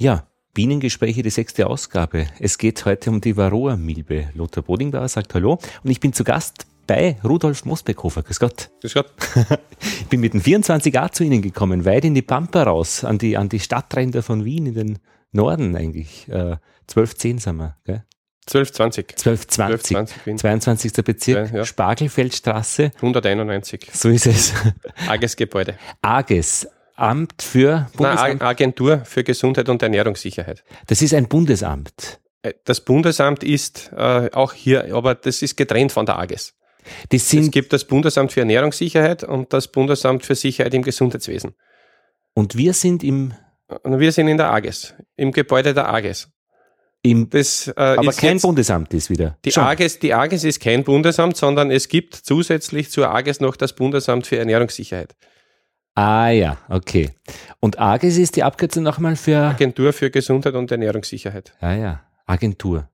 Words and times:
Ja, 0.00 0.28
Bienengespräche, 0.54 1.24
die 1.24 1.30
sechste 1.30 1.66
Ausgabe. 1.66 2.28
Es 2.38 2.56
geht 2.56 2.84
heute 2.84 3.10
um 3.10 3.20
die 3.20 3.36
Varroa-Milbe. 3.36 4.28
Lothar 4.34 4.62
Bodingbauer 4.62 5.08
sagt 5.08 5.34
Hallo 5.34 5.58
und 5.82 5.90
ich 5.90 5.98
bin 5.98 6.12
zu 6.12 6.22
Gast 6.22 6.68
bei 6.86 7.16
Rudolf 7.24 7.64
Mosbeckhofer. 7.64 8.22
Grüß 8.22 8.38
Gott. 8.38 8.70
Grüß 8.80 8.94
Gott. 8.94 9.10
ich 9.80 10.06
bin 10.06 10.20
mit 10.20 10.34
dem 10.34 10.40
24a 10.40 11.10
zu 11.10 11.24
Ihnen 11.24 11.42
gekommen, 11.42 11.84
weit 11.84 12.04
in 12.04 12.14
die 12.14 12.22
Pampa 12.22 12.62
raus, 12.62 13.02
an 13.02 13.18
die, 13.18 13.36
an 13.36 13.48
die 13.48 13.58
Stadtränder 13.58 14.22
von 14.22 14.44
Wien, 14.44 14.66
in 14.66 14.74
den 14.74 14.98
Norden 15.32 15.74
eigentlich. 15.74 16.28
Äh, 16.28 16.58
1210 16.82 17.38
sind 17.38 17.56
wir, 17.56 17.76
gell? 17.82 18.04
1220. 18.46 19.08
1220. 19.26 19.96
1220 19.96 20.40
22. 20.40 21.04
Bezirk, 21.04 21.50
ja, 21.50 21.58
ja. 21.58 21.64
Spargelfeldstraße. 21.64 22.92
191. 22.94 23.90
So 23.92 24.10
ist 24.10 24.26
es. 24.26 24.54
Arges 25.08 25.34
Gebäude. 25.34 25.74
Amt 26.98 27.42
für 27.42 27.88
Bundesamt? 27.96 28.40
Nein, 28.40 28.42
Agentur 28.42 29.02
für 29.04 29.22
Gesundheit 29.22 29.68
und 29.68 29.82
Ernährungssicherheit. 29.82 30.64
Das 30.86 31.00
ist 31.00 31.14
ein 31.14 31.28
Bundesamt. 31.28 32.20
Äh, 32.42 32.54
das 32.64 32.80
Bundesamt 32.80 33.44
ist 33.44 33.92
äh, 33.96 34.30
auch 34.32 34.52
hier, 34.52 34.94
aber 34.94 35.14
das 35.14 35.42
ist 35.42 35.56
getrennt 35.56 35.92
von 35.92 36.06
der 36.06 36.18
AGES. 36.18 36.54
es 37.10 37.50
gibt 37.50 37.72
das 37.72 37.84
Bundesamt 37.84 38.32
für 38.32 38.40
Ernährungssicherheit 38.40 39.22
und 39.22 39.52
das 39.52 39.68
Bundesamt 39.68 40.26
für 40.26 40.34
Sicherheit 40.34 40.74
im 40.74 40.82
Gesundheitswesen. 40.82 41.54
Und 42.34 42.56
wir 42.56 42.72
sind 42.72 43.04
im. 43.04 43.34
Wir 43.84 44.12
sind 44.12 44.28
in 44.28 44.38
der 44.38 44.50
AGES, 44.50 44.94
im 45.16 45.30
Gebäude 45.30 45.74
der 45.74 45.92
AGES. 45.92 46.30
Im, 47.02 47.28
das, 47.30 47.68
äh, 47.68 47.72
aber 47.76 48.12
kein 48.12 48.40
Bundesamt 48.40 48.92
ist 48.94 49.10
wieder. 49.10 49.36
Die 49.44 49.54
AGES, 49.54 49.98
die 49.98 50.14
AGES 50.14 50.44
ist 50.44 50.60
kein 50.60 50.84
Bundesamt, 50.84 51.36
sondern 51.36 51.70
es 51.70 51.88
gibt 51.88 52.14
zusätzlich 52.14 52.90
zur 52.90 53.10
AGES 53.14 53.40
noch 53.40 53.56
das 53.56 53.74
Bundesamt 53.74 54.26
für 54.26 54.38
Ernährungssicherheit. 54.38 55.14
Ah 55.98 56.30
ja, 56.30 56.58
okay. 56.68 57.10
Und 57.58 57.80
AGES 57.80 58.18
ist 58.18 58.36
die 58.36 58.44
Abkürzung 58.44 58.84
nochmal 58.84 59.16
für? 59.16 59.38
Agentur 59.38 59.92
für 59.92 60.10
Gesundheit 60.12 60.54
und 60.54 60.70
Ernährungssicherheit. 60.70 61.54
Ah 61.58 61.74
ja, 61.74 62.04
Agentur. 62.24 62.88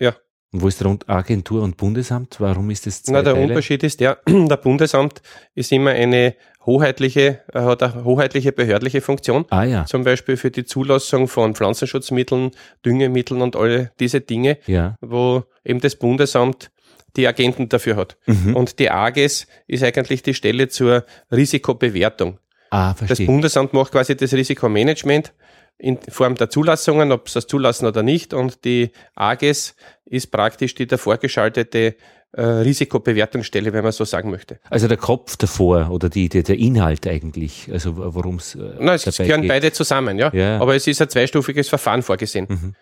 Ja. 0.00 0.16
Und 0.52 0.62
wo 0.62 0.66
ist 0.66 0.80
der 0.80 0.98
Agentur 1.06 1.62
und 1.62 1.76
Bundesamt? 1.76 2.40
Warum 2.40 2.68
ist 2.70 2.88
das 2.88 3.04
zwei 3.04 3.12
Na, 3.12 3.22
der 3.22 3.34
Teile? 3.34 3.46
Unterschied 3.46 3.84
ist 3.84 4.00
der, 4.00 4.18
der 4.26 4.56
Bundesamt 4.56 5.22
ist 5.54 5.70
immer 5.70 5.90
eine 5.90 6.34
hoheitliche, 6.66 7.42
äh, 7.52 7.60
hat 7.60 7.84
eine 7.84 8.02
hoheitliche 8.02 8.50
behördliche 8.50 9.02
Funktion. 9.02 9.44
Ah 9.50 9.62
ja. 9.62 9.86
Zum 9.86 10.02
Beispiel 10.02 10.36
für 10.36 10.50
die 10.50 10.64
Zulassung 10.64 11.28
von 11.28 11.54
Pflanzenschutzmitteln, 11.54 12.50
Düngemitteln 12.84 13.40
und 13.40 13.54
alle 13.54 13.92
diese 14.00 14.20
Dinge, 14.20 14.58
ja. 14.66 14.96
wo 15.00 15.44
eben 15.64 15.78
das 15.78 15.94
Bundesamt 15.94 16.72
die 17.16 17.28
Agenten 17.28 17.68
dafür 17.68 17.94
hat. 17.94 18.16
Mhm. 18.26 18.56
Und 18.56 18.80
die 18.80 18.90
AGES 18.90 19.46
ist 19.68 19.84
eigentlich 19.84 20.24
die 20.24 20.34
Stelle 20.34 20.66
zur 20.66 21.04
Risikobewertung. 21.30 22.40
Ah, 22.70 22.94
verstehe. 22.94 23.26
Das 23.26 23.26
Bundesamt 23.26 23.72
macht 23.72 23.92
quasi 23.92 24.16
das 24.16 24.32
Risikomanagement 24.32 25.32
in 25.78 25.98
Form 26.08 26.34
der 26.34 26.50
Zulassungen, 26.50 27.12
ob 27.12 27.28
sie 27.28 27.34
das 27.34 27.46
zulassen 27.46 27.86
oder 27.86 28.02
nicht. 28.02 28.34
Und 28.34 28.64
die 28.64 28.90
AGES 29.14 29.76
ist 30.04 30.30
praktisch 30.30 30.74
die 30.74 30.86
davor 30.86 31.18
geschaltete 31.18 31.94
äh, 32.32 32.42
Risikobewertungsstelle, 32.42 33.72
wenn 33.72 33.84
man 33.84 33.92
so 33.92 34.04
sagen 34.04 34.30
möchte. 34.30 34.58
Also 34.68 34.88
der 34.88 34.96
Kopf 34.96 35.36
davor 35.36 35.90
oder 35.90 36.08
die, 36.08 36.28
die 36.28 36.42
der 36.42 36.58
Inhalt 36.58 37.06
eigentlich, 37.06 37.70
also 37.72 37.96
worum 37.96 38.36
es. 38.36 38.54
Äh, 38.54 38.74
Nein, 38.80 38.96
es 39.02 39.16
gehören 39.16 39.42
geht. 39.42 39.48
beide 39.48 39.72
zusammen, 39.72 40.18
ja? 40.18 40.30
ja. 40.34 40.60
Aber 40.60 40.74
es 40.74 40.86
ist 40.86 41.00
ein 41.00 41.08
zweistufiges 41.08 41.68
Verfahren 41.68 42.02
vorgesehen. 42.02 42.46
Mhm. 42.48 42.74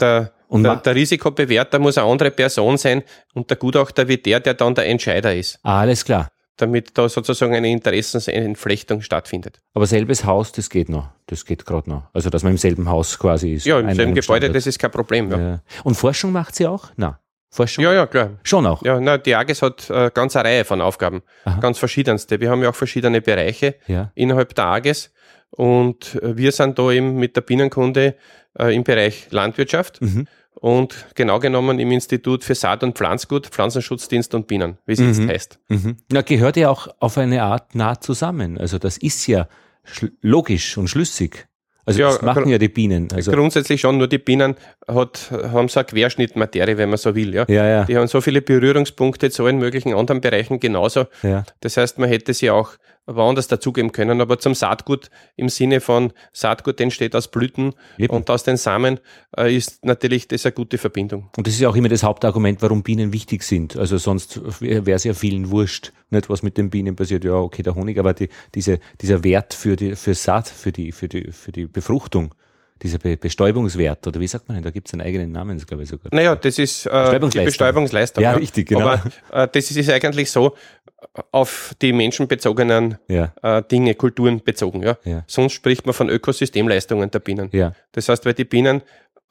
Der, 0.00 0.32
der, 0.50 0.76
der, 0.76 0.94
Risikobewerter 0.94 1.78
muss 1.78 1.98
eine 1.98 2.10
andere 2.10 2.30
Person 2.30 2.78
sein 2.78 3.02
und 3.34 3.50
der 3.50 3.58
Gutachter 3.58 4.08
wie 4.08 4.16
der, 4.16 4.40
der 4.40 4.54
dann 4.54 4.74
der 4.74 4.86
Entscheider 4.86 5.34
ist. 5.34 5.58
Ah, 5.62 5.80
alles 5.80 6.04
klar 6.04 6.30
damit 6.56 6.96
da 6.96 7.08
sozusagen 7.08 7.54
eine 7.54 7.70
Interessensentflechtung 7.70 9.02
stattfindet. 9.02 9.60
Aber 9.74 9.86
selbes 9.86 10.24
Haus, 10.24 10.52
das 10.52 10.70
geht 10.70 10.88
noch. 10.88 11.08
Das 11.26 11.44
geht 11.44 11.66
gerade 11.66 11.90
noch. 11.90 12.04
Also, 12.12 12.30
dass 12.30 12.42
man 12.42 12.52
im 12.52 12.58
selben 12.58 12.88
Haus 12.88 13.18
quasi 13.18 13.54
ist. 13.54 13.66
Ja, 13.66 13.80
im 13.80 13.94
selben 13.94 14.14
Gebäude, 14.14 14.50
das 14.50 14.66
ist 14.66 14.78
kein 14.78 14.90
Problem. 14.90 15.30
Ja. 15.30 15.38
ja. 15.38 15.62
Und 15.82 15.96
Forschung 15.96 16.32
macht 16.32 16.54
sie 16.54 16.66
auch? 16.66 16.90
Na. 16.96 17.20
Forschung? 17.50 17.84
Ja, 17.84 17.92
ja, 17.92 18.06
klar. 18.06 18.38
Schon 18.42 18.66
auch? 18.66 18.82
Ja, 18.84 19.00
na, 19.00 19.18
die 19.18 19.34
AGES 19.34 19.62
hat 19.62 19.90
äh, 19.90 20.10
ganz 20.12 20.34
eine 20.36 20.48
Reihe 20.48 20.64
von 20.64 20.80
Aufgaben. 20.80 21.22
Aha. 21.44 21.60
Ganz 21.60 21.78
verschiedenste. 21.78 22.40
Wir 22.40 22.50
haben 22.50 22.62
ja 22.62 22.70
auch 22.70 22.74
verschiedene 22.74 23.20
Bereiche 23.20 23.76
ja. 23.86 24.10
innerhalb 24.14 24.54
der 24.54 24.66
AGES. 24.66 25.12
Und 25.50 26.16
äh, 26.16 26.36
wir 26.36 26.52
sind 26.52 26.78
da 26.78 26.90
eben 26.90 27.16
mit 27.16 27.36
der 27.36 27.42
Bienenkunde 27.42 28.16
äh, 28.58 28.74
im 28.74 28.82
Bereich 28.84 29.28
Landwirtschaft. 29.30 30.02
Mhm 30.02 30.26
und 30.60 31.06
genau 31.14 31.40
genommen 31.40 31.78
im 31.78 31.90
Institut 31.90 32.44
für 32.44 32.54
Saat- 32.54 32.82
und 32.82 32.96
Pflanzgut, 32.96 33.48
Pflanzenschutzdienst 33.48 34.34
und 34.34 34.46
Bienen, 34.46 34.78
wie 34.86 34.92
es 34.92 35.00
mhm. 35.00 35.08
jetzt 35.08 35.28
heißt. 35.28 35.58
Mhm. 35.68 35.96
Na, 36.10 36.22
gehört 36.22 36.56
ja 36.56 36.70
auch 36.70 36.88
auf 37.00 37.18
eine 37.18 37.42
Art 37.42 37.74
nah 37.74 38.00
zusammen. 38.00 38.58
Also 38.58 38.78
das 38.78 38.96
ist 38.96 39.26
ja 39.26 39.48
logisch 40.22 40.78
und 40.78 40.88
schlüssig. 40.88 41.46
Also 41.86 42.00
ja, 42.00 42.08
das 42.08 42.22
machen 42.22 42.48
ja 42.48 42.56
die 42.56 42.68
Bienen. 42.68 43.08
Also 43.12 43.30
grundsätzlich 43.30 43.80
schon, 43.80 43.98
nur 43.98 44.08
die 44.08 44.18
Bienen 44.18 44.54
hat, 44.88 45.30
haben 45.30 45.68
so 45.68 45.80
eine 45.80 45.86
Querschnittmaterie, 45.86 46.78
wenn 46.78 46.88
man 46.88 46.96
so 46.96 47.14
will. 47.14 47.34
Ja? 47.34 47.44
Ja, 47.46 47.66
ja. 47.66 47.84
Die 47.84 47.96
haben 47.96 48.06
so 48.06 48.20
viele 48.22 48.40
Berührungspunkte 48.40 49.30
zu 49.30 49.44
allen 49.44 49.58
möglichen 49.58 49.92
anderen 49.92 50.20
Bereichen 50.22 50.60
genauso. 50.60 51.04
Ja. 51.22 51.44
Das 51.60 51.76
heißt, 51.76 51.98
man 51.98 52.08
hätte 52.08 52.32
sie 52.32 52.50
auch 52.50 52.70
woanders 53.06 53.48
dazugeben 53.48 53.92
können, 53.92 54.20
aber 54.20 54.38
zum 54.38 54.54
Saatgut 54.54 55.10
im 55.36 55.48
Sinne 55.48 55.80
von 55.80 56.12
Saatgut 56.32 56.80
entsteht 56.80 57.14
aus 57.14 57.28
Blüten 57.28 57.74
Eben. 57.98 58.14
und 58.14 58.30
aus 58.30 58.44
den 58.44 58.56
Samen 58.56 59.00
äh, 59.36 59.54
ist 59.54 59.84
natürlich 59.84 60.28
das 60.28 60.46
eine 60.46 60.52
gute 60.52 60.78
Verbindung. 60.78 61.30
Und 61.36 61.46
das 61.46 61.54
ist 61.54 61.64
auch 61.64 61.76
immer 61.76 61.88
das 61.88 62.02
Hauptargument, 62.02 62.62
warum 62.62 62.82
Bienen 62.82 63.12
wichtig 63.12 63.42
sind. 63.42 63.76
Also 63.76 63.98
sonst 63.98 64.40
wäre 64.60 64.92
es 64.92 65.04
ja 65.04 65.14
vielen 65.14 65.50
wurscht, 65.50 65.92
nicht 66.10 66.30
was 66.30 66.42
mit 66.42 66.56
den 66.56 66.70
Bienen 66.70 66.96
passiert. 66.96 67.24
Ja, 67.24 67.34
okay, 67.34 67.62
der 67.62 67.74
Honig, 67.74 67.98
aber 67.98 68.14
die, 68.14 68.28
diese, 68.54 68.78
dieser 69.00 69.22
Wert 69.22 69.54
für 69.54 69.76
die 69.76 69.96
für 69.96 70.14
Saat, 70.14 70.48
für 70.48 70.72
die 70.72 70.92
für 70.92 71.08
die 71.08 71.30
für 71.32 71.52
die 71.52 71.66
Befruchtung 71.66 72.34
dieser 72.82 72.98
Be 72.98 73.16
Bestäubungswert, 73.16 74.06
oder 74.06 74.20
wie 74.20 74.26
sagt 74.26 74.48
man 74.48 74.56
denn? 74.56 74.64
Da 74.64 74.70
gibt 74.70 74.88
es 74.88 74.94
einen 74.94 75.02
eigenen 75.02 75.32
Namen, 75.32 75.58
glaube 75.58 75.84
ich 75.84 75.88
sogar. 75.88 76.08
Naja, 76.12 76.36
das 76.36 76.58
ist 76.58 76.86
äh, 76.86 77.18
die 77.20 77.40
Bestäubungsleistung. 77.40 78.22
Ja, 78.22 78.32
ja, 78.32 78.36
richtig, 78.36 78.68
genau. 78.68 78.88
Aber 78.88 79.02
äh, 79.32 79.48
das 79.50 79.70
ist 79.70 79.90
eigentlich 79.90 80.30
so, 80.30 80.54
auf 81.32 81.74
die 81.80 81.92
menschenbezogenen 81.92 82.98
ja. 83.08 83.32
äh, 83.42 83.62
Dinge, 83.62 83.94
Kulturen 83.94 84.42
bezogen. 84.42 84.82
Ja? 84.82 84.96
ja? 85.04 85.24
Sonst 85.26 85.52
spricht 85.52 85.86
man 85.86 85.94
von 85.94 86.08
Ökosystemleistungen 86.08 87.10
der 87.10 87.18
Bienen. 87.20 87.48
Ja. 87.52 87.72
Das 87.92 88.08
heißt, 88.08 88.24
weil 88.26 88.34
die 88.34 88.44
Bienen, 88.44 88.82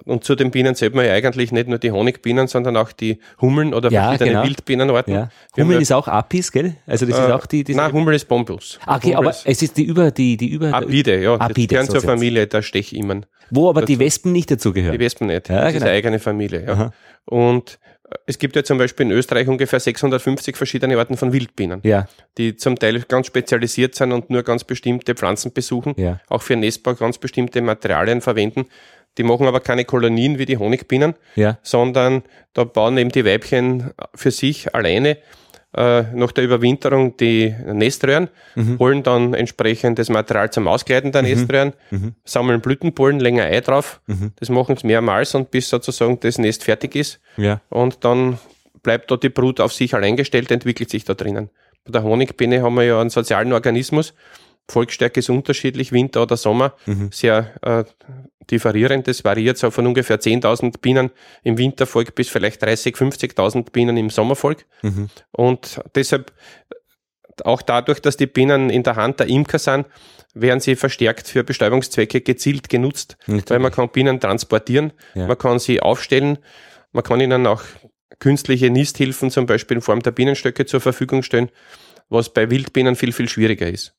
und 0.06 0.23
zu 0.23 0.35
den 0.35 0.51
Bienen 0.51 0.75
zählt 0.75 0.95
man 0.95 1.06
ja 1.06 1.13
eigentlich 1.13 1.51
nicht 1.51 1.67
nur 1.67 1.78
die 1.78 1.91
Honigbienen, 1.91 2.47
sondern 2.47 2.75
auch 2.78 2.91
die 2.91 3.19
Hummeln 3.39 3.73
oder 3.73 3.89
verschiedene 3.89 4.31
genau. 4.31 4.44
Wildbienenarten. 4.44 5.29
Hummeln 5.56 5.81
ist 5.81 5.91
auch 5.91 6.07
Apis, 6.07 6.51
gell? 6.51 6.75
Also 6.85 7.06
das 7.06 7.17
äh, 7.17 7.25
ist 7.25 7.31
auch 7.31 7.45
die. 7.45 7.63
die 7.63 7.75
nein, 7.75 7.91
Hummel 7.94 8.16
ist 8.16 8.28
Bombus. 8.28 8.79
Ah, 8.85 8.97
okay, 8.97 9.16
Hummel 9.16 9.29
aber 9.29 9.29
es 9.45 9.61
ist 9.61 9.78
die 9.78 9.84
über 9.84 10.11
die 10.11 10.35
die 10.35 10.50
über. 10.50 10.73
Apide, 10.73 11.22
ja. 11.22 11.35
Apide, 11.35 11.67
gehören 11.67 11.90
zur 11.90 12.01
Familie 12.01 12.47
der 12.47 12.61
Stechimmern. 12.61 13.25
Wo 13.50 13.69
aber 13.69 13.84
die 13.84 14.00
Wespen 14.00 14.31
nicht 14.31 14.50
dazugehören. 14.50 14.94
Die 14.94 15.00
Wespen 15.00 15.28
nicht. 15.28 15.47
Ja, 15.50 15.61
das 15.61 15.73
genau. 15.73 15.78
ist 15.78 15.84
eine 15.84 15.91
eigene 15.91 16.19
Familie. 16.19 16.66
Ja. 16.66 16.91
Und 17.25 17.79
es 18.25 18.38
gibt 18.38 18.56
ja 18.56 18.64
zum 18.64 18.78
Beispiel 18.78 19.06
in 19.06 19.12
Österreich 19.12 19.47
ungefähr 19.47 19.80
650 19.80 20.58
verschiedene 20.58 20.97
Arten 20.97 21.18
von 21.18 21.34
Wildbienen, 21.34 21.81
ja. 21.84 22.08
die 22.38 22.56
zum 22.56 22.78
Teil 22.78 23.02
ganz 23.02 23.28
spezialisiert 23.28 23.96
sind 23.96 24.12
und 24.12 24.30
nur 24.30 24.44
ganz 24.44 24.64
bestimmte 24.64 25.16
Pflanzen 25.16 25.53
besuchen, 25.53 25.94
ja. 25.97 26.19
auch 26.28 26.41
für 26.41 26.56
Nestbau 26.56 26.96
ganz 26.96 27.18
bestimmte 27.18 27.62
Materialien 27.62 28.22
verwenden. 28.22 28.66
Die 29.18 29.24
machen 29.24 29.47
aber 29.47 29.59
keine 29.59 29.86
Kolonien 29.86 30.40
wie 30.40 30.46
die 30.46 30.58
Honigbienen, 30.58 31.14
ja. 31.36 31.58
sondern 31.62 32.24
da 32.53 32.64
bauen 32.64 32.97
eben 32.97 33.12
die 33.12 33.25
Weibchen 33.25 33.91
für 34.16 34.31
sich 34.31 34.74
alleine 34.74 35.18
äh, 35.75 36.03
nach 36.13 36.31
der 36.31 36.44
Überwinterung 36.44 37.17
die 37.17 37.53
Neströhren, 37.66 38.29
mhm. 38.56 38.79
holen 38.79 39.03
dann 39.03 39.34
entsprechend 39.34 40.00
das 40.00 40.09
Material 40.09 40.51
zum 40.51 40.67
Auskleiden 40.67 41.11
der 41.11 41.23
mhm. 41.23 41.29
Neströhren, 41.29 41.73
mhm. 41.91 42.16
sammeln 42.23 42.61
Blütenpollen, 42.61 43.19
länger 43.19 43.44
Ei 43.44 43.61
drauf. 43.61 44.01
Mhm. 44.07 44.31
Das 44.38 44.50
machen 44.50 44.78
sie 44.78 44.88
mehrmals 44.88 45.35
und 45.35 45.51
bis 45.51 45.69
sozusagen 45.69 46.19
das 46.19 46.38
Nest 46.38 46.63
fertig 46.63 46.95
ist. 46.95 47.19
Ja. 47.38 47.61
Und 47.69 48.03
dann 48.06 48.39
bleibt 48.84 49.09
dort 49.09 49.23
die 49.23 49.29
Brut 49.29 49.59
auf 49.59 49.73
sich 49.73 49.95
allein 49.95 50.16
gestellt, 50.16 50.51
entwickelt 50.51 50.89
sich 50.89 51.06
da 51.06 51.13
drinnen. 51.13 51.50
Bei 51.85 51.91
der 51.91 52.03
Honigbiene 52.03 52.61
haben 52.61 52.75
wir 52.75 52.84
ja 52.84 53.01
einen 53.01 53.09
sozialen 53.09 53.53
Organismus. 53.53 54.13
Volksstärke 54.69 55.19
ist 55.19 55.29
unterschiedlich, 55.29 55.91
Winter 55.91 56.22
oder 56.23 56.38
Sommer, 56.38 56.73
mhm. 56.85 57.09
sehr 57.11 57.52
äh, 57.61 57.84
differierend. 58.49 59.07
Das 59.07 59.23
variiert 59.23 59.57
so 59.57 59.72
von 59.72 59.87
ungefähr 59.87 60.19
10.000 60.19 60.79
Bienen 60.79 61.11
im 61.43 61.57
Wintervolk 61.57 62.16
bis 62.16 62.29
vielleicht 62.29 62.61
30, 62.61 62.95
50.000 62.95 63.72
Bienen 63.72 63.97
im 63.97 64.09
Sommervolk. 64.09 64.66
Mhm. 64.81 65.09
Und 65.31 65.81
deshalb, 65.95 66.31
auch 67.43 67.61
dadurch, 67.61 67.99
dass 67.99 68.17
die 68.17 68.28
Bienen 68.28 68.69
in 68.69 68.84
der 68.84 68.95
Hand 68.95 69.19
der 69.19 69.28
Imker 69.28 69.59
sind, 69.59 69.85
werden 70.34 70.59
sie 70.59 70.75
verstärkt 70.75 71.28
für 71.28 71.43
Bestäubungszwecke 71.43 72.22
gezielt 72.22 72.69
genutzt, 72.69 73.17
Natürlich. 73.28 73.49
weil 73.49 73.59
man 73.59 73.72
kann 73.72 73.90
Bienen 73.90 74.19
transportieren, 74.19 74.93
ja. 75.13 75.28
man 75.28 75.37
kann 75.37 75.59
sie 75.59 75.81
aufstellen, 75.81 76.39
man 76.91 77.03
kann 77.03 77.22
ihnen 77.22 77.46
auch 77.46 77.61
künstliche 78.19 78.69
Nisthilfen 78.69 79.31
zum 79.31 79.46
Beispiel 79.46 79.78
in 79.78 79.81
Form 79.81 80.01
der 80.01 80.11
Bienenstöcke 80.11 80.66
zur 80.66 80.81
Verfügung 80.81 81.23
stellen, 81.23 81.49
was 82.09 82.31
bei 82.31 82.49
Wildbienen 82.49 82.96
viel, 82.96 83.11
viel 83.11 83.29
schwieriger 83.29 83.67
ist. 83.67 83.96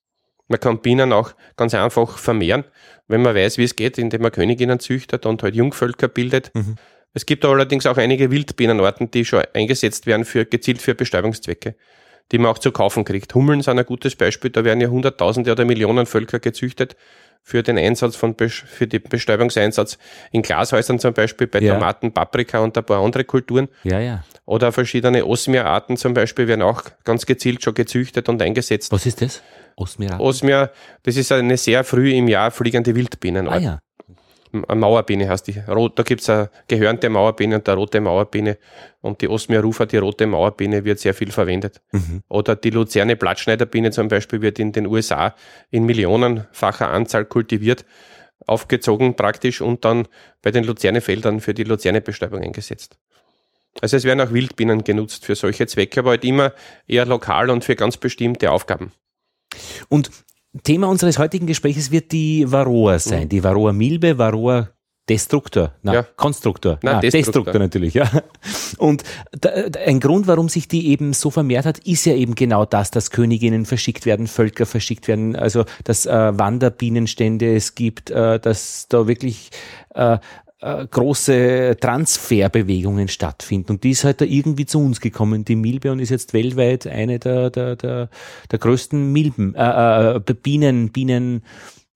Man 0.49 0.61
kann 0.61 0.81
Bienen 0.81 1.13
auch 1.13 1.33
ganz 1.57 1.75
einfach 1.75 2.19
vermehren, 2.19 2.65
wenn 3.09 3.23
man 3.23 3.35
weiß, 3.35 3.59
wie 3.59 3.65
es 3.65 3.77
geht, 3.77 3.99
indem 3.99 4.23
man 4.23 4.33
Königinnen 4.33 4.79
züchtet 4.79 5.27
und 5.27 5.43
halt 5.43 5.55
Jungvölker 5.55 6.09
bildet. 6.09 6.51
Mhm. 6.55 6.77
Es 7.15 7.27
gibt 7.27 7.45
allerdings 7.45 7.87
auch 7.87 7.97
einige 7.97 8.31
Wildbienenarten, 8.31 9.11
die 9.11 9.25
schon 9.25 9.43
eingesetzt 9.55 10.07
werden 10.07 10.25
für 10.25 10.45
gezielt 10.45 10.83
für 10.83 10.95
Bestäubungszwecke, 10.95 11.77
die 12.33 12.39
man 12.39 12.51
auch 12.51 12.59
zu 12.59 12.73
kaufen 12.73 13.05
kriegt. 13.05 13.35
Hummeln 13.35 13.63
sind 13.63 13.79
ein 13.79 13.87
gutes 13.87 14.17
Beispiel, 14.17 14.51
da 14.51 14.65
werden 14.65 14.81
ja 14.81 14.89
Hunderttausende 14.89 15.53
oder 15.53 15.65
Millionen 15.65 16.07
Völker 16.07 16.41
gezüchtet 16.41 16.97
für 17.47 17.63
den 17.63 17.79
Einsatz 17.79 18.17
von, 18.17 18.35
für 18.39 18.87
den 18.87 19.03
Bestäubungseinsatz 19.03 19.99
in 20.33 20.41
Glashäusern 20.41 20.99
zum 20.99 21.13
Beispiel 21.13 21.47
bei 21.47 21.61
Ja. 21.61 21.75
Tomaten, 21.75 22.13
Paprika 22.13 22.61
und 22.61 22.77
ein 22.77 22.85
paar 22.85 23.05
andere 23.05 23.25
Kulturen. 23.25 23.69
Ja, 23.85 24.01
ja. 24.01 24.25
Oder 24.47 24.73
verschiedene 24.73 25.27
Osmia-Arten 25.27 25.99
zum 25.99 26.15
Beispiel 26.15 26.49
werden 26.49 26.63
auch 26.63 26.83
ganz 27.05 27.27
gezielt 27.27 27.63
schon 27.63 27.75
gezüchtet 27.75 28.31
und 28.31 28.41
eingesetzt. 28.41 28.91
Was 28.93 29.05
ist 29.05 29.21
das? 29.21 29.43
Osmira. 29.77 30.19
Osmia, 30.21 30.71
das 31.03 31.17
ist 31.17 31.33
eine 31.33 31.57
sehr 31.57 31.85
früh 31.85 32.13
im 32.13 32.29
Jahr 32.29 32.51
fliegende 32.51 32.95
Wildbienenart. 32.95 33.57
ah 33.57 33.59
ja. 33.59 33.79
Eine 34.69 34.81
Mauerbiene 34.81 35.29
heißt 35.29 35.49
die. 35.49 35.59
Rot, 35.67 35.99
da 35.99 36.05
gibt's 36.05 36.31
eine 36.31 36.49
gehörnte 36.69 37.09
Mauerbiene 37.09 37.57
und 37.57 37.69
eine 37.69 37.77
rote 37.77 38.01
Mauerbiene. 38.01 38.59
Und 39.01 39.21
die 39.21 39.29
Osmia 39.29 39.61
rufa, 39.61 39.85
die 39.85 39.97
rote 39.97 40.29
Mauerbiene, 40.29 40.85
wird 40.85 41.01
sehr 41.01 41.13
viel 41.13 41.33
verwendet. 41.33 41.81
Mhm. 41.91 42.23
Oder 42.29 42.55
die 42.55 42.71
Luzerne 42.71 43.17
Blattschneiderbiene 43.17 43.91
zum 43.91 44.07
Beispiel 44.07 44.43
wird 44.43 44.61
in 44.61 44.71
den 44.71 44.87
USA 44.87 45.35
in 45.71 45.85
millionenfacher 45.87 46.89
Anzahl 46.89 47.25
kultiviert, 47.25 47.85
aufgezogen 48.47 49.17
praktisch 49.17 49.61
und 49.61 49.85
dann 49.85 50.07
bei 50.41 50.53
den 50.53 50.63
Luzernefeldern 50.63 51.41
für 51.41 51.55
die 51.55 51.65
Luzernebestäubung 51.65 52.41
eingesetzt. 52.41 52.97
Also 53.81 53.97
es 53.97 54.05
werden 54.05 54.21
auch 54.21 54.33
Wildbienen 54.33 54.85
genutzt 54.85 55.27
für 55.27 55.35
solche 55.35 55.67
Zwecke, 55.67 56.01
aber 56.01 56.11
halt 56.11 56.25
immer 56.25 56.53
eher 56.87 57.07
lokal 57.07 57.51
und 57.51 57.65
für 57.65 57.75
ganz 57.75 57.97
bestimmte 57.97 58.53
Aufgaben. 58.53 58.93
Und 59.89 60.11
Thema 60.63 60.89
unseres 60.89 61.19
heutigen 61.19 61.47
Gesprächs 61.47 61.91
wird 61.91 62.13
die 62.13 62.51
Varroa 62.51 62.99
sein. 62.99 63.29
Die 63.29 63.43
Varroa 63.43 63.73
Milbe, 63.73 64.17
Varroa 64.19 64.71
Destruktor, 65.09 65.73
na, 65.83 65.93
Ja. 65.93 66.03
Konstruktor, 66.17 66.79
Na, 66.83 66.95
na, 66.95 67.01
Destruktor. 67.01 67.45
Destruktor. 67.45 67.61
natürlich, 67.61 67.93
ja. 67.93 68.11
Und 68.79 69.05
da, 69.33 69.69
da, 69.69 69.81
ein 69.81 70.01
Grund, 70.01 70.27
warum 70.27 70.49
sich 70.49 70.67
die 70.67 70.89
eben 70.89 71.13
so 71.13 71.31
vermehrt 71.31 71.67
hat, 71.67 71.79
ist 71.81 72.07
ja 72.07 72.15
eben 72.15 72.35
genau 72.35 72.65
das, 72.65 72.91
dass 72.91 73.11
Königinnen 73.11 73.67
verschickt 73.67 74.07
werden, 74.07 74.27
Völker 74.27 74.65
verschickt 74.65 75.07
werden, 75.07 75.37
also 75.37 75.67
dass 75.85 76.07
äh, 76.07 76.39
Wanderbienenstände 76.39 77.55
es 77.55 77.75
gibt, 77.75 78.11
äh, 78.11 78.41
dass 78.41 78.87
da 78.89 79.07
wirklich 79.07 79.51
äh, 79.95 80.17
äh, 80.65 80.87
große 80.87 81.77
Transferbewegungen 81.79 83.09
stattfinden. 83.09 83.73
Und 83.73 83.85
die 83.85 83.91
ist 83.91 84.05
halt 84.05 84.21
da 84.21 84.25
irgendwie 84.25 84.65
zu 84.65 84.81
uns 84.81 85.01
gekommen, 85.01 85.45
die 85.45 85.57
Milbe, 85.57 85.93
und 85.93 85.99
ist 85.99 86.11
jetzt 86.11 86.33
weltweit 86.33 86.87
eine 86.87 87.19
der, 87.19 87.51
der, 87.51 87.77
der, 87.77 88.09
der 88.51 88.59
größten 88.59 89.13
Milben, 89.13 89.55
äh, 89.55 90.17
äh, 90.17 90.21
Bienen, 90.43 90.91
Bienen, 90.91 91.43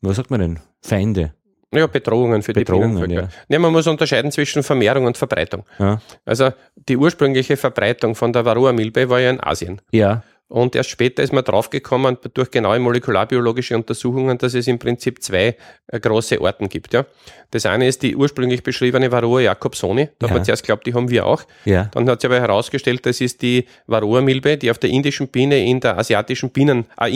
was 0.03 0.17
sagt 0.17 0.31
man 0.31 0.41
denn? 0.41 0.61
Feinde. 0.83 1.33
Ja, 1.75 1.87
Bedrohungen 1.87 2.43
für 2.43 2.53
Bedrohungen, 2.53 2.97
die 2.97 3.07
Bienenvölker. 3.07 3.33
Ja. 3.49 3.59
man 3.59 3.73
muss 3.73 3.87
unterscheiden 3.87 4.31
zwischen 4.33 4.63
Vermehrung 4.63 5.05
und 5.05 5.19
Verbreitung. 5.19 5.65
Ja. 5.79 6.01
Also 6.25 6.51
die 6.77 6.97
ursprüngliche 6.97 7.57
Verbreitung 7.57 8.15
von 8.15 8.33
der 8.33 8.45
Varroa-Milbe 8.45 9.09
war 9.11 9.21
ja 9.21 9.31
in 9.31 9.41
Asien. 9.41 9.81
Ja, 9.93 10.23
Und 10.51 10.75
erst 10.75 10.89
später 10.89 11.23
ist 11.23 11.33
man 11.35 11.45
draufgekommen, 11.45 12.17
durch 12.33 12.51
genaue 12.51 12.79
molekularbiologische 12.79 13.77
Untersuchungen, 13.77 14.39
dass 14.39 14.55
es 14.55 14.67
im 14.67 14.79
Prinzip 14.79 15.23
zwei 15.23 15.57
äh, 15.89 16.01
große 16.01 16.41
Orten 16.41 16.71
gibt. 16.71 16.95
Ja. 16.95 17.05
Das 17.51 17.67
eine 17.67 17.87
ist 17.87 18.03
die 18.03 18.17
ursprünglich 18.17 18.63
beschriebene 18.63 19.13
Varroa 19.13 19.41
jacobsoni. 19.41 20.09
Da 20.19 20.25
hat 20.27 20.31
Ja. 20.31 20.35
man 20.37 20.45
zuerst 20.47 20.63
geglaubt, 20.63 20.87
die 20.87 20.95
haben 20.95 21.11
wir 21.11 21.27
auch. 21.27 21.43
ja, 21.67 21.85
Dann 21.93 22.09
hat 22.09 22.23
sich 22.23 22.31
aber 22.31 22.41
herausgestellt, 22.41 23.05
das 23.05 23.21
ist 23.21 23.43
die 23.43 23.67
Varroa-Milbe, 23.87 24.57
die 24.57 24.71
auf 24.71 24.79
der 24.79 24.89
indischen 24.89 25.29
Biene 25.29 25.63
in 25.67 25.81
der 25.81 25.99
asiatischen 25.99 26.49
Bienen 26.51 26.87
äh, 26.99 27.11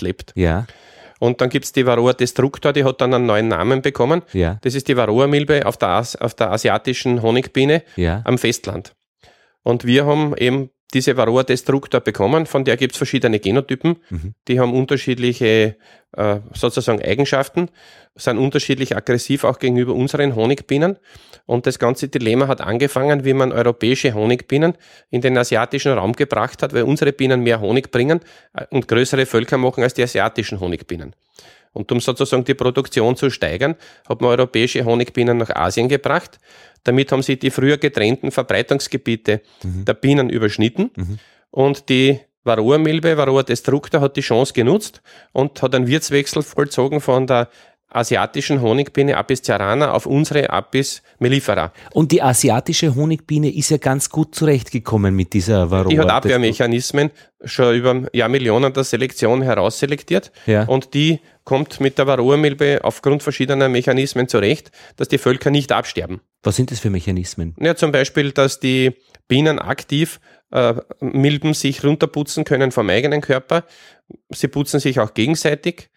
lebt. 0.00 0.32
ja, 0.34 0.66
Und 1.20 1.40
dann 1.40 1.50
gibt's 1.50 1.70
die 1.70 1.86
Varroa 1.86 2.14
destructor, 2.14 2.72
die 2.72 2.82
hat 2.82 3.00
dann 3.00 3.14
einen 3.14 3.26
neuen 3.26 3.46
Namen 3.46 3.80
bekommen. 3.80 4.22
ja, 4.32 4.58
Das 4.62 4.74
ist 4.74 4.88
die 4.88 4.96
Varroa-Milbe 4.96 5.66
auf 5.66 5.76
der, 5.76 5.90
As 5.90 6.16
auf 6.16 6.34
der 6.34 6.50
asiatischen 6.50 7.22
Honigbiene 7.22 7.84
ja, 7.94 8.22
am 8.24 8.38
Festland. 8.38 8.92
Und 9.62 9.84
wir 9.84 10.04
haben 10.04 10.36
eben 10.36 10.70
diese 10.94 11.16
Varroa 11.16 11.42
destructor 11.42 12.00
bekommen, 12.00 12.46
von 12.46 12.64
der 12.64 12.76
gibt's 12.76 12.98
verschiedene 12.98 13.38
Genotypen. 13.40 13.96
Mhm. 14.10 14.34
Die 14.48 14.60
haben 14.60 14.74
unterschiedliche 14.74 15.76
äh, 16.16 16.40
sozusagen 16.52 17.02
Eigenschaften, 17.02 17.70
sind 18.14 18.38
unterschiedlich 18.38 18.96
aggressiv 18.96 19.44
auch 19.44 19.58
gegenüber 19.58 19.94
unseren 19.94 20.36
Honigbienen. 20.36 20.98
Und 21.46 21.66
das 21.66 21.78
ganze 21.78 22.08
Dilemma 22.08 22.46
hat 22.46 22.60
angefangen, 22.60 23.24
wie 23.24 23.32
man 23.32 23.52
europäische 23.52 24.14
Honigbienen 24.14 24.74
in 25.10 25.22
den 25.22 25.36
asiatischen 25.38 25.92
Raum 25.92 26.12
gebracht 26.12 26.62
hat, 26.62 26.74
weil 26.74 26.82
unsere 26.82 27.12
Bienen 27.12 27.40
mehr 27.40 27.60
Honig 27.60 27.90
bringen 27.90 28.20
äh, 28.54 28.66
und 28.70 28.88
größere 28.88 29.26
Völker 29.26 29.58
machen 29.58 29.82
als 29.82 29.94
die 29.94 30.02
asiatischen 30.02 30.60
Honigbienen. 30.60 31.14
Und 31.72 31.90
um 31.90 32.00
sozusagen 32.00 32.44
die 32.44 32.54
Produktion 32.54 33.16
zu 33.16 33.30
steigern, 33.30 33.76
hat 34.08 34.20
man 34.20 34.30
europäische 34.30 34.84
Honigbienen 34.84 35.38
nach 35.38 35.50
Asien 35.50 35.88
gebracht. 35.88 36.38
Damit 36.84 37.12
haben 37.12 37.22
sie 37.22 37.38
die 37.38 37.50
früher 37.50 37.78
getrennten 37.78 38.30
Verbreitungsgebiete 38.30 39.40
der 39.62 39.94
Bienen 39.94 40.28
überschnitten. 40.30 40.90
Und 41.50 41.88
die 41.88 42.20
Varroa-Milbe, 42.44 43.16
Varroa 43.16 43.42
destructor, 43.42 44.00
hat 44.00 44.16
die 44.16 44.20
Chance 44.20 44.52
genutzt 44.52 45.00
und 45.32 45.62
hat 45.62 45.74
einen 45.74 45.86
Wirtswechsel 45.86 46.42
vollzogen 46.42 47.00
von 47.00 47.26
der 47.26 47.48
asiatischen 47.94 48.60
Honigbiene 48.60 49.16
Apis 49.16 49.42
cerana 49.42 49.92
auf 49.92 50.06
unsere 50.06 50.50
Apis 50.50 51.02
mellifera. 51.18 51.72
Und 51.92 52.12
die 52.12 52.22
asiatische 52.22 52.94
Honigbiene 52.94 53.54
ist 53.54 53.70
ja 53.70 53.78
ganz 53.78 54.10
gut 54.10 54.34
zurechtgekommen 54.34 55.14
mit 55.14 55.32
dieser 55.32 55.70
Varroa. 55.70 55.88
Die 55.90 55.98
hat 55.98 56.10
Abwehrmechanismen 56.10 57.10
schon 57.44 57.74
über 57.74 58.02
Jahrmillionen 58.12 58.72
der 58.72 58.84
Selektion 58.84 59.42
herausselektiert. 59.42 60.32
Ja. 60.46 60.64
Und 60.64 60.94
die 60.94 61.20
kommt 61.44 61.80
mit 61.80 61.98
der 61.98 62.06
Varroa-Milbe 62.06 62.80
aufgrund 62.82 63.22
verschiedener 63.22 63.68
Mechanismen 63.68 64.28
zurecht, 64.28 64.70
dass 64.96 65.08
die 65.08 65.18
Völker 65.18 65.50
nicht 65.50 65.72
absterben. 65.72 66.20
Was 66.42 66.56
sind 66.56 66.70
das 66.70 66.80
für 66.80 66.90
Mechanismen? 66.90 67.54
Ja, 67.60 67.74
zum 67.74 67.92
Beispiel, 67.92 68.32
dass 68.32 68.60
die 68.60 68.92
Bienen 69.28 69.58
aktiv 69.58 70.20
äh, 70.50 70.74
Milben 71.00 71.54
sich 71.54 71.82
runterputzen 71.84 72.44
können 72.44 72.70
vom 72.70 72.88
eigenen 72.90 73.20
Körper. 73.20 73.64
Sie 74.30 74.48
putzen 74.48 74.78
sich 74.78 75.00
auch 75.00 75.14
gegenseitig. 75.14 75.88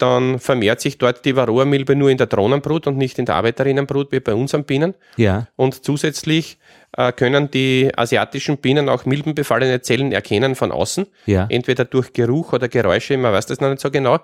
Dann 0.00 0.38
vermehrt 0.38 0.80
sich 0.80 0.96
dort 0.96 1.24
die 1.24 1.36
Varroa-Milbe 1.36 1.94
nur 1.94 2.08
in 2.10 2.16
der 2.16 2.26
Drohnenbrut 2.26 2.86
und 2.86 2.96
nicht 2.96 3.18
in 3.18 3.26
der 3.26 3.34
Arbeiterinnenbrut 3.34 4.10
wie 4.12 4.20
bei 4.20 4.34
unseren 4.34 4.64
Bienen. 4.64 4.94
Ja, 5.16 5.48
Und 5.56 5.84
zusätzlich 5.84 6.58
äh, 6.96 7.12
können 7.12 7.50
die 7.50 7.90
asiatischen 7.94 8.56
Bienen 8.58 8.88
auch 8.88 9.04
milbenbefallene 9.04 9.82
Zellen 9.82 10.12
erkennen 10.12 10.54
von 10.54 10.72
außen, 10.72 11.06
ja, 11.26 11.46
entweder 11.50 11.84
durch 11.84 12.12
Geruch 12.14 12.52
oder 12.54 12.68
Geräusche, 12.68 13.16
man 13.18 13.32
weiß 13.32 13.46
das 13.46 13.60
noch 13.60 13.68
nicht 13.68 13.80
so 13.80 13.90
genau. 13.90 14.18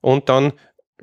Und 0.00 0.28
dann 0.28 0.52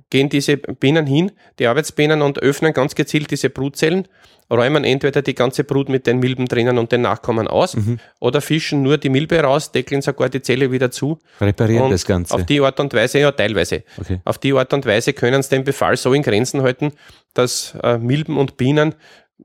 gehen 0.09 0.29
diese 0.29 0.57
Bienen 0.57 1.05
hin, 1.05 1.31
die 1.59 1.67
Arbeitsbienen, 1.67 2.21
und 2.21 2.39
öffnen 2.39 2.73
ganz 2.73 2.95
gezielt 2.95 3.31
diese 3.31 3.49
Brutzellen, 3.49 4.07
räumen 4.49 4.83
entweder 4.83 5.21
die 5.21 5.35
ganze 5.35 5.63
Brut 5.63 5.89
mit 5.89 6.07
den 6.07 6.19
Milben 6.19 6.45
drinnen 6.45 6.77
und 6.77 6.91
den 6.91 7.01
Nachkommen 7.01 7.47
aus 7.47 7.75
oder 8.19 8.41
fischen 8.41 8.81
nur 8.81 8.97
die 8.97 9.09
Milbe 9.09 9.39
raus, 9.39 9.71
deckeln 9.71 10.01
sogar 10.01 10.29
die 10.29 10.41
Zelle 10.41 10.71
wieder 10.71 10.91
zu. 10.91 11.19
reparieren 11.41 11.91
das 11.91 12.05
Ganze. 12.05 12.33
Auf 12.33 12.45
die 12.45 12.61
Art 12.61 12.79
und 12.79 12.93
Weise, 12.93 13.19
ja, 13.19 13.31
teilweise. 13.31 13.83
Okay. 13.99 14.21
Auf 14.23 14.37
die 14.37 14.53
Art 14.53 14.73
und 14.73 14.85
Weise 14.85 15.13
können 15.13 15.43
sie 15.43 15.49
den 15.49 15.63
Befall 15.63 15.97
so 15.97 16.13
in 16.13 16.21
Grenzen 16.21 16.61
halten, 16.61 16.93
dass 17.33 17.75
äh, 17.83 17.97
Milben 17.97 18.37
und 18.37 18.57
Bienen 18.57 18.95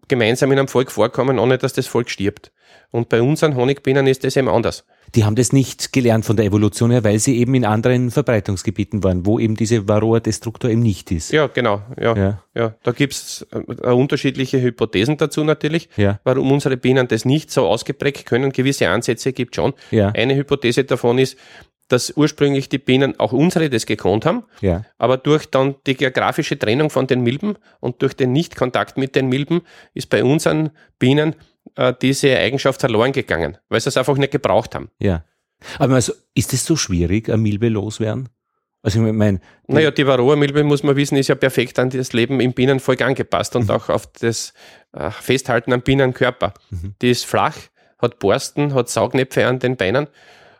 gemeinsam 0.09 0.51
in 0.53 0.59
einem 0.59 0.69
Volk 0.69 0.91
vorkommen, 0.91 1.39
ohne 1.39 1.59
dass 1.59 1.73
das 1.73 1.87
Volk 1.87 2.11
stirbt. 2.11 2.53
Und 2.91 3.09
bei 3.09 3.23
unseren 3.23 3.57
Honigbienen 3.57 4.07
ist 4.07 4.25
das 4.25 4.37
eben 4.37 4.49
anders. 4.49 4.85
Die 5.15 5.25
haben 5.25 5.35
das 5.37 5.53
nicht 5.53 5.93
gelernt 5.93 6.25
von 6.25 6.37
der 6.37 6.47
Evolution 6.47 6.91
her, 6.91 7.05
weil 7.05 7.19
sie 7.19 7.39
eben 7.39 7.55
in 7.55 7.65
anderen 7.65 8.11
Verbreitungsgebieten 8.11 9.03
waren, 9.05 9.27
wo 9.27 9.39
eben 9.39 9.57
diese 9.57 9.89
Varroa 9.89 10.21
destructor 10.21 10.71
eben 10.71 10.81
nicht 10.83 11.11
ist. 11.11 11.33
Ja, 11.33 11.47
genau. 11.49 11.83
Ja, 12.01 12.17
ja. 12.17 12.43
Ja. 12.55 12.75
da 12.83 12.93
gibt's 12.93 13.47
äh, 13.53 13.91
unterschiedliche 13.91 14.61
Hypothesen 14.61 15.17
dazu 15.17 15.45
natürlich, 15.45 15.89
Ja. 15.97 16.21
warum 16.25 16.51
unsere 16.53 16.77
Bienen 16.77 17.09
das 17.09 17.25
nicht 17.25 17.51
so 17.51 17.67
ausgeprägt 17.67 18.27
können. 18.27 18.53
Gewisse 18.53 18.89
Ansätze 18.89 19.33
gibt 19.33 19.55
schon. 19.57 19.75
Ja. 19.91 20.09
Eine 20.11 20.35
Hypothese 20.35 20.85
davon 20.85 21.19
ist, 21.19 21.37
dass 21.93 22.11
ursprünglich 22.17 22.69
die 22.69 22.79
Bienen, 22.79 23.21
auch 23.21 23.33
unsere, 23.33 23.69
das 23.71 23.87
gekonnt 23.87 24.25
haben. 24.27 24.45
Ja. 24.61 24.85
Aber 24.99 25.17
durch 25.19 25.47
dann 25.47 25.75
die 25.87 25.95
geografische 25.97 26.59
Trennung 26.59 26.91
von 26.91 27.07
den 27.07 27.21
Milben 27.21 27.57
und 27.81 28.01
durch 28.03 28.15
den 28.15 28.33
Nichtkontakt 28.33 28.97
mit 28.97 29.15
den 29.15 29.29
Milben 29.29 29.61
ist 29.95 30.09
bei 30.09 30.25
unseren 30.25 30.71
Bienen 30.99 31.35
äh, 31.77 31.93
diese 32.01 32.37
Eigenschaft 32.37 32.81
verloren 32.81 33.13
gegangen, 33.13 33.59
weil 33.69 33.81
sie 33.81 33.89
es 33.91 33.97
einfach 33.97 34.17
nicht 34.17 34.33
gebraucht 34.33 34.75
haben. 34.75 34.91
Ja. 34.99 35.25
Aber 35.79 35.95
also, 35.95 36.13
ist 36.35 36.53
es 36.53 36.65
so 36.65 36.75
schwierig, 36.77 37.29
eine 37.29 37.39
Milbe 37.39 37.69
loswerden? 37.69 38.29
Also 38.85 39.05
ich 39.05 39.13
meine, 39.13 39.41
Naja, 39.69 39.93
die 39.93 40.05
Varroa-Milbe, 40.07 40.65
muss 40.65 40.83
man 40.83 40.97
wissen, 40.97 41.17
ist 41.17 41.29
ja 41.29 41.37
perfekt 41.37 41.79
an 41.79 41.91
das 41.91 42.13
Leben 42.13 42.41
im 42.41 42.53
Bienenvolk 42.53 43.01
angepasst 43.03 43.55
Mhm. 43.55 43.61
und 43.61 43.71
auch 43.71 43.89
auf 43.89 44.09
das 44.15 44.55
äh, 44.93 45.09
Festhalten 45.11 45.73
am 45.73 45.83
Bienenkörper. 45.83 46.53
Mhm. 46.71 46.95
Die 47.01 47.11
ist 47.11 47.25
flach, 47.27 47.55
hat 48.01 48.19
Borsten, 48.19 48.75
hat 48.75 48.89
Saugnäpfe 48.89 49.47
an 49.47 49.61
den 49.61 49.77
Beinen 49.77 50.09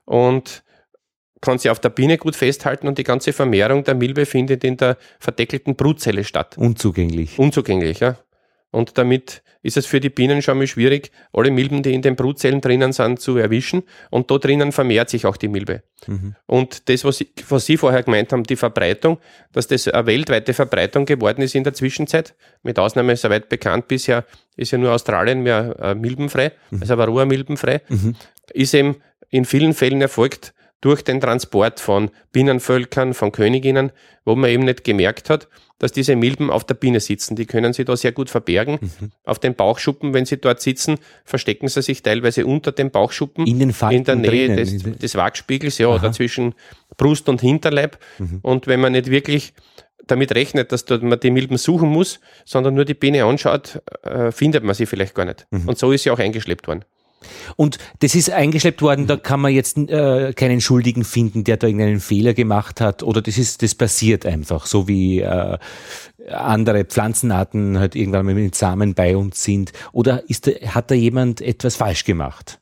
und 0.05 0.63
kann 1.43 1.59
sie 1.59 1.69
auf 1.69 1.81
der 1.81 1.91
Biene 1.91 2.17
gut 2.17 2.35
festhalten 2.37 2.89
und 2.89 2.97
die 2.97 3.05
ganze 3.05 3.35
Vermehrung 3.35 3.85
der 3.85 3.95
Milbe 3.95 4.25
findet 4.25 4.65
in 4.65 4.79
der 4.79 4.97
verdeckelten 5.21 5.77
Brutzelle 5.77 6.25
statt. 6.25 6.57
unzugänglich. 6.57 7.39
unzugänglich, 7.39 8.01
ja. 8.01 8.17
Und 8.71 8.97
damit 8.97 9.43
ist 9.63 9.77
es 9.77 9.85
für 9.85 10.01
die 10.01 10.09
Bienen 10.09 10.41
schon 10.41 10.57
mal 10.57 10.67
schwierig, 10.67 11.13
alle 11.35 11.51
Milben, 11.51 11.83
die 11.83 11.93
in 11.93 12.01
den 12.01 12.17
Brutzellen 12.17 12.63
drinnen 12.63 12.93
sind, 12.95 13.21
zu 13.21 13.37
erwischen. 13.37 13.83
Und 14.11 14.31
da 14.31 14.39
drinnen 14.39 14.73
vermehrt 14.73 15.11
sich 15.11 15.27
auch 15.27 15.37
die 15.37 15.49
Milbe. 15.49 15.83
Mhm. 16.07 16.35
Und 16.47 16.89
das, 16.89 17.05
was, 17.05 17.19
Sie- 17.19 17.29
was 17.51 17.67
Sie 17.67 17.77
vorher 17.77 18.03
gemeint 18.03 18.33
haben, 18.33 18.45
die 18.45 18.57
Verbreitung, 18.57 19.19
dass 19.53 19.67
das 19.69 19.87
eine 19.89 20.07
weltweite 20.07 20.55
Verbreitung 20.55 21.05
geworden 21.05 21.43
ist 21.43 21.55
in 21.55 21.65
der 21.65 21.75
Zwischenzeit, 21.75 22.35
mit 22.63 22.79
Ausnahme, 22.79 23.15
soweit 23.17 23.51
bekannt 23.51 23.89
bisher, 23.89 24.25
ist 24.57 24.71
ja 24.73 24.79
nur 24.79 24.93
Australien 24.93 25.43
mehr 25.43 25.77
äh, 25.79 25.95
milbenfrei, 25.95 26.53
also 26.81 26.97
Varroa 26.97 27.27
milbenfrei, 27.27 27.83
Mhm. 27.89 28.17
ist 28.55 28.75
eben 28.75 28.97
in 29.29 29.45
vielen 29.45 29.75
Fällen 29.75 30.01
erfolgt 30.01 30.55
durch 30.83 31.03
den 31.03 31.21
Transport 31.21 31.81
von 31.81 32.11
Bienenvölkern, 32.33 33.15
von 33.15 33.33
Königinnen, 33.33 33.93
wo 34.27 34.37
man 34.37 34.51
eben 34.51 34.65
nicht 34.65 34.85
gemerkt 34.85 35.31
hat, 35.31 35.49
dass 35.79 35.93
diese 35.93 36.15
Milben 36.15 36.51
auf 36.51 36.65
der 36.65 36.75
Biene 36.75 37.01
sitzen. 37.01 37.35
Die 37.35 37.47
können 37.47 37.73
sie 37.73 37.85
da 37.85 37.97
sehr 37.97 38.13
gut 38.13 38.31
verbergen. 38.31 38.79
Mhm. 38.81 39.11
Auf 39.25 39.39
den 39.39 39.55
Bauchschuppen, 39.55 40.13
wenn 40.13 40.27
sie 40.27 40.37
dort 40.37 40.61
sitzen, 40.61 40.99
verstecken 41.25 41.69
sie 41.69 41.83
sich 41.83 42.03
teilweise 42.03 42.47
unter 42.47 42.73
dem 42.73 42.91
Bauchschuppen. 42.91 43.47
In, 43.47 43.59
den 43.59 43.75
in 43.91 44.05
der 44.05 44.17
Nähe 44.17 44.55
des, 44.55 44.83
des 44.83 45.15
Wachspiegels, 45.17 45.79
ja, 45.79 45.89
Aha. 45.89 45.97
oder 45.97 46.13
zwischen 46.13 46.55
Brust 46.97 47.29
und 47.29 47.41
Hinterleib. 47.41 47.99
Mhm. 48.19 48.41
Und 48.43 48.67
wenn 48.67 48.81
man 48.81 48.93
nicht 48.93 49.11
wirklich 49.11 49.55
damit 50.07 50.35
rechnet, 50.35 50.73
dass 50.73 50.85
man 50.89 51.19
die 51.19 51.31
Milben 51.31 51.57
suchen 51.57 51.89
muss, 51.89 52.21
sondern 52.45 52.75
nur 52.75 52.85
die 52.85 52.95
Biene 52.95 53.25
anschaut, 53.25 53.81
äh, 54.03 54.33
findet 54.33 54.65
man 54.65 54.75
sie 54.75 54.87
vielleicht 54.87 55.15
gar 55.15 55.25
nicht. 55.25 55.47
Mhm. 55.51 55.69
Und 55.69 55.79
so 55.79 55.93
ist 55.93 56.03
sie 56.03 56.11
auch 56.11 56.19
eingeschleppt 56.19 56.67
worden. 56.67 56.85
Und 57.57 57.79
das 58.01 58.15
ist 58.15 58.31
eingeschleppt 58.31 58.83
worden, 58.83 59.07
da 59.07 59.17
kann 59.17 59.41
man 59.41 59.53
jetzt 59.53 59.77
äh, 59.77 60.33
keinen 60.33 60.61
Schuldigen 60.61 61.05
finden, 61.05 61.45
der 61.45 61.57
da 61.57 61.67
irgendeinen 61.67 62.01
Fehler 62.01 62.35
gemacht 62.35 62.81
hat, 62.81 63.03
oder 63.03 63.23
das 63.23 63.39
ist, 63.39 63.63
das 63.63 63.75
passiert 63.75 64.27
einfach, 64.27 64.67
so 64.67 64.89
wie 64.89 65.21
äh, 65.21 65.59
andere 66.31 66.85
Pflanzenarten 66.85 67.79
halt 67.79 67.95
irgendwann 67.95 68.27
mit 68.27 68.55
Samen 68.55 68.95
bei 68.95 69.17
uns 69.17 69.43
sind. 69.43 69.73
Oder 69.93 70.29
ist 70.29 70.47
da, 70.47 70.53
hat 70.67 70.91
da 70.91 70.95
jemand 70.95 71.41
etwas 71.41 71.77
falsch 71.77 72.05
gemacht? 72.05 72.59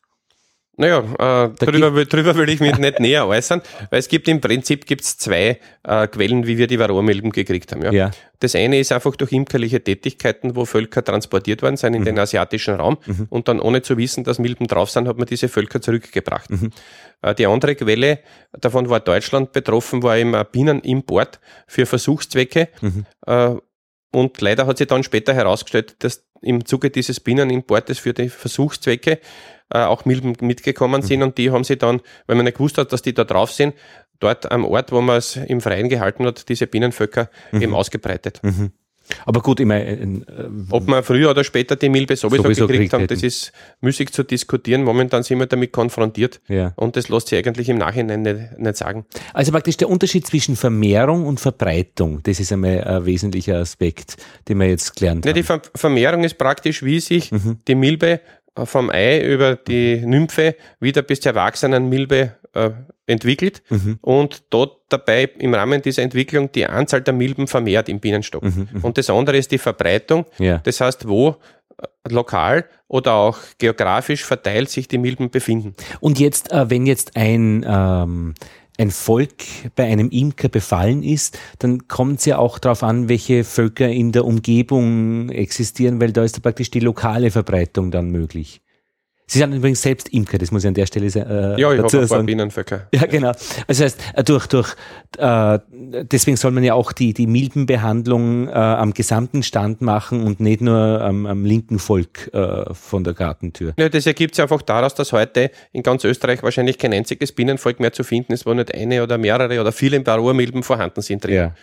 Naja, 0.81 1.01
äh, 1.01 1.51
darüber, 1.59 2.05
darüber 2.07 2.35
will 2.37 2.49
ich 2.49 2.59
mich 2.61 2.79
nicht 2.79 3.01
näher 3.01 3.27
äußern, 3.27 3.61
weil 3.91 3.99
es 3.99 4.09
gibt 4.09 4.27
im 4.29 4.41
Prinzip 4.41 4.87
gibt's 4.87 5.19
zwei 5.19 5.61
äh, 5.83 6.07
Quellen, 6.07 6.47
wie 6.47 6.57
wir 6.57 6.67
die 6.67 6.79
Varroamilben 6.79 7.33
gekriegt 7.33 7.71
haben. 7.73 7.83
Ja? 7.83 7.93
ja? 7.93 8.11
Das 8.39 8.55
eine 8.55 8.81
ist 8.81 8.91
einfach 8.91 9.15
durch 9.15 9.31
imkerliche 9.31 9.85
Tätigkeiten, 9.85 10.57
wo 10.57 10.65
Völker 10.65 11.05
transportiert 11.05 11.61
worden 11.61 11.77
sind 11.77 11.93
in 11.93 12.01
mhm. 12.01 12.07
den 12.07 12.19
asiatischen 12.19 12.77
Raum 12.77 12.97
mhm. 13.05 13.27
und 13.29 13.49
dann 13.49 13.61
ohne 13.61 13.83
zu 13.83 13.99
wissen, 13.99 14.25
dass 14.25 14.39
Milben 14.39 14.69
drauf 14.69 14.89
sind, 14.89 15.07
hat 15.07 15.19
man 15.19 15.27
diese 15.27 15.51
Völker 15.51 15.83
zurückgebracht. 15.83 16.49
Mhm. 16.49 16.71
Äh, 17.21 17.35
die 17.35 17.47
andere 17.47 17.75
Quelle, 17.75 18.21
davon 18.59 18.89
war 18.89 19.01
Deutschland 19.01 19.53
betroffen, 19.53 20.03
war 20.03 20.17
eben 20.17 20.35
ein 20.35 20.47
Bienenimport 20.51 21.41
für 21.67 21.85
Versuchszwecke. 21.85 22.71
Mhm. 22.81 23.05
Äh, 23.27 23.51
und 24.13 24.41
leider 24.41 24.67
hat 24.67 24.79
sich 24.79 24.87
dann 24.87 25.03
später 25.05 25.35
herausgestellt, 25.35 25.97
dass 25.99 26.25
im 26.41 26.65
Zuge 26.65 26.89
dieses 26.89 27.21
Bienenimportes 27.21 27.99
für 27.99 28.15
die 28.15 28.31
Versuchszwecke 28.31 29.21
äh, 29.73 29.79
auch 29.79 30.05
Milben 30.05 30.35
mitgekommen 30.41 31.03
sind 31.03 31.21
mhm. 31.21 31.27
und 31.27 31.39
die 31.39 31.51
haben 31.51 31.65
sie 31.65 31.77
dann, 31.77 32.01
weil 32.27 32.37
man 32.37 32.45
nicht 32.45 32.57
gewusst 32.57 32.79
hat, 32.79 32.93
dass 32.93 33.03
die 33.03 33.15
da 33.15 33.25
drauf 33.25 33.53
sind, 33.53 33.75
dort 34.19 34.51
am 34.51 34.65
Ort, 34.65 34.93
wo 34.93 35.01
man 35.01 35.17
es 35.17 35.37
im 35.37 35.61
Freien 35.61 35.89
gehalten 35.89 36.27
hat, 36.27 36.49
diese 36.49 36.67
Bienenvölker 36.67 37.31
mhm. 37.53 37.63
eben 37.63 37.75
ausgebreitet. 37.75 38.41
Mhm. 38.43 38.73
Aber 39.27 39.41
gut, 39.41 39.61
ich 39.61 39.67
meine, 39.67 39.91
äh, 39.91 40.25
ob 40.71 40.87
man 40.87 41.03
früher 41.03 41.31
oder 41.31 41.45
später 41.45 41.77
die 41.77 41.89
Milbe 41.89 42.17
sowieso, 42.17 42.43
sowieso 42.43 42.67
gekriegt 42.67 42.93
haben, 42.93 43.07
das 43.07 43.23
ist 43.23 43.53
müßig 43.81 44.13
zu 44.13 44.23
diskutieren. 44.23 44.83
Momentan 44.85 45.23
sind 45.23 45.39
wir 45.39 45.47
damit 45.47 45.73
konfrontiert 45.73 46.41
ja. 46.49 46.73
und 46.77 46.97
das 46.97 47.09
lässt 47.09 47.29
sich 47.29 47.39
eigentlich 47.39 47.69
im 47.69 47.79
Nachhinein 47.79 48.23
nicht, 48.23 48.59
nicht, 48.59 48.77
sagen. 48.77 49.07
Also 49.35 49.53
praktisch 49.53 49.77
der 49.77 49.89
Unterschied 49.89 50.27
zwischen 50.27 50.57
Vermehrung 50.57 51.27
und 51.27 51.41
Verbreitung, 51.41 52.23
das 52.23 52.41
ist 52.41 52.53
einmal 52.53 52.85
ein 52.85 53.07
wesentlicher 53.07 53.57
Aspekt, 53.57 54.17
den 54.49 54.59
wir 54.59 54.69
jetzt 54.69 54.97
gelernt 54.97 55.25
ja, 55.25 55.33
haben. 55.33 55.63
Die 55.63 55.79
Vermehrung 55.79 56.25
ist 56.25 56.39
praktisch, 56.39 56.83
wie 56.83 57.01
sich 57.01 57.33
mhm. 57.33 57.59
die 57.67 57.75
Milbe 57.75 58.21
vom 58.67 58.91
Ei 58.91 59.21
über 59.21 59.57
die 59.57 60.03
Nymphe 60.05 60.57
wieder 60.81 61.03
bis 61.03 61.21
zur 61.21 61.33
erwachsenen 61.33 61.89
Milbe 61.89 62.37
äh, 62.55 62.71
entwickelt 63.07 63.63
mhm. 63.71 63.99
und 64.01 64.45
dort 64.51 64.79
dabei 64.89 65.25
im 65.39 65.55
Rahmen 65.55 65.83
dieser 65.83 66.03
Entwicklung 66.03 66.53
die 66.53 66.67
Anzahl 66.67 67.03
der 67.03 67.15
Milben 67.15 67.47
vermehrt 67.47 67.89
im 67.89 68.01
Bienenstock. 68.01 68.43
Mhm, 68.43 68.69
mhm. 68.73 68.81
und 68.83 68.99
das 68.99 69.11
andere 69.11 69.37
ist 69.37 69.51
die 69.51 69.59
Verbreitung. 69.59 70.27
Ja. 70.39 70.59
Das 70.59 70.81
heißt, 70.81 71.09
wo 71.09 71.37
äh, 71.79 71.87
lokal 72.09 72.65
oder 72.89 73.15
auch 73.15 73.39
geografisch 73.59 74.25
verteilt 74.25 74.71
sich 74.71 74.89
die 74.89 74.99
Milben 74.99 75.31
befinden. 75.31 75.75
Und 76.01 76.19
jetzt, 76.19 76.53
äh, 76.53 76.71
wenn 76.71 76.87
jetzt 76.87 77.17
ein 77.17 77.65
ähm, 77.69 78.35
ein 78.81 78.91
Volk 78.91 79.45
bei 79.77 79.85
einem 79.85 80.09
Imker 80.09 80.49
befallen 80.49 81.03
ist, 81.03 81.39
dann 81.59 81.87
kommt 81.87 82.21
es 82.21 82.25
ja 82.25 82.39
auch 82.39 82.59
darauf 82.59 82.83
an, 82.83 83.09
welche 83.09 83.45
Völker 83.45 83.89
in 83.89 84.11
der 84.13 84.25
Umgebung 84.25 85.29
existieren, 85.29 86.01
weil 86.01 86.13
da 86.13 86.25
ist 86.25 86.37
da 86.37 86.41
praktisch 86.41 86.71
die 86.71 86.81
lokale 86.81 87.31
Verbreitung 87.31 87.91
dann 87.91 88.11
möglich. 88.11 88.63
Sie 89.31 89.39
sind 89.39 89.55
übrigens 89.55 89.81
selbst 89.81 90.09
Imker, 90.09 90.39
das 90.39 90.51
muss 90.51 90.65
ich 90.65 90.69
an 90.69 90.75
der 90.75 90.87
Stelle 90.87 91.07
äh, 91.07 91.61
ja, 91.61 91.73
ich 91.73 91.81
dazu 91.81 92.05
sagen. 92.05 92.27
Bienenvölker. 92.27 92.89
Ja, 92.93 93.07
genau. 93.07 93.29
Also 93.29 93.45
das 93.69 93.81
heißt, 93.81 94.01
äh, 94.15 94.25
durch, 94.25 94.49
durch, 94.49 94.75
äh, 95.19 95.61
deswegen 95.71 96.37
soll 96.37 96.51
man 96.51 96.65
ja 96.65 96.75
auch 96.75 96.91
die, 96.91 97.15
die 97.15 97.29
Milbenbehandlung 97.29 98.49
äh, 98.49 98.51
am 98.51 98.93
gesamten 98.93 99.45
Stand 99.45 99.83
machen 99.83 100.25
und 100.25 100.41
nicht 100.41 100.63
nur 100.63 101.01
am, 101.01 101.27
am 101.27 101.45
linken 101.45 101.79
Volk 101.79 102.35
äh, 102.35 102.75
von 102.75 103.05
der 103.05 103.15
Gartentür. 103.15 103.73
Ja, 103.79 103.89
das 103.89 104.05
ergibt 104.05 104.35
sich 104.35 104.43
einfach 104.43 104.63
daraus, 104.63 104.97
dass 104.97 105.13
heute 105.13 105.53
in 105.71 105.85
ganz 105.85 106.03
Österreich 106.03 106.43
wahrscheinlich 106.43 106.77
kein 106.77 106.93
einziges 106.93 107.31
Bienenvolk 107.31 107.79
mehr 107.79 107.93
zu 107.93 108.03
finden 108.03 108.33
ist, 108.33 108.47
wo 108.47 108.55
nicht 108.55 108.75
eine 108.75 109.01
oder 109.01 109.17
mehrere 109.17 109.61
oder 109.61 109.71
viele 109.71 110.01
Barroa-Milben 110.01 110.65
vorhanden 110.65 111.03
sind 111.03 111.23
drin. 111.25 111.35
Ja. 111.35 111.55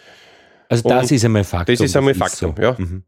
Also 0.69 0.87
das 0.87 1.03
und 1.03 1.11
ist 1.11 1.25
einmal 1.25 1.43
Faktum. 1.43 1.75
Das 1.75 1.83
ist 1.83 1.97
einmal 1.97 2.13
Faktum, 2.13 2.53
so. 2.55 2.63
ja. 2.63 2.75
Mhm. 2.77 3.03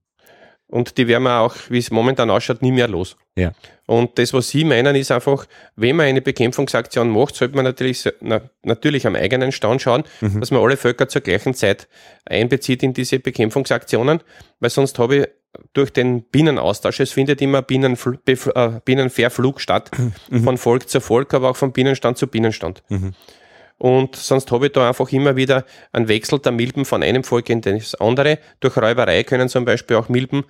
Und 0.69 0.99
die 0.99 1.07
werden 1.07 1.23
wir 1.23 1.39
auch, 1.39 1.55
wie 1.69 1.79
es 1.79 1.89
momentan 1.89 2.29
ausschaut, 2.29 2.61
nie 2.61 2.71
mehr 2.71 2.87
los. 2.87 3.17
Ja. 3.35 3.53
Und 3.87 4.19
das, 4.19 4.33
was 4.33 4.49
Sie 4.49 4.63
meinen, 4.63 4.95
ist 4.95 5.11
einfach, 5.11 5.47
wenn 5.75 5.95
man 5.95 6.05
eine 6.05 6.21
Bekämpfungsaktion 6.21 7.09
macht, 7.09 7.35
sollte 7.35 7.55
man 7.55 7.65
natürlich, 7.65 8.07
na, 8.21 8.41
natürlich 8.61 9.07
am 9.07 9.15
eigenen 9.15 9.51
Stand 9.51 9.81
schauen, 9.81 10.03
mhm. 10.21 10.39
dass 10.39 10.51
man 10.51 10.61
alle 10.61 10.77
Völker 10.77 11.07
zur 11.07 11.21
gleichen 11.21 11.55
Zeit 11.55 11.87
einbezieht 12.23 12.83
in 12.83 12.93
diese 12.93 13.17
Bekämpfungsaktionen, 13.17 14.21
weil 14.59 14.69
sonst 14.69 14.99
habe 14.99 15.15
ich 15.15 15.27
durch 15.73 15.91
den 15.91 16.21
Bienenaustausch, 16.21 16.99
es 16.99 17.11
findet 17.11 17.41
immer 17.41 17.63
Bienenfl 17.63 18.19
äh, 18.27 18.69
Bienenverflug 18.85 19.59
statt, 19.59 19.89
mhm. 20.29 20.43
von 20.43 20.57
Volk 20.57 20.87
zu 20.87 21.01
Volk, 21.01 21.33
aber 21.33 21.49
auch 21.49 21.57
von 21.57 21.71
Bienenstand 21.71 22.19
zu 22.19 22.27
Bienenstand. 22.27 22.83
Mhm. 22.89 23.13
Und 23.79 24.17
sonst 24.17 24.51
habe 24.51 24.67
ich 24.67 24.73
da 24.73 24.89
einfach 24.89 25.11
immer 25.11 25.35
wieder 25.35 25.65
einen 25.93 26.09
Wechsel 26.09 26.39
der 26.39 26.51
Milben 26.51 26.85
von 26.85 27.01
einem 27.01 27.23
Volk 27.23 27.49
in 27.49 27.61
das 27.61 27.95
andere. 27.95 28.37
Durch 28.59 28.77
Räuberei 28.77 29.23
können 29.23 29.49
zum 29.49 29.65
Beispiel 29.65 29.95
auch 29.95 30.09
Milben 30.09 30.43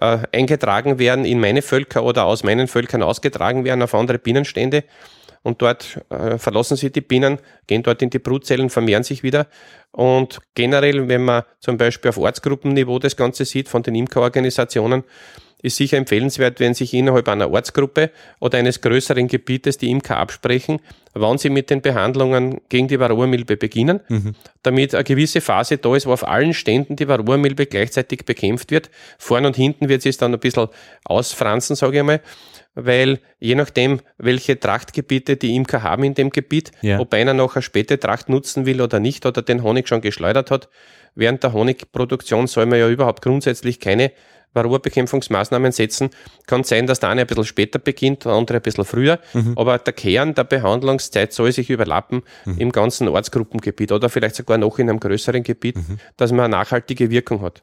äh, 0.00 0.18
eingetragen 0.32 0.98
werden 0.98 1.26
in 1.26 1.38
meine 1.38 1.60
Völker 1.60 2.02
oder 2.02 2.24
aus 2.24 2.44
meinen 2.44 2.68
Völkern 2.68 3.02
ausgetragen 3.02 3.64
werden 3.64 3.82
auf 3.82 3.94
andere 3.94 4.18
Bienenstände. 4.18 4.84
Und 5.42 5.60
dort 5.60 6.00
äh, 6.08 6.38
verlassen 6.38 6.76
sie 6.76 6.90
die 6.90 7.00
Bienen, 7.00 7.38
gehen 7.66 7.82
dort 7.82 8.00
in 8.00 8.10
die 8.10 8.20
Brutzellen, 8.20 8.70
vermehren 8.70 9.02
sich 9.02 9.22
wieder. 9.22 9.48
Und 9.90 10.38
generell, 10.54 11.08
wenn 11.08 11.24
man 11.24 11.42
zum 11.60 11.76
Beispiel 11.76 12.08
auf 12.08 12.18
Ortsgruppenniveau 12.18 12.98
das 13.00 13.16
Ganze 13.16 13.44
sieht, 13.44 13.68
von 13.68 13.82
den 13.82 13.96
Imkerorganisationen, 13.96 15.04
ist 15.62 15.76
sicher 15.76 15.96
empfehlenswert, 15.96 16.60
wenn 16.60 16.74
sich 16.74 16.92
innerhalb 16.92 17.28
einer 17.28 17.50
Ortsgruppe 17.50 18.10
oder 18.40 18.58
eines 18.58 18.80
größeren 18.80 19.28
Gebietes 19.28 19.78
die 19.78 19.90
Imker 19.90 20.16
absprechen, 20.16 20.80
wann 21.14 21.38
sie 21.38 21.50
mit 21.50 21.70
den 21.70 21.80
Behandlungen 21.80 22.60
gegen 22.68 22.88
die 22.88 22.98
Varroamilbe 22.98 23.56
beginnen, 23.56 24.00
mhm. 24.08 24.34
damit 24.62 24.94
eine 24.94 25.04
gewisse 25.04 25.40
Phase 25.40 25.78
da 25.78 25.94
ist, 25.94 26.06
wo 26.06 26.12
auf 26.12 26.26
allen 26.26 26.52
Ständen 26.52 26.96
die 26.96 27.06
Varroamilbe 27.06 27.66
gleichzeitig 27.66 28.24
bekämpft 28.24 28.70
wird. 28.70 28.90
Vorn 29.18 29.46
und 29.46 29.56
hinten 29.56 29.88
wird 29.88 30.02
sie 30.02 30.08
es 30.08 30.18
dann 30.18 30.34
ein 30.34 30.40
bisschen 30.40 30.68
ausfranzen, 31.04 31.76
sage 31.76 31.94
ich 31.94 32.00
einmal, 32.00 32.20
weil 32.74 33.20
je 33.38 33.54
nachdem, 33.54 34.00
welche 34.18 34.58
Trachtgebiete 34.58 35.36
die 35.36 35.54
Imker 35.54 35.82
haben 35.82 36.04
in 36.04 36.14
dem 36.14 36.30
Gebiet, 36.30 36.72
ja. 36.80 36.98
ob 36.98 37.12
einer 37.14 37.34
noch 37.34 37.54
eine 37.54 37.62
späte 37.62 38.00
Tracht 38.00 38.28
nutzen 38.28 38.66
will 38.66 38.80
oder 38.80 38.98
nicht 38.98 39.26
oder 39.26 39.42
den 39.42 39.62
Honig 39.62 39.88
schon 39.88 40.00
geschleudert 40.00 40.50
hat, 40.50 40.68
während 41.14 41.42
der 41.42 41.52
Honigproduktion 41.52 42.46
soll 42.46 42.66
man 42.66 42.78
ja 42.78 42.88
überhaupt 42.88 43.22
grundsätzlich 43.22 43.80
keine 43.80 44.12
Varroa-Bekämpfungsmaßnahmen 44.54 45.72
setzen. 45.72 46.10
Kann 46.46 46.64
sein, 46.64 46.86
dass 46.86 47.00
der 47.00 47.10
eine 47.10 47.22
ein 47.22 47.26
bisschen 47.26 47.44
später 47.44 47.78
beginnt, 47.78 48.24
der 48.24 48.32
andere 48.32 48.58
ein 48.58 48.62
bisschen 48.62 48.84
früher. 48.84 49.18
Mhm. 49.32 49.54
Aber 49.56 49.78
der 49.78 49.92
Kern 49.92 50.34
der 50.34 50.44
Behandlungszeit 50.44 51.32
soll 51.32 51.52
sich 51.52 51.70
überlappen 51.70 52.22
mhm. 52.44 52.58
im 52.58 52.72
ganzen 52.72 53.08
Ortsgruppengebiet 53.08 53.92
oder 53.92 54.08
vielleicht 54.08 54.36
sogar 54.36 54.58
noch 54.58 54.78
in 54.78 54.88
einem 54.88 55.00
größeren 55.00 55.42
Gebiet, 55.42 55.76
mhm. 55.76 55.98
dass 56.16 56.32
man 56.32 56.40
eine 56.46 56.50
nachhaltige 56.50 57.10
Wirkung 57.10 57.42
hat. 57.42 57.62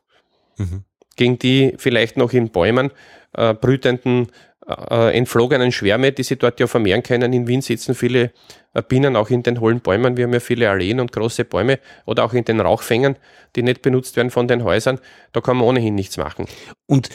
Mhm. 0.58 0.84
Gegen 1.16 1.40
die 1.40 1.74
vielleicht 1.78 2.18
noch 2.18 2.34
in 2.34 2.50
Bäumen 2.50 2.92
äh, 3.34 3.54
brütenden 3.54 4.28
äh, 4.70 5.18
entflogenen 5.18 5.72
Schwärme, 5.72 6.12
die 6.12 6.24
sich 6.24 6.38
dort 6.38 6.60
ja 6.60 6.68
vermehren 6.68 7.04
können. 7.04 7.34
In 7.34 7.48
Wien 7.48 7.62
sitzen 7.62 7.96
viele 7.96 8.32
äh, 8.74 8.82
Bienen 8.82 9.16
auch 9.16 9.30
in 9.30 9.44
den 9.44 9.60
hohlen 9.60 9.80
Bäumen. 9.80 10.18
Wir 10.18 10.26
haben 10.26 10.34
ja 10.34 10.40
viele 10.40 10.70
Alleen 10.70 11.00
und 11.00 11.12
große 11.12 11.46
Bäume 11.46 11.80
oder 12.06 12.24
auch 12.24 12.34
in 12.34 12.46
den 12.46 12.60
Rauchfängern, 12.60 13.16
die 13.56 13.64
nicht 13.64 13.82
benutzt 13.82 14.16
werden 14.16 14.30
von 14.30 14.48
den 14.48 14.64
Häusern. 14.64 15.00
Da 15.32 15.42
kann 15.42 15.58
man 15.58 15.68
ohnehin 15.68 15.96
nichts 15.96 16.18
machen. 16.18 16.46
Und 16.86 17.10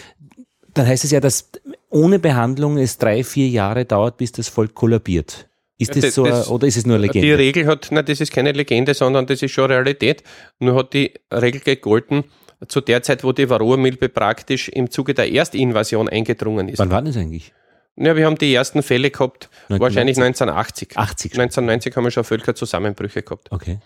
dann 0.73 0.87
heißt 0.87 1.05
es 1.05 1.13
ja, 1.13 1.21
dass 1.21 1.51
ohne 1.91 2.19
Behandlung 2.19 2.79
es 2.79 2.99
drei, 2.99 3.23
vier 3.23 3.49
Jahre 3.49 3.85
dauert, 3.85 4.17
bis 4.17 4.33
das 4.33 4.49
Volk 4.49 4.75
kollabiert. 4.75 5.49
Ist 5.79 5.95
das, 5.95 6.05
das 6.05 6.15
so, 6.15 6.25
das, 6.25 6.49
oder 6.49 6.67
ist 6.67 6.77
es 6.77 6.87
nur 6.87 6.97
eine 6.97 7.07
Legende? 7.07 7.27
Die 7.27 7.33
Regel 7.33 7.67
hat, 7.67 7.89
nein, 7.91 8.05
das 8.05 8.21
ist 8.21 8.33
keine 8.33 8.53
Legende, 8.53 8.95
sondern 8.95 9.27
das 9.27 9.43
ist 9.43 9.51
schon 9.51 9.71
Realität. 9.71 10.23
Nur 10.61 10.77
hat 10.77 10.93
die 10.93 11.15
Regel 11.33 11.61
gegolten, 11.61 12.25
zu 12.69 12.81
der 12.81 13.03
Zeit, 13.03 13.25
wo 13.25 13.33
die 13.33 13.49
Varroa-Milbe 13.49 14.09
praktisch 14.09 14.69
im 14.69 14.91
Zuge 14.91 15.15
der 15.15 15.31
Erstinvasion 15.31 16.09
eingedrungen 16.09 16.69
ist. 16.69 16.79
Wann 16.79 16.91
war 16.91 17.03
das 17.03 17.17
eigentlich? 17.17 17.53
Ja, 17.97 18.17
wir 18.17 18.27
haben 18.27 18.37
die 18.37 18.53
ersten 18.53 18.83
Fälle 18.83 19.11
gehabt, 19.11 19.49
1990? 19.71 19.81
wahrscheinlich 19.81 20.17
1980. 20.17 20.97
80 20.97 21.33
1990 21.33 21.97
haben 21.97 22.05
wir 22.05 22.11
schon 22.11 22.25
Völkerzusammenbrüche 22.25 23.23
gehabt. 23.23 23.53
Okay. 23.53 23.79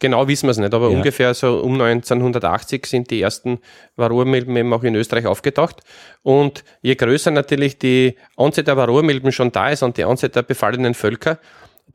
Genau 0.00 0.26
wissen 0.28 0.48
wir 0.48 0.50
es 0.50 0.58
nicht, 0.58 0.74
aber 0.74 0.90
ja. 0.90 0.96
ungefähr 0.96 1.32
so 1.34 1.60
um 1.60 1.80
1980 1.80 2.84
sind 2.86 3.10
die 3.10 3.22
ersten 3.22 3.60
Varroamilben 3.96 4.54
eben 4.56 4.72
auch 4.72 4.82
in 4.82 4.94
Österreich 4.96 5.26
aufgetaucht. 5.26 5.80
Und 6.22 6.64
je 6.82 6.94
größer 6.94 7.30
natürlich 7.30 7.78
die 7.78 8.16
Anzahl 8.36 8.64
der 8.64 8.76
Varroamilben 8.76 9.32
schon 9.32 9.52
da 9.52 9.70
ist 9.70 9.82
und 9.82 9.96
die 9.96 10.04
Anzahl 10.04 10.30
der 10.30 10.42
befallenen 10.42 10.94
Völker, 10.94 11.38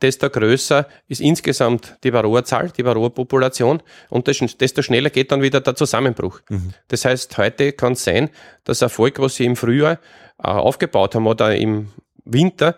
desto 0.02 0.30
größer 0.30 0.88
ist 1.08 1.22
insgesamt 1.22 1.98
die 2.04 2.14
Varroa-Zahl, 2.14 2.72
die 2.72 2.86
Varroa-Population 2.86 3.82
und 4.10 4.28
desto 4.28 4.82
schneller 4.82 5.10
geht 5.10 5.32
dann 5.32 5.42
wieder 5.42 5.62
der 5.62 5.76
Zusammenbruch. 5.76 6.42
Mhm. 6.50 6.74
Das 6.88 7.06
heißt, 7.06 7.38
heute 7.38 7.74
kann 7.74 7.94
es 7.94 8.04
sein, 8.04 8.30
dass 8.64 8.82
Erfolg, 8.82 9.20
was 9.20 9.36
sie 9.36 9.46
im 9.46 9.56
Frühjahr 9.56 10.00
äh, 10.42 10.48
aufgebaut 10.48 11.16
haben 11.16 11.28
oder 11.28 11.56
im 11.56 11.90
Winter 12.24 12.76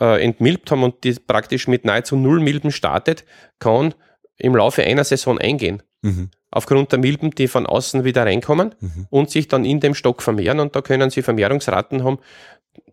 äh, 0.00 0.22
entmilbt 0.24 0.70
haben 0.70 0.82
und 0.82 1.04
die 1.04 1.14
praktisch 1.14 1.68
mit 1.68 1.84
nahezu 1.84 2.16
null 2.16 2.40
Milben 2.40 2.70
startet, 2.70 3.24
kann 3.58 3.94
im 4.36 4.56
Laufe 4.56 4.82
einer 4.82 5.04
Saison 5.04 5.38
eingehen. 5.38 5.82
Mhm. 6.02 6.30
Aufgrund 6.50 6.92
der 6.92 7.00
Milben, 7.00 7.32
die 7.32 7.48
von 7.48 7.66
außen 7.66 8.04
wieder 8.04 8.26
reinkommen 8.26 8.74
mhm. 8.80 9.06
und 9.10 9.30
sich 9.30 9.48
dann 9.48 9.64
in 9.64 9.80
dem 9.80 9.94
Stock 9.94 10.22
vermehren 10.22 10.60
und 10.60 10.76
da 10.76 10.82
können 10.82 11.10
sie 11.10 11.22
Vermehrungsraten 11.22 12.04
haben, 12.04 12.18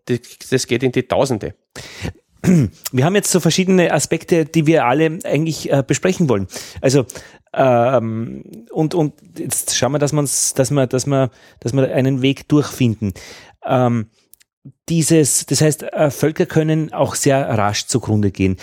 das, 0.06 0.20
das 0.50 0.66
geht 0.66 0.82
in 0.82 0.92
die 0.92 1.04
Tausende. 1.04 1.54
Wir 2.92 3.04
haben 3.04 3.14
jetzt 3.14 3.30
so 3.30 3.40
verschiedene 3.40 3.92
Aspekte, 3.92 4.44
die 4.44 4.66
wir 4.66 4.84
alle 4.84 5.18
eigentlich 5.24 5.70
äh, 5.70 5.84
besprechen 5.86 6.28
wollen. 6.28 6.48
Also 6.80 7.06
ähm, 7.54 8.42
und 8.70 8.94
und 8.94 9.14
jetzt 9.38 9.76
schauen 9.76 9.92
wir, 9.92 9.98
dass, 9.98 10.12
man's, 10.12 10.54
dass 10.54 10.70
wir, 10.70 10.86
dass 10.86 11.06
wir, 11.06 11.30
dass 11.60 11.72
wir 11.72 11.94
einen 11.94 12.22
Weg 12.22 12.48
durchfinden. 12.48 13.12
Ähm, 13.64 14.06
dieses, 14.88 15.46
das 15.46 15.60
heißt, 15.60 15.82
äh, 15.82 16.10
Völker 16.10 16.46
können 16.46 16.92
auch 16.92 17.14
sehr 17.14 17.46
rasch 17.46 17.86
zugrunde 17.86 18.30
gehen. 18.30 18.56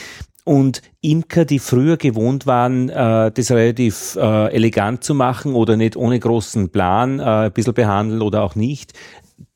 Und 0.45 0.81
Imker, 1.01 1.45
die 1.45 1.59
früher 1.59 1.97
gewohnt 1.97 2.47
waren, 2.47 2.89
äh, 2.89 3.31
das 3.31 3.51
relativ 3.51 4.15
äh, 4.15 4.53
elegant 4.53 5.03
zu 5.03 5.13
machen 5.13 5.53
oder 5.53 5.77
nicht 5.77 5.95
ohne 5.95 6.19
großen 6.19 6.69
Plan, 6.71 7.19
äh, 7.19 7.23
ein 7.23 7.53
bisschen 7.53 7.73
behandeln 7.73 8.21
oder 8.21 8.41
auch 8.41 8.55
nicht, 8.55 8.93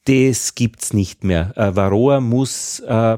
das 0.06 0.54
gibt's 0.54 0.94
nicht 0.94 1.24
mehr. 1.24 1.54
Äh, 1.56 1.76
Varroa 1.76 2.20
muss 2.20 2.80
äh, 2.82 3.18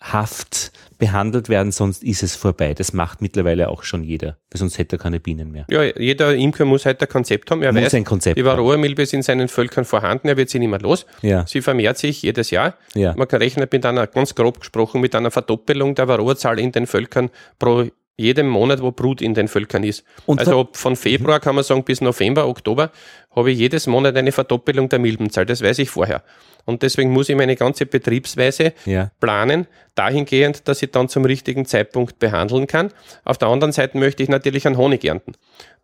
planhaft 0.00 0.72
behandelt 0.98 1.48
werden, 1.48 1.70
sonst 1.70 2.02
ist 2.02 2.24
es 2.24 2.34
vorbei. 2.34 2.74
Das 2.74 2.92
macht 2.92 3.20
mittlerweile 3.20 3.68
auch 3.68 3.84
schon 3.84 4.02
jeder, 4.02 4.36
weil 4.50 4.58
sonst 4.58 4.78
hätte 4.78 4.96
er 4.96 4.98
keine 4.98 5.20
Bienen 5.20 5.52
mehr. 5.52 5.64
Ja, 5.70 5.82
jeder 5.82 6.34
Imker 6.34 6.64
muss 6.64 6.86
halt 6.86 7.00
ein 7.00 7.08
Konzept 7.08 7.50
haben. 7.50 7.62
Er 7.62 7.72
muss 7.72 7.82
weiß, 7.82 7.94
ein 7.94 8.04
Konzept 8.04 8.36
die 8.36 8.44
Varroa-Milbe 8.44 9.02
ist 9.02 9.14
in 9.14 9.22
seinen 9.22 9.48
Völkern 9.48 9.84
vorhanden, 9.84 10.28
er 10.28 10.36
wird 10.36 10.50
sie 10.50 10.58
nicht 10.58 10.70
mehr 10.70 10.80
los. 10.80 11.06
Ja. 11.22 11.46
Sie 11.46 11.62
vermehrt 11.62 11.98
sich 11.98 12.22
jedes 12.22 12.50
Jahr. 12.50 12.74
Ja. 12.94 13.14
Man 13.16 13.28
kann 13.28 13.40
rechnen 13.40 13.68
mit 13.70 13.86
einer, 13.86 14.06
ganz 14.08 14.34
grob 14.34 14.58
gesprochen, 14.60 15.00
mit 15.00 15.14
einer 15.14 15.30
Verdoppelung 15.30 15.94
der 15.94 16.08
Varroa-Zahl 16.08 16.58
in 16.58 16.72
den 16.72 16.86
Völkern 16.86 17.30
pro 17.58 17.86
jedem 18.16 18.48
Monat, 18.48 18.82
wo 18.82 18.90
Brut 18.90 19.22
in 19.22 19.34
den 19.34 19.46
Völkern 19.46 19.84
ist. 19.84 20.02
Und 20.26 20.40
also 20.40 20.68
von 20.72 20.96
Februar 20.96 21.38
kann 21.38 21.54
man 21.54 21.62
sagen 21.62 21.84
bis 21.84 22.00
November, 22.00 22.48
Oktober 22.48 22.90
habe 23.30 23.52
ich 23.52 23.58
jedes 23.58 23.86
Monat 23.86 24.16
eine 24.16 24.32
Verdoppelung 24.32 24.88
der 24.88 24.98
Milbenzahl. 24.98 25.46
Das 25.46 25.62
weiß 25.62 25.78
ich 25.78 25.88
vorher. 25.88 26.24
Und 26.68 26.82
deswegen 26.82 27.12
muss 27.12 27.30
ich 27.30 27.34
meine 27.34 27.56
ganze 27.56 27.86
Betriebsweise 27.86 28.74
ja. 28.84 29.10
planen, 29.20 29.66
dahingehend, 29.94 30.68
dass 30.68 30.82
ich 30.82 30.90
dann 30.90 31.08
zum 31.08 31.24
richtigen 31.24 31.64
Zeitpunkt 31.64 32.18
behandeln 32.18 32.66
kann. 32.66 32.92
Auf 33.24 33.38
der 33.38 33.48
anderen 33.48 33.72
Seite 33.72 33.96
möchte 33.96 34.22
ich 34.22 34.28
natürlich 34.28 34.66
einen 34.66 34.76
Honig 34.76 35.02
ernten. 35.02 35.32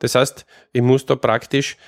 Das 0.00 0.14
heißt, 0.14 0.44
ich 0.74 0.82
muss 0.82 1.06
da 1.06 1.16
praktisch 1.16 1.78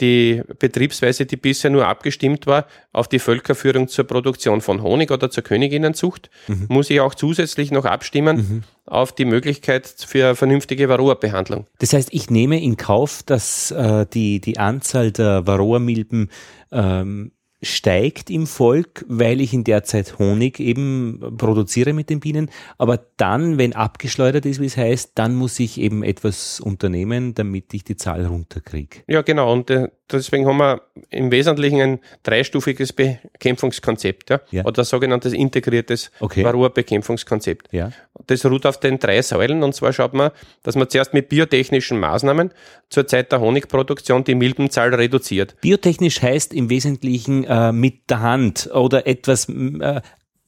die 0.00 0.42
Betriebsweise, 0.58 1.26
die 1.26 1.36
bisher 1.36 1.70
nur 1.70 1.86
abgestimmt 1.86 2.46
war, 2.46 2.66
auf 2.94 3.06
die 3.06 3.18
Völkerführung 3.18 3.86
zur 3.86 4.06
Produktion 4.06 4.62
von 4.62 4.82
Honig 4.82 5.10
oder 5.10 5.30
zur 5.30 5.42
Königinnenzucht, 5.42 6.30
mhm. 6.46 6.68
muss 6.70 6.88
ich 6.88 7.00
auch 7.00 7.14
zusätzlich 7.14 7.70
noch 7.70 7.84
abstimmen 7.84 8.36
mhm. 8.36 8.62
auf 8.86 9.12
die 9.12 9.26
Möglichkeit 9.26 9.86
für 9.86 10.36
vernünftige 10.36 10.88
Varroa-Behandlung. 10.88 11.66
Das 11.80 11.92
heißt, 11.92 12.08
ich 12.12 12.30
nehme 12.30 12.62
in 12.62 12.78
Kauf, 12.78 13.22
dass 13.24 13.72
äh, 13.72 14.06
die, 14.06 14.40
die 14.40 14.58
Anzahl 14.58 15.12
der 15.12 15.46
Varroa-Milben 15.46 16.30
ähm, 16.72 17.32
steigt 17.60 18.30
im 18.30 18.46
Volk, 18.46 19.04
weil 19.08 19.40
ich 19.40 19.52
in 19.52 19.64
der 19.64 19.82
Zeit 19.82 20.18
Honig 20.18 20.60
eben 20.60 21.34
produziere 21.36 21.92
mit 21.92 22.08
den 22.08 22.20
Bienen. 22.20 22.50
Aber 22.78 23.00
dann, 23.16 23.58
wenn 23.58 23.74
abgeschleudert 23.74 24.46
ist, 24.46 24.60
wie 24.60 24.66
es 24.66 24.76
heißt, 24.76 25.12
dann 25.16 25.34
muss 25.34 25.58
ich 25.58 25.80
eben 25.80 26.02
etwas 26.02 26.60
unternehmen, 26.60 27.34
damit 27.34 27.74
ich 27.74 27.84
die 27.84 27.96
Zahl 27.96 28.26
runterkriege. 28.26 28.98
Ja, 29.08 29.22
genau. 29.22 29.52
Und 29.52 29.70
äh, 29.70 29.88
deswegen 30.10 30.46
haben 30.46 30.58
wir 30.58 30.82
im 31.10 31.30
Wesentlichen 31.30 31.80
ein 31.80 31.98
dreistufiges 32.22 32.92
Bekämpfungskonzept, 32.92 34.30
ja, 34.30 34.40
ja. 34.50 34.64
oder 34.64 34.84
sogenanntes 34.84 35.32
integriertes 35.32 36.10
okay. 36.20 36.44
Varroa-Bekämpfungskonzept. 36.44 37.68
Ja. 37.72 37.92
Das 38.26 38.44
ruht 38.44 38.66
auf 38.66 38.80
den 38.80 38.98
drei 38.98 39.22
Säulen 39.22 39.62
und 39.62 39.74
zwar 39.74 39.92
schaut 39.92 40.14
man, 40.14 40.30
dass 40.62 40.76
man 40.76 40.88
zuerst 40.88 41.14
mit 41.14 41.28
biotechnischen 41.28 41.98
Maßnahmen 42.00 42.50
zur 42.90 43.06
Zeit 43.06 43.32
der 43.32 43.40
Honigproduktion 43.40 44.24
die 44.24 44.34
Milbenzahl 44.34 44.94
reduziert. 44.94 45.56
Biotechnisch 45.60 46.22
heißt 46.22 46.52
im 46.52 46.70
Wesentlichen 46.70 47.44
äh, 47.44 47.72
mit 47.72 48.10
der 48.10 48.20
Hand 48.20 48.70
oder 48.72 49.06
etwas 49.06 49.48
äh, 49.48 50.00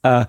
äh, 0.02 0.20
äh 0.20 0.26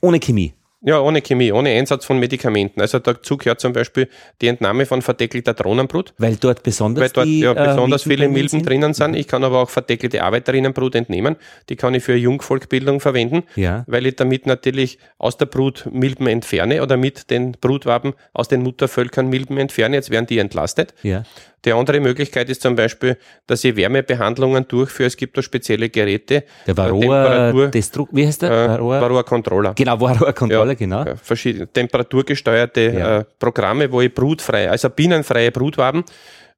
ohne 0.00 0.20
Chemie. 0.20 0.54
Ja, 0.86 1.00
ohne 1.00 1.22
Chemie, 1.22 1.50
ohne 1.50 1.70
Einsatz 1.70 2.04
von 2.04 2.18
Medikamenten. 2.18 2.82
Also 2.82 2.98
dazu 2.98 3.38
gehört 3.38 3.58
zum 3.58 3.72
Beispiel 3.72 4.08
die 4.42 4.48
Entnahme 4.48 4.84
von 4.84 5.00
verdeckelter 5.00 5.54
Drohnenbrut. 5.54 6.12
Weil 6.18 6.36
dort 6.36 6.62
besonders, 6.62 7.02
weil 7.02 7.08
dort, 7.08 7.26
die, 7.26 7.40
ja, 7.40 7.52
äh, 7.52 7.68
besonders 7.68 8.04
äh, 8.04 8.10
viele 8.10 8.28
Milben 8.28 8.48
sind? 8.48 8.68
drinnen 8.68 8.92
sind. 8.92 9.16
Ich 9.16 9.26
kann 9.26 9.44
aber 9.44 9.60
auch 9.60 9.70
verdeckelte 9.70 10.22
Arbeiterinnenbrut 10.22 10.94
entnehmen. 10.94 11.36
Die 11.70 11.76
kann 11.76 11.94
ich 11.94 12.04
für 12.04 12.14
Jungvolkbildung 12.14 13.00
verwenden, 13.00 13.44
ja. 13.56 13.84
weil 13.86 14.04
ich 14.04 14.16
damit 14.16 14.46
natürlich 14.46 14.98
aus 15.16 15.38
der 15.38 15.46
Brut 15.46 15.88
Milben 15.90 16.26
entferne 16.26 16.82
oder 16.82 16.98
mit 16.98 17.30
den 17.30 17.52
Brutwaben 17.52 18.12
aus 18.34 18.48
den 18.48 18.62
Muttervölkern 18.62 19.28
Milben 19.28 19.56
entferne. 19.56 19.96
Jetzt 19.96 20.10
werden 20.10 20.26
die 20.26 20.36
entlastet. 20.36 20.92
Ja. 21.02 21.24
Die 21.64 21.72
andere 21.72 22.00
Möglichkeit 22.00 22.50
ist 22.50 22.60
zum 22.60 22.76
Beispiel, 22.76 23.16
dass 23.46 23.64
ich 23.64 23.76
Wärmebehandlungen 23.76 24.68
durchführe. 24.68 25.06
Es 25.06 25.16
gibt 25.16 25.36
da 25.38 25.42
spezielle 25.42 25.88
Geräte. 25.88 26.44
Der 26.66 26.76
Varroa, 26.76 27.54
wie 27.54 28.26
heißt 28.26 28.42
der? 28.42 28.50
Äh, 28.50 28.68
Varroa, 28.68 29.00
Varroa 29.00 29.22
Controller. 29.22 29.72
Genau, 29.74 29.98
Varroa 29.98 30.32
Controller, 30.32 30.72
ja, 30.72 30.73
genau. 30.74 31.04
Verschiedene 31.16 31.66
temperaturgesteuerte 31.66 32.80
ja. 32.80 33.18
äh, 33.18 33.24
Programme, 33.38 33.90
wo 33.90 34.00
ich 34.00 34.12
brutfrei, 34.12 34.70
also 34.70 34.90
bienenfreie 34.90 35.50
Brutwaben 35.50 36.04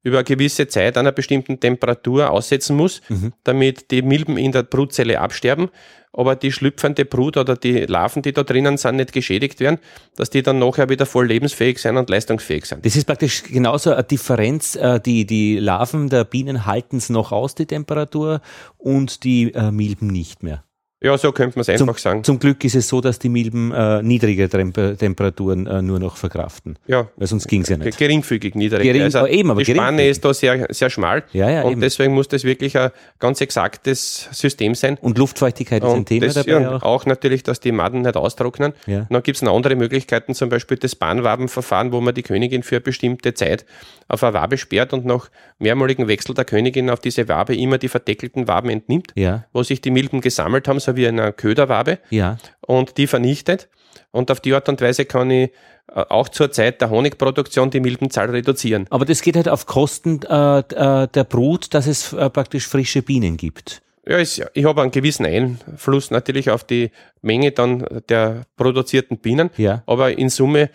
über 0.03 0.17
eine 0.17 0.23
gewisse 0.23 0.67
Zeit 0.67 0.97
einer 0.97 1.11
bestimmten 1.11 1.59
Temperatur 1.59 2.29
aussetzen 2.29 2.75
muss, 2.75 3.01
mhm. 3.09 3.33
damit 3.43 3.91
die 3.91 4.01
Milben 4.01 4.37
in 4.37 4.51
der 4.51 4.63
Brutzelle 4.63 5.19
absterben 5.19 5.69
aber 6.17 6.35
die 6.35 6.51
schlüpfende 6.51 7.05
Brut 7.05 7.37
oder 7.37 7.55
die 7.55 7.85
Larven, 7.85 8.23
die 8.23 8.33
da 8.33 8.43
drinnen 8.43 8.77
sind, 8.77 8.95
nicht 8.95 9.13
geschädigt 9.13 9.59
werden, 9.59 9.77
dass 10.15 10.31
die 10.31 10.41
dann 10.41 10.57
nachher 10.59 10.89
wieder 10.89 11.05
voll 11.05 11.27
lebensfähig 11.27 11.77
sein 11.79 11.95
und 11.95 12.09
leistungsfähig 12.09 12.65
sind. 12.65 12.85
Das 12.85 12.95
ist 12.95 13.05
praktisch 13.05 13.43
genauso 13.43 13.93
eine 13.93 14.03
Differenz. 14.03 14.75
Äh, 14.75 14.99
die, 14.99 15.25
die 15.25 15.59
Larven 15.59 16.09
der 16.09 16.23
Bienen 16.23 16.65
halten 16.65 16.97
es 16.97 17.09
noch 17.09 17.31
aus, 17.31 17.53
die 17.53 17.67
Temperatur, 17.67 18.41
und 18.77 19.23
die 19.23 19.53
äh, 19.53 19.71
Milben 19.71 20.07
nicht 20.07 20.41
mehr. 20.41 20.63
Ja, 20.99 21.15
so 21.15 21.31
könnte 21.31 21.59
man 21.59 21.61
es 21.61 21.69
einfach 21.69 21.85
zum, 21.85 21.97
sagen. 21.97 22.23
Zum 22.23 22.39
Glück 22.39 22.63
ist 22.63 22.73
es 22.73 22.87
so, 22.87 23.01
dass 23.01 23.19
die 23.19 23.29
Milben 23.29 23.71
äh, 23.71 24.01
niedrige 24.01 24.49
Temperaturen 24.49 25.67
äh, 25.67 25.83
nur 25.83 25.99
noch 25.99 26.17
verkraften. 26.17 26.79
Ja. 26.87 27.07
Weil 27.17 27.27
sonst 27.27 27.47
ging 27.47 27.61
es 27.61 27.69
ja 27.69 27.77
nicht. 27.77 27.99
Geringfügig 27.99 28.55
niedrig. 28.55 28.81
Gering, 28.81 29.03
also 29.03 29.27
eben, 29.27 29.51
aber 29.51 29.61
die 29.61 29.73
Spanne 29.73 30.07
ist 30.07 30.25
da 30.25 30.33
sehr, 30.33 30.65
sehr 30.71 30.89
schmal. 30.89 31.23
Ja, 31.33 31.51
ja, 31.51 31.61
und 31.61 31.73
eben. 31.73 31.81
deswegen 31.81 32.15
muss 32.15 32.29
das 32.29 32.43
wirklich 32.43 32.75
ein 32.79 32.89
ganz 33.19 33.41
exaktes 33.41 34.27
System 34.31 34.73
sein. 34.73 34.97
Und 34.99 35.19
Luftfeuchtigkeit 35.19 35.83
ist 35.83 35.93
ein 35.93 36.05
Thema 36.05 36.25
das, 36.25 36.33
dabei 36.33 36.61
ja, 36.61 36.77
auch. 36.77 36.81
auch 36.81 37.05
natürlich, 37.05 37.43
dass 37.43 37.59
die 37.59 37.71
Maden 37.71 38.01
nicht 38.01 38.17
austrocknen. 38.17 38.73
Ja. 38.87 39.05
Dann 39.07 39.21
gibt 39.21 39.35
es 39.35 39.43
noch 39.43 39.55
andere 39.55 39.75
Möglichkeiten, 39.75 40.33
zum 40.33 40.49
Beispiel 40.49 40.77
das 40.77 40.95
Bahnwabenverfahren, 40.95 41.91
wo 41.91 42.01
man 42.01 42.15
die 42.15 42.23
Königin 42.23 42.63
für 42.63 42.77
eine 42.77 42.81
bestimmte 42.81 43.35
Zeit 43.35 43.65
auf 44.07 44.23
eine 44.23 44.33
Wabe 44.33 44.57
sperrt 44.57 44.93
und 44.93 45.05
nach 45.05 45.29
mehrmaligen 45.59 46.07
Wechsel 46.07 46.33
der 46.33 46.45
Königin 46.45 46.89
auf 46.89 46.99
diese 46.99 47.27
Wabe 47.27 47.55
immer 47.55 47.77
die 47.77 47.87
verdeckelten 47.87 48.47
Waben 48.47 48.69
entnimmt, 48.69 49.11
ja. 49.15 49.45
wo 49.53 49.61
sich 49.61 49.81
die 49.81 49.91
Milben 49.91 50.21
gesammelt 50.21 50.67
haben, 50.67 50.79
so 50.87 50.95
wie 50.95 51.05
in 51.05 51.19
einer 51.19 51.31
Köderwabe, 51.31 51.99
ja. 52.09 52.37
und 52.61 52.97
die 52.97 53.07
vernichtet. 53.07 53.69
Und 54.11 54.31
auf 54.31 54.39
die 54.39 54.53
Art 54.53 54.69
und 54.69 54.81
Weise 54.81 55.05
kann 55.05 55.29
ich 55.29 55.51
äh, 55.93 56.05
auch 56.09 56.29
zur 56.29 56.51
Zeit 56.51 56.81
der 56.81 56.89
Honigproduktion 56.89 57.69
die 57.69 57.79
Milbenzahl 57.79 58.29
reduzieren. 58.29 58.87
Aber 58.89 59.05
das 59.05 59.21
geht 59.21 59.35
halt 59.35 59.49
auf 59.49 59.65
Kosten 59.65 60.21
äh, 60.23 60.59
äh 60.59 61.07
der 61.07 61.23
Brut, 61.23 61.73
dass 61.73 61.87
es 61.87 62.13
äh, 62.13 62.29
praktisch 62.29 62.67
frische 62.67 63.01
Bienen 63.01 63.37
gibt. 63.37 63.81
Ja, 64.07 64.19
ich, 64.19 64.41
ich 64.53 64.63
habe 64.63 64.81
einen 64.81 64.91
gewissen 64.91 65.25
Einfluss 65.25 66.11
natürlich 66.11 66.49
auf 66.49 66.63
die 66.63 66.91
Menge 67.21 67.51
dann 67.51 67.85
der 68.07 68.43
produzierten 68.55 69.17
Bienen. 69.17 69.49
Ja. 69.57 69.83
Aber 69.85 70.17
in 70.17 70.29
Summe 70.29 70.69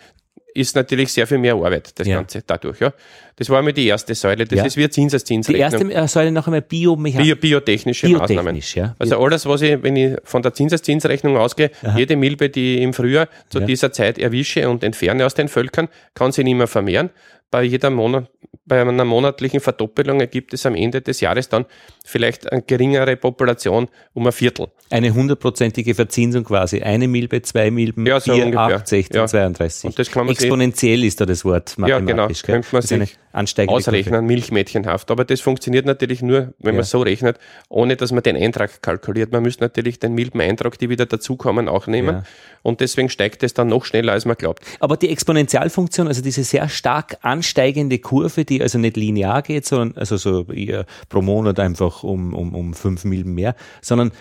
ist 0.53 0.75
natürlich 0.75 1.11
sehr 1.11 1.27
viel 1.27 1.37
mehr 1.37 1.55
Arbeit, 1.55 1.97
das 1.99 2.07
ja. 2.07 2.17
Ganze 2.17 2.43
dadurch. 2.45 2.79
Ja. 2.79 2.93
Das 3.35 3.49
war 3.49 3.57
einmal 3.57 3.73
die 3.73 3.87
erste 3.87 4.13
Säule, 4.13 4.45
das 4.45 4.59
ja. 4.59 4.65
ist 4.65 4.77
wie 4.77 4.87
Zinseszinsrechnung. 4.89 5.89
Die 5.89 5.93
erste 5.93 6.19
Säule 6.19 6.31
noch 6.31 6.45
einmal 6.45 6.61
Biomechanik. 6.61 7.25
Bio, 7.25 7.35
biotechnische 7.35 8.07
Biotechnisch, 8.07 8.37
Maßnahmen. 8.37 8.61
Ja. 8.75 8.95
Also 8.99 9.19
alles, 9.19 9.45
was 9.45 9.61
ich, 9.63 9.81
wenn 9.81 9.95
ich 9.95 10.15
von 10.23 10.43
der 10.43 10.53
Zinseszinsrechnung 10.53 11.37
ausgehe, 11.37 11.71
Aha. 11.83 11.97
jede 11.97 12.15
Milbe, 12.15 12.49
die 12.49 12.75
ich 12.75 12.81
im 12.81 12.93
Frühjahr 12.93 13.27
zu 13.49 13.59
dieser 13.59 13.91
Zeit 13.91 14.19
erwische 14.19 14.69
und 14.69 14.83
entferne 14.83 15.25
aus 15.25 15.33
den 15.33 15.47
Völkern, 15.47 15.89
kann 16.13 16.31
sie 16.31 16.43
nicht 16.43 16.55
mehr 16.55 16.67
vermehren. 16.67 17.09
Bei 17.53 17.61
jeder 17.61 17.91
Monat, 17.91 18.31
bei 18.65 18.81
einer 18.81 19.05
monatlichen 19.05 19.59
Verdoppelung 19.59 20.19
ergibt 20.21 20.55
es 20.55 20.65
am 20.65 20.73
Ende 20.73 21.01
des 21.01 21.19
Jahres 21.21 21.49
dann 21.49 21.65
vielleicht 22.03 22.51
eine 22.51 22.63
geringere 22.63 23.15
Population 23.15 23.89
um 24.13 24.25
ein 24.25 24.31
Viertel. 24.31 24.69
Eine 24.89 25.13
hundertprozentige 25.13 25.93
Verzinsung 25.93 26.45
quasi. 26.45 26.81
Eine 26.81 27.07
Milbe, 27.07 27.43
zwei 27.43 27.69
Milben, 27.69 28.07
Ja, 28.07 28.19
so 28.19 28.33
vier, 28.33 28.45
ungefähr. 28.45 28.77
acht, 28.77 28.87
16, 28.87 29.15
Ja. 29.17 29.27
32. 29.27 29.85
Und 29.87 29.99
das 29.99 30.09
kann 30.09 30.25
man 30.25 30.33
sich- 30.33 30.45
Exponentiell 30.45 31.03
ist 31.03 31.21
da 31.21 31.27
das 31.27 31.45
Wort 31.45 31.75
Ja, 31.77 31.99
genau. 31.99 31.99
mathematisch. 31.99 32.41
Könnte 32.41 32.67
man 32.71 32.81
sich 32.81 33.17
ansteigende 33.33 33.73
Kurve. 33.83 33.89
Ausrechnen, 33.89 34.25
milchmädchenhaft. 34.25 35.11
Aber 35.11 35.25
das 35.25 35.41
funktioniert 35.41 35.85
natürlich 35.85 36.21
nur, 36.21 36.53
wenn 36.59 36.75
Ja. 36.75 36.79
man 36.79 36.83
so 36.83 37.01
rechnet, 37.01 37.39
ohne 37.69 37.95
dass 37.95 38.11
man 38.11 38.23
den 38.23 38.37
Eintrag 38.37 38.81
kalkuliert. 38.81 39.31
Man 39.31 39.43
müsste 39.43 39.63
natürlich 39.63 39.99
den 39.99 40.13
Milbeneintrag, 40.13 40.77
die 40.77 40.89
wieder 40.89 41.05
dazukommen, 41.05 41.67
auch 41.67 41.87
nehmen. 41.87 42.15
Ja. 42.17 42.23
Und 42.61 42.79
deswegen 42.79 43.09
steigt 43.09 43.43
es 43.43 43.53
dann 43.53 43.67
noch 43.67 43.83
schneller, 43.85 44.13
als 44.13 44.25
man 44.25 44.37
glaubt. 44.37 44.63
Aber 44.79 44.95
die 44.95 45.09
Exponentialfunktion, 45.09 46.07
also 46.07 46.21
diese 46.21 46.43
sehr 46.43 46.69
stark 46.69 47.17
ansteigende 47.21 47.99
Kurve, 47.99 48.45
die 48.45 48.61
also 48.61 48.77
nicht 48.77 48.95
linear 48.95 49.41
geht, 49.41 49.65
sondern 49.65 49.97
also 49.97 50.15
so 50.17 50.45
eher 50.51 50.85
pro 51.09 51.21
Monat 51.21 51.59
einfach 51.59 52.03
um, 52.03 52.33
um, 52.33 52.55
um 52.55 52.73
fünf 52.73 53.03
Milben 53.03 53.33
mehr, 53.33 53.55
sondern 53.81 54.11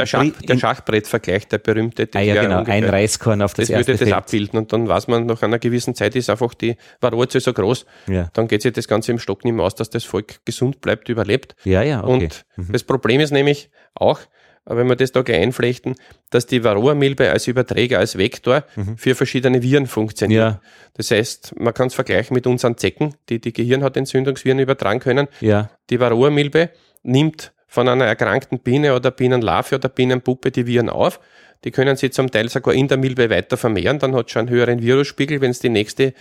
Der, 0.00 0.06
Schach, 0.06 0.24
der 0.48 0.58
Schachbrettvergleich, 0.58 1.48
der 1.48 1.58
berühmte, 1.58 2.08
ah, 2.14 2.20
ja, 2.20 2.42
genau, 2.42 2.58
ungefähr- 2.58 2.74
ein 2.74 2.84
Reiskorn 2.84 3.42
auf 3.42 3.54
das, 3.54 3.68
das 3.68 3.70
würde 3.70 3.78
erste 3.78 3.92
das 3.92 3.98
Feld. 4.00 4.12
abbilden 4.14 4.58
und 4.58 4.72
dann 4.72 4.88
weiß 4.88 5.08
man, 5.08 5.26
nach 5.26 5.42
einer 5.42 5.58
gewissen 5.58 5.94
Zeit 5.94 6.16
ist 6.16 6.28
einfach 6.30 6.54
die 6.54 6.76
Varroazahl 7.00 7.40
so 7.40 7.52
groß, 7.52 7.86
Ja. 8.08 8.28
dann 8.32 8.48
geht 8.48 8.62
sich 8.62 8.72
das 8.72 8.88
Ganze 8.88 9.12
im 9.12 9.18
Stock 9.18 9.44
nicht 9.44 9.54
mehr 9.54 9.64
aus, 9.64 9.74
dass 9.74 9.90
das 9.90 10.04
Volk 10.04 10.44
gesund 10.44 10.80
bleibt, 10.80 11.08
überlebt. 11.08 11.54
Ja, 11.64 11.82
ja, 11.82 12.02
okay. 12.04 12.28
Mhm. 12.56 12.66
Und 12.66 12.74
das 12.74 12.82
Problem 12.84 13.20
ist 13.20 13.30
nämlich 13.30 13.70
auch, 13.94 14.20
wenn 14.66 14.86
wir 14.88 14.94
das 14.94 15.10
da 15.10 15.22
gleich 15.22 15.40
einflechten, 15.40 15.96
dass 16.28 16.46
die 16.46 16.62
Varroa-Milbe 16.62 17.30
als 17.30 17.48
Überträger, 17.48 17.98
als 17.98 18.18
Vektor 18.18 18.62
für 18.96 19.14
verschiedene 19.14 19.62
Viren 19.62 19.86
funktioniert. 19.86 20.40
Mhm. 20.44 20.50
Ja. 20.54 20.60
Das 20.94 21.10
heißt, 21.10 21.54
man 21.58 21.72
kann 21.74 21.88
es 21.88 21.94
vergleichen 21.94 22.34
mit 22.34 22.46
unseren 22.46 22.76
Zecken, 22.76 23.14
die 23.30 23.40
die 23.40 23.52
Gehirnhautentzündungsviren 23.52 24.58
übertragen 24.58 25.00
können. 25.00 25.28
ja, 25.40 25.70
Die 25.88 25.98
Varroa-Milbe 25.98 26.70
nimmt 27.02 27.52
von 27.70 27.88
einer 27.88 28.04
erkrankten 28.04 28.58
Biene 28.58 28.94
oder 28.94 29.12
Bienenlarve 29.12 29.76
oder 29.76 29.88
Bienenpuppe 29.88 30.50
die 30.50 30.66
Viren 30.66 30.90
auf. 30.90 31.20
Die 31.64 31.70
können 31.70 31.96
sie 31.96 32.10
zum 32.10 32.30
Teil 32.30 32.48
sogar 32.48 32.74
in 32.74 32.88
der 32.88 32.98
Milbe 32.98 33.30
weiter 33.30 33.56
vermehren. 33.56 34.00
Dann 34.00 34.14
hat 34.14 34.30
schon 34.30 34.40
einen 34.40 34.50
höheren 34.50 34.82
Virusspiegel. 34.82 35.40
Wenn 35.40 35.52
es 35.52 35.60
die 35.60 35.68
nächste 35.68 36.12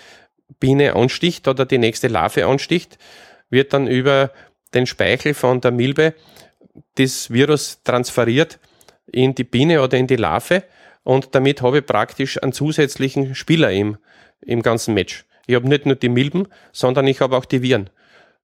Biene 0.59 0.95
ansticht 0.95 1.47
oder 1.47 1.65
die 1.65 1.79
nächste 1.79 2.07
Larve 2.07 2.45
ansticht, 2.45 2.99
wird 3.49 3.73
dann 3.73 3.87
über 3.87 4.31
den 4.75 4.85
Speichel 4.85 5.33
von 5.33 5.59
der 5.59 5.71
Milbe 5.71 6.13
das 6.95 7.31
Virus 7.31 7.81
transferiert 7.83 8.59
in 9.11 9.33
die 9.33 9.43
Biene 9.43 9.81
oder 9.81 9.97
in 9.97 10.05
die 10.05 10.17
Larve 10.17 10.63
und 11.03 11.33
damit 11.33 11.63
habe 11.63 11.79
ich 11.79 11.85
praktisch 11.87 12.41
einen 12.43 12.53
zusätzlichen 12.53 13.33
Spieler 13.33 13.71
im, 13.71 13.97
im 14.41 14.61
ganzen 14.61 14.93
Match. 14.93 15.25
Ich 15.47 15.55
habe 15.55 15.67
nicht 15.67 15.87
nur 15.87 15.95
die 15.95 16.09
Milben, 16.09 16.47
sondern 16.71 17.07
ich 17.07 17.21
habe 17.21 17.35
auch 17.35 17.45
die 17.45 17.63
Viren. 17.63 17.89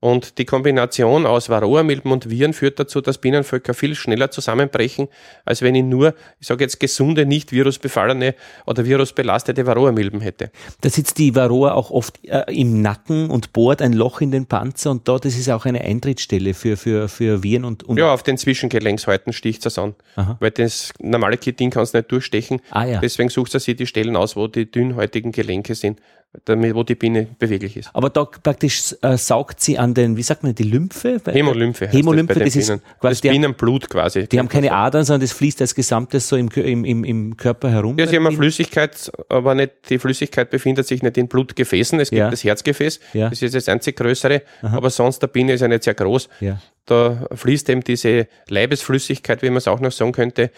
Und 0.02 0.38
die 0.38 0.46
Kombination 0.46 1.26
aus 1.26 1.50
Varroa-Milben 1.50 2.12
und 2.12 2.30
Viren 2.30 2.54
führt 2.54 2.80
dazu, 2.80 3.02
dass 3.02 3.18
Bienenvölker 3.18 3.74
viel 3.74 3.96
schneller 3.96 4.30
zusammenbrechen, 4.30 5.08
als 5.46 5.62
wenn 5.62 5.74
ich 5.74 5.84
nur, 5.84 6.14
ich 6.40 6.48
sage 6.48 6.64
jetzt, 6.64 6.80
gesunde, 6.80 7.26
nicht 7.26 7.52
virusbefallene 7.52 8.36
oder 8.68 8.86
virusbelastete 8.86 9.66
Varroa-Milben 9.66 10.22
hätte. 10.22 10.52
da 10.82 10.90
sitzt 10.90 11.18
die 11.18 11.34
Varroa 11.34 11.74
auch 11.74 11.92
oft 11.92 12.24
äh, 12.26 12.44
im 12.54 12.82
Nacken 12.82 13.30
und 13.32 13.54
bohrt 13.54 13.82
ein 13.82 13.94
Loch 13.94 14.22
in 14.22 14.32
den 14.32 14.46
Panzer 14.46 14.92
und 14.92 15.08
dort 15.08 15.26
ist 15.26 15.50
auch 15.50 15.66
eine 15.66 15.82
Eintrittsstelle 15.82 16.54
für, 16.54 16.78
für, 16.78 17.08
für 17.08 17.42
Viren 17.42 17.66
und, 17.66 17.84
und 17.84 17.98
Ja, 17.98 18.14
auf 18.14 18.22
den 18.22 18.38
Zwischengelenkszhäuten 18.38 19.34
sticht 19.34 19.66
es 19.66 19.80
an. 19.80 19.96
Aha. 20.18 20.38
Weil 20.40 20.52
das 20.52 20.92
normale 21.00 21.40
Chitin 21.40 21.72
kannst 21.72 21.94
du 21.94 22.00
nicht 22.00 22.12
durchstechen. 22.12 22.62
Ah, 22.70 22.86
ja. 22.86 23.00
Deswegen 23.00 23.30
sucht 23.30 23.54
er 23.54 23.60
sich 23.60 23.76
die 23.76 23.88
Stellen 23.88 24.16
aus, 24.16 24.36
wo 24.36 24.48
die 24.48 24.70
dünnhäutigen 24.70 25.32
Gelenke 25.32 25.74
sind, 25.74 26.00
damit, 26.46 26.76
wo 26.76 26.84
die 26.84 26.96
Biene 26.96 27.28
beweglich 27.40 27.78
ist. 27.78 27.90
Aber 27.94 28.10
da 28.10 28.26
praktisch 28.26 28.96
äh, 29.02 29.18
saugt 29.18 29.62
sie 29.62 29.78
an 29.78 29.94
den, 29.94 30.18
wie 30.18 30.24
sagt 30.24 30.44
man, 30.44 30.54
die 30.54 30.64
Lymphe? 30.64 31.22
Hämolymphe. 31.26 31.88
Hämolymphe, 31.88 32.34
das, 32.34 32.44
das 32.44 32.56
ist 32.56 32.68
Bienen. 32.68 32.82
quasi 33.00 33.22
das 33.22 33.32
Bienenblut 33.32 33.90
quasi. 33.90 34.28
Die 34.28 34.40
haben 34.40 34.50
keine 34.50 34.72
Adern, 34.72 35.06
sondern 35.06 35.22
das 35.22 35.32
fließt 35.32 35.62
als 35.62 35.74
Gesamtes 35.76 36.28
so 36.28 36.36
im, 36.36 36.50
im, 36.50 37.04
im, 37.04 37.38
Körper 37.38 37.70
herum. 37.70 37.98
Ja, 37.98 38.08
sie 38.08 38.16
haben 38.18 38.28
eine 38.28 38.36
Flüssigkeit, 38.36 39.12
aber 39.30 39.56
nicht, 39.56 39.90
die 39.90 39.98
Flüssigkeit 40.00 40.50
befindet 40.50 40.88
sich 40.88 41.02
nicht 41.02 41.18
in 41.18 41.28
Blutgefäßen. 41.28 42.00
Es 42.00 42.10
gibt 42.10 42.20
Ja. 42.20 42.30
das 42.30 42.44
Herzgefäß, 42.44 43.00
Ja. 43.14 43.30
das 43.30 43.42
ist 43.42 43.56
das 43.56 43.70
einzig 43.70 43.96
größere, 43.96 44.42
aber 44.62 44.90
sonst 44.90 45.20
der 45.20 45.28
Biene 45.28 45.54
ist 45.54 45.62
ja 45.62 45.68
nicht 45.68 45.84
sehr 45.84 45.94
groß. 45.94 46.30
Ja, 46.40 46.60
Da 46.86 47.28
fließt 47.34 47.70
eben 47.70 47.82
diese 47.82 48.28
Leibesflüssigkeit, 48.48 49.42
wie 49.42 49.50
man 49.50 49.58
es 49.58 49.68
auch 49.68 49.80
noch 49.80 49.92
sagen 49.92 50.12
könnte, 50.12 50.52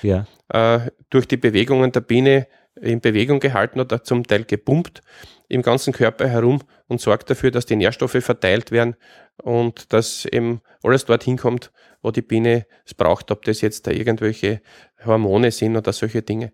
äh, 0.50 0.80
durch 1.10 1.28
die 1.28 1.38
Bewegungen 1.38 1.92
der 1.92 2.02
Biene 2.02 2.48
in 2.82 3.02
Bewegung 3.02 3.40
gehalten 3.40 3.80
oder 3.80 4.04
zum 4.04 4.26
Teil 4.26 4.44
gepumpt 4.44 5.02
im 5.48 5.62
ganzen 5.62 5.94
Körper 5.94 6.28
herum 6.28 6.60
und 6.88 7.02
sorgt 7.02 7.30
dafür, 7.30 7.52
dass 7.52 7.66
die 7.66 7.76
Nährstoffe 7.76 8.18
verteilt 8.22 8.72
werden 8.72 8.96
und 9.38 9.94
dass 9.94 10.26
eben 10.26 10.62
alles 10.84 11.06
dorthin 11.06 11.38
kommt, 11.38 11.72
wo 12.02 12.12
die 12.12 12.22
Biene 12.22 12.66
es 12.86 12.94
braucht, 12.94 13.32
ob 13.32 13.46
das 13.46 13.62
jetzt 13.62 13.88
da 13.88 13.92
irgendwelche 13.92 14.62
Hormone 15.06 15.52
sind 15.52 15.78
oder 15.78 15.94
solche 15.94 16.22
Dinge. 16.22 16.52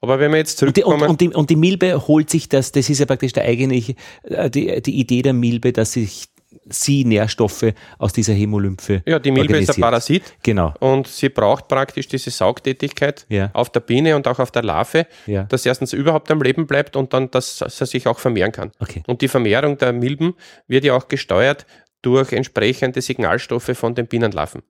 Aber 0.00 0.18
wenn 0.18 0.32
wir 0.32 0.38
jetzt 0.38 0.60
Und 0.62 0.76
die, 0.76 0.82
und, 0.82 0.90
zurückkommen, 0.90 1.10
und, 1.10 1.20
die, 1.20 1.28
und 1.28 1.50
die 1.50 1.56
Milbe 1.56 2.08
holt 2.08 2.28
sich 2.28 2.48
das, 2.48 2.72
das 2.72 2.90
ist 2.90 2.98
ja 2.98 3.06
praktisch 3.06 3.32
der 3.32 3.44
eigentliche, 3.44 3.94
äh, 4.24 4.50
die, 4.50 4.82
die 4.82 4.98
Idee 4.98 5.22
der 5.22 5.32
Milbe, 5.32 5.72
dass 5.72 5.92
sich 5.92 6.26
sie 6.68 7.04
Nährstoffe 7.04 7.72
aus 7.98 8.12
dieser 8.12 8.32
Hämolymphe 8.34 9.02
ja, 9.06 9.18
die 9.18 9.30
Milbe 9.30 9.58
ist 9.58 9.70
ein. 9.76 9.80
Parasit 9.80 10.22
Genau. 10.42 10.72
und 10.80 11.06
sie 11.08 11.28
braucht 11.28 11.68
praktisch 11.68 12.08
diese 12.08 12.30
Saugtätigkeit 12.30 13.26
Ja. 13.28 13.50
auf 13.52 13.70
der 13.70 13.80
Biene 13.80 14.14
und 14.16 14.28
auch 14.28 14.38
auf 14.38 14.50
der 14.50 14.62
Larve, 14.62 15.06
Ja. 15.26 15.42
dass 15.44 15.66
erstens 15.66 15.92
überhaupt 15.92 16.30
am 16.30 16.40
Leben 16.42 16.66
bleibt 16.66 16.96
und 16.96 17.12
dann, 17.12 17.30
dass 17.30 17.58
sie 17.58 17.86
sich 17.86 18.06
auch 18.06 18.18
vermehren 18.18 18.52
kann. 18.52 18.70
Okay. 18.78 19.02
Und 19.06 19.22
die 19.22 19.28
Vermehrung 19.28 19.76
der 19.78 19.92
Milben 19.92 20.34
wird 20.68 20.84
ja 20.84 20.94
auch 20.94 21.08
gesteuert 21.08 21.66
durch 22.02 22.32
entsprechende 22.32 23.00
Signalstoffe 23.00 23.70
von 23.74 23.94
den 23.94 24.06
Bienenlarven. 24.06 24.62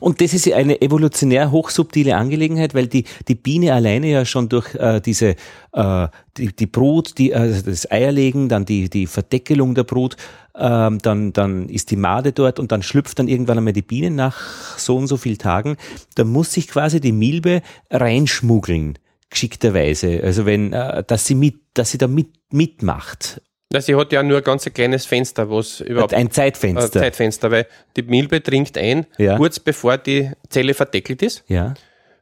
Und 0.00 0.20
das 0.20 0.32
ist 0.32 0.50
eine 0.52 0.80
evolutionär 0.80 1.50
hochsubtile 1.50 2.16
Angelegenheit, 2.16 2.74
weil 2.74 2.86
die, 2.86 3.04
die 3.28 3.34
Biene 3.34 3.74
alleine 3.74 4.08
ja 4.08 4.24
schon 4.24 4.48
durch 4.48 4.74
äh, 4.74 5.00
diese 5.00 5.34
äh, 5.72 6.08
die, 6.36 6.54
die 6.54 6.66
Brut, 6.66 7.18
die, 7.18 7.34
also 7.34 7.62
das 7.62 7.90
Eierlegen, 7.90 8.48
dann 8.48 8.64
die, 8.64 8.88
die 8.88 9.06
Verdeckelung 9.06 9.74
der 9.74 9.84
Brut, 9.84 10.16
ähm, 10.56 10.98
dann, 10.98 11.32
dann 11.32 11.68
ist 11.68 11.90
die 11.90 11.96
Made 11.96 12.32
dort 12.32 12.58
und 12.58 12.72
dann 12.72 12.82
schlüpft 12.82 13.18
dann 13.18 13.28
irgendwann 13.28 13.58
einmal 13.58 13.72
die 13.72 13.82
Biene 13.82 14.10
nach 14.10 14.78
so 14.78 14.96
und 14.96 15.06
so 15.06 15.16
viel 15.16 15.36
Tagen. 15.36 15.76
Da 16.14 16.24
muss 16.24 16.52
sich 16.52 16.68
quasi 16.68 17.00
die 17.00 17.12
Milbe 17.12 17.62
reinschmuggeln, 17.90 18.98
geschickterweise. 19.30 20.20
Also 20.22 20.46
wenn, 20.46 20.72
äh, 20.72 21.04
dass 21.04 21.26
sie 21.26 21.34
mit, 21.34 21.56
dass 21.74 21.90
sie 21.90 21.98
da 21.98 22.06
mit, 22.06 22.30
mitmacht. 22.50 23.42
Na, 23.72 23.80
sie 23.80 23.94
hat 23.94 24.12
ja 24.12 24.22
nur 24.22 24.38
ein 24.38 24.44
ganz 24.44 24.64
kleines 24.72 25.06
Fenster, 25.06 25.48
wo 25.48 25.58
es 25.60 25.80
überhaupt 25.80 26.12
Ein 26.14 26.26
ein 26.26 26.30
Zeitfenster. 26.30 27.00
Zeitfenster, 27.00 27.50
weil 27.50 27.66
die 27.96 28.02
Milbe 28.02 28.40
dringt 28.40 28.76
ein, 28.76 29.06
Ja. 29.18 29.36
kurz 29.36 29.58
bevor 29.58 29.96
die 29.98 30.30
Zelle 30.50 30.74
verdeckelt 30.74 31.22
ist. 31.22 31.42
Ja. 31.48 31.74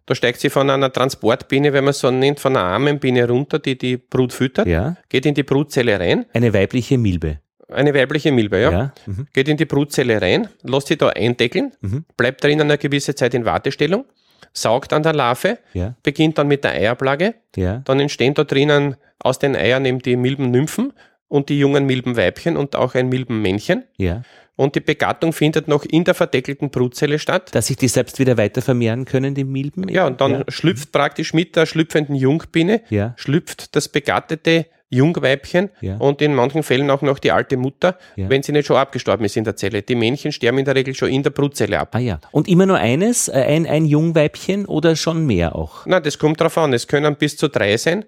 Da 0.06 0.14
steigt 0.14 0.40
sie 0.40 0.50
von 0.50 0.68
einer 0.70 0.92
Transportbiene, 0.92 1.72
wenn 1.72 1.84
man 1.84 1.92
so 1.92 2.10
nennt, 2.10 2.40
von 2.40 2.56
einer 2.56 2.64
armen 2.66 2.98
Biene 2.98 3.28
runter, 3.28 3.58
die 3.58 3.76
die 3.76 3.96
Brut 3.96 4.32
füttert, 4.32 4.66
Ja. 4.66 4.96
geht 5.08 5.26
in 5.26 5.34
die 5.34 5.42
Brutzelle 5.42 5.98
rein, 5.98 6.26
Eine 6.32 6.52
weibliche 6.54 6.98
Milbe. 6.98 7.38
eine 7.68 7.94
weibliche 7.94 8.32
Milbe, 8.32 8.60
ja, 8.60 8.70
Ja. 8.70 8.92
Mhm. 9.06 9.26
geht 9.32 9.48
in 9.48 9.56
die 9.56 9.66
Brutzelle 9.66 10.20
rein, 10.20 10.48
lässt 10.62 10.88
sie 10.88 10.96
da 10.96 11.08
eindeckeln, 11.10 11.72
bleibt 12.16 12.42
darin 12.44 12.60
eine 12.60 12.78
gewisse 12.78 13.14
Zeit 13.14 13.34
in 13.34 13.44
Wartestellung, 13.44 14.04
saugt 14.52 14.92
an 14.92 15.02
der 15.04 15.12
Larve, 15.14 15.58
Ja. 15.74 15.94
beginnt 16.02 16.38
dann 16.38 16.48
mit 16.48 16.64
der 16.64 16.72
Eiablage, 16.72 17.34
Ja. 17.56 17.82
dann 17.84 18.00
entstehen 18.00 18.34
da 18.34 18.42
drinnen 18.44 18.96
aus 19.20 19.38
den 19.38 19.54
Eiern 19.54 19.84
eben 19.84 20.00
die 20.00 20.16
Milbennymphen 20.16 20.92
und 21.30 21.48
die 21.48 21.58
jungen 21.58 21.86
Milbenweibchen 21.86 22.56
und 22.58 22.76
auch 22.76 22.94
ein 22.94 23.08
Milbenmännchen. 23.08 23.84
Ja. 23.96 24.22
Und 24.56 24.74
die 24.74 24.80
Begattung 24.80 25.32
findet 25.32 25.68
noch 25.68 25.86
in 25.86 26.04
der 26.04 26.12
verdeckelten 26.12 26.68
Brutzelle 26.70 27.18
statt. 27.18 27.54
Dass 27.54 27.68
sich 27.68 27.78
die 27.78 27.88
selbst 27.88 28.18
wieder 28.18 28.36
weiter 28.36 28.60
vermehren 28.60 29.06
können, 29.06 29.34
die 29.34 29.44
Milben? 29.44 29.88
Ja, 29.88 30.06
und 30.06 30.20
dann 30.20 30.44
schlüpft 30.48 30.92
praktisch 30.92 31.32
mit 31.32 31.56
der 31.56 31.64
schlüpfenden 31.64 32.14
Jungbiene, 32.14 32.82
Ja. 32.90 33.14
schlüpft 33.16 33.74
das 33.74 33.88
begattete 33.88 34.66
Jungweibchen 34.90 35.70
Ja. 35.80 35.96
und 35.98 36.20
in 36.20 36.34
manchen 36.34 36.62
Fällen 36.62 36.90
auch 36.90 37.00
noch 37.00 37.18
die 37.20 37.30
alte 37.32 37.56
Mutter, 37.56 37.96
Ja. 38.16 38.28
wenn 38.28 38.42
sie 38.42 38.52
nicht 38.52 38.66
schon 38.66 38.76
abgestorben 38.76 39.24
ist 39.24 39.36
in 39.36 39.44
der 39.44 39.56
Zelle. 39.56 39.82
Die 39.82 39.94
Männchen 39.94 40.32
sterben 40.32 40.58
in 40.58 40.64
der 40.64 40.74
Regel 40.74 40.94
schon 40.94 41.08
in 41.08 41.22
der 41.22 41.30
Brutzelle 41.30 41.78
ab. 41.78 41.94
Ah 41.94 41.98
ja. 42.00 42.20
Und 42.32 42.48
immer 42.48 42.66
nur 42.66 42.76
eines, 42.78 43.28
äh, 43.28 43.32
ein, 43.32 43.66
ein 43.66 43.84
Jungweibchen 43.84 44.66
oder 44.66 44.96
schon 44.96 45.24
mehr 45.26 45.54
auch? 45.54 45.86
Na, 45.86 46.00
das 46.00 46.18
kommt 46.18 46.40
drauf 46.40 46.58
an. 46.58 46.72
Es 46.72 46.86
können 46.88 47.14
bis 47.16 47.36
zu 47.36 47.48
drei 47.48 47.76
sein. 47.76 48.04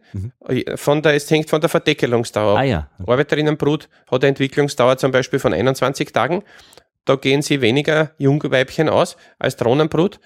Von 0.77 1.03
der, 1.03 1.15
es 1.15 1.31
hängt 1.31 1.49
von 1.49 1.61
der 1.61 1.71
Verdeckelungsdauer 1.71 2.51
ab. 2.53 2.57
Mhm. 2.57 2.61
Ah 2.61 2.65
ja. 2.65 2.89
Arbeiterinnenbrut 3.07 3.89
hat 4.11 4.23
eine 4.25 4.29
Entwicklungsdauer 4.31 4.97
zum 4.99 5.13
Beispiel 5.13 5.39
von 5.39 5.55
21 5.55 6.13
Tagen. 6.13 6.43
Da 7.05 7.17
gehen 7.17 7.43
sie 7.43 7.61
weniger 7.61 8.11
Jungweibchen 8.19 8.89
aus 8.89 9.17
als 9.39 9.57
Drohnenbrut. 9.57 10.21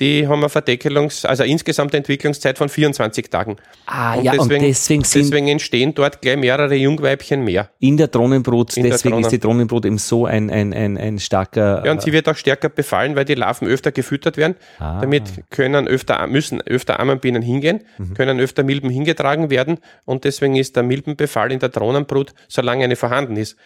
Die 0.00 0.26
haben 0.26 0.38
eine 0.40 0.48
Verdeckelungs-, 0.48 1.26
also 1.26 1.44
insgesamt 1.44 1.94
Entwicklungszeit 1.94 2.56
von 2.58 2.68
24 2.68 3.28
Tagen. 3.30 3.56
Ah, 3.86 4.16
ja, 4.20 4.32
und 4.32 4.50
deswegen 4.50 4.72
sind 4.74 5.14
deswegen 5.14 5.48
entstehen 5.48 5.94
dort 5.94 6.22
gleich 6.22 6.38
mehrere 6.38 6.74
Jungweibchen 6.74 7.44
mehr. 7.44 7.68
in 7.78 7.96
der 7.98 8.08
Drohnenbrut, 8.08 8.76
In 8.76 8.84
der 8.84 8.92
deswegen 8.92 9.12
Drohnen- 9.12 9.24
ist 9.26 9.32
die 9.32 9.38
Drohnenbrut 9.38 9.84
eben 9.84 9.98
so 9.98 10.24
ein, 10.26 10.50
ein, 10.50 10.72
ein, 10.72 10.96
ein 10.96 11.18
starker. 11.18 11.82
Ja, 11.84 11.92
und 11.92 12.00
sie 12.02 12.12
wird 12.12 12.28
auch 12.28 12.36
stärker 12.36 12.70
befallen, 12.70 13.16
weil 13.16 13.26
die 13.26 13.34
Larven 13.34 13.68
öfter 13.68 13.92
gefüttert 13.92 14.36
werden. 14.38 14.56
Ah. 14.78 15.00
Damit 15.00 15.24
können 15.50 15.86
öfter, 15.86 16.26
müssen 16.26 16.62
öfter 16.62 16.98
Ammenbienen 16.98 17.42
hingehen, 17.42 17.84
Mhm. 17.98 18.14
können 18.14 18.40
öfter 18.40 18.62
Milben 18.64 18.88
hingetragen 18.90 19.50
werden 19.50 19.78
und 20.06 20.24
deswegen 20.24 20.56
ist 20.56 20.74
der 20.74 20.82
Milbenbefall 20.84 21.52
in 21.52 21.58
der 21.58 21.68
Drohnenbrut, 21.68 22.32
solange 22.48 22.84
eine 22.84 22.96
vorhanden 22.96 23.36
ist, 23.36 23.56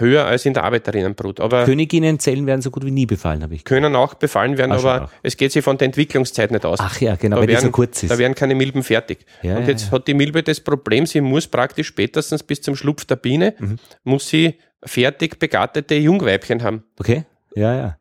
höher 0.00 0.24
als 0.24 0.46
in 0.46 0.54
der 0.54 0.64
Arbeiterinnenbrut. 0.64 1.40
Aber 1.40 1.64
Königinnenzellen 1.64 2.46
werden 2.46 2.62
so 2.62 2.70
gut 2.70 2.84
wie 2.84 2.90
nie 2.90 3.06
befallen, 3.06 3.42
habe 3.42 3.54
ich 3.54 3.64
gehört. 3.64 3.82
können 3.82 3.94
auch 3.96 4.14
befallen 4.14 4.58
werden, 4.58 4.72
Ah, 4.72 4.78
schon 4.78 4.90
aber 4.90 5.04
auch. 5.04 5.10
es 5.22 5.36
geht 5.36 5.52
sich 5.52 5.62
von 5.62 5.78
der 5.78 5.86
Entwicklungszeit 5.86 6.50
nicht 6.50 6.64
aus. 6.64 6.78
Ach 6.80 7.00
ja, 7.00 7.16
genau, 7.16 7.36
da 7.36 7.40
weil 7.42 7.46
die 7.48 7.52
werden, 7.54 7.66
so 7.66 7.70
kurz 7.70 8.02
ist. 8.02 8.10
Da 8.10 8.18
werden 8.18 8.34
keine 8.34 8.54
Milben 8.54 8.82
fertig. 8.82 9.26
Ja, 9.42 9.56
und 9.56 9.62
ja, 9.62 9.68
jetzt 9.68 9.92
hat 9.92 10.08
die 10.08 10.14
Milbe 10.14 10.42
das 10.42 10.60
Problem, 10.60 11.06
sie 11.06 11.20
muss 11.20 11.46
praktisch 11.46 11.88
spätestens 11.88 12.42
bis 12.42 12.60
zum 12.62 12.74
Schlupf 12.74 13.04
der 13.04 13.16
Biene, 13.16 13.54
Mhm. 13.58 13.76
muss 14.04 14.28
sie 14.28 14.54
fertig 14.82 15.38
begattete 15.38 15.94
Jungweibchen 15.96 16.62
haben. 16.62 16.84
Okay? 16.98 17.24
Ja, 17.54 17.74
ja. 17.76 17.96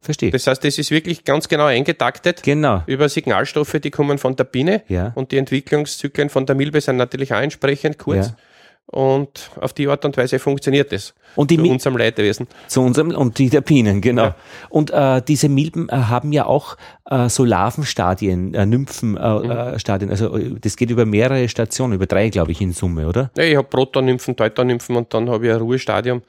Verstehe. 0.00 0.30
Das 0.30 0.46
heißt, 0.46 0.62
das 0.62 0.76
ist 0.76 0.90
wirklich 0.90 1.24
ganz 1.24 1.48
genau 1.48 1.64
eingetaktet 1.64 2.42
genau. 2.42 2.82
über 2.86 3.08
Signalstoffe, 3.08 3.76
die 3.82 3.90
kommen 3.90 4.18
von 4.18 4.36
der 4.36 4.44
Biene. 4.44 4.82
Ja. 4.88 5.12
Und 5.14 5.32
die 5.32 5.38
Entwicklungszyklen 5.38 6.28
von 6.28 6.44
der 6.44 6.54
Milbe 6.54 6.78
sind 6.82 6.96
natürlich 6.96 7.32
auch 7.32 7.40
entsprechend 7.40 7.96
kurz. 7.96 8.26
Ja. 8.26 8.36
Und 8.86 9.50
auf 9.60 9.72
die 9.72 9.88
Art 9.88 10.04
und 10.04 10.16
Weise 10.16 10.38
funktioniert 10.38 10.92
es. 10.92 11.14
Und 11.36 11.50
die 11.50 11.56
Zu 11.56 11.62
Mi- 11.62 11.70
unserem 11.70 11.96
Leidwesen. 11.96 12.46
Zu 12.68 12.80
unserem 12.82 13.10
und 13.10 13.38
die 13.38 13.48
der 13.50 13.62
Bienen, 13.62 14.00
genau. 14.00 14.24
Ja. 14.24 14.36
Und 14.68 14.90
äh, 14.90 15.20
diese 15.26 15.48
Milben 15.48 15.88
äh, 15.88 15.92
haben 15.96 16.32
ja 16.32 16.46
auch 16.46 16.76
äh, 17.10 17.28
so 17.28 17.44
Larvenstadien, 17.44 18.54
äh, 18.54 18.66
Nymphenstadien. 18.66 19.50
Äh, 19.74 19.78
Stadien. 19.80 20.10
also 20.10 20.36
äh, 20.36 20.54
das 20.60 20.76
geht 20.76 20.90
über 20.90 21.06
mehrere 21.06 21.48
Stationen, 21.48 21.94
über 21.94 22.06
drei, 22.06 22.28
glaube 22.28 22.52
ich, 22.52 22.60
in 22.60 22.72
Summe, 22.72 23.08
oder? 23.08 23.30
Ja, 23.36 23.42
ich 23.44 23.56
habe 23.56 23.66
Protonymphen, 23.66 24.36
Deutonymphen 24.36 24.94
und 24.96 25.12
dann 25.12 25.28
habe 25.30 25.46
ich 25.46 25.52
ein 25.52 25.58
Ruhestadium. 25.58 26.22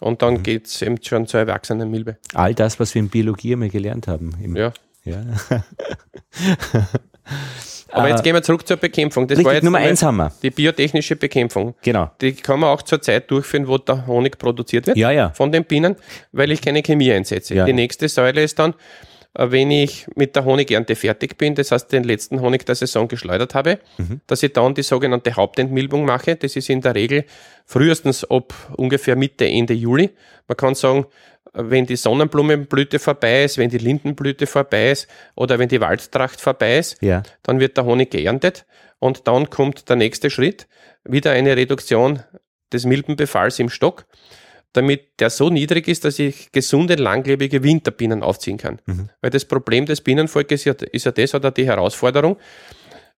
Und 0.00 0.12
Mhm. 0.12 0.18
dann 0.18 0.42
geht's 0.42 0.82
eben 0.82 0.96
schon 1.02 1.26
zur 1.26 1.40
erwachsenen 1.40 1.90
Milbe. 1.90 2.16
All 2.34 2.54
das, 2.54 2.80
was 2.80 2.94
wir 2.94 3.00
in 3.00 3.08
Biologie 3.08 3.52
einmal 3.52 3.68
gelernt 3.70 4.08
haben. 4.08 4.32
Im, 4.42 4.56
Ja. 4.56 4.72
ja. 5.04 5.22
Aber 7.92 8.06
Äh, 8.06 8.10
jetzt 8.10 8.22
gehen 8.24 8.34
wir 8.34 8.42
zurück 8.42 8.66
zur 8.66 8.76
Bekämpfung. 8.76 9.26
Das 9.26 9.38
Richtig, 9.38 9.54
jetzt 9.54 9.64
Nummer 9.64 9.78
eins 9.78 10.02
haben 10.02 10.16
wir. 10.18 10.32
Die 10.42 10.50
biotechnische 10.50 11.16
Bekämpfung. 11.16 11.74
Genau. 11.82 12.10
Die 12.20 12.32
kann 12.34 12.60
man 12.60 12.70
auch 12.70 12.82
zur 12.82 13.00
Zeit 13.02 13.30
durchführen, 13.30 13.66
wo 13.68 13.78
der 13.78 14.06
Honig 14.06 14.38
produziert 14.38 14.86
wird. 14.86 14.96
Ja, 14.96 15.10
ja. 15.10 15.30
Von 15.30 15.50
den 15.52 15.64
Bienen, 15.64 15.96
weil 16.32 16.50
ich 16.52 16.60
keine 16.62 16.82
Chemie 16.82 17.12
einsetze. 17.12 17.54
Ja. 17.54 17.64
Die 17.64 17.72
nächste 17.72 18.08
Säule 18.08 18.42
ist 18.42 18.58
dann, 18.58 18.74
äh, 19.34 19.50
wenn 19.50 19.70
ich 19.70 20.06
mit 20.16 20.34
der 20.36 20.44
Honigernte 20.44 20.94
fertig 20.96 21.36
bin, 21.38 21.54
das 21.54 21.70
heißt 21.72 21.92
den 21.92 22.04
letzten 22.04 22.40
Honig 22.40 22.64
der 22.66 22.74
Saison 22.74 23.08
geschleudert 23.08 23.54
habe, 23.54 23.78
Mhm. 23.98 24.20
dass 24.26 24.42
ich 24.42 24.52
dann 24.52 24.74
die 24.74 24.82
sogenannte 24.82 25.34
Hauptentmilbung 25.36 26.04
mache. 26.04 26.36
Das 26.36 26.56
ist 26.56 26.68
in 26.70 26.80
der 26.80 26.94
Regel 26.94 27.24
frühestens 27.66 28.24
ab 28.28 28.52
ungefähr 28.76 29.16
Mitte, 29.16 29.46
Ende 29.46 29.74
Juli. 29.74 30.10
Man 30.48 30.56
kann 30.56 30.74
sagen, 30.74 31.00
äh, 31.04 31.04
wenn 31.52 31.86
die 31.86 31.96
Sonnenblumenblüte 31.96 32.98
vorbei 32.98 33.44
ist, 33.44 33.58
wenn 33.58 33.70
die 33.70 33.78
Lindenblüte 33.78 34.46
vorbei 34.46 34.90
ist 34.92 35.08
oder 35.34 35.58
wenn 35.58 35.68
die 35.68 35.80
Waldtracht 35.80 36.40
vorbei 36.40 36.78
ist, 36.78 37.02
Ja. 37.02 37.22
dann 37.42 37.60
wird 37.60 37.76
der 37.76 37.84
Honig 37.84 38.10
geerntet 38.10 38.66
und 38.98 39.26
dann 39.26 39.50
kommt 39.50 39.88
der 39.88 39.96
nächste 39.96 40.30
Schritt, 40.30 40.68
wieder 41.04 41.32
eine 41.32 41.56
Reduktion 41.56 42.22
des 42.72 42.84
Milbenbefalls 42.84 43.58
im 43.58 43.68
Stock, 43.68 44.06
damit 44.72 45.18
der 45.20 45.30
so 45.30 45.50
niedrig 45.50 45.88
ist, 45.88 46.04
dass 46.04 46.18
ich 46.20 46.52
gesunde, 46.52 46.94
langlebige 46.94 47.64
Winterbienen 47.64 48.22
aufziehen 48.22 48.56
kann. 48.58 48.80
Weil 49.20 49.30
das 49.30 49.44
Problem 49.44 49.86
des 49.86 50.00
Bienenvolkes 50.02 50.60
ist 50.60 50.64
ja, 50.66 50.74
ist 50.92 51.06
ja 51.06 51.10
das 51.12 51.34
oder 51.34 51.50
die 51.50 51.66
Herausforderung. 51.66 52.36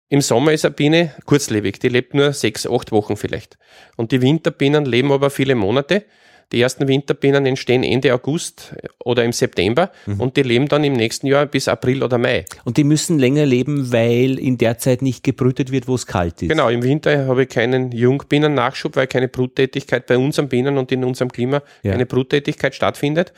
Im 0.07 0.21
Sommer 0.21 0.53
ist 0.53 0.63
eine 0.65 0.73
Biene 0.73 1.13
kurzlebig, 1.25 1.79
die 1.79 1.89
lebt 1.89 2.13
nur 2.13 2.31
sechs, 2.33 2.65
acht 2.67 2.91
Wochen 2.91 3.17
vielleicht. 3.17 3.57
Und 3.97 4.11
die 4.11 4.21
Winterbienen 4.21 4.85
leben 4.85 5.11
aber 5.11 5.29
viele 5.29 5.55
Monate. 5.55 6.05
Die 6.51 6.59
ersten 6.59 6.87
Winterbienen 6.87 7.45
entstehen 7.45 7.83
Ende 7.83 8.13
August 8.13 8.75
oder 9.03 9.23
im 9.23 9.31
September 9.31 9.91
und 10.17 10.35
die 10.35 10.43
leben 10.43 10.67
dann 10.67 10.83
im 10.83 10.93
nächsten 10.93 11.27
Jahr 11.27 11.45
bis 11.45 11.67
April 11.67 12.03
oder 12.03 12.17
Mai. 12.17 12.45
Und 12.65 12.77
die 12.77 12.83
müssen 12.83 13.19
länger 13.19 13.45
leben, 13.45 13.91
weil 13.93 14.37
in 14.37 14.57
der 14.57 14.77
Zeit 14.77 15.01
nicht 15.01 15.23
gebrütet 15.23 15.71
wird, 15.71 15.87
wo 15.87 15.95
es 15.95 16.05
kalt 16.05 16.41
ist. 16.41 16.49
Genau, 16.49 16.67
im 16.69 16.83
Winter 16.83 17.25
habe 17.27 17.43
ich 17.43 17.49
keinen 17.49 17.91
Jungbienennachschub, 17.91 18.95
weil 18.95 19.07
keine 19.07 19.29
Bruttätigkeit 19.29 20.05
bei 20.07 20.17
unseren 20.17 20.49
Bienen 20.49 20.77
und 20.77 20.91
in 20.91 21.03
unserem 21.05 21.31
Klima 21.31 21.61
Ja. 21.83 21.91
keine 21.93 22.05
Bruttätigkeit 22.05 22.75
stattfindet. 22.75 23.31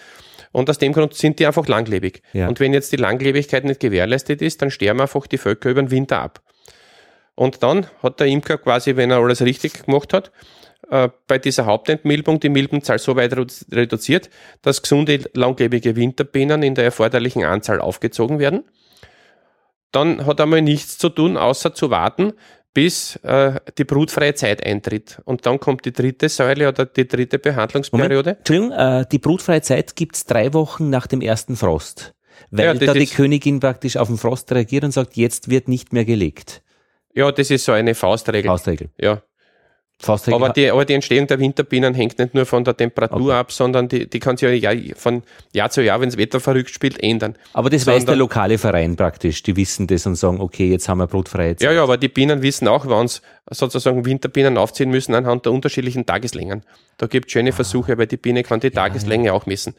Und 0.51 0.69
aus 0.69 0.77
dem 0.77 0.93
Grund 0.93 1.13
sind 1.15 1.39
die 1.39 1.47
einfach 1.47 1.67
langlebig. 1.67 2.21
Ja. 2.33 2.47
Und 2.47 2.59
wenn 2.59 2.73
jetzt 2.73 2.91
die 2.91 2.97
Langlebigkeit 2.97 3.63
nicht 3.65 3.79
gewährleistet 3.79 4.41
ist, 4.41 4.61
dann 4.61 4.71
sterben 4.71 5.01
einfach 5.01 5.27
die 5.27 5.37
Völker 5.37 5.69
über 5.69 5.81
den 5.81 5.91
Winter 5.91 6.19
ab. 6.19 6.41
Und 7.35 7.63
dann 7.63 7.87
hat 8.01 8.19
der 8.19 8.27
Imker 8.27 8.57
quasi, 8.59 8.95
wenn 8.95 9.09
er 9.11 9.17
alles 9.17 9.41
richtig 9.41 9.85
gemacht 9.85 10.13
hat, 10.13 10.31
äh, 10.89 11.09
bei 11.27 11.37
dieser 11.37 11.65
Hauptentmilbung 11.65 12.39
die 12.39 12.49
Milbenzahl 12.49 12.99
so 12.99 13.15
weit 13.15 13.33
redu- 13.33 13.65
reduziert, 13.73 14.29
dass 14.61 14.81
gesunde, 14.81 15.19
langlebige 15.33 15.95
Winterbienen 15.95 16.63
in 16.63 16.75
der 16.75 16.85
erforderlichen 16.85 17.43
Anzahl 17.43 17.81
aufgezogen 17.81 18.39
werden. 18.39 18.63
Dann 19.91 20.25
hat 20.25 20.39
er 20.39 20.45
mal 20.45 20.61
nichts 20.61 20.97
zu 20.97 21.09
tun, 21.09 21.37
außer 21.37 21.73
zu 21.73 21.89
warten, 21.89 22.33
bis 22.73 23.17
äh, 23.17 23.59
die 23.77 23.83
brutfreie 23.83 24.33
Zeit 24.33 24.65
eintritt. 24.65 25.21
Und 25.25 25.45
dann 25.45 25.59
kommt 25.59 25.85
die 25.85 25.93
dritte 25.93 26.27
Säule 26.29 26.67
oder 26.67 26.87
die 26.87 27.07
dritte 27.07 27.37
Behandlungsperiode. 27.37 28.15
Moment, 28.15 28.37
Entschuldigung, 28.39 28.71
äh, 28.71 29.05
die 29.11 29.19
brutfreie 29.19 29.61
Zeit 29.61 29.95
gibt's 29.95 30.25
drei 30.25 30.53
Wochen 30.53 30.89
nach 30.89 31.05
dem 31.05 31.21
ersten 31.21 31.55
Frost. 31.55 32.13
Weil 32.49 32.65
Ja, 32.65 32.73
da 32.73 32.93
die 32.93 33.05
Königin 33.05 33.59
praktisch 33.59 33.95
auf 33.97 34.07
den 34.07 34.17
Frost 34.17 34.51
reagiert 34.51 34.83
und 34.83 34.91
sagt, 34.91 35.15
jetzt 35.15 35.49
wird 35.49 35.67
nicht 35.67 35.93
mehr 35.93 36.05
gelegt. 36.05 36.63
Ja, 37.13 37.31
das 37.31 37.51
ist 37.51 37.65
so 37.65 37.71
eine 37.73 37.93
Faustregel. 37.93 38.49
Faustregel. 38.49 38.89
Ja. 38.99 39.21
Aber 40.07 40.49
die, 40.49 40.69
aber 40.69 40.85
die 40.85 40.93
Entstehung 40.93 41.27
der 41.27 41.39
Winterbienen 41.39 41.93
hängt 41.93 42.19
nicht 42.19 42.33
nur 42.33 42.45
von 42.45 42.63
der 42.63 42.75
Temperatur 42.75 43.21
Okay. 43.21 43.31
ab, 43.33 43.51
sondern 43.51 43.87
die, 43.87 44.09
die 44.09 44.19
kann 44.19 44.37
sich 44.37 44.61
ja 44.61 44.71
von 44.95 45.23
Jahr 45.53 45.69
zu 45.69 45.81
Jahr, 45.83 45.99
wenn 46.01 46.09
das 46.09 46.17
Wetter 46.17 46.39
verrückt 46.39 46.69
spielt, 46.71 47.01
ändern. 47.01 47.35
Aber 47.53 47.69
das 47.69 47.81
weiß 47.87 47.93
der 47.93 47.99
sondern- 48.01 48.19
lokale 48.19 48.57
Verein 48.57 48.95
praktisch. 48.95 49.43
Die 49.43 49.55
wissen 49.55 49.87
das 49.87 50.05
und 50.05 50.15
sagen, 50.15 50.39
okay, 50.41 50.69
jetzt 50.69 50.89
haben 50.89 50.97
wir 50.99 51.07
brutfreie 51.07 51.55
Zeit. 51.55 51.61
Ja, 51.65 51.71
ja, 51.71 51.83
aber 51.83 51.97
die 51.97 52.09
Bienen 52.09 52.41
wissen 52.41 52.67
auch, 52.67 52.85
wann 52.87 53.07
sie 53.07 53.19
sozusagen 53.49 54.05
Winterbienen 54.05 54.57
aufziehen 54.57 54.89
müssen 54.89 55.15
anhand 55.15 55.45
der 55.45 55.51
unterschiedlichen 55.51 56.05
Tageslängen. 56.05 56.63
Da 56.97 57.07
gibt 57.07 57.27
es 57.27 57.31
schöne 57.33 57.49
Ah. 57.49 57.53
Versuche, 57.53 57.97
weil 57.97 58.07
die 58.07 58.17
Biene 58.17 58.43
kann 58.43 58.59
die 58.59 58.71
Tageslänge 58.71 59.33
auch 59.33 59.45
messen. 59.45 59.73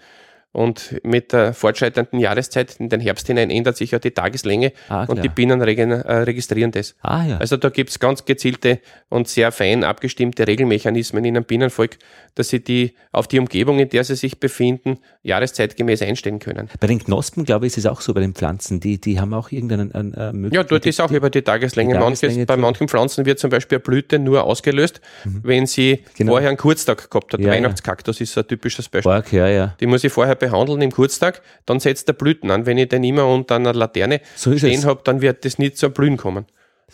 Und 0.54 1.00
mit 1.02 1.32
der 1.32 1.52
fortschreitenden 1.52 2.20
Jahreszeit 2.20 2.76
in 2.78 2.88
den 2.88 3.00
Herbst 3.00 3.26
hinein 3.26 3.50
ändert 3.50 3.76
sich 3.76 3.90
ja 3.90 3.98
die 3.98 4.12
Tageslänge 4.12 4.72
Ah, 4.88 5.04
und 5.04 5.22
die 5.24 5.28
Bienen 5.28 5.60
äh, 5.60 6.12
registrieren 6.18 6.70
das. 6.70 6.94
Ah 7.02 7.24
ja. 7.26 7.38
Also 7.38 7.56
da 7.56 7.70
gibt 7.70 7.90
es 7.90 7.98
ganz 7.98 8.24
gezielte 8.24 8.78
und 9.08 9.26
sehr 9.26 9.50
fein 9.50 9.82
abgestimmte 9.82 10.46
Regelmechanismen 10.46 11.24
in 11.24 11.36
einem 11.36 11.44
Bienenvolk, 11.44 11.98
dass 12.36 12.50
sie 12.50 12.62
die 12.62 12.94
auf 13.10 13.26
die 13.26 13.40
Umgebung, 13.40 13.80
in 13.80 13.88
der 13.88 14.04
sie 14.04 14.14
sich 14.14 14.38
befinden, 14.38 14.98
jahreszeitgemäß 15.24 16.02
einstellen 16.02 16.38
können. 16.38 16.68
bei 16.78 16.86
den 16.86 17.02
Knospen, 17.02 17.44
glaube 17.44 17.66
ich, 17.66 17.72
ist 17.72 17.78
es 17.78 17.86
auch 17.86 18.00
so, 18.00 18.14
bei 18.14 18.20
den 18.20 18.34
Pflanzen. 18.34 18.78
Die, 18.78 19.00
die 19.00 19.18
haben 19.18 19.34
auch 19.34 19.50
irgendeinen 19.50 19.92
einen, 19.92 20.14
äh, 20.14 20.32
Möglichkeit. 20.32 20.54
Ja, 20.54 20.62
dort 20.64 20.86
ist 20.86 21.00
auch 21.00 21.10
über 21.10 21.30
die 21.30 21.42
Tageslänge. 21.42 21.94
Die 21.94 21.98
Tageslänge 21.98 22.34
Manches, 22.34 22.46
bei 22.46 22.56
manchen 22.56 22.86
Pflanzen 22.88 23.26
wird 23.26 23.40
zum 23.40 23.50
Beispiel 23.50 23.78
eine 23.78 23.82
Blüte 23.82 24.20
nur 24.20 24.44
ausgelöst, 24.44 25.00
wenn 25.24 25.66
sie 25.66 26.04
Genau. 26.16 26.32
vorher 26.32 26.48
einen 26.50 26.58
Kurztag 26.58 27.10
gehabt 27.10 27.32
hat. 27.32 27.40
Ja, 27.40 27.48
ja. 27.48 27.52
Weihnachtskaktus 27.54 28.20
ist 28.20 28.32
so 28.32 28.40
ein 28.40 28.46
typisches 28.48 28.88
Beispiel. 28.88 29.10
Quark, 29.10 29.32
ja, 29.32 29.48
ja. 29.48 29.74
Die 29.80 29.86
muss 29.86 30.04
ich 30.04 30.12
vorher 30.12 30.36
behandeln 30.48 30.82
im 30.82 30.90
Kurztag, 30.92 31.42
dann 31.66 31.80
setzt 31.80 32.08
der 32.08 32.12
Blüten 32.14 32.50
an. 32.50 32.66
Wenn 32.66 32.78
ich 32.78 32.88
den 32.88 33.04
immer 33.04 33.26
unter 33.26 33.56
einer 33.56 33.72
Laterne 33.74 34.20
So 34.36 34.56
stehen 34.56 34.84
habe, 34.84 35.00
dann 35.04 35.20
wird 35.20 35.44
das 35.44 35.58
nicht 35.58 35.78
zum 35.78 35.92
Blühen 35.92 36.16
kommen. 36.16 36.46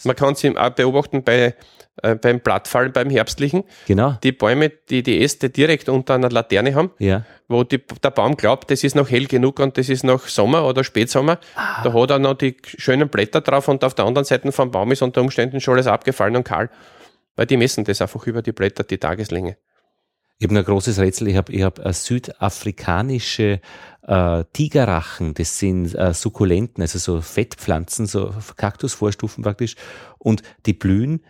Man 0.04 0.16
kann 0.16 0.32
es 0.34 0.44
auch 0.44 0.70
beobachten 0.70 1.24
bei, 1.24 1.54
äh, 2.02 2.14
beim 2.14 2.40
Blattfallen, 2.40 2.92
beim 2.92 3.10
Herbstlichen. 3.10 3.64
Genau. 3.86 4.14
Die 4.22 4.32
Bäume, 4.32 4.70
die 4.70 5.02
die 5.02 5.22
Äste 5.22 5.50
direkt 5.50 5.88
unter 5.88 6.14
einer 6.14 6.30
Laterne 6.30 6.74
haben, 6.74 6.90
Ja. 6.98 7.24
wo 7.48 7.64
die, 7.64 7.78
der 8.02 8.10
Baum 8.10 8.36
glaubt, 8.36 8.70
das 8.70 8.82
ist 8.84 8.94
noch 8.94 9.10
hell 9.10 9.26
genug 9.26 9.58
und 9.58 9.76
das 9.76 9.88
ist 9.88 10.04
noch 10.04 10.26
Sommer 10.28 10.64
oder 10.66 10.84
Spätsommer. 10.84 11.38
Ah. 11.56 11.82
Da 11.82 11.92
hat 11.92 12.10
er 12.10 12.18
noch 12.18 12.34
die 12.34 12.56
schönen 12.64 13.08
Blätter 13.08 13.40
drauf 13.40 13.68
und 13.68 13.84
auf 13.84 13.94
der 13.94 14.06
anderen 14.06 14.24
Seite 14.24 14.50
vom 14.52 14.70
Baum 14.70 14.92
ist 14.92 15.02
unter 15.02 15.20
Umständen 15.20 15.60
schon 15.60 15.74
alles 15.74 15.86
abgefallen 15.88 16.36
und 16.36 16.44
kahl. 16.44 16.70
Weil 17.36 17.46
die 17.46 17.56
messen 17.56 17.84
das 17.84 18.00
einfach 18.00 18.26
über 18.26 18.42
die 18.42 18.52
Blätter, 18.52 18.84
die 18.84 18.98
Tageslänge. 18.98 19.56
Ich 20.40 20.48
habe 20.48 20.58
ein 20.58 20.64
großes 20.64 20.98
Rätsel. 20.98 21.28
Ich 21.28 21.36
habe 21.36 21.52
ich 21.52 21.62
hab 21.62 21.84
äh, 21.84 21.92
südafrikanische 21.92 23.60
äh, 24.06 24.44
Tigerrachen. 24.54 25.34
Das 25.34 25.58
sind 25.58 25.94
äh, 25.94 26.14
Sukkulenten, 26.14 26.80
also 26.80 26.98
so 26.98 27.20
Fettpflanzen, 27.20 28.06
so 28.06 28.32
Kaktusvorstufen 28.56 29.44
praktisch. 29.44 29.76
Und 30.16 30.42
die 30.64 30.72
blühen 30.72 31.22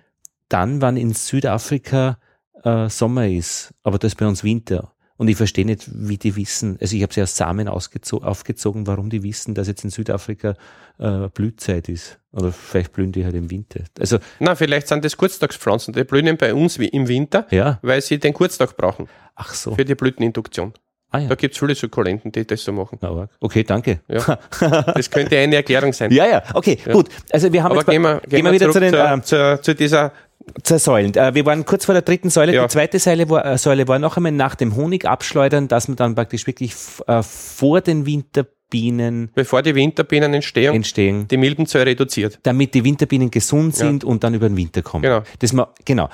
dann, 0.48 0.80
wann 0.80 0.96
in 0.96 1.12
Südafrika 1.12 2.18
äh, 2.62 2.88
Sommer 2.88 3.26
ist. 3.26 3.74
Aber 3.82 3.98
das 3.98 4.12
ist 4.12 4.16
bei 4.16 4.28
uns 4.28 4.44
Winter. 4.44 4.92
Und 5.20 5.28
ich 5.28 5.36
verstehe 5.36 5.66
nicht, 5.66 5.86
wie 5.92 6.16
die 6.16 6.34
wissen, 6.34 6.78
also 6.80 6.96
ich 6.96 7.02
habe 7.02 7.12
sie 7.12 7.20
aus 7.20 7.36
Samen 7.36 7.68
aufgezogen, 7.68 8.86
warum 8.86 9.10
die 9.10 9.22
wissen, 9.22 9.54
dass 9.54 9.68
jetzt 9.68 9.84
in 9.84 9.90
Südafrika 9.90 10.54
äh, 10.98 11.28
Blützeit 11.34 11.90
ist. 11.90 12.18
Oder 12.32 12.52
vielleicht 12.52 12.94
blühen 12.94 13.12
die 13.12 13.26
halt 13.26 13.34
im 13.34 13.50
Winter. 13.50 13.80
Also, 13.98 14.16
Na, 14.38 14.54
vielleicht 14.54 14.88
sind 14.88 15.04
das 15.04 15.18
Kurztagspflanzen. 15.18 15.92
Die 15.92 16.04
blühen 16.04 16.38
bei 16.38 16.54
uns 16.54 16.78
wie 16.78 16.88
im 16.88 17.06
Winter, 17.06 17.46
ja, 17.50 17.78
weil 17.82 18.00
sie 18.00 18.18
den 18.18 18.32
Kurztag 18.32 18.78
brauchen 18.78 19.08
ach 19.34 19.52
so. 19.52 19.74
für 19.74 19.84
die 19.84 19.94
Blüteninduktion. 19.94 20.72
Ah, 21.10 21.18
ja. 21.18 21.28
Da 21.28 21.34
gibt 21.34 21.52
es 21.52 21.60
viele 21.60 21.74
Sukkulenten, 21.74 22.32
die 22.32 22.46
das 22.46 22.64
so 22.64 22.72
machen. 22.72 22.96
Na, 23.02 23.28
Okay, 23.40 23.62
danke. 23.62 24.00
Ja. 24.08 24.38
Das 24.94 25.10
könnte 25.10 25.36
eine 25.36 25.56
Erklärung 25.56 25.92
sein. 25.92 26.10
Ja, 26.12 26.26
ja, 26.26 26.42
okay, 26.54 26.78
gut. 26.90 27.10
Also 27.30 27.52
wir 27.52 27.62
haben 27.62 27.72
Aber 27.72 27.80
jetzt 27.80 27.90
gehen 27.90 28.00
wir, 28.00 28.22
gehen 28.26 28.44
wir 28.46 28.52
wieder 28.52 28.70
zu 28.70 28.80
den 28.80 28.94
zur, 28.94 29.04
ähm, 29.04 29.22
zur, 29.22 29.60
zu 29.60 29.74
dieser 29.74 30.12
zur 30.62 30.78
Säulen. 30.78 31.14
Äh, 31.14 31.34
wir 31.34 31.44
waren 31.46 31.64
kurz 31.64 31.84
vor 31.84 31.92
der 31.94 32.02
dritten 32.02 32.30
Säule. 32.30 32.52
Ja. 32.54 32.62
Die 32.62 32.68
zweite 32.68 32.98
Säule 32.98 33.28
war, 33.30 33.44
äh, 33.44 33.58
Säule 33.58 33.86
war 33.88 33.98
noch 33.98 34.16
einmal 34.16 34.32
nach 34.32 34.54
dem 34.54 34.76
Honig 34.76 35.04
abschleudern, 35.06 35.68
dass 35.68 35.88
man 35.88 35.96
dann 35.96 36.14
praktisch 36.14 36.46
wirklich 36.46 36.74
äh, 37.06 37.22
vor 37.22 37.80
den 37.80 38.06
Winterbienen 38.06 39.30
bevor 39.34 39.62
die 39.62 39.74
Winterbienen 39.74 40.32
entstehen, 40.34 40.74
entstehen, 40.74 41.26
die 41.28 41.36
Milbenzahl 41.36 41.82
reduziert. 41.82 42.38
damit 42.44 42.74
die 42.74 42.84
Winterbienen 42.84 43.30
gesund 43.30 43.74
Ja. 43.78 43.86
sind 43.86 44.04
und 44.04 44.22
dann 44.24 44.34
über 44.34 44.48
den 44.48 44.56
Winter 44.56 44.82
kommen. 44.82 45.02
Genau. 45.02 45.22
Das, 45.40 45.52
ma- 45.52 45.72
genau. 45.84 46.08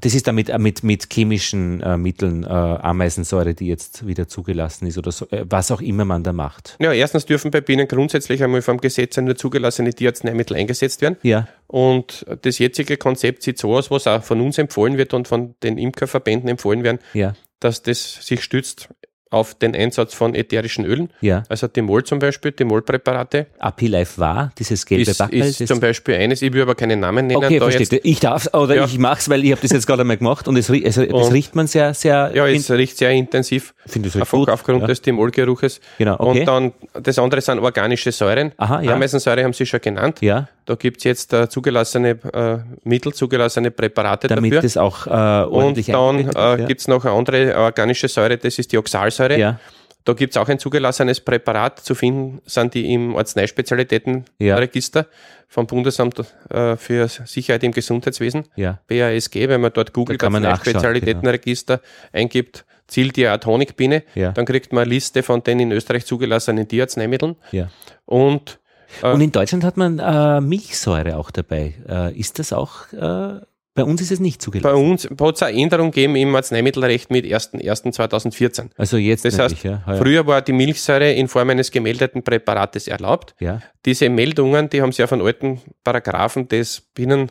Das 0.00 0.14
ist 0.14 0.26
damit 0.26 0.48
äh, 0.48 0.58
mit, 0.58 0.82
mit 0.82 1.12
chemischen 1.12 1.80
äh, 1.80 1.96
Mitteln, 1.96 2.44
äh, 2.44 2.46
Ameisensäure, 2.46 3.54
die 3.54 3.66
jetzt 3.66 4.06
wieder 4.06 4.28
zugelassen 4.28 4.86
ist 4.86 4.96
oder 4.96 5.10
so, 5.10 5.28
äh, 5.30 5.44
was 5.48 5.70
auch 5.70 5.80
immer 5.80 6.04
man 6.04 6.22
da 6.22 6.32
macht. 6.32 6.76
Ja, 6.78 6.92
erstens 6.92 7.26
dürfen 7.26 7.50
bei 7.50 7.60
Bienen 7.60 7.88
grundsätzlich 7.88 8.42
einmal 8.42 8.62
vom 8.62 8.78
Gesetz 8.78 9.16
nur 9.16 9.36
zugelassene 9.36 9.92
Tierarzneimittel 9.92 10.56
eingesetzt 10.56 11.02
werden. 11.02 11.16
Ja, 11.22 11.48
Und 11.66 12.24
das 12.42 12.58
jetzige 12.58 12.96
Konzept 12.96 13.42
sieht 13.42 13.58
so 13.58 13.74
aus, 13.74 13.90
was 13.90 14.06
auch 14.06 14.22
von 14.22 14.40
uns 14.40 14.58
empfohlen 14.58 14.96
wird 14.98 15.14
und 15.14 15.26
von 15.26 15.54
den 15.62 15.78
Imkerverbänden 15.78 16.48
empfohlen 16.48 16.84
werden, 16.84 16.98
ja, 17.12 17.34
dass 17.60 17.82
das 17.82 18.24
sich 18.24 18.42
stützt 18.44 18.88
auf 19.30 19.54
den 19.54 19.74
Einsatz 19.74 20.14
von 20.14 20.34
ätherischen 20.34 20.84
Ölen. 20.84 21.10
ja. 21.20 21.42
Also 21.48 21.68
Timol 21.68 22.02
zum 22.04 22.18
Beispiel, 22.18 22.52
Timolpräparate, 22.52 23.46
Apilife 23.58 24.18
war, 24.18 24.52
dieses 24.58 24.86
gelbe 24.86 25.10
ist, 25.10 25.18
Backel. 25.18 25.40
ist 25.40 25.66
zum 25.66 25.80
Beispiel 25.80 26.14
eines, 26.14 26.40
ich 26.42 26.52
will 26.52 26.62
aber 26.62 26.74
keinen 26.74 27.00
Namen 27.00 27.26
nennen. 27.26 27.44
Okay, 27.44 27.58
verstehe. 27.58 28.00
Ich 28.02 28.20
darf 28.20 28.48
oder 28.54 28.76
Ja. 28.76 28.84
ich 28.84 28.98
mach's, 28.98 29.28
weil 29.28 29.44
ich 29.44 29.50
habe 29.52 29.60
das 29.60 29.72
jetzt 29.72 29.86
gerade 29.86 30.00
einmal 30.02 30.16
gemacht 30.16 30.48
und 30.48 30.56
es, 30.56 30.70
rie- 30.70 30.84
also, 30.86 31.04
das 31.04 31.12
Und- 31.26 31.32
riecht 31.32 31.54
man 31.54 31.66
sehr, 31.66 31.92
sehr. 31.94 32.30
Ja, 32.34 32.46
es 32.46 32.70
riecht 32.70 32.96
sehr 32.98 33.10
intensiv, 33.10 33.74
Finde 33.86 34.08
ich 34.08 34.14
einfach 34.14 34.30
gut. 34.38 34.48
aufgrund 34.50 34.80
ja. 34.82 34.86
des 34.86 35.02
Timolgeruches. 35.02 35.80
Genau, 35.98 36.16
okay. 36.18 36.40
Und 36.40 36.46
dann 36.46 36.72
das 37.02 37.18
andere 37.18 37.40
sind 37.40 37.58
organische 37.58 38.12
Säuren. 38.12 38.52
Aha, 38.56 38.80
ja. 38.82 38.94
Ameisensäure 38.94 39.44
haben 39.44 39.52
Sie 39.52 39.66
schon 39.66 39.80
genannt. 39.80 40.18
Ja, 40.22 40.48
Da 40.64 40.74
gibt's 40.74 41.04
jetzt 41.04 41.32
äh, 41.32 41.48
zugelassene 41.48 42.10
äh, 42.32 42.58
Mittel, 42.84 43.12
zugelassene 43.12 43.70
Präparate 43.70 44.28
damit 44.28 44.52
dafür. 44.52 44.62
das 44.62 44.76
auch 44.76 45.06
äh, 45.06 45.10
Und 45.10 45.14
ordentlich 45.52 45.86
dann 45.86 46.16
eingebunden 46.16 46.36
äh, 46.40 46.58
wird, 46.58 46.68
gibt's 46.68 46.88
noch 46.88 47.04
eine 47.04 47.14
andere 47.14 47.56
organische 47.56 48.08
Säure, 48.08 48.36
das 48.36 48.58
ist 48.58 48.72
die 48.72 48.78
Oxalsäure. 48.78 49.17
Ja. 49.38 49.60
Da 50.04 50.14
gibt's 50.14 50.38
auch 50.38 50.48
ein 50.48 50.58
zugelassenes 50.58 51.20
Präparat. 51.20 51.80
Zu 51.80 51.94
finden 51.94 52.40
sind 52.46 52.72
die 52.72 52.94
im 52.94 53.14
Arzneispezialitätenregister 53.14 55.06
vom 55.48 55.66
Bundesamt 55.66 56.22
äh, 56.50 56.76
für 56.76 57.08
Sicherheit 57.08 57.62
im 57.64 57.72
Gesundheitswesen, 57.72 58.44
ja, 58.56 58.78
BASG. 58.88 59.48
Wenn 59.48 59.60
man 59.60 59.72
dort 59.72 59.92
googelt, 59.92 60.22
Da 60.22 60.26
Arzneispezialitätenregister 60.28 61.80
eingibt, 62.12 62.64
zielt 62.86 63.16
die 63.16 63.26
eine 63.26 63.40
Honigbiene, 63.44 64.02
Ja. 64.14 64.32
dann 64.32 64.46
kriegt 64.46 64.72
man 64.72 64.82
eine 64.84 64.90
Liste 64.90 65.22
von 65.22 65.42
den 65.42 65.60
in 65.60 65.72
Österreich 65.72 66.06
zugelassenen 66.06 66.66
Tierarzneimitteln. 66.68 67.36
ja. 67.52 67.68
Und 68.06 68.58
äh, 69.02 69.12
Und 69.12 69.20
in 69.20 69.32
Deutschland 69.32 69.64
hat 69.64 69.76
man 69.76 69.98
äh, 69.98 70.40
Milchsäure 70.40 71.18
auch 71.18 71.30
dabei. 71.30 71.74
Äh, 71.86 72.18
ist 72.18 72.38
das 72.38 72.54
auch, 72.54 72.90
äh, 72.94 73.40
bei 73.78 73.84
uns 73.90 74.00
ist 74.02 74.10
es 74.12 74.20
nicht 74.20 74.38
bei 74.40 74.44
zugelassen. 74.44 74.90
uns 74.90 75.08
hat 75.20 75.36
es 75.36 75.42
eine 75.42 75.58
Änderung 75.58 75.90
gegeben 75.90 76.16
im 76.16 76.34
Arzneimittelrecht 76.34 77.10
mit 77.10 77.24
1.1.2014. 77.24 78.70
Also 78.76 78.96
jetzt 78.96 79.24
Das 79.24 79.38
heißt, 79.38 79.62
ja. 79.64 79.82
Früher 79.98 80.26
war 80.26 80.42
die 80.42 80.52
Milchsäure 80.52 81.12
in 81.12 81.28
Form 81.28 81.50
eines 81.50 81.70
gemeldeten 81.70 82.22
Präparates 82.22 82.88
erlaubt. 82.88 83.34
ja, 83.40 83.60
Diese 83.84 84.08
Meldungen, 84.08 84.68
die 84.70 84.82
haben 84.82 84.92
sie 84.92 85.02
auf 85.04 85.12
einen 85.12 85.22
alten 85.22 85.60
Paragraphen 85.84 86.48
des 86.48 86.80
Binnen, 86.94 87.30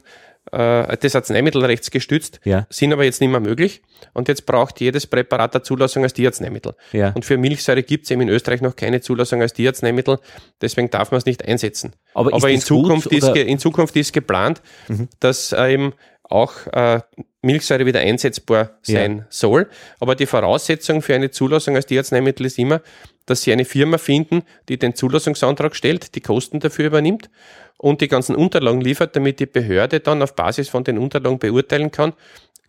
äh, 0.51 0.95
des 0.97 1.13
Arzneimittelrechts 1.13 1.91
gestützt, 1.91 2.39
ja, 2.45 2.65
sind 2.69 2.93
aber 2.93 3.03
jetzt 3.03 3.19
nicht 3.19 3.29
mehr 3.29 3.41
möglich. 3.41 3.81
Und 4.13 4.29
jetzt 4.29 4.45
braucht 4.45 4.79
jedes 4.79 5.05
Präparat 5.05 5.53
eine 5.55 5.63
Zulassung 5.63 6.03
als 6.03 6.13
Tierarzneimittel. 6.13 6.73
ja. 6.93 7.09
Und 7.11 7.25
für 7.25 7.37
Milchsäure 7.37 7.83
gibt 7.83 8.05
es 8.05 8.11
eben 8.11 8.21
in 8.21 8.29
Österreich 8.29 8.61
noch 8.61 8.75
keine 8.75 9.01
Zulassung 9.01 9.41
als 9.41 9.51
Tierarzneimittel, 9.53 10.19
deswegen 10.61 10.89
darf 10.89 11.11
man 11.11 11.17
es 11.17 11.25
nicht 11.25 11.43
einsetzen. 11.43 11.93
Aber, 12.13 12.33
Aber 12.33 12.49
in 12.49 12.61
Zukunft, 12.61 13.07
ist, 13.11 13.27
in 13.35 13.59
Zukunft 13.59 13.95
ist 13.97 14.13
geplant, 14.13 14.61
Mhm. 14.87 15.09
dass 15.19 15.51
äh, 15.51 15.73
eben 15.73 15.93
auch 16.29 16.53
äh, 16.73 17.01
Milchsäure 17.41 17.85
wieder 17.85 17.99
einsetzbar 17.99 18.77
sein 18.81 19.25
soll. 19.29 19.69
Aber 19.99 20.15
die 20.15 20.25
Voraussetzung 20.25 21.01
für 21.01 21.15
eine 21.15 21.31
Zulassung 21.31 21.75
als 21.75 21.85
Tierarzneimittel 21.85 22.45
ist 22.45 22.59
immer, 22.59 22.81
dass 23.25 23.41
Sie 23.41 23.51
eine 23.51 23.65
Firma 23.65 23.97
finden, 23.97 24.43
die 24.69 24.77
den 24.77 24.95
Zulassungsantrag 24.95 25.75
stellt, 25.75 26.15
die 26.15 26.21
Kosten 26.21 26.59
dafür 26.59 26.87
übernimmt 26.87 27.29
und 27.77 28.01
die 28.01 28.07
ganzen 28.07 28.35
Unterlagen 28.35 28.81
liefert, 28.81 29.15
damit 29.15 29.39
die 29.39 29.45
Behörde 29.45 29.99
dann 29.99 30.21
auf 30.21 30.35
Basis 30.35 30.69
von 30.69 30.83
den 30.83 30.97
Unterlagen 30.97 31.39
beurteilen 31.39 31.91
kann, 31.91 32.13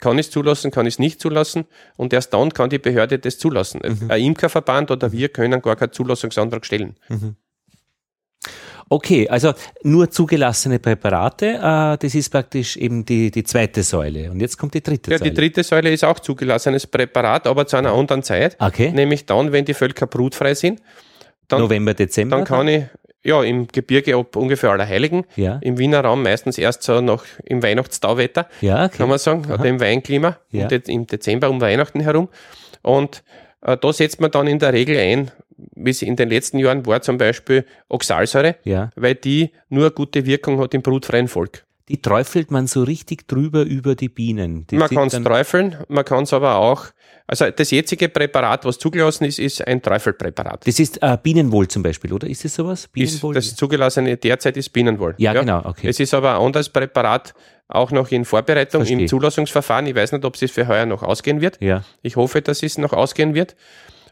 kann 0.00 0.18
ich 0.18 0.26
es 0.26 0.30
zulassen, 0.30 0.70
kann 0.70 0.86
ich 0.86 0.94
es 0.94 0.98
nicht 0.98 1.20
zulassen 1.20 1.64
und 1.96 2.12
erst 2.12 2.32
dann 2.32 2.52
kann 2.52 2.70
die 2.70 2.78
Behörde 2.78 3.18
das 3.18 3.38
zulassen. 3.38 3.80
Mhm. 3.84 4.10
Ein 4.10 4.22
Imkerverband 4.22 4.90
oder 4.90 5.10
wir 5.12 5.28
können 5.28 5.60
gar 5.60 5.76
keinen 5.76 5.92
Zulassungsantrag 5.92 6.64
stellen. 6.64 6.96
Okay, 8.90 9.28
also 9.28 9.52
nur 9.82 10.10
zugelassene 10.10 10.78
Präparate, 10.78 11.46
äh, 11.46 11.98
das 11.98 12.14
ist 12.14 12.30
praktisch 12.30 12.76
eben 12.76 13.04
die, 13.04 13.30
die 13.30 13.44
zweite 13.44 13.82
Säule. 13.82 14.30
Und 14.30 14.40
jetzt 14.40 14.56
kommt 14.56 14.74
die 14.74 14.82
dritte 14.82 15.10
Ja, 15.10 15.18
Säule. 15.18 15.30
die 15.30 15.36
dritte 15.36 15.62
Säule 15.62 15.90
ist 15.92 16.04
auch 16.04 16.18
zugelassenes 16.20 16.86
Präparat, 16.86 17.46
aber 17.46 17.66
zu 17.66 17.76
einer 17.76 17.92
anderen 17.92 18.22
Zeit. 18.22 18.56
okay, 18.60 18.90
Nämlich 18.90 19.26
dann, 19.26 19.52
wenn 19.52 19.64
die 19.64 19.74
Völker 19.74 20.06
brutfrei 20.06 20.54
sind. 20.54 20.80
Dann, 21.48 21.60
November, 21.60 21.94
Dezember. 21.94 22.36
dann 22.36 22.44
kann 22.46 22.68
ich, 22.68 22.84
ja, 23.24 23.42
im 23.42 23.66
Gebirge 23.68 24.16
ab 24.16 24.36
ungefähr 24.36 24.70
Allerheiligen, 24.70 25.24
Ja, 25.36 25.58
im 25.62 25.76
Wiener 25.78 26.00
Raum 26.00 26.22
meistens 26.22 26.56
erst 26.56 26.82
so 26.82 27.00
noch 27.00 27.24
im 27.44 27.62
Weihnachtstauwetter, 27.62 28.48
ja, 28.60 28.84
okay. 28.86 28.96
kann 28.98 29.08
man 29.08 29.18
sagen, 29.18 29.50
oder 29.52 29.64
im 29.66 29.80
Weinklima, 29.80 30.38
Ja. 30.50 30.68
im 30.68 31.06
Dezember 31.06 31.50
um 31.50 31.60
Weihnachten 31.60 32.00
herum. 32.00 32.28
Und 32.82 33.22
äh, 33.62 33.76
da 33.76 33.92
setzt 33.92 34.20
man 34.20 34.30
dann 34.30 34.46
in 34.46 34.58
der 34.58 34.72
Regel 34.72 34.96
ein, 34.98 35.30
wie 35.74 35.90
es 35.90 36.02
in 36.02 36.16
den 36.16 36.28
letzten 36.28 36.58
Jahren 36.58 36.86
war, 36.86 37.02
zum 37.02 37.18
Beispiel 37.18 37.64
Oxalsäure, 37.88 38.56
ja. 38.64 38.90
weil 38.96 39.14
die 39.14 39.50
nur 39.68 39.90
gute 39.90 40.24
Wirkung 40.26 40.60
hat 40.60 40.74
im 40.74 40.82
brutfreien 40.82 41.28
Volk. 41.28 41.64
Die 41.88 42.02
träufelt 42.02 42.50
man 42.50 42.66
so 42.66 42.82
richtig 42.82 43.26
drüber 43.26 43.62
über 43.62 43.94
die 43.94 44.10
Bienen. 44.10 44.66
Die 44.66 44.76
man 44.76 44.90
kann 44.90 45.08
es 45.08 45.14
träufeln, 45.14 45.76
man 45.88 46.04
kann 46.04 46.24
es 46.24 46.34
aber 46.34 46.56
auch, 46.56 46.86
also 47.26 47.50
das 47.50 47.70
jetzige 47.70 48.10
Präparat, 48.10 48.66
was 48.66 48.78
zugelassen 48.78 49.24
ist, 49.24 49.38
ist 49.38 49.66
ein 49.66 49.80
Träufelpräparat. 49.80 50.66
Das 50.66 50.78
ist 50.78 51.02
äh, 51.02 51.16
Bienenwohl 51.22 51.66
zum 51.68 51.82
Beispiel, 51.82 52.12
oder? 52.12 52.28
Ist 52.28 52.44
das 52.44 52.54
sowas? 52.54 52.84
Ist, 52.84 52.92
Bienenwohl? 52.92 53.34
das 53.34 53.56
zugelassene 53.56 54.16
derzeit 54.18 54.58
ist 54.58 54.68
Bienenwohl. 54.70 55.14
ja, 55.16 55.32
genau, 55.32 55.62
okay. 55.64 55.88
Es 55.88 55.98
ist 55.98 56.12
aber 56.12 56.34
ein 56.34 56.44
anderes 56.44 56.68
Präparat 56.68 57.34
auch 57.68 57.90
noch 57.90 58.10
in 58.10 58.24
Vorbereitung 58.24 58.80
Verstehe. 58.80 59.00
im 59.00 59.08
Zulassungsverfahren. 59.08 59.86
Ich 59.86 59.94
weiß 59.94 60.12
nicht, 60.12 60.24
ob 60.24 60.40
es 60.40 60.50
für 60.50 60.66
heuer 60.68 60.86
noch 60.86 61.02
ausgehen 61.02 61.40
wird. 61.40 61.60
ja, 61.60 61.84
Ich 62.02 62.16
hoffe, 62.16 62.42
dass 62.42 62.62
es 62.62 62.78
noch 62.78 62.92
ausgehen 62.92 63.34
wird. 63.34 63.56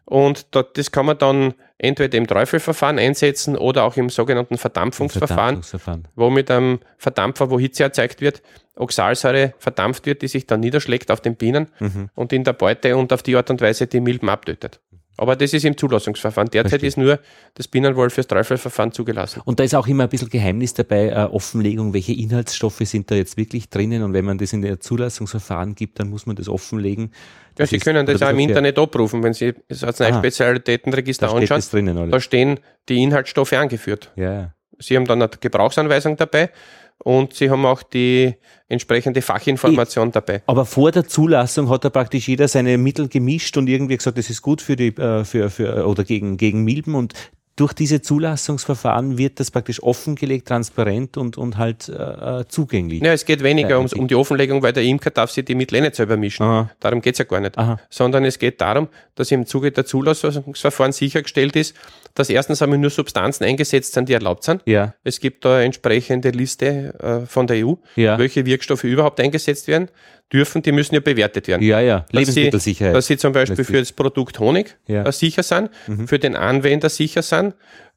Und 0.07 0.55
da, 0.55 0.63
das 0.63 0.93
kann 0.93 1.05
man 1.07 1.19
dann 1.19 1.55
entweder 1.79 2.17
im 2.17 2.27
Träufelverfahren 2.27 2.99
einsetzen 2.99 3.57
oder 3.57 3.83
auch 3.85 3.97
im 3.97 4.09
sogenannten 4.09 4.57
Verdampfungsverfahren, 4.57 5.37
Verdampfungsverfahren. 5.63 6.09
wo 6.15 6.31
mit 6.31 6.51
einem 6.51 6.79
Verdampfer, 6.97 7.51
wo 7.51 7.59
Hitze 7.59 7.83
erzeugt 7.83 8.21
wird, 8.21 8.41
Oxalsäure 8.77 9.55
verdampft 9.59 10.07
wird, 10.07 10.23
die 10.23 10.29
sich 10.29 10.47
dann 10.47 10.61
niederschlägt 10.61 11.11
auf 11.11 11.21
den 11.21 11.35
Bienen 11.35 11.69
Mhm. 11.81 12.11
und 12.15 12.33
in 12.33 12.45
der 12.45 12.53
Beute 12.53 12.97
und 12.97 13.13
auf 13.13 13.23
die 13.23 13.35
Art 13.37 13.51
und 13.51 13.61
Weise 13.61 13.87
die 13.87 14.01
Milben 14.01 14.29
abtötet. 14.29 14.81
Aber 15.19 15.35
das 15.37 15.53
ist 15.53 15.65
im 15.65 15.77
Zulassungsverfahren. 15.77 16.51
Derzeit 16.51 16.71
Verstehe. 16.81 16.89
ist 16.89 16.97
nur 16.99 17.19
das 17.55 17.69
Bienenwohl 17.69 18.11
fürs 18.11 18.27
Träufelverfahren 18.27 18.93
zugelassen. 18.93 19.41
Und 19.45 19.59
da 19.59 19.65
ist 19.65 19.75
auch 19.75 19.87
immer 19.87 20.03
ein 20.05 20.09
bisschen 20.09 20.29
Geheimnis 20.29 20.75
dabei, 20.75 21.09
äh, 21.09 21.15
Offenlegung, 21.31 21.95
welche 21.95 22.13
Inhaltsstoffe 22.13 22.81
sind 22.83 23.11
da 23.11 23.15
jetzt 23.15 23.37
wirklich 23.37 23.71
drinnen 23.71 24.03
und 24.03 24.13
wenn 24.13 24.25
man 24.25 24.37
das 24.39 24.53
in 24.53 24.63
der 24.63 24.79
Zulassungsverfahren 24.81 25.75
gibt, 25.75 25.99
dann 26.01 26.11
muss 26.11 26.27
man 26.27 26.37
das 26.37 26.49
offenlegen. 26.49 27.05
Ja, 27.07 27.11
Das 27.57 27.71
Sie 27.71 27.77
ist- 27.77 27.85
können 27.85 28.05
das 28.05 28.21
auch 28.23 28.31
im 28.31 28.39
Internet 28.39 28.79
abrufen, 28.79 29.23
wenn 29.23 29.33
Sie 29.33 29.55
das 29.69 29.83
Arzneispezialitätenregister 29.85 31.33
anschauen. 31.33 31.61
drinnen? 31.71 32.11
Da 32.11 32.21
stehen 32.21 32.61
die 32.89 33.03
Inhaltsstoffe 33.03 33.53
angeführt. 33.55 34.13
Ja. 34.17 34.53
Sie 34.79 34.97
haben 34.97 35.07
dann 35.07 35.23
eine 35.23 35.31
Gebrauchsanweisung 35.41 36.17
dabei 36.17 36.51
und 36.99 37.35
Sie 37.35 37.51
haben 37.51 37.65
auch 37.67 37.83
die 37.83 38.35
entsprechende 38.69 39.23
Fachinformation 39.23 40.11
dabei. 40.11 40.43
Aber 40.47 40.65
vor 40.65 40.91
der 40.91 41.07
Zulassung 41.07 41.69
hat 41.71 41.85
da 41.85 41.91
praktisch 41.91 42.27
jeder 42.29 42.49
seine 42.49 42.79
Mittel 42.79 43.09
gemischt 43.09 43.57
und 43.57 43.69
irgendwie 43.69 43.97
gesagt, 43.97 44.19
das 44.19 44.31
ist 44.31 44.43
gut 44.43 44.61
für 44.61 44.77
die, 44.77 44.89
äh, 44.97 45.25
für, 45.25 45.51
für, 45.51 45.87
oder 45.87 46.05
gegen, 46.05 46.37
gegen 46.37 46.65
Milben 46.65 46.95
und 46.95 47.15
durch 47.57 47.73
diese 47.73 48.03
Zulassungsverfahren 48.03 49.17
wird 49.17 49.41
das 49.41 49.51
praktisch 49.51 49.83
offengelegt, 49.83 50.47
transparent 50.47 51.17
und, 51.17 51.39
und 51.39 51.57
halt 51.57 51.89
äh, 51.89 52.41
äh, 52.41 52.45
zugänglich. 52.49 53.03
Ja, 53.03 53.13
es 53.15 53.25
geht 53.25 53.43
weniger 53.43 53.71
Ja, 53.71 53.77
ums, 53.79 53.95
um 53.95 54.07
die 54.07 54.15
Offenlegung, 54.15 54.63
weil 54.63 54.75
der 54.75 54.83
Imker 54.83 55.11
darf 55.11 55.31
sich 55.31 55.47
die 55.47 55.55
Mittel 55.55 55.77
eh 55.77 55.81
nicht 55.81 55.97
selber 55.97 56.19
mischen. 56.19 56.43
Aha. 56.43 56.71
Darum 56.81 57.01
geht's 57.01 57.19
ja 57.19 57.25
gar 57.25 57.41
nicht. 57.41 57.57
Aha. 57.57 57.81
Sondern 57.89 58.27
es 58.27 58.39
geht 58.39 58.61
darum, 58.61 58.89
dass 59.15 59.31
im 59.31 59.47
Zuge 59.47 59.73
der 59.73 59.87
Zulassungsverfahren 59.87 60.93
sichergestellt 60.93 61.57
ist, 61.57 61.75
dass 62.17 62.29
erstens 62.31 62.61
einmal 62.63 62.79
nur 62.79 62.91
Substanzen 62.91 63.45
eingesetzt 63.45 63.93
sind, 63.93 64.09
die 64.09 64.15
erlaubt 64.15 64.43
sind. 64.43 64.63
Ja, 64.67 64.95
Es 65.05 65.21
gibt 65.21 65.45
da 65.45 65.57
eine 65.57 65.65
entsprechende 65.67 66.31
Liste 66.31 66.95
äh, 67.01 67.27
von 67.27 67.47
der 67.47 67.65
EU, 67.65 67.75
Ja. 67.95 68.19
welche 68.19 68.45
Wirkstoffe 68.45 68.85
überhaupt 68.85 69.21
eingesetzt 69.21 69.69
werden 69.69 69.89
dürfen. 70.33 70.63
Die 70.63 70.73
müssen 70.73 70.95
ja 70.95 71.01
bewertet 71.01 71.47
werden. 71.47 71.63
ja, 71.63 71.79
ja. 71.81 72.01
Dass 72.01 72.13
Lebensmittelsicherheit. 72.13 72.93
Sie, 72.93 72.97
dass 72.97 73.07
sie 73.07 73.17
zum 73.17 73.33
Beispiel 73.33 73.65
für 73.65 73.79
das 73.79 73.93
Produkt 73.93 74.41
Honig 74.41 74.77
Ja. 74.89 75.03
Mhm. 75.03 75.07
äh, 75.07 75.13
sicher 75.13 75.43
sind, 75.45 75.71
für 76.07 76.19
den 76.19 76.35
Anwender 76.35 76.89
sicher 76.89 77.23
sind 77.23 77.55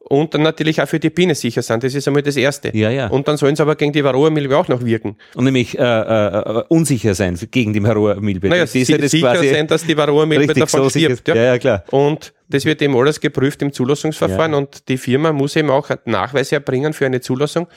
und 0.09 0.33
dann 0.33 0.41
natürlich 0.41 0.81
auch 0.81 0.87
für 0.87 0.99
die 0.99 1.09
Biene 1.11 1.35
sicher 1.35 1.61
sind. 1.61 1.83
Das 1.83 1.93
ist 1.93 2.07
einmal 2.07 2.23
das 2.23 2.35
Erste. 2.35 2.75
Ja, 2.75 2.89
ja. 2.89 3.07
Und 3.07 3.27
dann 3.27 3.37
sollen 3.37 3.55
sie 3.55 3.61
aber 3.61 3.75
gegen 3.75 3.93
die 3.93 4.03
Varroa-Milbe 4.03 4.57
auch 4.57 4.67
noch 4.67 4.83
wirken. 4.83 5.15
Und 5.35 5.45
nämlich 5.45 5.77
äh, 5.77 5.83
äh, 5.83 6.63
unsicher 6.67 7.13
sein 7.13 7.37
gegen 7.51 7.73
die 7.73 7.81
Varroa-Milbe. 7.83 8.49
Naja, 8.49 8.63
Das 8.63 8.75
ist 8.75 8.89
ja 8.89 8.97
das 8.97 9.11
sicher 9.11 9.35
sein, 9.37 9.67
dass 9.67 9.85
die 9.85 9.95
Varroa-Milbe 9.95 10.53
davon 10.53 10.83
so 10.83 10.89
stirbt. 10.89 11.27
Ja. 11.27 11.35
Ja, 11.35 11.43
ja, 11.43 11.57
klar. 11.59 11.83
Und 11.91 12.33
das 12.49 12.65
wird 12.65 12.81
eben 12.81 12.97
alles 12.97 13.19
geprüft 13.19 13.61
im 13.61 13.71
Zulassungsverfahren 13.71 14.51
Ja. 14.53 14.57
und 14.57 14.89
die 14.89 14.97
Firma 14.97 15.31
muss 15.31 15.55
eben 15.55 15.69
auch 15.69 15.89
Nachweise 16.05 16.55
erbringen 16.55 16.93
für 16.93 17.05
eine 17.05 17.21
Zulassung, 17.21 17.67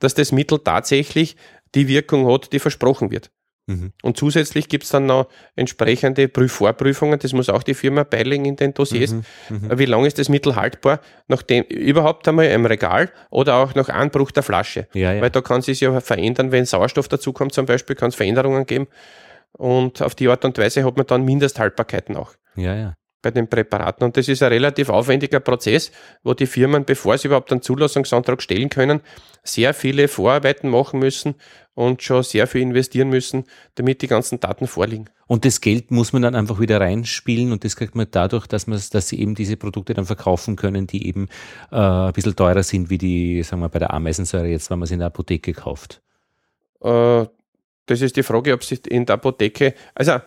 dass 0.00 0.14
das 0.14 0.32
Mittel 0.32 0.58
tatsächlich 0.58 1.36
die 1.74 1.86
Wirkung 1.86 2.26
hat, 2.30 2.52
die 2.52 2.58
versprochen 2.58 3.10
wird. 3.12 3.30
Mhm. 3.68 3.92
Und 4.02 4.16
zusätzlich 4.16 4.68
gibt's 4.68 4.88
dann 4.88 5.06
noch 5.06 5.28
entsprechende 5.54 6.26
Prüfvorprüfungen, 6.26 7.18
das 7.18 7.34
muss 7.34 7.50
auch 7.50 7.62
die 7.62 7.74
Firma 7.74 8.02
beilegen 8.02 8.46
in 8.46 8.56
den 8.56 8.72
Dossiers. 8.72 9.12
Mhm. 9.12 9.22
Wie 9.78 9.84
lange 9.84 10.06
ist 10.06 10.18
das 10.18 10.30
Mittel 10.30 10.56
haltbar, 10.56 11.00
nachdem 11.28 11.64
überhaupt 11.64 12.26
einmal 12.26 12.46
im 12.46 12.64
Regal 12.64 13.10
oder 13.30 13.56
auch 13.56 13.74
nach 13.74 13.90
Anbruch 13.90 14.30
der 14.30 14.42
Flasche? 14.42 14.88
Ja, 14.94 15.12
ja. 15.12 15.20
Weil 15.20 15.30
da 15.30 15.42
kann 15.42 15.60
sich 15.60 15.80
ja 15.80 16.00
verändern, 16.00 16.50
wenn 16.50 16.64
Sauerstoff 16.64 17.08
dazukommt 17.08 17.52
zum 17.52 17.66
Beispiel, 17.66 17.94
kann 17.94 18.08
es 18.08 18.14
Veränderungen 18.14 18.64
geben. 18.64 18.88
Und 19.52 20.00
auf 20.02 20.14
die 20.14 20.28
Art 20.28 20.44
und 20.44 20.56
Weise 20.56 20.84
hat 20.84 20.96
man 20.96 21.06
dann 21.06 21.24
Mindesthaltbarkeiten 21.24 22.16
auch 22.16 22.32
Ja, 22.56 22.74
ja. 22.74 22.94
Bei 23.22 23.30
den 23.30 23.48
Präparaten. 23.48 24.04
Und 24.04 24.16
das 24.16 24.28
ist 24.28 24.42
ein 24.42 24.52
relativ 24.52 24.88
aufwendiger 24.88 25.40
Prozess, 25.40 25.90
wo 26.22 26.34
die 26.34 26.46
Firmen, 26.46 26.84
bevor 26.84 27.18
sie 27.18 27.28
überhaupt 27.28 27.50
einen 27.50 27.62
Zulassungsantrag 27.62 28.40
stellen 28.42 28.68
können, 28.68 29.00
sehr 29.42 29.74
viele 29.74 30.08
Vorarbeiten 30.08 30.70
machen 30.70 31.00
müssen 31.00 31.34
und 31.74 32.02
schon 32.02 32.22
sehr 32.22 32.46
viel 32.46 32.62
investieren 32.62 33.08
müssen, 33.08 33.44
damit 33.76 34.02
die 34.02 34.08
ganzen 34.08 34.40
Daten 34.40 34.66
vorliegen. 34.66 35.10
Und 35.26 35.44
das 35.44 35.60
Geld 35.60 35.90
muss 35.90 36.12
man 36.12 36.22
dann 36.22 36.34
einfach 36.34 36.58
wieder 36.58 36.80
reinspielen 36.80 37.52
und 37.52 37.64
das 37.64 37.76
kriegt 37.76 37.94
man 37.94 38.06
dadurch, 38.10 38.46
dass 38.46 38.66
man, 38.66 38.80
dass 38.90 39.08
sie 39.08 39.20
eben 39.20 39.34
diese 39.34 39.56
Produkte 39.56 39.94
dann 39.94 40.06
verkaufen 40.06 40.56
können, 40.56 40.86
die 40.86 41.06
eben 41.06 41.28
äh, 41.70 41.76
ein 41.76 42.12
bisschen 42.12 42.34
teurer 42.34 42.62
sind 42.62 42.90
wie 42.90 42.98
die, 42.98 43.42
sagen 43.42 43.62
wir, 43.62 43.68
bei 43.68 43.78
der 43.78 43.92
Ameisensäure 43.92 44.48
jetzt, 44.48 44.70
wenn 44.70 44.78
man 44.78 44.86
sie 44.86 44.94
in 44.94 45.00
der 45.00 45.08
Apotheke 45.08 45.52
kauft. 45.52 46.00
Äh, 46.82 47.26
das 47.86 48.02
ist 48.02 48.16
die 48.16 48.22
Frage, 48.22 48.52
ob 48.52 48.64
sie 48.64 48.78
in 48.88 49.06
der 49.06 49.14
Apotheke, 49.14 49.74
also 49.94 50.18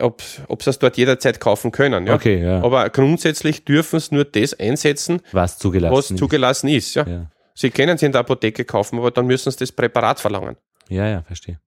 ob, 0.00 0.22
ob 0.48 0.62
sie 0.62 0.70
es 0.70 0.78
dort 0.78 0.96
jederzeit 0.96 1.40
kaufen 1.40 1.70
können. 1.72 2.06
Ja? 2.06 2.14
Okay, 2.14 2.42
ja. 2.42 2.62
Aber 2.62 2.88
grundsätzlich 2.90 3.64
dürfen 3.64 4.00
sie 4.00 4.14
nur 4.14 4.24
das 4.24 4.54
einsetzen, 4.58 5.20
Was 5.32 5.58
zugelassen 5.58 5.96
was 5.96 6.10
ist. 6.10 6.18
zugelassen 6.18 6.68
ist. 6.68 6.94
Ja? 6.94 7.06
Ja. 7.06 7.30
Sie 7.54 7.70
können 7.70 7.98
sie 7.98 8.06
in 8.06 8.12
der 8.12 8.20
Apotheke 8.22 8.64
kaufen, 8.64 8.98
aber 8.98 9.10
dann 9.10 9.26
müssen 9.26 9.50
sie 9.50 9.58
das 9.58 9.72
Präparat 9.72 10.20
verlangen. 10.20 10.56
Ja, 10.88 11.06
ja, 11.06 11.22
verstehe. 11.22 11.58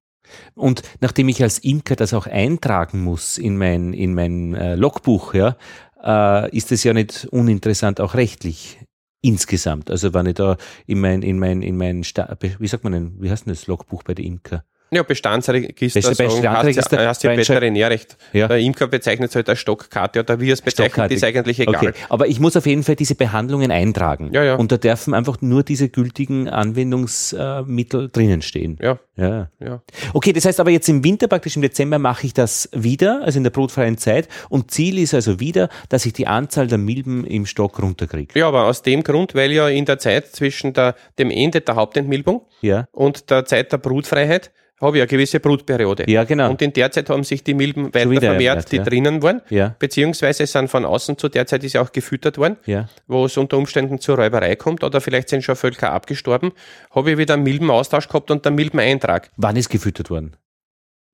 Und 0.55 0.81
nachdem 1.01 1.29
ich 1.29 1.43
als 1.43 1.59
Imker 1.59 1.95
das 1.95 2.13
auch 2.13 2.25
eintragen 2.27 3.03
muss 3.03 3.37
in 3.37 3.57
mein, 3.57 3.93
in 3.93 4.13
mein 4.15 4.55
äh, 4.55 4.75
Logbuch, 4.75 5.33
ja, 5.33 5.55
äh, 6.03 6.55
ist 6.55 6.71
es 6.71 6.83
ja 6.83 6.93
nicht 6.93 7.25
uninteressant 7.31 8.01
auch 8.01 8.15
rechtlich 8.15 8.79
insgesamt. 9.21 9.89
Also 9.89 10.13
wenn 10.13 10.27
ich 10.27 10.35
da 10.35 10.57
in 10.85 10.99
mein, 10.99 11.21
in 11.21 11.39
mein, 11.39 11.61
in 11.61 11.77
mein, 11.77 12.03
Sta 12.03 12.35
wie 12.39 12.67
sagt 12.67 12.83
man 12.83 12.93
denn, 12.93 13.15
wie 13.19 13.31
heißt 13.31 13.45
denn 13.45 13.53
das 13.53 13.67
Logbuch 13.67 14.03
bei 14.03 14.13
der 14.13 14.25
Imker? 14.25 14.63
Ja, 14.91 15.03
Bestandsregister, 15.03 16.01
sagen, 16.01 16.15
Bestandsregister, 16.29 16.97
hast 16.99 17.07
hast 17.07 17.23
ja 17.23 17.35
Veterinärrecht. 17.35 18.17
Ja. 18.33 18.47
Der 18.47 18.59
Imker 18.59 18.87
bezeichnet 18.87 19.29
es 19.31 19.35
halt 19.35 19.49
als 19.49 19.59
Stockkarte 19.59 20.19
oder 20.19 20.39
wie 20.39 20.51
es 20.51 20.61
bezeichnet, 20.61 21.11
ist 21.11 21.23
eigentlich 21.23 21.59
egal. 21.59 21.75
Okay, 21.75 21.91
aber 22.09 22.27
ich 22.27 22.39
muss 22.39 22.55
auf 22.55 22.65
jeden 22.65 22.83
Fall 22.83 22.95
diese 22.95 23.15
Behandlungen 23.15 23.71
eintragen. 23.71 24.29
Ja, 24.33 24.43
ja. 24.43 24.55
Und 24.55 24.71
da 24.71 24.77
dürfen 24.77 25.13
einfach 25.13 25.41
nur 25.41 25.63
diese 25.63 25.89
gültigen 25.89 26.47
Anwendungsmittel 26.49 28.09
drinnen 28.11 28.41
stehen. 28.41 28.77
Ja, 28.81 28.99
Ja. 29.15 29.49
ja. 29.59 29.81
Okay, 30.13 30.33
das 30.33 30.45
heißt 30.45 30.59
aber 30.59 30.71
jetzt 30.71 30.87
im 30.89 31.03
Winter, 31.03 31.27
praktisch 31.27 31.55
im 31.55 31.61
Dezember, 31.61 31.99
mache 31.99 32.25
ich 32.27 32.33
das 32.33 32.69
wieder, 32.73 33.21
also 33.23 33.37
in 33.37 33.43
der 33.43 33.51
brotfreien 33.51 33.97
Zeit. 33.97 34.27
Und 34.49 34.71
Ziel 34.71 34.99
ist 34.99 35.13
also 35.13 35.39
wieder, 35.39 35.69
dass 35.89 36.05
ich 36.05 36.13
die 36.13 36.27
Anzahl 36.27 36.67
der 36.67 36.77
Milben 36.77 37.25
im 37.25 37.45
Stock 37.45 37.81
runterkriege. 37.81 38.37
Ja, 38.37 38.47
aber 38.47 38.65
aus 38.65 38.81
dem 38.81 39.03
Grund, 39.03 39.35
weil 39.35 39.51
ja 39.51 39.67
in 39.67 39.85
der 39.85 39.99
Zeit 39.99 40.27
zwischen 40.27 40.73
der, 40.73 40.95
dem 41.17 41.31
Ende 41.31 41.61
der 41.61 41.75
Hauptentmilbung 41.75 42.41
Ja. 42.61 42.87
und 42.91 43.29
der 43.29 43.45
Zeit 43.45 43.71
der 43.71 43.77
Brutfreiheit 43.77 44.51
habe 44.81 44.97
ich 44.97 45.01
eine 45.03 45.07
gewisse 45.07 45.39
Brutperiode. 45.39 46.03
Ja, 46.09 46.23
genau. 46.25 46.49
Und 46.49 46.61
in 46.61 46.73
der 46.73 46.91
Zeit 46.91 47.09
haben 47.09 47.23
sich 47.23 47.43
die 47.43 47.53
Milben 47.53 47.93
weiter 47.93 48.09
wieder 48.09 48.21
vermehrt, 48.21 48.39
ermehrt, 48.57 48.71
die 48.71 48.75
ja. 48.77 48.83
drinnen 48.83 49.23
waren. 49.23 49.41
Ja. 49.49 49.75
Beziehungsweise 49.79 50.45
sind 50.45 50.69
von 50.69 50.83
außen 50.85 51.17
zu 51.17 51.29
der 51.29 51.47
Zeit 51.47 51.63
ist 51.63 51.73
ja 51.73 51.81
auch 51.81 51.91
gefüttert 51.91 52.37
worden, 52.37 52.57
Ja. 52.65 52.89
wo 53.07 53.25
es 53.25 53.37
unter 53.37 53.57
Umständen 53.57 53.99
zur 53.99 54.17
Räuberei 54.17 54.55
kommt 54.55 54.83
oder 54.83 54.99
vielleicht 55.01 55.29
sind 55.29 55.43
schon 55.43 55.55
Völker 55.55 55.91
abgestorben. 55.93 56.51
Habe 56.91 57.11
ich 57.11 57.17
wieder 57.17 57.35
einen 57.35 57.43
Milbenaustausch 57.43 58.07
gehabt 58.07 58.31
und 58.31 58.45
einen 58.45 58.55
Milbeneintrag. 58.57 59.31
Wann 59.37 59.55
ist 59.55 59.69
gefüttert 59.69 60.09
worden? 60.09 60.35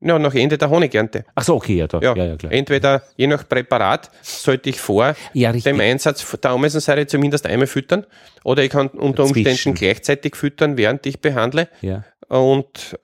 Ja, 0.03 0.17
nach 0.17 0.33
Ende 0.33 0.57
der 0.57 0.67
Honigernte. 0.71 1.25
Ach 1.35 1.43
so, 1.43 1.53
okay, 1.57 1.75
ja, 1.75 1.85
da. 1.85 1.99
Ja, 2.01 2.15
Ja, 2.15 2.25
ja, 2.25 2.35
klar. 2.35 2.51
entweder 2.51 3.03
je 3.17 3.27
nach 3.27 3.47
Präparat 3.47 4.09
sollte 4.23 4.71
ich 4.71 4.79
vor 4.81 5.15
Ja, 5.33 5.51
dem 5.53 5.79
Einsatz 5.79 6.25
der 6.41 6.49
Ameisensäure 6.49 7.05
zumindest 7.05 7.45
einmal 7.45 7.67
füttern 7.67 8.07
oder 8.43 8.63
ich 8.63 8.71
kann 8.71 8.87
unter 8.87 9.21
Dazwischen. 9.25 9.47
Umständen 9.51 9.77
gleichzeitig 9.77 10.35
füttern, 10.35 10.75
während 10.77 11.05
ich 11.05 11.21
behandle. 11.21 11.67
Ja. 11.81 12.03
Und 12.29 12.97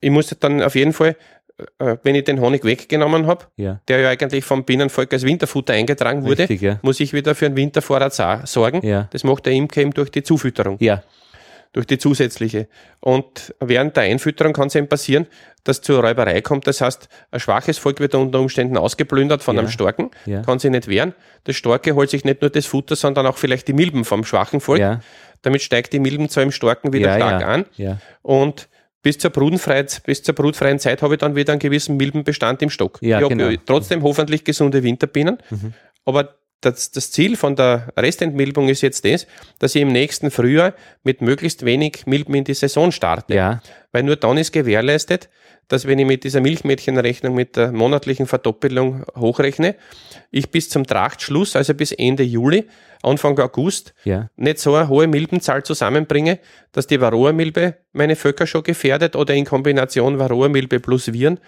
ich 0.00 0.10
muss 0.10 0.34
dann 0.40 0.62
auf 0.62 0.74
jeden 0.74 0.92
Fall, 0.92 1.16
äh, 1.78 1.96
wenn 2.02 2.14
ich 2.14 2.24
den 2.24 2.40
Honig 2.40 2.64
weggenommen 2.64 3.26
habe, 3.26 3.46
Ja. 3.56 3.80
der 3.88 4.00
ja 4.00 4.08
eigentlich 4.10 4.44
vom 4.44 4.64
Bienenvolk 4.64 5.12
als 5.12 5.22
Winterfutter 5.24 5.72
eingetragen 5.74 6.24
wurde, 6.24 6.40
Richtig, 6.40 6.60
ja. 6.62 6.78
muss 6.82 7.00
ich 7.00 7.12
wieder 7.12 7.34
für 7.34 7.46
einen 7.46 7.56
Wintervorrat 7.56 8.12
sorgen. 8.46 8.84
Ja. 8.86 9.08
Das 9.12 9.24
macht 9.24 9.46
der 9.46 9.52
Imker 9.52 9.80
eben 9.80 9.92
durch 9.92 10.10
die 10.10 10.22
Zufütterung, 10.22 10.76
Ja. 10.80 11.02
durch 11.72 11.86
die 11.86 11.98
zusätzliche. 11.98 12.68
Und 13.00 13.54
während 13.60 13.96
der 13.96 14.04
Einfütterung 14.04 14.52
kann 14.52 14.68
es 14.68 14.74
eben 14.74 14.88
passieren, 14.88 15.26
dass 15.64 15.80
zur 15.80 16.00
Räuberei 16.04 16.40
kommt. 16.42 16.66
Das 16.66 16.80
heißt, 16.80 17.08
ein 17.30 17.40
schwaches 17.40 17.78
Volk 17.78 17.98
wird 18.00 18.14
unter 18.14 18.38
Umständen 18.40 18.76
ausgeplündert 18.76 19.42
von 19.42 19.58
einem 19.58 19.68
Starken, 19.68 20.10
Ja. 20.26 20.42
kann 20.42 20.58
sich 20.58 20.70
nicht 20.70 20.88
wehren. 20.88 21.14
Das 21.44 21.56
Starke 21.56 21.94
holt 21.94 22.10
sich 22.10 22.24
nicht 22.24 22.42
nur 22.42 22.50
das 22.50 22.66
Futter, 22.66 22.96
sondern 22.96 23.26
auch 23.26 23.38
vielleicht 23.38 23.66
die 23.68 23.72
Milben 23.72 24.04
vom 24.04 24.24
schwachen 24.24 24.60
Volk. 24.60 25.00
Damit 25.42 25.62
steigt 25.62 25.92
die 25.92 25.98
Milbenzahl 26.00 26.42
im 26.44 26.52
Starken 26.52 26.92
wieder 26.92 27.14
stark 27.16 27.44
an. 27.44 27.64
Ja. 27.76 27.98
Und 28.22 28.68
bis 29.04 29.18
zur, 29.18 29.30
brutfreien, 29.30 29.86
bis 30.04 30.22
zur 30.22 30.34
brutfreien 30.34 30.80
Zeit 30.80 31.02
habe 31.02 31.14
ich 31.14 31.20
dann 31.20 31.36
wieder 31.36 31.52
einen 31.52 31.60
gewissen 31.60 31.96
Milbenbestand 31.96 32.62
im 32.62 32.70
Stock. 32.70 32.98
Ja, 33.02 33.18
ich 33.18 33.24
habe 33.24 33.36
genau. 33.36 33.50
Mhm. 33.50 33.58
trotzdem 33.64 34.02
hoffentlich 34.02 34.44
gesunde 34.44 34.82
Winterbienen. 34.82 35.38
Aber 36.06 36.34
das, 36.64 36.90
das 36.90 37.10
Ziel 37.10 37.36
von 37.36 37.56
der 37.56 37.92
Restentmilbung 37.96 38.68
ist 38.68 38.82
jetzt 38.82 39.04
das, 39.04 39.26
dass 39.58 39.74
ich 39.74 39.82
im 39.82 39.92
nächsten 39.92 40.30
Frühjahr 40.30 40.74
mit 41.02 41.20
möglichst 41.20 41.64
wenig 41.64 42.06
Milben 42.06 42.34
in 42.34 42.44
die 42.44 42.54
Saison 42.54 42.92
starte. 42.92 43.34
Ja. 43.34 43.62
Weil 43.92 44.02
nur 44.02 44.16
dann 44.16 44.38
ist 44.38 44.52
gewährleistet, 44.52 45.28
dass 45.68 45.86
wenn 45.86 45.98
ich 45.98 46.06
mit 46.06 46.24
dieser 46.24 46.40
Milchmädchenrechnung 46.40 47.34
mit 47.34 47.56
der 47.56 47.72
monatlichen 47.72 48.26
Verdoppelung 48.26 49.04
hochrechne, 49.16 49.76
ich 50.30 50.50
bis 50.50 50.68
zum 50.68 50.86
Trachtschluss, 50.86 51.56
also 51.56 51.74
bis 51.74 51.92
Ende 51.92 52.22
Juli, 52.22 52.66
Anfang 53.02 53.38
August, 53.38 53.94
Ja. 54.04 54.28
nicht 54.36 54.58
so 54.58 54.74
eine 54.74 54.88
hohe 54.88 55.06
Milbenzahl 55.06 55.62
zusammenbringe, 55.62 56.38
dass 56.72 56.86
die 56.86 57.00
Varroa-Milbe 57.00 57.76
meine 57.92 58.16
Völker 58.16 58.46
schon 58.46 58.62
gefährdet 58.62 59.16
oder 59.16 59.34
in 59.34 59.44
Kombination 59.44 60.18
Varroa-Milbe 60.18 60.80
plus 60.80 61.12
Viren 61.12 61.38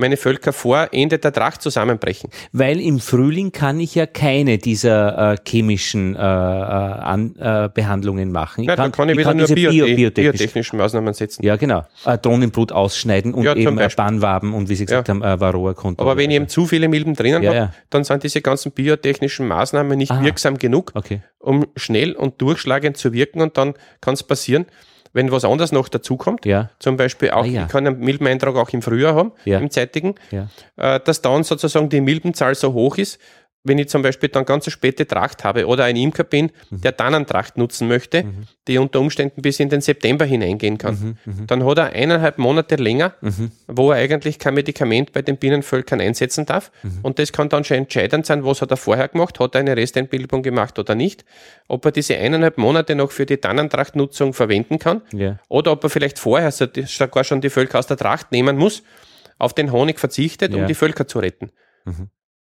meine 0.00 0.16
Völker 0.16 0.52
vor 0.52 0.88
Ende 0.92 1.18
der 1.18 1.32
Tracht 1.32 1.62
zusammenbrechen. 1.62 2.30
Weil 2.52 2.80
im 2.80 2.98
Frühling 2.98 3.52
kann 3.52 3.78
ich 3.78 3.94
ja 3.94 4.06
keine 4.06 4.58
dieser 4.58 5.34
äh, 5.34 5.36
chemischen 5.46 6.16
äh, 6.16 6.18
äh, 6.18 6.22
An, 6.22 7.36
äh, 7.36 7.68
Behandlungen 7.72 8.32
machen. 8.32 8.64
Ja, 8.64 8.76
dann 8.76 8.92
kann 8.92 9.08
ich 9.08 9.16
wieder 9.16 9.34
nur 9.34 9.46
diese 9.46 9.54
bio 9.54 9.70
bio, 9.70 9.84
bio 9.86 9.94
biotechnisch. 9.96 10.32
biotechnischen 10.38 10.78
Maßnahmen 10.78 11.14
setzen. 11.14 11.44
Ja, 11.44 11.56
genau. 11.56 11.84
Äh, 12.04 12.18
Drohnenblut 12.18 12.72
ausschneiden 12.72 13.34
und 13.34 13.44
Ja, 13.44 13.54
eben 13.54 13.78
äh. 13.78 13.88
Bannwaben 13.94 14.54
und 14.54 14.68
wie 14.68 14.74
Sie 14.74 14.86
gesagt 14.86 15.08
Ja. 15.08 15.14
haben, 15.14 15.22
äh, 15.22 15.38
Varroa 15.40 15.74
kontrollieren. 15.74 16.10
Aber 16.10 16.16
wenn 16.20 16.30
ich 16.30 16.36
eben 16.36 16.48
zu 16.48 16.66
viele 16.66 16.88
Milben 16.88 17.14
drinnen 17.14 17.42
Ja, 17.42 17.54
habe, 17.54 17.72
dann 17.90 18.04
sind 18.04 18.22
diese 18.22 18.40
ganzen 18.40 18.72
biotechnischen 18.72 19.46
Maßnahmen 19.46 19.96
nicht 19.98 20.10
Aha. 20.10 20.24
wirksam 20.24 20.58
genug, 20.58 20.92
Okay. 20.94 21.20
um 21.38 21.66
schnell 21.76 22.12
und 22.12 22.40
durchschlagend 22.40 22.96
zu 22.96 23.12
wirken 23.12 23.40
und 23.42 23.56
dann 23.58 23.74
kann 24.00 24.14
es 24.14 24.22
passieren, 24.22 24.66
wenn 25.12 25.30
was 25.32 25.44
anderes 25.44 25.72
noch 25.72 25.88
dazukommt, 25.88 26.46
Ja. 26.46 26.70
zum 26.78 26.96
Beispiel 26.96 27.30
auch, 27.30 27.42
Ah, 27.44 27.46
ja. 27.46 27.62
ich 27.64 27.68
kann 27.72 27.86
einen 27.86 27.98
Milbeneintrag 28.00 28.54
auch 28.56 28.68
im 28.70 28.82
Frühjahr 28.82 29.14
haben, 29.14 29.32
Ja. 29.44 29.58
im 29.58 29.70
zeitigen, 29.70 30.14
Ja. 30.30 30.46
äh, 30.76 31.00
dass 31.00 31.20
dann 31.22 31.42
sozusagen 31.42 31.88
die 31.88 32.00
Milbenzahl 32.00 32.54
so 32.54 32.72
hoch 32.72 32.96
ist, 32.98 33.18
wenn 33.62 33.76
ich 33.78 33.88
zum 33.90 34.00
Beispiel 34.00 34.30
dann 34.30 34.46
ganz 34.46 34.64
eine 34.66 34.72
späte 34.72 35.06
Tracht 35.06 35.44
habe 35.44 35.66
oder 35.66 35.84
ein 35.84 35.94
Imker 35.96 36.24
bin, 36.24 36.50
Mhm. 36.70 36.80
der 36.80 36.96
Tannentracht 36.96 37.58
nutzen 37.58 37.88
möchte, 37.88 38.24
die 38.66 38.78
unter 38.78 39.00
Umständen 39.00 39.42
bis 39.42 39.60
in 39.60 39.68
den 39.68 39.82
September 39.82 40.24
hineingehen 40.24 40.78
kann, 40.78 41.18
Mhm, 41.26 41.46
dann 41.46 41.64
hat 41.66 41.76
er 41.78 41.92
eineinhalb 41.92 42.38
Monate 42.38 42.76
länger, 42.76 43.14
wo 43.66 43.90
er 43.90 43.98
eigentlich 43.98 44.38
kein 44.38 44.54
Medikament 44.54 45.12
bei 45.12 45.20
den 45.20 45.36
Bienenvölkern 45.36 46.00
einsetzen 46.00 46.46
darf. 46.46 46.72
Mhm. 46.82 47.00
Und 47.02 47.18
das 47.18 47.32
kann 47.32 47.50
dann 47.50 47.64
schon 47.64 47.76
entscheidend 47.76 48.24
sein, 48.24 48.44
was 48.44 48.62
hat 48.62 48.70
er 48.70 48.78
vorher 48.78 49.08
gemacht, 49.08 49.38
hat 49.40 49.54
er 49.54 49.60
eine 49.60 49.76
Restentbildung 49.76 50.42
gemacht 50.42 50.78
oder 50.78 50.94
nicht, 50.94 51.24
ob 51.68 51.84
er 51.84 51.92
diese 51.92 52.16
eineinhalb 52.16 52.56
Monate 52.56 52.94
noch 52.94 53.10
für 53.10 53.26
die 53.26 53.36
Tannentrachtnutzung 53.36 54.32
verwenden 54.32 54.78
kann 54.78 55.02
Ja. 55.12 55.38
oder 55.48 55.72
ob 55.72 55.84
er 55.84 55.90
vielleicht 55.90 56.18
vorher 56.18 56.50
sogar 56.50 57.24
schon 57.24 57.40
die 57.42 57.50
Völker 57.50 57.78
aus 57.78 57.86
der 57.86 57.98
Tracht 57.98 58.32
nehmen 58.32 58.56
muss, 58.56 58.82
auf 59.38 59.52
den 59.54 59.70
Honig 59.72 59.98
verzichtet, 60.00 60.54
um 60.54 60.60
Ja. 60.60 60.66
die 60.66 60.74
Völker 60.74 61.06
zu 61.06 61.18
retten. 61.18 61.50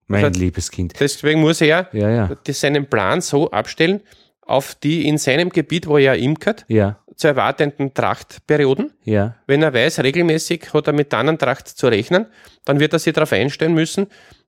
Mein 0.06 0.24
hat- 0.24 0.36
liebes 0.36 0.70
Kind. 0.70 0.94
Deswegen 1.00 1.40
muss 1.40 1.60
er 1.60 1.88
Ja, 1.92 2.10
ja. 2.10 2.30
das- 2.44 2.60
seinen 2.60 2.86
Plan 2.86 3.20
so 3.20 3.50
abstellen, 3.50 4.00
auf 4.42 4.74
die 4.74 5.08
in 5.08 5.16
seinem 5.18 5.48
Gebiet, 5.50 5.86
wo 5.86 5.96
er 5.96 6.16
imkert, 6.16 6.64
Ja. 6.68 6.98
zu 7.16 7.28
erwartenden 7.28 7.94
Trachtperioden. 7.94 8.92
Ja. 9.04 9.36
Wenn 9.46 9.62
er 9.62 9.72
weiß, 9.72 10.00
regelmäßig 10.02 10.72
hat 10.74 10.86
er 10.86 10.92
mit 10.92 11.10
Tannentracht 11.10 11.68
zu 11.68 11.86
rechnen, 11.88 12.26
dann 12.64 12.80
wird 12.80 12.92
er 12.92 12.98
sich 12.98 13.12
darauf 13.14 13.32
einstellen 13.32 13.72
müssen, 13.74 14.06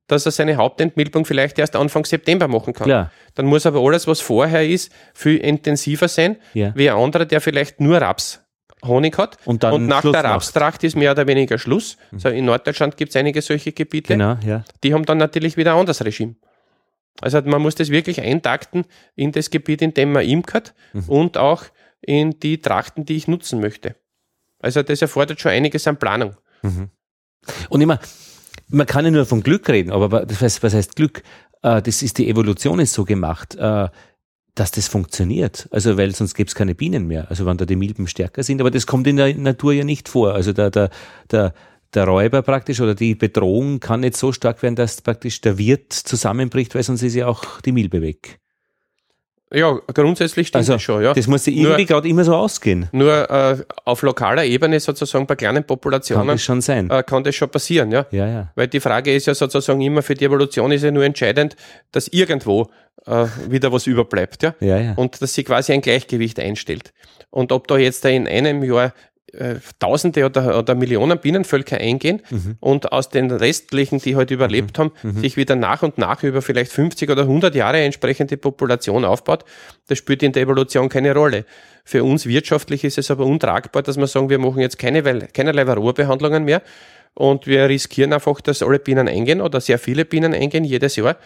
dass 0.09 0.27
er 0.27 0.33
seine 0.33 0.57
Hauptentmilbung 0.57 1.25
vielleicht 1.25 1.59
erst 1.59 1.75
Anfang 1.77 2.05
September 2.05 2.47
machen 2.49 2.73
kann. 2.75 2.85
Klar. 2.87 3.11
dann 3.35 3.47
muss 3.47 3.67
aber 3.67 3.81
alles, 3.81 4.07
was 4.07 4.21
vorher 4.21 4.67
ist, 4.67 4.91
viel 5.15 5.37
intensiver 5.39 6.09
sein, 6.09 6.37
Ja. 6.55 6.73
wie 6.75 6.89
ein 6.91 6.97
anderer, 6.97 7.25
der 7.27 7.41
vielleicht 7.43 7.81
nur 7.81 7.99
Raps 7.99 8.41
Honig 8.87 9.19
hat. 9.19 9.39
Und 9.45 9.63
dann 9.63 9.87
nach 9.87 10.01
Schluss 10.01 10.13
der 10.13 10.23
macht. 10.23 10.33
Rapstracht 10.35 10.85
ist 10.85 10.97
mehr 10.97 11.13
oder 11.13 11.27
weniger 11.27 11.59
Schluss. 11.59 11.97
So, 12.17 12.29
in 12.29 12.45
Norddeutschland 12.45 12.97
gibt 12.97 13.11
es 13.11 13.17
einige 13.17 13.43
solche 13.43 13.73
Gebiete. 13.73 14.15
Genau, 14.15 14.37
ja. 14.45 14.65
Die 14.83 14.93
haben 14.95 15.05
dann 15.05 15.19
natürlich 15.19 15.57
wieder 15.57 15.73
ein 15.75 15.79
anderes 15.81 16.05
Regime. 16.05 16.37
Also 17.21 17.41
man 17.43 17.63
muss 17.63 17.75
das 17.75 17.89
wirklich 17.91 18.21
eintakten 18.21 18.85
in 19.15 19.33
das 19.33 19.49
Gebiet, 19.51 19.81
in 19.83 19.95
dem 19.95 20.13
man 20.13 20.25
imkert 20.25 20.75
Mhm. 20.93 21.05
und 21.09 21.39
auch 21.39 21.65
in 22.03 22.39
die 22.41 22.61
Trachten, 22.61 23.05
die 23.07 23.17
ich 23.17 23.27
nutzen 23.27 23.61
möchte. 23.61 23.97
Also 24.61 24.83
das 24.83 25.01
erfordert 25.03 25.41
schon 25.41 25.53
einiges 25.53 25.87
an 25.87 25.97
Planung. 25.99 26.37
Und 27.69 27.81
immer, 27.81 27.99
man 28.69 28.87
kann 28.87 29.05
ja 29.05 29.11
nur 29.11 29.25
von 29.27 29.43
Glück 29.43 29.69
reden, 29.69 29.93
aber 29.93 30.11
wa- 30.13 30.25
das 30.25 30.41
heißt, 30.41 30.63
was 30.63 30.75
heißt 30.75 30.97
Glück? 30.97 31.23
Äh, 31.63 31.81
das 31.83 32.03
ist, 32.03 32.19
die 32.19 32.29
Evolution 32.29 32.81
ist 32.81 32.93
so 32.93 33.05
gemacht, 33.05 33.55
äh, 33.55 33.89
dass 34.57 34.73
das 34.73 34.89
funktioniert. 34.89 35.69
Also, 35.71 35.97
weil 35.97 36.13
sonst 36.15 36.35
gäbe 36.35 36.49
es 36.49 36.55
keine 36.55 36.75
Bienen 36.75 37.07
mehr. 37.07 37.31
Also, 37.31 37.47
wenn 37.47 37.57
da 37.57 37.65
die 37.65 37.77
Milben 37.77 38.09
stärker 38.09 38.43
sind, 38.43 38.61
aber 38.61 38.73
das 38.73 38.87
kommt 38.87 39.07
in 39.07 39.17
der 39.17 39.33
Natur 39.37 39.73
ja 39.73 39.85
nicht 39.85 40.09
vor. 40.09 40.35
Also, 40.35 40.53
der, 40.53 40.71
der, 40.71 40.91
der, 41.31 41.55
der 41.95 42.05
Räuber 42.05 42.43
praktisch 42.43 42.81
oder 42.81 42.95
die 42.95 43.15
Bedrohung 43.15 43.79
kann 43.79 44.01
nicht 44.01 44.17
so 44.17 44.33
stark 44.33 44.63
werden, 44.63 44.75
dass 44.75 45.03
praktisch 45.03 45.41
der 45.43 45.59
Wirt 45.59 45.93
zusammenbricht, 45.93 46.75
weil 46.75 46.83
sonst 46.83 47.03
ist 47.03 47.15
ja 47.15 47.29
auch 47.29 47.61
die 47.61 47.73
Milbe 47.73 48.03
weg. 48.03 48.41
Ja, 49.55 49.79
grundsätzlich 49.95 50.49
stimmt 50.49 50.61
Also, 50.63 50.73
das 50.73 50.83
schon, 50.83 51.03
ja. 51.05 51.15
das 51.15 51.29
muss 51.29 51.47
ja 51.47 51.53
irgendwie 51.53 51.87
gerade 51.87 52.09
immer 52.09 52.25
so 52.25 52.35
ausgehen. 52.35 52.89
Nur 52.91 53.31
äh, 53.31 53.59
auf 53.85 54.03
lokaler 54.03 54.45
Ebene 54.45 54.81
sozusagen 54.81 55.27
bei 55.27 55.37
kleinen 55.37 55.57
Kann 55.57 55.67
Populationen 55.67 56.27
das 56.27 56.43
schon 56.43 56.61
sein. 56.61 56.91
äh, 56.91 57.03
kann 57.05 57.23
das 57.23 57.37
schon 57.37 57.49
passieren, 57.49 57.93
ja. 57.93 58.07
Ja, 58.11 58.27
ja. 58.27 58.53
Weil 58.57 58.67
die 58.67 58.81
Frage 58.81 59.15
ist 59.15 59.27
ja 59.27 59.35
sozusagen 59.35 59.81
immer 59.81 60.03
für 60.03 60.15
die 60.15 60.25
Evolution 60.25 60.73
ist 60.73 60.83
ja 60.83 60.91
nur 60.91 61.05
entscheidend, 61.05 61.55
dass 61.93 62.09
irgendwo 62.09 62.69
äh, 63.07 63.27
wieder 63.49 63.71
was 63.71 63.87
überbleibt, 63.87 64.43
ja. 64.43 64.55
Ja, 64.59 64.79
ja. 64.79 64.95
Und 64.97 65.23
dass 65.23 65.35
sie 65.35 65.45
quasi 65.45 65.73
ein 65.73 65.81
Gleichgewicht 65.81 66.41
einstellt. 66.41 66.93
Und 67.31 67.53
ob 67.53 67.69
da 67.69 67.77
jetzt 67.79 68.05
da 68.05 68.09
in 68.09 68.27
einem 68.27 68.65
Jahr 68.65 68.93
äh, 69.33 69.57
Tausende 69.79 70.25
oder, 70.25 70.59
oder 70.59 70.75
Millionen 70.75 71.19
Bienenvölker 71.19 71.79
eingehen 71.79 72.23
Mhm. 72.31 72.57
und 72.61 72.93
aus 72.93 73.09
den 73.09 73.31
restlichen, 73.31 73.99
die 73.99 74.15
heute 74.17 74.35
überlebt 74.35 74.79
haben, 74.79 74.93
sich 75.21 75.37
wieder 75.37 75.57
nach 75.57 75.83
und 75.83 75.99
nach 75.99 76.23
über 76.23 76.43
vielleicht 76.43 76.73
50 76.73 77.11
oder 77.11 77.23
100 77.23 77.55
Jahre 77.55 77.81
entsprechende 77.81 78.37
Population 78.37 79.05
aufbaut, 79.05 79.45
das 79.89 79.99
spielt 79.99 80.23
in 80.23 80.33
der 80.33 80.43
Evolution 80.43 80.89
keine 80.89 81.13
Rolle. 81.15 81.45
Für 81.85 82.03
uns 82.05 82.27
wirtschaftlich 82.27 82.85
ist 82.85 82.99
es 82.99 83.11
aber 83.11 83.27
untragbar, 83.27 83.83
dass 83.83 83.97
wir 83.97 84.07
sagen, 84.07 84.31
wir 84.31 84.39
machen 84.39 84.61
jetzt 84.61 84.79
keine, 84.79 85.03
keinerlei 85.03 85.67
Varroa-Behandlungen 85.67 86.45
mehr 86.45 86.63
und 87.15 87.47
wir 87.47 87.69
riskieren 87.69 88.13
einfach, 88.13 88.41
dass 88.41 88.63
alle 88.63 88.79
Bienen 88.79 89.09
eingehen 89.09 89.41
oder 89.41 89.61
sehr 89.61 89.79
viele 89.79 90.05
Bienen 90.05 90.35
eingehen 90.35 90.65
jedes 90.65 90.97
Jahr. 90.97 91.17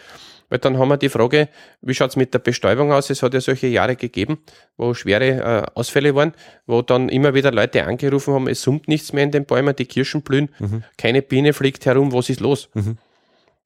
Weil 0.51 0.59
dann 0.59 0.77
haben 0.77 0.89
wir 0.89 0.97
die 0.97 1.07
Frage, 1.07 1.47
wie 1.81 1.93
schaut's 1.93 2.17
mit 2.17 2.33
der 2.33 2.39
Bestäubung 2.39 2.91
aus? 2.91 3.09
Es 3.09 3.23
hat 3.23 3.33
ja 3.33 3.39
solche 3.39 3.67
Jahre 3.67 3.95
gegeben, 3.95 4.39
wo 4.75 4.93
schwere 4.93 5.25
äh, 5.29 5.63
Ausfälle 5.75 6.13
waren, 6.13 6.33
wo 6.67 6.81
dann 6.81 7.07
immer 7.07 7.33
wieder 7.33 7.53
Leute 7.53 7.85
angerufen 7.85 8.33
haben, 8.33 8.49
es 8.49 8.61
summt 8.61 8.89
nichts 8.89 9.13
mehr 9.13 9.23
in 9.23 9.31
den 9.31 9.45
Bäumen, 9.45 9.73
die 9.73 9.85
Kirschen 9.85 10.23
blühen, 10.23 10.49
keine 10.97 11.21
Biene 11.21 11.53
fliegt 11.53 11.85
herum, 11.85 12.11
was 12.11 12.29
ist 12.29 12.41
los? 12.41 12.69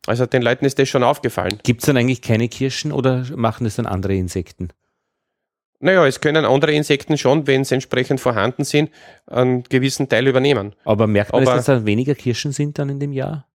Also 0.06 0.28
den 0.28 0.44
Leuten 0.44 0.64
ist 0.66 0.78
das 0.78 0.88
schon 0.88 1.02
aufgefallen. 1.02 1.58
Gibt 1.64 1.82
es 1.82 1.88
dann 1.88 1.98
eigentlich 1.98 2.22
keine 2.22 2.48
Kirschen 2.50 2.92
oder 2.92 3.26
machen 3.36 3.64
das 3.64 3.78
dann 3.78 3.88
andere 3.88 4.14
Insekten? 4.14 4.70
Naja, 5.80 6.06
es 6.06 6.22
können 6.22 6.46
andere 6.46 6.72
Insekten 6.74 7.18
schon, 7.18 7.48
wenn 7.48 7.64
sie 7.64 7.74
entsprechend 7.74 8.20
vorhanden 8.22 8.64
sind, 8.64 8.92
einen 9.26 9.64
gewissen 9.64 10.08
Teil 10.08 10.28
übernehmen. 10.28 10.76
Aber 10.86 11.08
merkt 11.08 11.34
man, 11.34 11.42
Aber- 11.42 11.56
dass 11.56 11.66
da 11.66 11.84
weniger 11.84 12.14
Kirschen 12.14 12.52
sind 12.52 12.78
dann 12.78 12.90
in 12.90 13.00
dem 13.00 13.12
Jahr? 13.12 13.48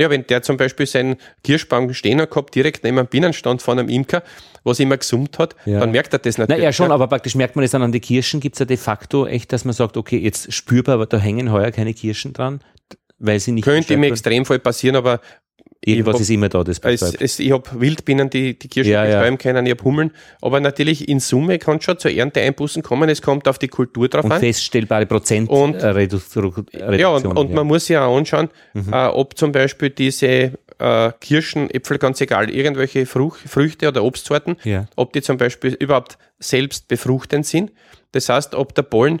Ja, 0.00 0.10
wenn 0.10 0.26
der 0.26 0.42
zum 0.42 0.56
Beispiel 0.56 0.86
seinen 0.86 1.16
Kirschbaum 1.44 1.92
stehen 1.94 2.20
hat 2.20 2.30
gehabt, 2.30 2.54
direkt 2.54 2.84
neben 2.84 2.98
einem 2.98 3.08
Bienenstand 3.08 3.62
von 3.62 3.78
einem 3.78 3.88
Imker, 3.88 4.22
was 4.64 4.80
immer 4.80 4.96
gesummt 4.96 5.38
hat, 5.38 5.56
Ja. 5.64 5.80
dann 5.80 5.90
merkt 5.90 6.12
er 6.12 6.18
das 6.18 6.38
Na 6.38 6.42
natürlich. 6.44 6.62
ja, 6.64 6.72
schon, 6.72 6.92
aber 6.92 7.06
praktisch 7.06 7.34
merkt 7.34 7.56
man 7.56 7.62
das 7.62 7.70
dann 7.72 7.82
an 7.82 7.92
die 7.92 8.00
Kirschen. 8.00 8.40
Gibt 8.40 8.54
es 8.56 8.60
ja 8.60 8.64
de 8.66 8.76
facto 8.76 9.26
echt, 9.26 9.52
dass 9.52 9.64
man 9.64 9.74
sagt, 9.74 9.96
okay, 9.96 10.18
jetzt 10.18 10.52
spürbar, 10.52 10.94
aber 10.96 11.06
da 11.06 11.18
hängen 11.18 11.50
heuer 11.52 11.70
keine 11.70 11.94
Kirschen 11.94 12.32
dran, 12.32 12.60
weil 13.18 13.40
sie 13.40 13.52
nicht 13.52 13.64
Könnte 13.64 13.94
im? 13.94 14.02
Extremfall 14.02 14.58
passieren, 14.58 14.96
aber 14.96 15.20
Irgendwas 15.84 16.14
ich 16.14 16.18
hab- 16.18 16.20
ist 16.22 16.30
immer 16.30 16.48
da, 16.48 16.64
das 16.64 16.78
es, 16.80 17.02
es, 17.14 17.38
ich 17.38 17.52
habe 17.52 17.68
Wildbienen, 17.80 18.28
die 18.30 18.58
die 18.58 18.66
Kirschen 18.68 18.92
Ja, 18.92 19.04
ja. 19.04 19.18
bestäuben 19.20 19.38
können, 19.38 19.64
ich 19.66 19.70
habe 19.72 19.84
Hummeln, 19.84 20.10
aber 20.42 20.58
natürlich 20.58 21.08
in 21.08 21.20
Summe 21.20 21.58
kann 21.60 21.80
schon 21.80 21.98
zu 21.98 22.08
Ernteeinbußen 22.08 22.82
kommen, 22.82 23.08
es 23.08 23.22
kommt 23.22 23.46
auf 23.46 23.58
die 23.60 23.68
Kultur 23.68 24.08
drauf 24.08 24.24
Und 24.24 24.32
an. 24.32 24.40
feststellbare 24.40 25.06
Prozent 25.06 25.48
Und- 25.48 25.76
äh, 25.76 25.86
Redu 25.86 26.16
Reduktion. 26.34 26.98
Ja, 26.98 27.08
und, 27.10 27.26
und 27.26 27.52
man 27.54 27.66
muss 27.66 27.86
ja 27.88 28.04
auch 28.06 28.16
anschauen, 28.18 28.48
Mhm. 28.74 28.92
äh, 28.92 29.06
ob 29.06 29.38
zum 29.38 29.52
Beispiel 29.52 29.90
diese 29.90 30.52
äh, 30.80 31.12
Kirschen, 31.20 31.70
Äpfel, 31.70 31.98
ganz 31.98 32.20
egal, 32.20 32.50
irgendwelche 32.50 33.04
Fruch, 33.06 33.36
Früchte 33.36 33.88
oder 33.88 34.04
Obstsorten, 34.04 34.56
Ja. 34.64 34.86
ob 34.96 35.12
die 35.12 35.22
zum 35.22 35.36
Beispiel 35.36 35.74
überhaupt 35.74 36.18
selbst 36.38 36.86
befruchtend 36.88 37.46
sind. 37.46 37.72
Das 38.12 38.28
heißt, 38.28 38.54
ob 38.54 38.74
der 38.76 38.82
Pollen 38.82 39.20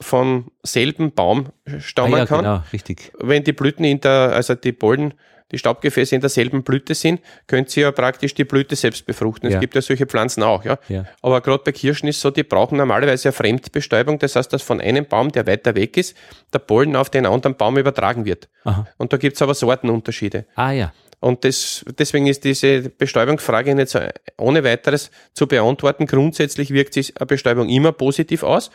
vom 0.00 0.50
selben 0.62 1.12
Baum 1.12 1.48
ah, 1.66 1.78
stammen 1.80 2.16
ja, 2.18 2.26
kann. 2.26 2.38
genau, 2.38 2.62
richtig. 2.72 3.12
Wenn 3.18 3.44
die 3.44 3.52
Blüten 3.52 3.84
in 3.84 4.00
der, 4.00 4.32
also 4.34 4.54
die 4.54 4.72
Pollen, 4.72 5.14
die 5.52 5.58
Staubgefäße 5.58 6.14
in 6.14 6.20
derselben 6.20 6.62
Blüte 6.62 6.94
sind, 6.94 7.20
könnt 7.46 7.76
ihr 7.76 7.84
ja 7.84 7.92
praktisch 7.92 8.34
die 8.34 8.44
Blüte 8.44 8.76
selbst 8.76 9.06
befruchten. 9.06 9.48
Es 9.48 9.54
Ja. 9.54 9.60
gibt 9.60 9.74
ja 9.74 9.82
solche 9.82 10.06
Pflanzen 10.06 10.42
auch, 10.42 10.64
ja. 10.64 10.78
Ja. 10.88 11.04
Aber 11.22 11.40
gerade 11.40 11.62
bei 11.64 11.72
Kirschen 11.72 12.08
ist 12.08 12.20
so, 12.20 12.30
die 12.30 12.42
brauchen 12.42 12.78
normalerweise 12.78 13.28
eine 13.28 13.32
Fremdbestäubung. 13.32 14.18
Das 14.18 14.36
heißt, 14.36 14.52
dass 14.52 14.62
von 14.62 14.80
einem 14.80 15.06
Baum, 15.06 15.32
der 15.32 15.46
weiter 15.46 15.74
weg 15.74 15.96
ist, 15.96 16.16
der 16.52 16.58
Pollen 16.60 16.96
auf 16.96 17.10
den 17.10 17.26
anderen 17.26 17.56
Baum 17.56 17.78
übertragen 17.78 18.24
wird. 18.24 18.48
Aha. 18.64 18.86
Und 18.98 19.12
da 19.12 19.16
gibt's 19.16 19.42
aber 19.42 19.54
Sortenunterschiede. 19.54 20.46
Ah 20.54 20.72
ja. 20.72 20.92
Und 21.22 21.44
das, 21.44 21.84
deswegen 21.98 22.26
ist 22.26 22.44
diese 22.44 22.88
Bestäubungsfrage 22.88 23.74
nicht 23.74 23.90
so 23.90 24.00
ohne 24.38 24.64
weiteres 24.64 25.10
zu 25.34 25.46
beantworten. 25.46 26.06
Grundsätzlich 26.06 26.70
wirkt 26.70 26.94
sich 26.94 27.18
eine 27.18 27.26
Bestäubung 27.26 27.68
immer 27.68 27.92
positiv 27.92 28.42
aus, 28.42 28.70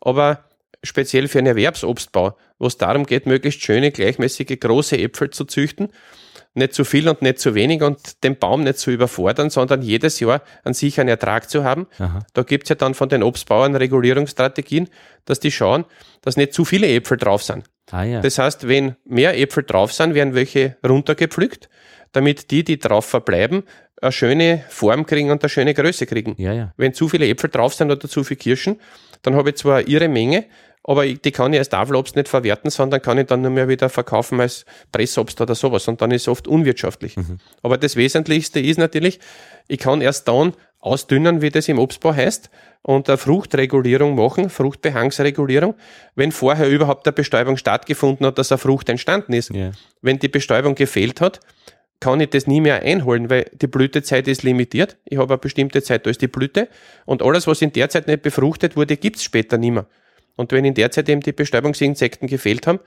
aber 0.00 0.44
speziell 0.82 1.28
für 1.28 1.38
einen 1.38 1.48
Erwerbsobstbau, 1.48 2.36
wo 2.58 2.66
es 2.66 2.76
darum 2.76 3.06
geht, 3.06 3.26
möglichst 3.26 3.62
schöne, 3.62 3.90
gleichmäßige, 3.90 4.58
große 4.58 4.98
Äpfel 4.98 5.30
zu 5.30 5.44
züchten, 5.44 5.88
nicht 6.54 6.74
zu 6.74 6.84
viel 6.84 7.08
und 7.08 7.22
nicht 7.22 7.38
zu 7.38 7.54
wenig 7.54 7.82
und 7.82 8.22
den 8.24 8.36
Baum 8.36 8.64
nicht 8.64 8.78
zu 8.78 8.90
überfordern, 8.90 9.48
sondern 9.48 9.80
jedes 9.80 10.20
Jahr 10.20 10.42
an 10.64 10.74
sich 10.74 11.00
einen 11.00 11.08
Ertrag 11.08 11.48
zu 11.48 11.64
haben. 11.64 11.86
Aha. 11.98 12.20
Da 12.34 12.42
gibt's 12.42 12.68
ja 12.68 12.74
dann 12.74 12.94
von 12.94 13.08
den 13.08 13.22
Obstbauern 13.22 13.74
Regulierungsstrategien, 13.74 14.88
dass 15.24 15.40
die 15.40 15.50
schauen, 15.50 15.84
dass 16.20 16.36
nicht 16.36 16.52
zu 16.52 16.64
viele 16.64 16.88
Äpfel 16.88 17.16
drauf 17.16 17.42
sind. 17.42 17.64
Ah 17.90 18.02
ja. 18.04 18.20
Das 18.20 18.38
heißt, 18.38 18.68
wenn 18.68 18.96
mehr 19.04 19.38
Äpfel 19.38 19.64
drauf 19.64 19.92
sind, 19.92 20.14
werden 20.14 20.34
welche 20.34 20.76
runtergepflückt, 20.86 21.68
damit 22.12 22.50
die, 22.50 22.64
die 22.64 22.78
drauf 22.78 23.06
verbleiben, 23.06 23.62
eine 24.00 24.12
schöne 24.12 24.64
Form 24.68 25.06
kriegen 25.06 25.30
und 25.30 25.42
eine 25.42 25.48
schöne 25.48 25.74
Größe 25.74 26.06
kriegen. 26.06 26.34
ja, 26.36 26.52
ja. 26.52 26.74
Wenn 26.76 26.92
zu 26.92 27.08
viele 27.08 27.28
Äpfel 27.28 27.50
drauf 27.50 27.74
sind 27.74 27.90
oder 27.90 28.08
zu 28.08 28.24
viele 28.24 28.38
Kirschen, 28.38 28.80
dann 29.22 29.36
habe 29.36 29.50
ich 29.50 29.56
zwar 29.56 29.86
ihre 29.86 30.08
Menge, 30.08 30.46
aber 30.84 31.04
ich- 31.06 31.20
die 31.20 31.30
kann 31.30 31.52
ich 31.52 31.58
als 31.58 31.68
Tafelobst 31.68 32.16
nicht 32.16 32.28
verwerten, 32.28 32.70
sondern 32.70 33.00
kann 33.02 33.18
ich 33.18 33.26
dann 33.26 33.42
nur 33.42 33.50
mehr 33.50 33.68
wieder 33.68 33.88
verkaufen 33.88 34.40
als 34.40 34.64
Pressobst 34.90 35.40
oder 35.40 35.54
sowas 35.54 35.86
und 35.88 36.00
dann 36.02 36.10
ist 36.10 36.22
es 36.22 36.28
oft 36.28 36.48
unwirtschaftlich. 36.48 37.16
Aber 37.62 37.78
das 37.78 37.96
Wesentlichste 37.96 38.60
ist 38.60 38.78
natürlich, 38.78 39.20
ich 39.68 39.78
kann 39.78 40.00
erst 40.00 40.28
dann 40.28 40.54
ausdünnen, 40.80 41.42
wie 41.42 41.50
das 41.50 41.68
im 41.68 41.78
Obstbau 41.78 42.12
heißt, 42.14 42.50
und 42.84 43.08
eine 43.08 43.16
Fruchtregulierung 43.16 44.16
machen, 44.16 44.50
Fruchtbehangsregulierung, 44.50 45.74
wenn 46.16 46.32
vorher 46.32 46.68
überhaupt 46.68 47.06
eine 47.06 47.12
Bestäubung 47.12 47.56
stattgefunden 47.56 48.26
hat, 48.26 48.38
dass 48.38 48.50
eine 48.50 48.58
Frucht 48.58 48.88
entstanden 48.88 49.32
ist. 49.32 49.54
Ja. 49.54 49.70
Wenn 50.00 50.18
die 50.18 50.28
Bestäubung 50.28 50.74
gefehlt 50.74 51.20
hat, 51.20 51.38
kann 52.00 52.18
ich 52.20 52.30
das 52.30 52.48
nie 52.48 52.60
mehr 52.60 52.82
einholen, 52.82 53.30
weil 53.30 53.48
die 53.52 53.68
Blütezeit 53.68 54.26
ist 54.26 54.42
limitiert. 54.42 54.96
Ich 55.04 55.18
habe 55.18 55.34
eine 55.34 55.38
bestimmte 55.38 55.84
Zeit, 55.84 56.04
da 56.04 56.10
ist 56.10 56.20
die 56.20 56.26
Blüte. 56.26 56.66
Und 57.04 57.22
alles, 57.22 57.46
was 57.46 57.62
in 57.62 57.72
der 57.72 57.88
Zeit 57.88 58.08
nicht 58.08 58.22
befruchtet 58.22 58.76
wurde, 58.76 58.96
gibt's 58.96 59.22
später 59.22 59.58
nicht 59.58 59.70
mehr. 59.70 59.86
Und 60.36 60.52
wenn 60.52 60.64
in 60.64 60.74
der 60.74 60.90
Zeit 60.90 61.08
eben 61.08 61.20
die 61.20 61.32
Bestäubungsinsekten 61.32 62.28
gefehlt 62.28 62.66
haben, 62.66 62.80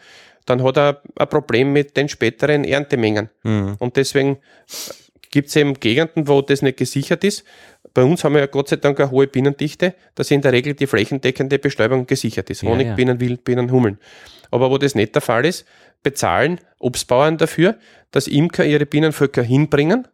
dann 0.45 0.63
hat 0.63 0.77
er 0.77 1.01
ein 1.15 1.29
Problem 1.29 1.73
mit 1.73 1.97
den 1.97 2.09
späteren 2.09 2.63
Erntemengen. 2.63 3.29
Mhm. 3.43 3.75
Und 3.79 3.97
deswegen 3.97 4.37
gibt's 5.31 5.55
eben 5.55 5.73
Gegenden, 5.75 6.27
wo 6.27 6.41
das 6.41 6.61
nicht 6.61 6.77
gesichert 6.77 7.23
ist. 7.23 7.43
Bei 7.93 8.03
uns 8.03 8.23
haben 8.23 8.33
wir 8.33 8.41
ja 8.41 8.47
Gott 8.47 8.69
sei 8.69 8.75
Dank 8.75 8.99
eine 8.99 9.11
hohe 9.11 9.27
Bienendichte, 9.27 9.95
dass 10.15 10.31
in 10.31 10.41
der 10.41 10.51
Regel 10.51 10.73
die 10.73 10.87
flächendeckende 10.87 11.59
Bestäubung 11.59 12.07
gesichert 12.07 12.49
ist. 12.49 12.61
Ja, 12.61 12.69
Honigbienen, 12.69 13.19
Wildbienen, 13.19 13.71
Hummeln. 13.71 13.99
Aber 14.51 14.69
wo 14.69 14.77
das 14.77 14.95
nicht 14.95 15.15
der 15.15 15.21
Fall 15.21 15.45
ist, 15.45 15.65
bezahlen 16.03 16.59
Obstbauern 16.79 17.37
dafür, 17.37 17.77
dass 18.11 18.27
Imker 18.27 18.65
ihre 18.65 18.85
Bienenvölker 18.85 19.43
hinbringen. 19.43 20.07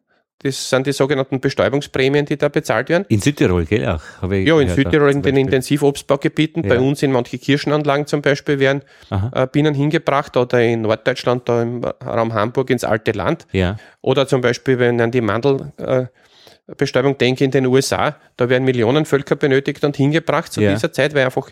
Das 0.44 0.70
sind 0.70 0.88
die 0.88 0.92
sogenannten 0.92 1.40
Bestäubungsprämien, 1.40 2.26
die 2.26 2.38
da 2.38 2.50
bezahlt 2.50 2.90
werden. 2.90 3.06
In 3.10 3.22
Südtirol, 3.22 3.66
gell? 3.66 3.88
Auch, 3.88 4.32
Ja, 4.32 4.60
in 4.60 4.70
Südtirol 4.70 5.12
in 5.12 5.22
den. 5.22 5.38
Intensivobstbaugebieten, 5.38 6.64
bei 6.64 6.76
Ja. 6.76 6.82
uns 6.82 7.04
in 7.04 7.12
manche 7.12 7.38
Kirschenanlagen 7.38 8.08
zum 8.08 8.22
Beispiel 8.22 8.60
werden 8.60 8.82
Aha. 9.10 9.44
äh, 9.44 9.48
Bienen 9.48 9.74
hingebracht 9.76 10.36
oder 10.38 10.62
in 10.64 10.82
Norddeutschland, 10.82 11.48
da 11.48 11.62
im 11.62 11.84
Raum 11.84 12.34
Hamburg 12.34 12.70
ins 12.72 12.84
alte 12.84 13.12
Land. 13.12 13.46
Ja. 13.52 13.78
Oder 14.02 14.28
zum 14.28 14.42
Beispiel, 14.42 14.80
wenn 14.80 14.96
ich 14.96 15.02
an 15.02 15.12
die 15.12 15.22
Mandelbestäubung 15.22 17.14
äh, 17.14 17.18
denke 17.18 17.44
in 17.44 17.52
den 17.52 17.66
USA, 17.68 18.16
da 18.38 18.50
werden 18.50 18.64
Millionen 18.66 19.06
Völker 19.06 19.36
benötigt 19.36 19.84
und 19.84 19.96
hingebracht 19.98 20.52
zu 20.52 20.62
Ja. 20.62 20.74
dieser 20.74 20.92
Zeit, 20.92 21.14
weil 21.14 21.26
einfach 21.26 21.50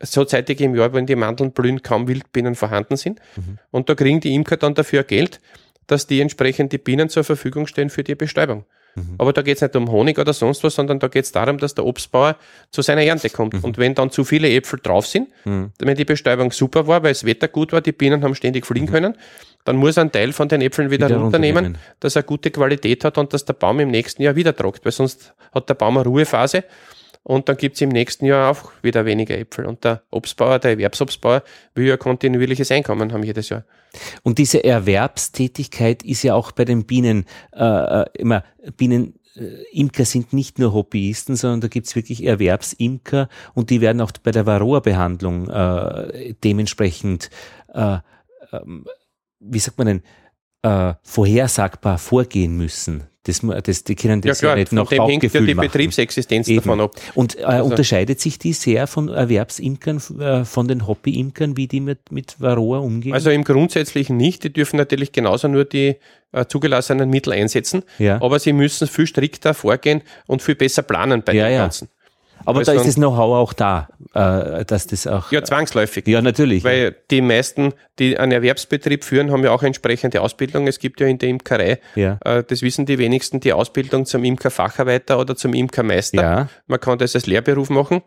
so 0.00 0.24
zeitig 0.24 0.60
im 0.60 0.74
Jahr, 0.74 0.92
wenn 0.94 1.06
die 1.06 1.14
Mandeln 1.16 1.52
blühen, 1.52 1.82
kaum 1.82 2.08
Wildbienen 2.08 2.54
vorhanden 2.56 2.96
sind. 2.96 3.20
Mhm. 3.36 3.58
Und 3.70 3.88
da 3.88 3.94
kriegen 3.94 4.20
die 4.20 4.34
Imker 4.34 4.56
dann 4.56 4.74
dafür 4.74 5.04
Geld, 5.04 5.40
dass 5.86 6.06
die 6.06 6.20
entsprechend 6.20 6.72
die 6.72 6.78
Bienen 6.78 7.08
zur 7.08 7.24
Verfügung 7.24 7.66
stellen 7.66 7.90
für 7.90 8.04
die 8.04 8.14
Bestäubung. 8.14 8.64
Mhm. 8.94 9.14
Aber 9.18 9.32
da 9.32 9.42
geht 9.42 9.56
es 9.56 9.62
nicht 9.62 9.74
um 9.76 9.90
Honig 9.90 10.18
oder 10.18 10.32
sonst 10.32 10.62
was, 10.64 10.74
sondern 10.74 10.98
da 10.98 11.08
geht 11.08 11.24
es 11.24 11.32
darum, 11.32 11.58
dass 11.58 11.74
der 11.74 11.86
Obstbauer 11.86 12.36
zu 12.70 12.82
seiner 12.82 13.02
Ernte 13.02 13.30
kommt. 13.30 13.54
Mhm. 13.54 13.64
Und 13.64 13.78
wenn 13.78 13.94
dann 13.94 14.10
zu 14.10 14.24
viele 14.24 14.50
Äpfel 14.50 14.80
drauf 14.82 15.06
sind, 15.06 15.28
mhm. 15.44 15.72
wenn 15.78 15.96
die 15.96 16.04
Bestäubung 16.04 16.52
super 16.52 16.86
war, 16.86 17.02
weil 17.02 17.12
das 17.12 17.24
Wetter 17.24 17.48
gut 17.48 17.72
war, 17.72 17.80
die 17.80 17.92
Bienen 17.92 18.22
haben 18.22 18.34
ständig 18.34 18.66
fliegen 18.66 18.86
mhm. 18.86 18.90
können, 18.90 19.14
dann 19.64 19.76
muss 19.76 19.96
er 19.96 20.02
einen 20.02 20.12
Teil 20.12 20.32
von 20.32 20.48
den 20.48 20.60
Äpfeln 20.60 20.90
wieder, 20.90 21.08
wieder 21.08 21.18
runternehmen, 21.18 21.78
dass 22.00 22.16
er 22.16 22.22
gute 22.22 22.50
Qualität 22.50 23.04
hat 23.04 23.16
und 23.16 23.32
dass 23.32 23.44
der 23.44 23.54
Baum 23.54 23.80
im 23.80 23.90
nächsten 23.90 24.22
Jahr 24.22 24.34
wieder 24.34 24.54
trockt, 24.54 24.84
weil 24.84 24.92
sonst 24.92 25.34
hat 25.54 25.68
der 25.68 25.74
Baum 25.74 25.96
eine 25.96 26.06
Ruhephase 26.06 26.64
und 27.24 27.48
dann 27.48 27.56
gibt 27.56 27.76
es 27.76 27.80
im 27.80 27.90
nächsten 27.90 28.26
Jahr 28.26 28.50
auch 28.50 28.72
wieder 28.82 29.04
weniger 29.04 29.38
Äpfel. 29.38 29.66
Und 29.66 29.84
der 29.84 30.02
Obstbauer, 30.10 30.58
der 30.58 30.72
Erwerbsobstbauer, 30.72 31.42
will 31.74 31.86
ja 31.86 31.96
kontinuierliches 31.96 32.70
Einkommen 32.72 33.12
haben 33.12 33.22
jedes 33.22 33.48
Jahr. 33.48 33.64
Und 34.22 34.38
diese 34.38 34.64
Erwerbstätigkeit 34.64 36.02
ist 36.02 36.22
ja 36.24 36.34
auch 36.34 36.52
bei 36.52 36.64
den 36.64 36.84
Bienen 36.84 37.26
äh, 37.54 37.64
äh 37.64 38.04
immer, 38.14 38.42
Bienen 38.76 39.14
äh, 39.36 39.62
Imker 39.72 40.04
sind 40.04 40.32
nicht 40.32 40.58
nur 40.58 40.72
Hobbyisten, 40.72 41.36
sondern 41.36 41.60
da 41.60 41.68
gibt's 41.68 41.94
wirklich 41.94 42.24
Erwerbsimker 42.24 43.28
und 43.54 43.70
die 43.70 43.80
werden 43.80 44.00
auch 44.00 44.12
bei 44.22 44.32
der 44.32 44.46
Varroa-Behandlung 44.46 45.48
äh, 45.48 46.34
dementsprechend, 46.42 47.30
äh, 47.72 47.98
ähm, 48.52 48.86
wie 49.38 49.58
sagt 49.58 49.78
man 49.78 49.86
denn, 49.86 50.02
äh, 50.62 50.94
vorhersagbar 51.02 51.98
vorgehen 51.98 52.56
müssen. 52.56 53.04
Das, 53.24 53.40
das, 53.62 53.84
die 53.84 53.94
können 53.94 54.20
das 54.20 54.40
ja, 54.40 54.48
klar, 54.48 54.56
ja 54.56 54.60
nicht 54.60 54.72
nach 54.72 54.88
dem 54.88 55.06
hängt 55.06 55.22
ja 55.22 55.40
die 55.40 55.54
machen. 55.54 55.68
Betriebsexistenz 55.68 56.48
Eben. 56.48 56.56
davon 56.56 56.80
ab. 56.80 56.96
Und 57.14 57.38
äh, 57.38 57.44
also. 57.44 57.70
unterscheidet 57.70 58.20
sich 58.20 58.38
die 58.38 58.52
sehr 58.52 58.88
von 58.88 59.08
Erwerbsimkern, 59.08 60.02
äh, 60.18 60.44
von 60.44 60.66
den 60.66 60.88
Hobbyimkern, 60.88 61.56
wie 61.56 61.68
die 61.68 61.80
mit, 61.80 62.10
mit 62.10 62.40
Varroa 62.40 62.78
umgehen? 62.78 63.14
Also 63.14 63.30
im 63.30 63.44
Grundsätzlichen 63.44 64.16
nicht. 64.16 64.42
Die 64.42 64.52
dürfen 64.52 64.76
natürlich 64.76 65.12
genauso 65.12 65.46
nur 65.46 65.64
die 65.64 65.96
äh, 66.32 66.46
zugelassenen 66.46 67.10
Mittel 67.10 67.32
einsetzen, 67.32 67.84
ja. 67.98 68.20
aber 68.20 68.40
sie 68.40 68.52
müssen 68.52 68.88
viel 68.88 69.06
strikter 69.06 69.54
vorgehen 69.54 70.02
und 70.26 70.42
viel 70.42 70.56
besser 70.56 70.82
planen 70.82 71.22
bei 71.22 71.34
ja, 71.34 71.48
dem 71.48 71.58
Ganzen. 71.58 71.88
Aber 72.44 72.58
weil 72.58 72.64
da 72.64 72.72
ist 72.72 72.86
das 72.86 72.94
Know-how 72.96 73.36
auch 73.36 73.52
da, 73.52 73.88
äh, 74.14 74.64
dass 74.64 74.86
das 74.86 75.06
auch. 75.06 75.30
Ja, 75.32 75.42
zwangsläufig. 75.42 76.06
Ja, 76.06 76.22
natürlich. 76.22 76.64
Weil 76.64 76.96
die 77.10 77.20
meisten, 77.20 77.72
die 77.98 78.18
einen 78.18 78.32
Erwerbsbetrieb 78.32 79.04
führen, 79.04 79.30
haben 79.30 79.44
ja 79.44 79.50
auch 79.50 79.62
entsprechende 79.62 80.20
Ausbildung. 80.20 80.66
Es 80.66 80.78
gibt 80.78 81.00
ja 81.00 81.06
in 81.06 81.18
der 81.18 81.28
Imkerei, 81.28 81.78
ja. 81.94 82.18
äh, 82.24 82.42
das 82.42 82.62
wissen 82.62 82.86
die 82.86 82.98
wenigsten, 82.98 83.40
die 83.40 83.52
Ausbildung 83.52 84.06
zum 84.06 84.24
Imkerfacharbeiter 84.24 85.18
oder 85.18 85.36
zum 85.36 85.54
Imkermeister. 85.54 86.22
Ja. 86.22 86.48
Man 86.66 86.80
kann 86.80 86.98
das 86.98 87.14
als 87.14 87.26
Lehrberuf 87.26 87.70
machen. 87.70 88.02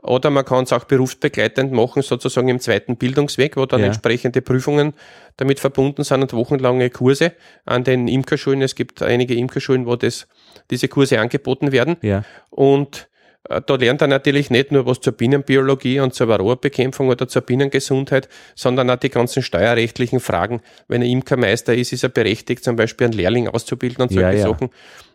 Oder 0.00 0.30
man 0.30 0.44
kann 0.44 0.62
es 0.62 0.72
auch 0.72 0.84
berufsbegleitend 0.84 1.72
machen, 1.72 2.02
sozusagen 2.02 2.48
im 2.48 2.60
zweiten 2.60 2.96
Bildungsweg, 2.96 3.56
wo 3.56 3.66
dann 3.66 3.80
ja. 3.80 3.86
entsprechende 3.86 4.42
Prüfungen 4.42 4.94
damit 5.36 5.58
verbunden 5.58 6.04
sind 6.04 6.22
und 6.22 6.32
wochenlange 6.34 6.88
Kurse 6.90 7.32
an 7.64 7.82
den 7.82 8.06
Imkerschulen. 8.06 8.62
Es 8.62 8.76
gibt 8.76 9.02
einige 9.02 9.34
Imkerschulen, 9.34 9.86
wo 9.86 9.96
das, 9.96 10.28
diese 10.70 10.86
Kurse 10.86 11.18
angeboten 11.18 11.72
werden. 11.72 11.96
Ja. 12.02 12.22
Und 12.50 12.96
äh, 12.96 13.07
da 13.48 13.74
lernt 13.76 14.02
er 14.02 14.08
natürlich 14.08 14.50
nicht 14.50 14.72
nur 14.72 14.86
was 14.86 15.00
zur 15.00 15.12
Bienenbiologie 15.12 16.00
und 16.00 16.14
zur 16.14 16.28
Varroa-Bekämpfung 16.28 17.08
oder 17.08 17.28
zur 17.28 17.42
Bienengesundheit, 17.42 18.28
sondern 18.54 18.90
auch 18.90 18.96
die 18.96 19.10
ganzen 19.10 19.42
steuerrechtlichen 19.42 20.20
Fragen. 20.20 20.60
Wenn 20.86 21.02
er 21.02 21.08
Imkermeister 21.08 21.74
ist, 21.74 21.92
ist 21.92 22.02
er 22.02 22.10
berechtigt, 22.10 22.64
zum 22.64 22.76
Beispiel 22.76 23.06
einen 23.06 23.14
Lehrling 23.14 23.48
auszubilden 23.48 24.02
und 24.02 24.12
solche 24.12 24.28
ja, 24.28 24.32
ja. 24.32 24.48
Sachen. 24.48 24.70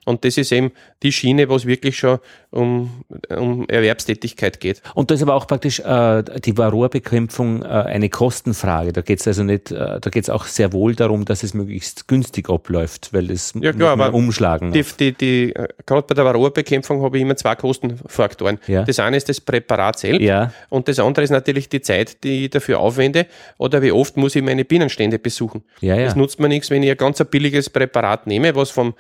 Und 0.06 0.26
das 0.26 0.38
ist 0.38 0.52
eben 0.52 0.72
die 1.02 1.12
Schiene, 1.12 1.50
wo 1.50 1.56
es 1.56 1.66
wirklich 1.66 1.98
schon 1.98 2.20
um, 2.52 3.04
um 3.30 3.68
Erwerbstätigkeit 3.68 4.60
geht. 4.60 4.82
Und 4.94 5.10
da 5.10 5.16
ist 5.16 5.22
aber 5.22 5.36
auch 5.36 5.48
praktisch 5.48 5.80
äh, 5.80 6.24
die 6.44 6.58
Varroa-Bekämpfung 6.58 7.64
äh, 7.64 7.68
eine 7.68 8.10
Kostenfrage. 8.10 8.94
Da 8.94 9.02
geht 9.02 9.20
es 9.20 9.28
also 9.28 9.44
nicht, 9.44 9.72
äh, 9.72 10.00
da 10.00 10.10
geht 10.10 10.24
es 10.24 10.30
auch 10.30 10.46
sehr 10.46 10.74
wohl 10.74 10.96
darum, 10.96 11.26
dass 11.26 11.44
es 11.44 11.54
möglichst 11.54 12.08
günstig 12.08 12.50
abläuft, 12.50 13.14
weil 13.14 13.28
das 13.28 13.54
ja, 13.60 13.74
klar, 13.74 13.94
aber 13.94 14.14
umschlagen 14.14 14.72
die, 14.72 14.84
die, 15.00 15.14
die, 15.14 15.56
äh, 15.56 15.68
Gerade 15.86 16.08
bei 16.08 16.16
der 16.16 16.26
Varroa-Bekämpfung 16.26 17.02
habe 17.02 17.18
ich 17.18 17.24
immer 17.24 17.36
zwei 17.36 17.56
Kostenfaktoren. 17.56 18.60
Ja. 18.68 18.84
Das 18.84 19.00
eine 19.00 19.18
ist 19.18 19.30
das 19.30 19.42
Präparat 19.42 20.00
selbst 20.00 20.22
ja. 20.22 20.52
und 20.70 20.88
das 20.88 21.00
andere 21.00 21.24
ist 21.24 21.32
natürlich 21.32 21.70
die 21.70 21.82
Zeit, 21.82 22.24
die 22.24 22.46
ich 22.46 22.50
dafür 22.50 22.80
aufwende 22.80 23.28
oder 23.58 23.82
wie 23.82 23.92
oft 23.92 24.18
muss 24.18 24.36
ich 24.36 24.44
meine 24.44 24.66
Bienenstände 24.66 25.20
besuchen. 25.20 25.64
Ja, 25.82 25.96
ja. 25.96 26.06
Das 26.06 26.16
nutzt 26.16 26.40
mir 26.40 26.50
nichts, 26.50 26.70
wenn 26.70 26.84
ich 26.84 26.92
ein 26.92 26.98
ganz 26.98 27.24
billiges 27.24 27.70
Präparat 27.70 28.28
nehme, 28.28 28.56
was 28.56 28.72
vom 28.72 28.94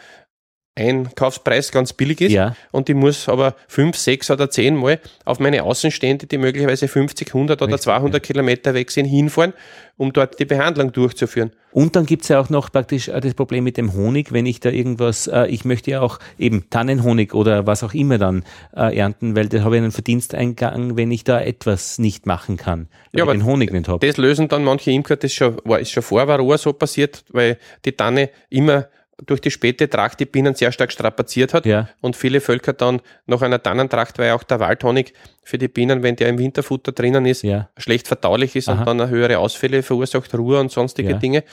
Einkaufspreis 0.75 1.71
ganz 1.71 1.93
billig 1.93 2.19
ist 2.21 2.31
ja. 2.31 2.55
und 2.71 2.89
ich 2.89 2.95
muss 2.95 3.29
aber 3.29 3.55
fünf, 3.67 3.95
sechs 3.95 4.31
oder 4.31 4.49
zehn 4.49 4.75
Mal 4.75 4.99
auf 5.23 5.39
meine 5.39 5.63
Außenstände, 5.63 6.25
die 6.25 6.39
möglicherweise 6.39 6.87
50, 6.87 7.27
100 7.27 7.61
oder 7.61 7.73
Richtig, 7.73 7.83
200 7.83 8.13
ja. 8.13 8.19
Kilometer 8.19 8.73
weg 8.73 8.89
sind, 8.89 9.05
hinfahren, 9.05 9.53
um 9.97 10.11
dort 10.13 10.39
die 10.39 10.45
Behandlung 10.45 10.91
durchzuführen. 10.91 11.51
Und 11.71 11.95
dann 11.95 12.07
gibt's 12.07 12.27
ja 12.27 12.39
auch 12.39 12.49
noch 12.49 12.71
praktisch 12.71 13.07
äh, 13.07 13.19
das 13.19 13.35
Problem 13.35 13.63
mit 13.63 13.77
dem 13.77 13.93
Honig, 13.93 14.31
wenn 14.31 14.47
ich 14.47 14.59
da 14.61 14.69
irgendwas, 14.69 15.27
äh, 15.27 15.45
ich 15.45 15.63
möchte 15.63 15.91
ja 15.91 16.01
auch 16.01 16.17
eben 16.39 16.69
Tannenhonig 16.71 17.35
oder 17.35 17.67
was 17.67 17.83
auch 17.83 17.93
immer 17.93 18.17
dann 18.17 18.43
äh, 18.75 18.97
ernten, 18.97 19.35
weil 19.35 19.49
da 19.49 19.63
habe 19.63 19.75
ich 19.75 19.81
einen 19.83 19.91
Verdiensteingang, 19.91 20.97
wenn 20.97 21.11
ich 21.11 21.23
da 21.23 21.39
etwas 21.39 21.99
nicht 21.99 22.25
machen 22.25 22.57
kann, 22.57 22.87
weil 23.11 23.19
ja, 23.19 23.25
ich 23.25 23.31
den 23.31 23.45
Honig 23.45 23.71
nicht 23.71 23.87
habe. 23.87 24.05
Das 24.05 24.17
lösen 24.17 24.47
dann 24.47 24.63
manche 24.63 24.89
Imker, 24.89 25.17
das 25.17 25.33
schon, 25.33 25.57
war, 25.65 25.79
ist 25.79 25.91
schon 25.91 26.01
vor 26.01 26.27
Varroa 26.27 26.57
so 26.57 26.73
passiert, 26.73 27.23
weil 27.29 27.57
die 27.85 27.91
Tanne 27.91 28.31
immer 28.49 28.87
durch 29.25 29.41
die 29.41 29.51
späte 29.51 29.89
Tracht 29.89 30.19
die 30.19 30.25
Bienen 30.25 30.55
sehr 30.55 30.71
stark 30.71 30.91
strapaziert 30.91 31.53
hat 31.53 31.65
ja. 31.65 31.89
und 32.01 32.15
viele 32.15 32.41
Völker 32.41 32.73
dann 32.73 33.01
nach 33.25 33.41
einer 33.41 33.61
Tannentracht, 33.61 34.17
weil 34.19 34.31
auch 34.31 34.43
der 34.43 34.59
Waldhonig 34.59 35.13
für 35.43 35.57
die 35.57 35.67
Bienen, 35.67 36.03
wenn 36.03 36.15
der 36.15 36.29
im 36.29 36.37
Winterfutter 36.37 36.91
drinnen 36.91 37.25
ist, 37.25 37.43
ja. 37.43 37.69
schlecht 37.77 38.07
verdaulich 38.07 38.55
ist 38.55 38.69
Aha. 38.69 38.79
und 38.79 38.99
dann 38.99 39.09
höhere 39.09 39.39
Ausfälle 39.39 39.83
verursacht, 39.83 40.33
Ruhe 40.35 40.59
und 40.59 40.71
sonstige 40.71 41.11
ja. 41.11 41.17
Dinge. 41.17 41.43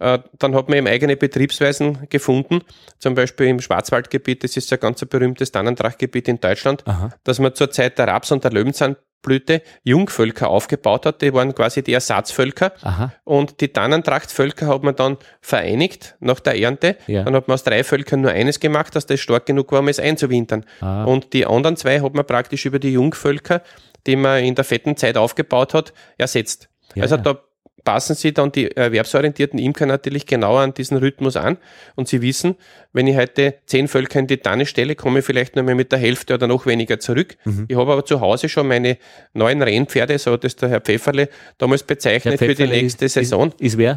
Äh, 0.00 0.20
dann 0.38 0.54
hat 0.54 0.68
man 0.68 0.78
eben 0.78 0.86
eigene 0.86 1.16
Betriebsweisen 1.16 2.06
gefunden, 2.08 2.60
zum 2.98 3.14
Beispiel 3.14 3.48
im 3.48 3.60
Schwarzwaldgebiet, 3.60 4.44
das 4.44 4.56
ist 4.56 4.72
ein 4.72 4.78
ganz 4.78 5.04
berühmtes 5.04 5.50
Tannentrachtgebiet 5.50 6.28
in 6.28 6.38
Deutschland, 6.40 6.86
Aha. 6.86 7.10
dass 7.24 7.40
man 7.40 7.54
zur 7.54 7.70
Zeit 7.70 7.98
der 7.98 8.06
Raps- 8.06 8.30
und 8.30 8.44
der 8.44 8.52
Löwenzahn 8.52 8.96
Blüte 9.22 9.62
Jungvölker 9.82 10.48
aufgebaut 10.48 11.06
hat. 11.06 11.22
Die 11.22 11.32
waren 11.34 11.54
quasi 11.54 11.82
die 11.82 11.92
Ersatzvölker. 11.92 12.72
Aha. 12.82 13.12
Und 13.24 13.60
die 13.60 13.68
Tannentrachtvölker 13.68 14.66
hat 14.68 14.82
man 14.82 14.94
dann 14.96 15.16
vereinigt 15.40 16.16
nach 16.20 16.40
der 16.40 16.58
Ernte. 16.58 16.96
Ja. 17.06 17.24
Dann 17.24 17.34
hat 17.34 17.48
man 17.48 17.54
aus 17.54 17.64
drei 17.64 17.84
Völkern 17.84 18.20
nur 18.20 18.30
eines 18.30 18.60
gemacht, 18.60 18.94
dass 18.94 19.06
das 19.06 19.20
stark 19.20 19.46
genug 19.46 19.72
war, 19.72 19.80
um 19.80 19.88
es 19.88 19.98
einzuwintern. 19.98 20.64
Ah. 20.80 21.04
Und 21.04 21.32
die 21.32 21.46
anderen 21.46 21.76
zwei 21.76 22.00
hat 22.00 22.14
man 22.14 22.26
praktisch 22.26 22.64
über 22.64 22.78
die 22.78 22.92
Jungvölker, 22.92 23.62
die 24.06 24.16
man 24.16 24.44
in 24.44 24.54
der 24.54 24.64
fetten 24.64 24.96
Zeit 24.96 25.16
aufgebaut 25.16 25.74
hat, 25.74 25.92
ersetzt. 26.16 26.68
Ja, 26.94 27.02
also 27.02 27.16
ja. 27.16 27.22
da 27.22 27.40
passen 27.88 28.14
sie 28.14 28.34
dann 28.34 28.52
die 28.52 28.70
erwerbsorientierten 28.70 29.58
Imker 29.58 29.86
natürlich 29.86 30.26
genauer 30.26 30.60
an 30.60 30.74
diesen 30.74 30.98
Rhythmus 30.98 31.36
an 31.36 31.56
und 31.96 32.06
sie 32.06 32.20
wissen, 32.20 32.56
wenn 32.92 33.06
ich 33.06 33.16
heute 33.16 33.54
zehn 33.64 33.88
Völker 33.88 34.18
in 34.18 34.26
die 34.26 34.36
Tanne 34.36 34.66
stelle, 34.66 34.94
komme 34.94 35.20
ich 35.20 35.24
vielleicht 35.24 35.56
nur 35.56 35.64
mehr 35.64 35.74
mit 35.74 35.90
der 35.90 35.98
Hälfte 35.98 36.34
oder 36.34 36.46
noch 36.46 36.66
weniger 36.66 37.00
zurück. 37.00 37.38
Mhm. 37.46 37.64
Ich 37.66 37.78
habe 37.78 37.90
aber 37.90 38.04
zu 38.04 38.20
Hause 38.20 38.50
schon 38.50 38.68
meine 38.68 38.98
neuen 39.32 39.62
Rennpferde, 39.62 40.18
so 40.18 40.36
das 40.36 40.54
der 40.56 40.68
Herr 40.68 40.80
Pfefferle 40.82 41.30
damals 41.56 41.82
bezeichnet 41.82 42.38
für 42.38 42.54
die 42.54 42.66
nächste 42.66 43.06
ist, 43.06 43.14
Saison. 43.14 43.52
Ist, 43.52 43.72
ist 43.72 43.78
wer? 43.78 43.96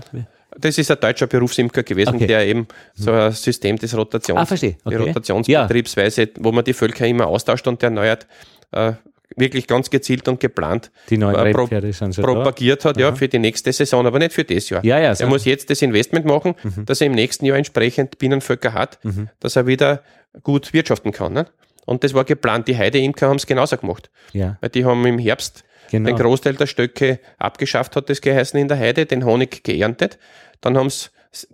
Das 0.58 0.78
ist 0.78 0.90
ein 0.90 0.98
deutscher 0.98 1.28
Berufsimker 1.28 1.84
gewesen, 1.84 2.16
okay. 2.16 2.28
der 2.28 2.48
eben 2.48 2.70
so 2.94 3.12
ein 3.12 3.34
System 3.34 3.76
des 3.76 3.94
Rotations, 3.94 4.50
ah. 4.50 4.56
Okay. 4.56 4.78
Rotationsbetriebsweise, 4.86 6.30
wo 6.40 6.54
man 6.54 6.64
die 6.64 6.74
Völker 6.74 7.06
immer 7.06 7.28
austauscht 7.28 7.68
und 7.68 7.84
erneuert, 7.84 8.26
äh, 8.72 8.94
wirklich 9.36 9.68
ganz 9.68 9.90
gezielt 9.90 10.28
und 10.28 10.40
geplant 10.40 10.92
die 11.10 11.18
neuen 11.18 11.36
äh, 11.36 11.52
pro 11.52 11.68
propagiert 11.68 12.84
da. 12.84 12.90
hat, 12.90 12.98
Aha. 12.98 13.04
ja, 13.04 13.16
für 13.16 13.28
die 13.28 13.40
nächste 13.40 13.72
Saison, 13.72 14.06
aber 14.06 14.20
nicht 14.20 14.34
für 14.34 14.44
das 14.44 14.70
Jahr. 14.70 14.84
Ja, 14.84 15.00
ja, 15.00 15.14
er 15.14 15.28
muss 15.28 15.46
jetzt 15.46 15.70
das 15.70 15.82
Investment 15.82 16.26
machen, 16.26 16.56
mhm. 16.64 16.86
dass 16.86 17.02
er 17.02 17.08
im 17.08 17.14
nächsten 17.14 17.46
Jahr 17.46 17.58
entsprechend 17.58 18.18
Bienenvölker 18.18 18.74
hat, 18.74 19.00
mhm. 19.04 19.30
dass 19.40 19.56
er 19.56 19.68
wieder 19.68 20.04
gut 20.44 20.74
wirtschaften 20.74 21.12
kann. 21.12 21.34
Ne? 21.34 21.46
Und 21.86 22.04
das 22.04 22.14
war 22.14 22.24
geplant. 22.24 22.68
Die 22.68 22.78
Heideimker 22.78 23.28
haben 23.28 23.38
es 23.38 23.46
genauso 23.46 23.78
gemacht. 23.78 24.10
Ja. 24.34 24.58
Weil 24.62 24.70
die 24.70 24.86
haben 24.86 25.06
im 25.06 25.20
Herbst 25.20 25.64
genau. 25.90 26.10
den 26.10 26.18
Großteil 26.18 26.56
der 26.56 26.68
Stöcke 26.68 27.20
abgeschafft, 27.38 27.96
hat 27.96 28.10
das 28.10 28.22
geheißen 28.22 28.60
in 28.60 28.68
der 28.68 28.78
Heide, 28.78 29.06
den 29.06 29.26
Honig 29.26 29.64
geerntet. 29.64 30.18
Dann 30.62 30.78
haben 30.78 30.88
es 30.88 31.12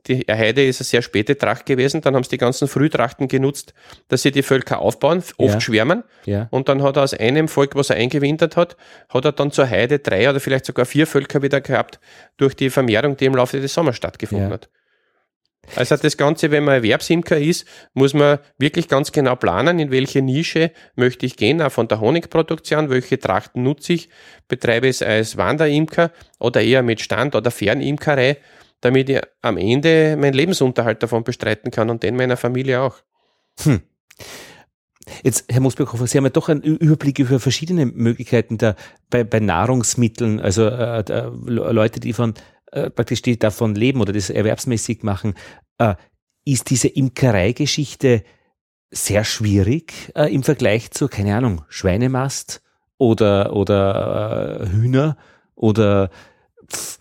die 0.07 0.25
Heide 0.27 0.65
ist 0.65 0.81
eine 0.81 0.85
sehr 0.85 1.01
späte 1.03 1.37
Tracht 1.37 1.65
gewesen, 1.67 2.01
dann 2.01 2.15
haben 2.15 2.23
sie 2.23 2.31
die 2.31 2.37
ganzen 2.37 2.67
Frühtrachten 2.67 3.27
genutzt, 3.27 3.73
dass 4.07 4.23
sie 4.23 4.31
die 4.31 4.41
Völker 4.41 4.79
aufbauen, 4.79 5.23
oft 5.37 5.53
ja. 5.53 5.61
schwärmen. 5.61 6.03
Ja. 6.25 6.47
Und 6.49 6.67
dann 6.67 6.81
hat 6.81 6.97
er 6.97 7.03
aus 7.03 7.13
einem 7.13 7.47
Volk, 7.47 7.75
was 7.75 7.91
er 7.91 7.97
eingewintert 7.97 8.55
hat, 8.55 8.75
hat 9.09 9.25
er 9.25 9.33
dann 9.33 9.51
zur 9.51 9.69
Heide 9.69 9.99
drei 9.99 10.29
oder 10.29 10.39
vielleicht 10.39 10.65
sogar 10.65 10.85
vier 10.85 11.05
Völker 11.05 11.43
wieder 11.43 11.61
gehabt, 11.61 11.99
durch 12.37 12.55
die 12.55 12.71
Vermehrung, 12.71 13.17
die 13.17 13.25
im 13.25 13.35
Laufe 13.35 13.59
des 13.59 13.73
Sommers 13.73 13.95
stattgefunden 13.95 14.47
ja. 14.47 14.53
hat. 14.53 14.69
Also 15.75 15.97
das 15.97 16.15
Ganze, 16.15 16.49
wenn 16.51 16.63
man 16.63 16.75
Erwerbsimker 16.75 17.37
ist, 17.37 17.67
muss 17.93 18.13
man 18.13 18.39
wirklich 18.57 18.87
ganz 18.87 19.11
genau 19.11 19.35
planen, 19.35 19.79
in 19.79 19.91
welche 19.91 20.21
Nische 20.21 20.71
möchte 20.95 21.25
ich 21.25 21.35
gehen, 21.35 21.61
auch 21.61 21.71
von 21.71 21.87
der 21.87 21.99
Honigproduktion, 21.99 22.89
welche 22.89 23.19
Trachten 23.19 23.63
nutze 23.63 23.93
ich, 23.93 24.09
betreibe 24.47 24.87
es 24.87 25.01
als 25.01 25.35
Wanderimker 25.35 26.11
oder 26.39 26.61
eher 26.61 26.83
mit 26.83 27.01
Stand- 27.01 27.35
oder 27.35 27.51
Fernimkerei 27.51 28.37
damit 28.81 29.09
ich 29.09 29.21
am 29.41 29.57
Ende 29.57 30.15
meinen 30.17 30.33
Lebensunterhalt 30.33 31.01
davon 31.03 31.23
bestreiten 31.23 31.71
kann 31.71 31.89
und 31.89 32.03
den 32.03 32.15
meiner 32.15 32.37
Familie 32.37 32.81
auch. 32.81 32.97
Hm. 33.61 33.81
Jetzt, 35.23 35.45
Herr 35.49 35.61
Mosberghofer, 35.61 36.05
Sie 36.05 36.17
haben 36.17 36.25
ja 36.25 36.29
doch 36.29 36.49
einen 36.49 36.61
Überblick 36.61 37.19
über 37.19 37.39
verschiedene 37.39 37.85
Möglichkeiten 37.85 38.57
der, 38.57 38.75
bei, 39.09 39.23
bei 39.23 39.39
Nahrungsmitteln, 39.39 40.39
also 40.39 40.67
äh, 40.67 41.29
Leute, 41.45 41.99
die 41.99 42.13
von 42.13 42.33
äh, 42.71 42.89
praktisch 42.89 43.21
die 43.21 43.39
davon 43.39 43.75
leben 43.75 44.01
oder 44.01 44.13
das 44.13 44.29
erwerbsmäßig 44.29 45.03
machen. 45.03 45.35
Äh, 45.77 45.95
ist 46.45 46.69
diese 46.69 46.87
Imkereigeschichte 46.87 48.23
sehr 48.91 49.23
schwierig 49.23 50.11
äh, 50.15 50.33
im 50.33 50.43
Vergleich 50.43 50.91
zu, 50.91 51.07
keine 51.07 51.35
Ahnung, 51.35 51.63
Schweinemast 51.67 52.61
oder, 52.97 53.53
oder 53.53 54.61
äh, 54.61 54.69
Hühner 54.69 55.17
oder 55.55 56.09
pff, 56.71 56.99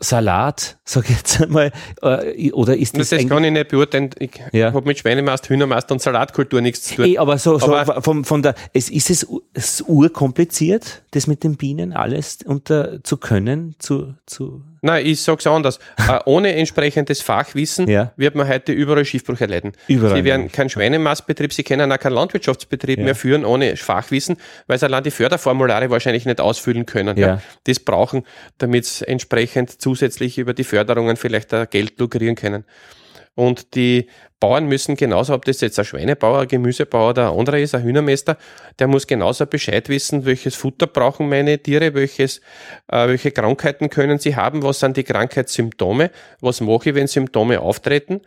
Salat, 0.00 0.78
sag 0.84 1.10
ich 1.10 1.16
jetzt 1.16 1.42
einmal, 1.42 1.72
äh, 2.02 2.52
oder 2.52 2.76
ist 2.76 2.96
das? 2.96 3.08
Das 3.08 3.26
kann 3.26 3.42
ich 3.42 3.50
nicht 3.50 3.68
beurteilen. 3.68 4.10
Ich 4.18 4.30
ja. 4.52 4.72
habe 4.72 4.86
mit 4.86 4.98
Schweinemast, 4.98 5.48
Hühnermast 5.48 5.90
und 5.90 6.00
Salatkultur 6.00 6.60
nichts 6.60 6.84
zu 6.84 6.96
tun. 6.96 7.04
Ey, 7.04 7.18
aber 7.18 7.36
so, 7.38 7.58
so 7.58 7.74
aber 7.74 8.00
von, 8.00 8.24
von 8.24 8.42
der, 8.42 8.54
es 8.72 8.90
ist 8.90 9.10
es, 9.10 9.26
es 9.54 9.82
urkompliziert, 9.82 11.02
das 11.10 11.26
mit 11.26 11.42
den 11.42 11.56
Bienen 11.56 11.92
alles 11.92 12.38
unter 12.44 13.02
zu 13.02 13.16
können, 13.16 13.74
zu, 13.80 14.14
zu 14.24 14.62
Nein, 14.82 15.06
ich 15.06 15.20
sage 15.20 15.38
es 15.40 15.46
anders. 15.46 15.78
äh, 15.96 16.18
ohne 16.24 16.54
entsprechendes 16.54 17.22
Fachwissen 17.22 17.88
ja. 17.88 18.12
wird 18.16 18.34
man 18.34 18.48
heute 18.48 18.72
überall 18.72 19.04
Schiffbruch 19.04 19.40
erleiden. 19.40 19.72
Überall 19.86 20.16
sie 20.16 20.24
werden 20.24 20.50
keinen 20.52 20.70
Schweinemastbetrieb, 20.70 21.52
sie 21.52 21.62
können 21.62 21.90
auch 21.90 21.98
keinen 21.98 22.14
Landwirtschaftsbetrieb 22.14 22.98
ja. 22.98 23.04
mehr 23.04 23.14
führen 23.14 23.44
ohne 23.44 23.76
Fachwissen, 23.76 24.36
weil 24.66 24.78
sie 24.78 24.86
allein 24.86 25.04
die 25.04 25.10
Förderformulare 25.10 25.90
wahrscheinlich 25.90 26.26
nicht 26.26 26.40
ausfüllen 26.40 26.86
können. 26.86 27.16
Ja. 27.16 27.26
ja. 27.26 27.42
Das 27.64 27.80
brauchen, 27.80 28.24
damit 28.58 28.84
sie 28.84 29.06
entsprechend 29.06 29.80
zusätzlich 29.80 30.38
über 30.38 30.54
die 30.54 30.64
Förderungen 30.64 31.16
vielleicht 31.16 31.50
Geld 31.70 31.98
lukrieren 31.98 32.34
können. 32.34 32.64
Und 33.38 33.76
die 33.76 34.08
Bauern 34.40 34.66
müssen 34.66 34.96
genauso, 34.96 35.32
ob 35.32 35.44
das 35.44 35.60
jetzt 35.60 35.78
ein 35.78 35.84
Schweinebauer, 35.84 36.40
ein 36.40 36.48
Gemüsebauer 36.48 37.10
oder 37.10 37.30
ein 37.30 37.38
anderer 37.38 37.60
ist, 37.60 37.72
ein 37.72 37.84
Hühnermeister, 37.84 38.36
der 38.80 38.88
muss 38.88 39.06
genauso 39.06 39.46
Bescheid 39.46 39.88
wissen, 39.88 40.24
welches 40.24 40.56
Futter 40.56 40.88
brauchen 40.88 41.28
meine 41.28 41.56
Tiere, 41.56 41.94
welches, 41.94 42.38
äh, 42.88 43.06
welche 43.06 43.30
Krankheiten 43.30 43.90
können 43.90 44.18
sie 44.18 44.34
haben, 44.34 44.64
was 44.64 44.80
sind 44.80 44.96
die 44.96 45.04
Krankheitssymptome, 45.04 46.10
was 46.40 46.60
mache 46.60 46.88
ich, 46.88 46.94
wenn 46.96 47.06
Symptome 47.06 47.60
auftreten 47.60 48.22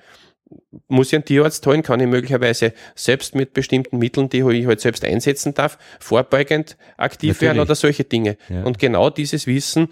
muss 0.87 1.07
ich 1.07 1.15
einen 1.15 1.25
Tierarzt 1.25 1.65
holen, 1.65 1.81
kann 1.81 1.99
ich 2.01 2.07
möglicherweise 2.07 2.73
selbst 2.93 3.35
mit 3.35 3.53
bestimmten 3.53 3.97
Mitteln, 3.97 4.27
die 4.27 4.39
ich 4.39 4.65
halt 4.65 4.81
selbst 4.81 5.05
einsetzen 5.05 5.53
darf, 5.53 5.77
vorbeugend 5.99 6.77
aktiv 6.97 7.29
natürlich. 7.29 7.41
werden 7.41 7.59
oder 7.59 7.75
solche 7.75 8.03
Dinge. 8.03 8.37
Ja. 8.49 8.63
Und 8.63 8.77
genau 8.77 9.09
dieses 9.09 9.47
Wissen 9.47 9.87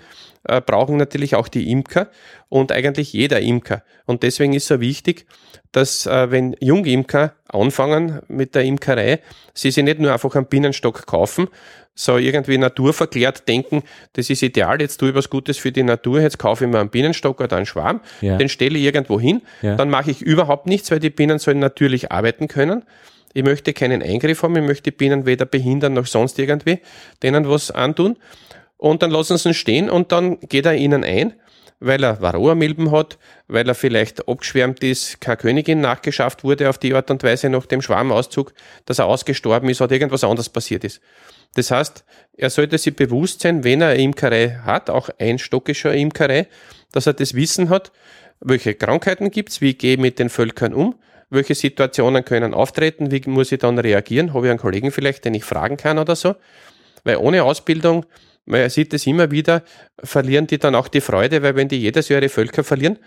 äh, 0.49 0.61
brauchen 0.61 0.97
natürlich 0.97 1.35
auch 1.35 1.47
die 1.47 1.71
Imker 1.71 2.09
und 2.49 2.71
eigentlich 2.71 3.13
jeder 3.13 3.39
Imker. 3.39 3.83
Und 4.05 4.23
deswegen 4.23 4.53
ist 4.53 4.63
es 4.63 4.67
so 4.69 4.81
wichtig, 4.81 5.25
dass 5.71 6.05
äh, 6.05 6.31
wenn 6.31 6.55
Jungimker 6.59 7.33
anfangen 7.47 8.21
mit 8.27 8.55
der 8.55 8.63
Imkerei, 8.63 9.19
sie 9.53 9.71
sich 9.71 9.83
nicht 9.83 9.99
nur 9.99 10.11
einfach 10.11 10.35
einen 10.35 10.47
Bienenstock 10.47 11.05
kaufen, 11.05 11.47
so 11.93 12.17
irgendwie 12.17 12.57
naturverklärt 12.57 13.47
denken, 13.47 13.83
das 14.13 14.29
ist 14.29 14.41
ideal, 14.41 14.81
jetzt 14.81 14.97
tue 14.97 15.09
ich 15.09 15.15
was 15.15 15.29
Gutes 15.29 15.57
für 15.57 15.71
die 15.71 15.83
Natur, 15.83 16.21
jetzt 16.21 16.39
kaufe 16.39 16.65
ich 16.65 16.71
mir 16.71 16.79
einen 16.79 16.89
Bienenstock 16.89 17.41
oder 17.41 17.57
einen 17.57 17.65
Schwarm, 17.65 18.01
ja. 18.21 18.37
den 18.37 18.47
stelle 18.47 18.79
ich 18.79 18.85
irgendwo 18.85 19.19
hin, 19.19 19.41
ja. 19.61 19.75
dann 19.75 19.89
mache 19.89 20.09
ich 20.09 20.21
überhaupt 20.21 20.65
nichts, 20.65 20.89
weil 20.91 20.99
die 20.99 21.09
Bienen 21.09 21.39
sollen 21.39 21.59
natürlich 21.59 22.11
arbeiten 22.11 22.47
können. 22.47 22.83
Ich 23.33 23.43
möchte 23.43 23.73
keinen 23.73 24.01
Eingriff 24.01 24.41
haben, 24.41 24.55
ich 24.55 24.63
möchte 24.63 24.91
die 24.91 24.97
Bienen 24.97 25.25
weder 25.25 25.45
behindern 25.45 25.93
noch 25.93 26.07
sonst 26.07 26.39
irgendwie 26.39 26.79
denen 27.21 27.47
was 27.47 27.69
antun. 27.69 28.17
Und 28.79 29.03
dann 29.03 29.11
lassen 29.11 29.37
sie 29.37 29.49
ihn 29.49 29.53
stehen 29.53 29.89
und 29.91 30.11
dann 30.11 30.39
geht 30.39 30.65
er 30.65 30.73
ihnen 30.73 31.03
ein 31.03 31.35
weil 31.79 32.03
er 32.03 32.21
Varroa-Milben 32.21 32.91
hat, 32.91 33.17
weil 33.47 33.67
er 33.67 33.75
vielleicht 33.75 34.27
abgeschwärmt 34.27 34.83
ist, 34.83 35.21
keine 35.21 35.37
Königin 35.37 35.81
nachgeschafft 35.81 36.43
wurde 36.43 36.69
auf 36.69 36.77
die 36.77 36.93
Art 36.93 37.09
und 37.09 37.23
Weise 37.23 37.49
nach 37.49 37.65
dem 37.65 37.81
Schwarmauszug, 37.81 38.53
dass 38.85 38.99
er 38.99 39.05
ausgestorben 39.05 39.69
ist 39.69 39.81
oder 39.81 39.93
irgendwas 39.93 40.23
anderes 40.23 40.49
passiert 40.49 40.83
ist. 40.83 40.99
Das 41.55 41.71
heißt, 41.71 42.03
er 42.37 42.49
sollte 42.49 42.77
sich 42.77 42.95
bewusst 42.95 43.41
sein, 43.41 43.63
wenn 43.63 43.81
er 43.81 43.89
eine 43.89 44.01
Imkerei 44.01 44.59
hat, 44.63 44.89
auch 44.89 45.09
einstockischer 45.17 45.93
Imkerei, 45.93 46.47
dass 46.91 47.07
er 47.07 47.13
das 47.13 47.33
Wissen 47.33 47.69
hat, 47.69 47.91
welche 48.41 48.75
Krankheiten 48.75 49.31
gibt's, 49.31 49.61
wie 49.61 49.73
gehe 49.73 49.93
ich 49.93 49.99
mit 49.99 50.19
den 50.19 50.29
Völkern 50.29 50.73
um, 50.73 50.95
welche 51.29 51.55
Situationen 51.55 52.25
können 52.25 52.53
auftreten, 52.53 53.11
wie 53.11 53.21
muss 53.25 53.51
ich 53.51 53.59
dann 53.59 53.79
reagieren, 53.79 54.33
habe 54.33 54.47
ich 54.47 54.49
einen 54.49 54.59
Kollegen 54.59 54.91
vielleicht, 54.91 55.25
den 55.25 55.33
ich 55.33 55.43
fragen 55.43 55.77
kann 55.77 55.97
oder 55.97 56.15
so. 56.15 56.35
Weil 57.03 57.17
ohne 57.17 57.43
Ausbildung 57.43 58.05
man 58.49 58.69
sieht 58.69 58.93
es 58.93 59.05
immer 59.05 59.29
wieder, 59.29 59.63
verlieren 60.03 60.47
die 60.47 60.57
dann 60.57 60.73
auch 60.73 60.87
die 60.87 61.01
Freude, 61.01 61.43
weil 61.43 61.55
wenn 61.55 61.67
die 61.67 61.77
jedes 61.77 62.09
Jahr 62.09 62.19
ihre 62.21 62.29
Völker 62.29 62.63
verlieren 62.63 62.97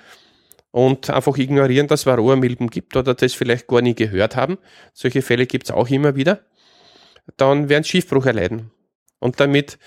und 0.70 1.11
einfach 1.11 1.36
ignorieren, 1.36 1.88
dass 1.88 2.01
es 2.01 2.07
Varroa-Milben 2.07 2.68
gibt 2.68 2.97
oder 2.97 3.14
das 3.14 3.34
vielleicht 3.34 3.66
gar 3.66 3.82
nie 3.82 3.95
gehört 3.95 4.36
haben, 4.36 4.59
solche 4.93 5.20
Fälle 5.20 5.47
gibt 5.47 5.64
es 5.64 5.70
auch 5.72 5.90
immer 5.90 6.14
wieder, 6.14 6.40
dann 7.36 7.68
werden 7.68 7.82
sie 7.82 7.90
Schiffbruch 7.90 8.26
erleiden. 8.26 8.70
Und 9.18 9.40
damit 9.40 9.78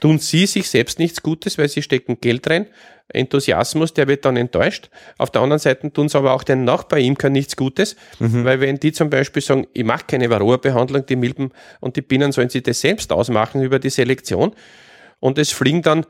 tun 0.00 0.18
sie 0.18 0.46
sich 0.46 0.68
selbst 0.68 0.98
nichts 0.98 1.22
Gutes, 1.22 1.58
weil 1.58 1.68
sie 1.68 1.82
stecken 1.82 2.20
Geld 2.20 2.48
rein, 2.48 2.66
Enthusiasmus, 3.10 3.94
der 3.94 4.06
wird 4.06 4.24
dann 4.24 4.36
enttäuscht. 4.36 4.90
Auf 5.16 5.30
der 5.30 5.40
anderen 5.40 5.58
Seite 5.58 5.90
tun 5.92 6.08
sie 6.08 6.18
aber 6.18 6.34
auch 6.34 6.42
den 6.42 6.64
Nachbarimker 6.64 7.30
nichts 7.30 7.56
Gutes, 7.56 7.96
mhm. 8.18 8.44
weil 8.44 8.60
wenn 8.60 8.76
die 8.76 8.92
zum 8.92 9.08
Beispiel 9.08 9.40
sagen, 9.40 9.66
ich 9.72 9.84
mache 9.84 10.04
keine 10.06 10.28
Varroa-Behandlung, 10.28 11.06
die 11.06 11.16
Milben 11.16 11.52
und 11.80 11.96
die 11.96 12.02
Bienen 12.02 12.32
sollen 12.32 12.50
sich 12.50 12.62
das 12.62 12.80
selbst 12.80 13.10
ausmachen 13.12 13.62
über 13.62 13.78
die 13.78 13.90
Selektion 13.90 14.52
und 15.20 15.38
es 15.38 15.52
fliegen 15.52 15.82
dann 15.82 16.04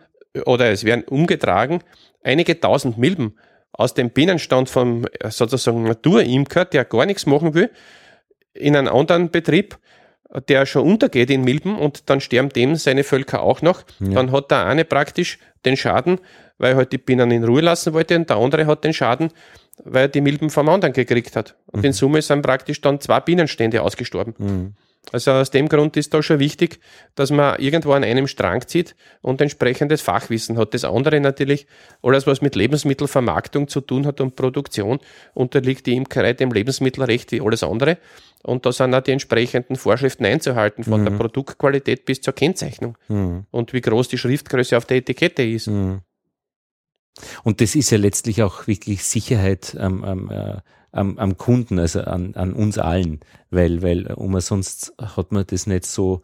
oder 0.45 0.71
es 0.71 0.85
werden 0.85 1.05
umgetragen 1.05 1.83
einige 2.23 2.59
tausend 2.59 2.99
Milben 2.99 3.39
aus 3.73 3.95
dem 3.95 4.11
Bienenstand 4.11 4.69
vom 4.69 5.07
sozusagen 5.29 5.85
Naturimker, 5.85 6.65
der 6.65 6.85
gar 6.85 7.07
nichts 7.07 7.27
machen 7.27 7.55
will, 7.55 7.71
in 8.53 8.77
einen 8.77 8.89
anderen 8.89 9.31
Betrieb, 9.31 9.79
der 10.49 10.67
schon 10.67 10.83
untergeht 10.83 11.31
in 11.31 11.43
Milben 11.43 11.77
und 11.77 12.11
dann 12.11 12.21
sterben 12.21 12.51
dem 12.51 12.77
seine 12.77 13.05
Völker 13.05 13.43
auch 13.43 13.63
noch. 13.63 13.83
Ja. 14.01 14.11
Dann 14.11 14.33
hat 14.33 14.51
der 14.51 14.67
eine 14.67 14.85
praktisch 14.85 15.39
den 15.65 15.77
Schaden, 15.77 16.21
weil 16.59 16.73
er 16.73 16.77
halt 16.77 16.93
die 16.93 16.99
Bienen 16.99 17.31
in 17.31 17.45
Ruhe 17.45 17.63
lassen 17.63 17.95
wollte 17.95 18.17
und 18.17 18.29
der 18.29 18.37
andere 18.37 18.67
hat 18.67 18.85
den 18.85 18.93
Schaden, 18.93 19.31
weil 19.85 20.03
er 20.03 20.09
die 20.09 20.21
Milben 20.21 20.51
vom 20.51 20.69
anderen 20.69 20.93
gekriegt 20.93 21.37
hat. 21.37 21.57
Und 21.67 21.81
mhm. 21.81 21.87
in 21.87 21.93
Summe 21.93 22.23
sind 22.23 22.43
praktisch 22.43 22.81
dann 22.81 23.01
zwei 23.01 23.21
Bienenstände 23.21 23.83
ausgestorben. 23.83 24.35
Mhm. 24.39 24.75
Also 25.13 25.31
aus 25.33 25.51
dem 25.51 25.69
Grund 25.69 25.97
ist 25.97 26.13
da 26.13 26.23
schon 26.23 26.39
wichtig, 26.39 26.81
dass 27.15 27.31
man 27.31 27.59
irgendwo 27.59 27.93
an 27.93 28.05
einem 28.05 28.27
Strang 28.27 28.67
zieht 28.67 28.95
und 29.23 29.41
entsprechendes 29.41 30.03
Fachwissen 30.03 30.59
hat. 30.59 30.75
Das 30.75 30.85
andere 30.85 31.19
natürlich, 31.21 31.67
alles 32.03 32.27
was 32.27 32.43
mit 32.43 32.55
Lebensmittelvermarktung 32.57 33.69
zu 33.69 33.81
tun 33.81 34.07
hat 34.07 34.21
und 34.21 34.37
Produktion, 34.37 34.99
unterliegt 35.33 35.87
die 35.87 35.97
Imkerei 35.97 36.35
dem 36.35 36.53
Lebensmittelrecht 36.53 37.33
wie 37.33 37.41
alles 37.41 37.63
andere. 37.63 37.97
Und 38.43 38.65
da 38.67 38.73
sind 38.73 38.95
auch 38.95 39.03
die 39.03 39.11
entsprechenden 39.11 39.77
Vorschriften 39.77 40.25
einzuhalten, 40.25 40.85
von 40.85 41.01
mhm. 41.01 41.07
der 41.07 41.13
Produktqualität 41.13 42.05
bis 42.05 42.21
zur 42.21 42.35
Kennzeichnung. 42.35 42.97
Mhm. 43.09 43.47
Und 43.51 43.73
wie 43.73 43.81
groß 43.81 44.09
die 44.09 44.19
Schriftgröße 44.19 44.77
auf 44.77 44.85
der 44.85 44.99
Etikette 44.99 45.43
ist. 45.43 45.67
Mhm. 45.67 46.01
Und 47.43 47.61
das 47.61 47.75
ist 47.75 47.91
ja 47.91 47.99
letztlich 47.99 48.43
auch 48.43 48.67
wirklich 48.67 49.05
Sicherheit 49.05 49.77
am, 49.79 50.05
am, 50.05 50.31
äh, 50.31 50.59
am, 50.93 51.19
am 51.19 51.37
Kunden, 51.37 51.79
also 51.79 52.01
an, 52.01 52.35
an 52.35 52.53
uns 52.53 52.79
allen, 52.79 53.21
weil, 53.51 53.83
weil 53.83 54.07
um 54.13 54.39
sonst 54.41 54.95
hat 54.99 55.33
man 55.33 55.45
das 55.47 55.67
nicht 55.67 55.87
so 55.87 56.23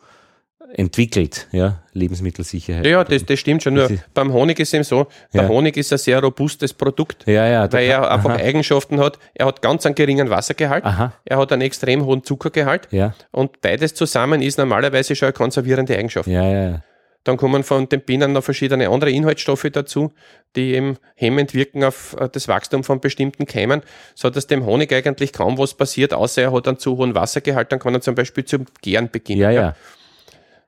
entwickelt, 0.76 1.46
ja, 1.52 1.80
Lebensmittelsicherheit. 1.92 2.84
Ja, 2.84 3.04
das, 3.04 3.24
das 3.24 3.38
stimmt 3.38 3.62
schon. 3.62 3.74
Nur 3.74 3.88
beim 4.12 4.32
Honig 4.32 4.58
ist 4.58 4.74
es 4.74 4.88
so, 4.88 5.06
der 5.32 5.44
ja. 5.44 5.48
Honig 5.48 5.76
ist 5.76 5.92
ein 5.92 5.98
sehr 5.98 6.20
robustes 6.20 6.74
Produkt, 6.74 7.26
ja, 7.26 7.46
ja, 7.46 7.72
weil 7.72 7.86
er 7.86 8.10
einfach 8.10 8.30
aha. 8.30 8.38
Eigenschaften 8.38 8.98
hat. 8.98 9.18
Er 9.34 9.46
hat 9.46 9.62
ganz 9.62 9.86
einen 9.86 9.94
geringen 9.94 10.30
Wassergehalt, 10.30 10.84
aha. 10.84 11.12
er 11.24 11.38
hat 11.38 11.52
einen 11.52 11.62
extrem 11.62 12.04
hohen 12.04 12.24
Zuckergehalt 12.24 12.88
ja. 12.90 13.14
und 13.30 13.60
beides 13.60 13.94
zusammen 13.94 14.42
ist 14.42 14.58
normalerweise 14.58 15.14
schon 15.14 15.26
eine 15.26 15.32
konservierende 15.32 15.96
Eigenschaft. 15.96 16.28
Ja, 16.28 16.44
ja. 16.44 16.82
Dann 17.22 17.38
kommen 17.38 17.62
von 17.62 17.88
den 17.88 18.02
Bienen 18.02 18.32
noch 18.32 18.44
verschiedene 18.44 18.90
andere 18.90 19.10
Inhaltsstoffe 19.10 19.66
dazu, 19.72 20.12
die 20.56 20.74
eben 20.74 20.98
hemmend 21.14 21.54
wirken 21.54 21.82
auf 21.82 22.14
äh, 22.18 22.28
das 22.30 22.48
Wachstum 22.48 22.84
von 22.84 23.00
bestimmten 23.00 23.46
Keimen, 23.46 23.82
so 24.14 24.28
dass 24.28 24.46
dem 24.46 24.66
Honig 24.66 24.92
eigentlich 24.92 25.32
kaum 25.32 25.56
was 25.56 25.74
passiert, 25.74 26.12
außer 26.12 26.42
er 26.42 26.52
hat 26.52 26.68
einen 26.68 26.78
zu 26.78 26.98
hohen 26.98 27.14
Wassergehalt, 27.14 27.72
dann 27.72 27.78
kann 27.78 27.94
er 27.94 28.02
zum 28.02 28.14
Beispiel 28.14 28.44
zum 28.44 28.66
Gären 28.82 29.10
beginnen. 29.10 29.40
Ja, 29.40 29.50
ja. 29.50 29.74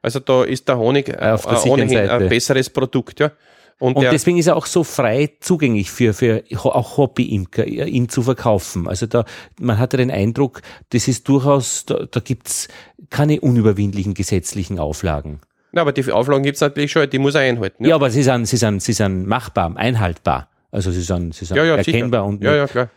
Also 0.07 0.21
da 0.21 0.45
ist 0.45 0.69
der 0.69 0.79
Honig 0.79 1.09
äh, 1.09 1.37
ohnehin 1.67 1.89
Seite. 1.89 2.13
ein 2.13 2.29
besseres 2.29 2.71
Produkt, 2.71 3.19
ja. 3.19 3.33
Und, 3.81 3.97
und 3.97 4.05
deswegen 4.05 4.39
ist 4.39 4.47
er 4.47 4.55
auch 4.55 4.67
so 4.67 4.85
frei 4.85 5.31
zugänglich 5.41 5.91
für, 5.91 6.15
für 6.15 6.45
auch 6.55 6.97
Hobbyimker, 6.97 7.67
ihn 7.67 8.09
zu 8.09 8.23
verkaufen. 8.23 8.87
Also 8.87 9.07
da, 9.07 9.25
man 9.61 9.81
hatte 9.81 9.97
den 9.97 10.13
Eindruck, 10.13 10.63
das 10.91 11.09
ist 11.09 11.29
durchaus, 11.29 11.87
da, 11.87 12.07
da 12.09 12.21
gibt's 12.21 12.69
keine 13.11 13.41
unüberwindlichen 13.41 14.15
gesetzlichen 14.15 14.79
Auflagen. 14.79 15.41
Ja, 15.73 15.83
aber 15.83 15.91
die 15.91 16.09
Auflagen 16.13 16.45
gibt 16.45 16.55
es 16.55 16.61
natürlich 16.61 16.93
schon, 16.93 17.11
die 17.11 17.19
muss 17.19 17.35
er 17.35 17.41
einhalten. 17.41 17.83
Ja, 17.83 17.91
ja 17.91 17.95
aber 17.97 18.09
sie 18.11 18.23
sind, 18.23 18.47
sie, 18.47 18.59
sind, 18.59 18.81
sie 18.81 18.93
sind 18.93 19.27
machbar, 19.27 19.77
einhaltbar. 19.77 20.51
Also 20.71 20.93
sie 20.93 21.03
sind, 21.03 21.35
sie 21.35 21.47
sind 21.47 21.57
ja, 21.57 21.65
ja, 21.65 21.75
erkennbar 21.75 22.21
sicher. 22.21 22.29
und 22.29 22.45
ja, 22.45 22.55
ja, 22.55 22.67
klar. 22.69 22.91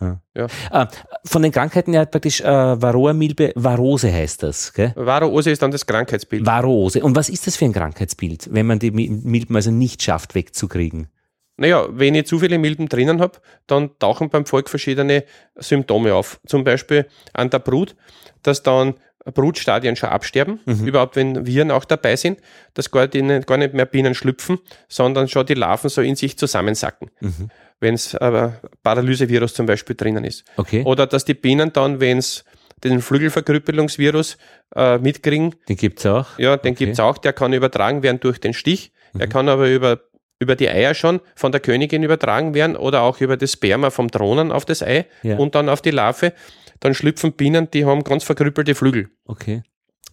Ja. 0.00 0.20
Ja. 0.34 0.46
Äh, 0.82 0.86
von 1.24 1.42
den 1.42 1.52
Krankheiten 1.52 1.94
ja 1.94 2.04
praktisch 2.04 2.40
äh, 2.40 2.44
Varroa-Milbe, 2.44 3.52
Varose 3.54 4.12
heißt 4.12 4.42
das. 4.42 4.72
Gell? 4.72 4.92
Varroose 4.94 5.50
ist 5.50 5.62
dann 5.62 5.70
das 5.70 5.86
Krankheitsbild. 5.86 6.44
Varose. 6.44 7.02
Und 7.02 7.16
was 7.16 7.28
ist 7.28 7.46
das 7.46 7.56
für 7.56 7.64
ein 7.64 7.72
Krankheitsbild, 7.72 8.52
wenn 8.52 8.66
man 8.66 8.78
die 8.78 8.90
Milben 8.90 9.56
also 9.56 9.70
nicht 9.70 10.02
schafft 10.02 10.34
wegzukriegen? 10.34 11.08
Naja, 11.56 11.86
wenn 11.90 12.14
ich 12.14 12.26
zu 12.26 12.38
viele 12.38 12.58
Milben 12.58 12.88
drinnen 12.88 13.20
habe, 13.20 13.38
dann 13.66 13.98
tauchen 13.98 14.28
beim 14.28 14.44
Volk 14.44 14.68
verschiedene 14.68 15.24
Symptome 15.54 16.14
auf. 16.14 16.38
Zum 16.46 16.64
Beispiel 16.64 17.06
an 17.32 17.48
der 17.48 17.60
Brut, 17.60 17.96
dass 18.42 18.62
dann 18.62 18.94
Brutstadien 19.24 19.96
schon 19.96 20.10
absterben, 20.10 20.60
mhm. 20.66 20.86
überhaupt 20.86 21.16
wenn 21.16 21.46
Viren 21.46 21.70
auch 21.70 21.84
dabei 21.84 22.16
sind, 22.16 22.40
dass 22.74 22.90
gar, 22.90 23.08
die, 23.08 23.22
gar 23.46 23.56
nicht 23.56 23.74
mehr 23.74 23.86
Bienen 23.86 24.14
schlüpfen, 24.14 24.58
sondern 24.88 25.28
schon 25.28 25.46
die 25.46 25.54
Larven 25.54 25.90
so 25.90 26.00
in 26.00 26.14
sich 26.14 26.38
zusammensacken. 26.38 27.10
Mhm. 27.20 27.50
Wenn 27.80 27.94
es 27.94 28.14
aber 28.14 28.60
Paralysevirus 28.82 29.52
zum 29.54 29.66
Beispiel 29.66 29.96
drinnen 29.96 30.24
ist. 30.24 30.44
Okay. 30.56 30.82
Oder 30.84 31.06
dass 31.06 31.24
die 31.24 31.34
Bienen 31.34 31.72
dann, 31.72 32.00
wenn 32.00 32.18
es 32.18 32.44
den 32.84 33.00
Flügelverkrüppelungsvirus 33.00 34.36
äh, 34.74 34.98
mitkriegen. 34.98 35.54
Den 35.68 35.76
gibt's 35.76 36.04
auch? 36.06 36.38
Ja, 36.38 36.56
den 36.56 36.72
Okay. 36.72 36.86
gibt's 36.86 37.00
auch. 37.00 37.18
Der 37.18 37.32
kann 37.32 37.52
übertragen 37.52 38.02
werden 38.02 38.20
durch 38.20 38.38
den 38.40 38.52
Stich. 38.54 38.92
Er 39.18 39.28
kann 39.28 39.48
aber 39.48 39.68
über, 39.70 40.00
über 40.38 40.56
die 40.56 40.68
Eier 40.68 40.92
schon 40.92 41.20
von 41.36 41.50
der 41.52 41.60
Königin 41.60 42.02
übertragen 42.02 42.54
werden 42.54 42.76
oder 42.76 43.00
auch 43.02 43.20
über 43.22 43.38
das 43.38 43.52
Sperma 43.52 43.88
vom 43.90 44.08
Drohnen 44.08 44.52
auf 44.52 44.66
das 44.66 44.82
Ei 44.82 45.06
Ja. 45.22 45.36
und 45.38 45.54
dann 45.54 45.68
auf 45.70 45.80
die 45.80 45.90
Larve. 45.90 46.34
Dann 46.80 46.92
schlüpfen 46.92 47.32
Bienen, 47.32 47.70
die 47.70 47.86
haben 47.86 48.04
ganz 48.04 48.24
verkrüppelte 48.24 48.74
Flügel 48.74 49.08
Okay. 49.24 49.62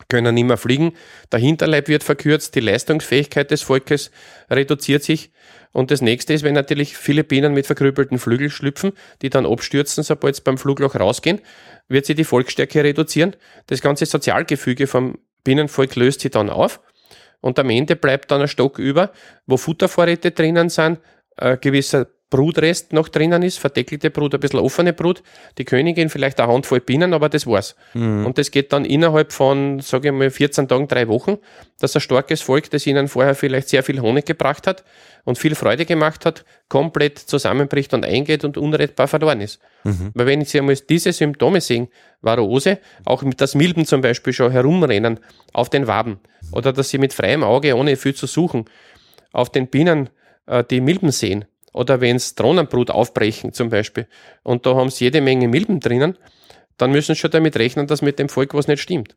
können 0.08 0.34
nicht 0.36 0.46
mehr 0.46 0.56
fliegen. 0.58 0.94
Der 1.34 1.40
Hinterleib 1.40 1.90
wird 1.90 2.04
verkürzt, 2.04 2.56
die 2.56 2.62
Leistungsfähigkeit 2.62 3.52
des 3.52 3.62
Volkes 3.64 4.12
reduziert 4.50 5.04
sich. 5.04 5.32
Und 5.74 5.92
das 5.92 6.02
nächste 6.02 6.34
ist, 6.34 6.44
wenn 6.44 6.54
natürlich 6.54 6.96
viele 6.96 7.24
Bienen 7.24 7.54
mit 7.54 7.66
verkrüppelten 7.66 8.20
Flügeln 8.20 8.52
schlüpfen, 8.52 8.94
die 9.22 9.30
dann 9.30 9.46
abstürzen, 9.46 10.04
sobald 10.04 10.36
sie 10.36 10.44
beim 10.44 10.58
Flugloch 10.58 10.96
rausgehen, 10.96 11.42
wird 11.90 12.06
sie 12.06 12.16
die 12.16 12.24
Volksstärke 12.24 12.84
reduzieren. 12.84 13.36
Das 13.68 13.82
ganze 13.82 14.06
Sozialgefüge 14.06 14.88
vom 14.88 15.18
Bienenvolk 15.44 15.96
löst 15.96 16.22
sich 16.22 16.32
dann 16.32 16.50
auf. 16.50 16.80
Und 17.42 17.60
am 17.60 17.70
Ende 17.70 17.96
bleibt 17.96 18.32
dann 18.32 18.42
ein 18.42 18.48
Stock 18.48 18.80
über, 18.80 19.12
wo 19.48 19.58
Futtervorräte 19.58 20.32
drinnen 20.32 20.70
sind, 20.70 21.00
ein 21.36 21.60
gewisser 21.60 22.08
Brutrest 22.34 22.94
noch 22.94 23.10
drinnen 23.10 23.44
ist, 23.44 23.60
verdeckelte 23.60 24.10
Brut, 24.10 24.34
ein 24.34 24.40
bisschen 24.40 24.60
offene 24.60 24.92
Brut, 24.92 25.22
die 25.60 25.66
Königin, 25.66 26.10
vielleicht 26.10 26.40
eine 26.40 26.52
Handvoll 26.52 26.80
Bienen, 26.80 27.14
aber 27.14 27.30
das 27.30 27.46
war's. 27.46 27.76
Und 28.26 28.40
das 28.40 28.50
geht 28.50 28.74
dann 28.74 28.86
innerhalb 28.86 29.32
von, 29.32 29.80
sage 29.82 30.08
ich 30.08 30.14
mal, 30.16 30.32
14 30.32 30.68
Tagen, 30.68 30.88
drei 30.88 31.08
Wochen, 31.08 31.38
dass 31.80 31.96
ein 31.96 32.02
starkes 32.02 32.42
Volk, 32.42 32.72
das 32.72 32.88
ihnen 32.88 33.08
vorher 33.08 33.36
vielleicht 33.36 33.70
sehr 33.70 33.84
viel 33.84 34.02
Honig 34.02 34.26
gebracht 34.26 34.66
hat 34.66 34.84
und 35.26 35.38
viel 35.38 35.54
Freude 35.54 35.86
gemacht 35.86 36.26
hat, 36.26 36.44
komplett 36.70 37.20
zusammenbricht 37.20 37.94
und 37.94 38.04
eingeht 38.04 38.44
und 38.44 38.58
unrettbar 38.58 39.08
verloren 39.08 39.40
ist. 39.40 39.60
Weil 40.16 40.26
wenn 40.26 40.44
Sie 40.44 40.58
einmal 40.58 40.76
diese 40.76 41.14
Symptome 41.14 41.62
sehen, 41.62 41.88
Varroose, 42.22 42.80
auch 43.06 43.22
mit 43.22 43.42
das 43.42 43.54
Milben 43.54 43.86
zum 43.86 44.02
Beispiel 44.02 44.34
schon 44.34 44.52
herumrennen 44.52 45.20
auf 45.54 45.70
den 45.70 45.86
Waben 45.86 46.20
oder 46.52 46.74
dass 46.74 46.90
sie 46.90 46.98
mit 46.98 47.14
freiem 47.14 47.44
Auge, 47.44 47.76
ohne 47.76 47.96
viel 47.96 48.16
zu 48.16 48.26
suchen, 48.26 48.66
auf 49.34 49.52
den 49.52 49.68
Bienen 49.68 50.10
äh, 50.48 50.64
die 50.64 50.82
Milben 50.82 51.12
sehen 51.12 51.46
oder 51.74 52.00
wenn 52.02 52.16
es 52.16 52.36
Drohnenbrut 52.36 52.92
aufbrechen 52.92 53.52
zum 53.52 53.70
Beispiel 53.70 54.08
und 54.44 54.66
da 54.66 54.76
haben 54.76 54.90
sie 54.90 55.06
jede 55.06 55.22
Menge 55.22 55.48
Milben 55.48 55.80
drinnen, 55.80 56.18
dann 56.78 56.92
müssen 56.92 57.14
sie 57.14 57.20
schon 57.20 57.32
damit 57.32 57.56
rechnen, 57.58 57.86
dass 57.86 58.02
mit 58.02 58.18
dem 58.18 58.30
Volk 58.30 58.54
was 58.56 58.68
nicht 58.68 58.82
stimmt. 58.82 59.16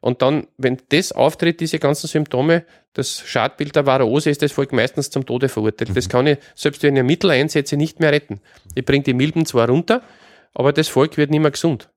Und 0.00 0.20
dann, 0.20 0.46
wenn 0.58 0.76
das 0.90 1.12
auftritt, 1.12 1.60
diese 1.60 1.78
ganzen 1.78 2.06
Symptome, 2.06 2.64
das 2.92 3.20
Schadbild 3.24 3.74
der 3.76 3.86
Varroose, 3.86 4.28
ist 4.28 4.42
das 4.42 4.52
Volk 4.52 4.72
meistens 4.72 5.08
zum 5.10 5.24
Tode 5.24 5.48
verurteilt. 5.48 5.96
Das 5.96 6.08
kann 6.08 6.26
ich, 6.26 6.38
selbst 6.54 6.82
wenn 6.82 6.96
ich 6.96 7.02
Mittel 7.02 7.30
einsetze, 7.30 7.76
nicht 7.76 7.98
mehr 8.00 8.12
retten. 8.12 8.40
Ich 8.74 8.84
bringe 8.84 9.04
die 9.04 9.14
Milben 9.14 9.46
zwar 9.46 9.68
runter, 9.68 10.02
aber 10.52 10.72
das 10.72 10.88
Volk 10.88 11.16
wird 11.16 11.30
nicht 11.30 11.40
mehr 11.40 11.50
gesund. 11.50 11.88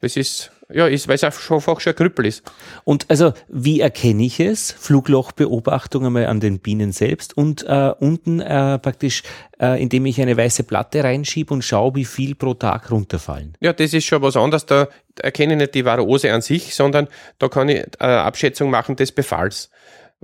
Das 0.00 0.16
ist, 0.16 0.52
ja, 0.74 0.86
ist, 0.86 1.08
weil 1.08 1.14
es 1.16 1.24
einfach 1.24 1.40
schon, 1.40 1.62
ein 1.66 1.94
Krüppel 1.94 2.26
ist. 2.26 2.42
Und 2.84 3.06
also, 3.08 3.32
wie 3.48 3.80
erkenne 3.80 4.24
ich 4.24 4.40
es? 4.40 4.72
Fluglochbeobachtung 4.72 6.06
einmal 6.06 6.26
an 6.26 6.40
den 6.40 6.58
Bienen 6.58 6.92
selbst 6.92 7.36
und 7.36 7.64
äh, 7.66 7.92
unten 7.98 8.40
äh, 8.40 8.78
praktisch, 8.78 9.22
äh, 9.60 9.80
indem 9.82 10.06
ich 10.06 10.20
eine 10.20 10.36
weiße 10.36 10.64
Platte 10.64 11.04
reinschiebe 11.04 11.52
und 11.52 11.62
schaue, 11.62 11.94
wie 11.94 12.04
viel 12.04 12.34
pro 12.34 12.54
Tag 12.54 12.90
runterfallen. 12.90 13.56
Ja, 13.60 13.72
das 13.72 13.92
ist 13.94 14.04
schon 14.04 14.22
was 14.22 14.36
anderes. 14.36 14.66
Da 14.66 14.88
erkenne 15.20 15.54
ich 15.54 15.58
nicht 15.58 15.74
die 15.74 15.84
Varroose 15.84 16.32
an 16.32 16.40
sich, 16.42 16.74
sondern 16.74 17.08
da 17.38 17.48
kann 17.48 17.68
ich 17.68 17.84
eine 18.00 18.20
Abschätzung 18.22 18.70
machen 18.70 18.96
des 18.96 19.12
Befalls. 19.12 19.70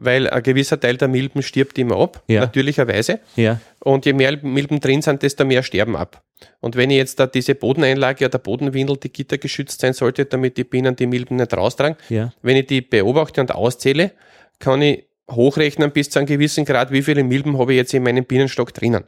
Weil 0.00 0.30
ein 0.30 0.42
gewisser 0.44 0.78
Teil 0.78 0.96
der 0.96 1.08
Milben 1.08 1.42
stirbt 1.42 1.76
immer 1.76 1.96
ab, 1.98 2.22
Ja. 2.28 2.42
natürlicherweise. 2.42 3.18
Ja. 3.34 3.60
Und 3.80 4.06
je 4.06 4.12
mehr 4.12 4.38
Milben 4.42 4.78
drin 4.80 5.02
sind, 5.02 5.22
desto 5.22 5.44
mehr 5.44 5.64
sterben 5.64 5.96
ab. 5.96 6.22
Und 6.60 6.76
wenn 6.76 6.90
ich 6.90 6.96
jetzt 6.96 7.18
da 7.20 7.26
diese 7.26 7.54
Bodeneinlage 7.54 8.24
oder 8.26 8.38
Bodenwindel, 8.38 8.96
die 8.96 9.12
gittergeschützt 9.12 9.80
sein 9.80 9.92
sollte, 9.92 10.24
damit 10.24 10.56
die 10.56 10.64
Bienen 10.64 10.94
die 10.96 11.06
Milben 11.06 11.36
nicht 11.36 11.52
raustragen, 11.56 11.96
Ja. 12.08 12.32
wenn 12.42 12.56
ich 12.56 12.66
die 12.66 12.80
beobachte 12.80 13.40
und 13.40 13.54
auszähle, 13.54 14.12
kann 14.58 14.82
ich 14.82 15.04
hochrechnen 15.30 15.90
bis 15.90 16.10
zu 16.10 16.18
einem 16.18 16.26
gewissen 16.26 16.64
Grad, 16.64 16.90
wie 16.90 17.02
viele 17.02 17.22
Milben 17.24 17.58
habe 17.58 17.72
ich 17.72 17.76
jetzt 17.78 17.92
in 17.94 18.02
meinem 18.02 18.24
Bienenstock 18.24 18.72
drinnen. 18.72 19.04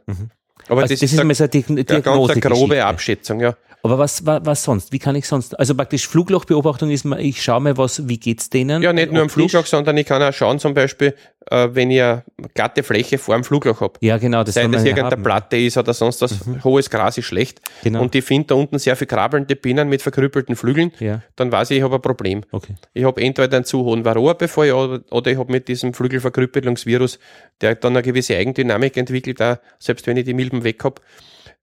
Aber 0.67 0.81
Also 0.83 0.93
das, 0.93 1.01
ist, 1.01 1.11
einmal 1.19 1.35
eine, 1.35 1.35
so 1.35 1.43
eine 1.73 1.83
Diagn- 1.83 2.03
ganz 2.03 2.39
grobe 2.41 2.85
Abschätzung, 2.85 3.39
ja. 3.41 3.55
Aber 3.83 3.97
was, 3.97 4.25
was, 4.25 4.41
was 4.45 4.63
sonst? 4.63 4.91
Wie 4.91 4.99
kann 4.99 5.15
ich 5.15 5.27
sonst? 5.27 5.57
Also 5.59 5.73
praktisch 5.75 6.07
Fluglochbeobachtung 6.07 6.91
ist, 6.91 7.03
ich 7.05 7.41
schaue 7.41 7.61
mal, 7.61 7.77
was, 7.77 8.07
wie 8.07 8.19
geht's 8.19 8.49
denen? 8.49 8.81
Ja, 8.83 8.93
nicht 8.93 9.11
nur 9.11 9.23
am? 9.23 9.29
Flugloch, 9.29 9.65
sondern 9.65 9.97
ich 9.97 10.05
kann 10.05 10.21
auch 10.21 10.31
schauen, 10.33 10.59
zum 10.59 10.73
Beispiel, 10.75 11.15
äh, 11.49 11.69
wenn 11.71 11.89
ich 11.89 12.01
eine 12.01 12.23
glatte 12.53 12.83
Fläche 12.83 13.17
vor 13.17 13.33
dem 13.35 13.43
Flugloch 13.43 13.81
habe. 13.81 13.93
Ja, 14.01 14.17
genau, 14.19 14.43
das 14.43 14.53
Sei 14.53 14.67
das 14.67 14.83
irgendeine 14.83 15.11
haben. 15.15 15.23
Platte 15.23 15.57
ist 15.57 15.77
oder 15.77 15.93
sonst 15.93 16.21
was, 16.21 16.39
hohes 16.63 16.89
Gras 16.89 17.17
ist 17.17 17.25
schlecht. 17.25 17.59
Genau. 17.83 18.01
Und 18.01 18.13
ich 18.13 18.23
finde 18.23 18.47
da 18.47 18.55
unten 18.55 18.77
sehr 18.77 18.95
viel 18.95 19.07
krabbelnde 19.07 19.55
Bienen 19.55 19.89
mit 19.89 20.01
verkrüppelten 20.01 20.55
Flügeln, 20.55 20.91
Ja, 20.99 21.21
dann 21.35 21.51
weiß 21.51 21.71
ich, 21.71 21.77
ich 21.77 21.83
habe 21.83 21.95
ein 21.95 22.01
Problem. 22.01 22.43
okay. 22.51 22.75
Ich 22.93 23.03
habe 23.03 23.19
entweder 23.21 23.55
einen 23.57 23.65
zu 23.65 23.83
hohen 23.83 24.05
Varroa-Befall 24.05 24.71
oder, 24.73 25.01
oder 25.09 25.31
ich 25.31 25.37
habe 25.37 25.51
mit 25.51 25.67
diesem 25.67 25.93
Flügelverkrüppelungsvirus, 25.93 27.17
der 27.61 27.75
dann 27.75 27.93
eine 27.93 28.03
gewisse 28.03 28.35
Eigendynamik 28.35 28.95
entwickelt, 28.97 29.41
auch, 29.41 29.57
selbst 29.79 30.05
wenn 30.07 30.17
ich 30.17 30.25
die 30.25 30.33
Milben 30.33 30.63
weg 30.63 30.83
habe, 30.83 31.01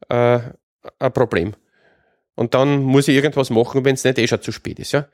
äh, 0.09 0.41
ein 0.99 1.13
Problem. 1.13 1.55
Und 2.39 2.55
dann 2.55 2.83
muss 2.83 3.09
ich 3.09 3.17
irgendwas 3.17 3.51
machen, 3.51 3.85
wenn 3.85 3.95
es 3.95 4.05
nicht 4.05 4.19
eh 4.19 4.29
schon 4.29 4.41
zu 4.41 4.53
spät 4.53 4.79
ist. 4.79 4.93
Ja? 4.93 5.09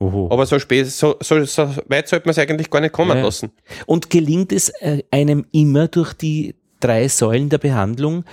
Oho. 0.00 0.28
Aber 0.30 0.46
so 0.46 0.58
spät, 0.58 0.88
so, 0.88 1.16
so, 1.20 1.44
so 1.44 1.68
weit 1.86 2.08
sollte 2.08 2.26
man 2.26 2.32
es 2.32 2.38
eigentlich 2.38 2.70
gar 2.70 2.80
nicht 2.80 2.92
kommen 2.92 3.16
Ja. 3.16 3.22
lassen. 3.22 3.52
Und 3.86 4.10
gelingt 4.10 4.52
es 4.52 4.68
äh, 4.80 5.04
einem 5.12 5.46
immer 5.52 5.86
durch 5.86 6.12
die 6.12 6.56
drei 6.80 7.06
Säulen 7.08 7.50
der 7.50 7.58
Behandlung, 7.58 8.24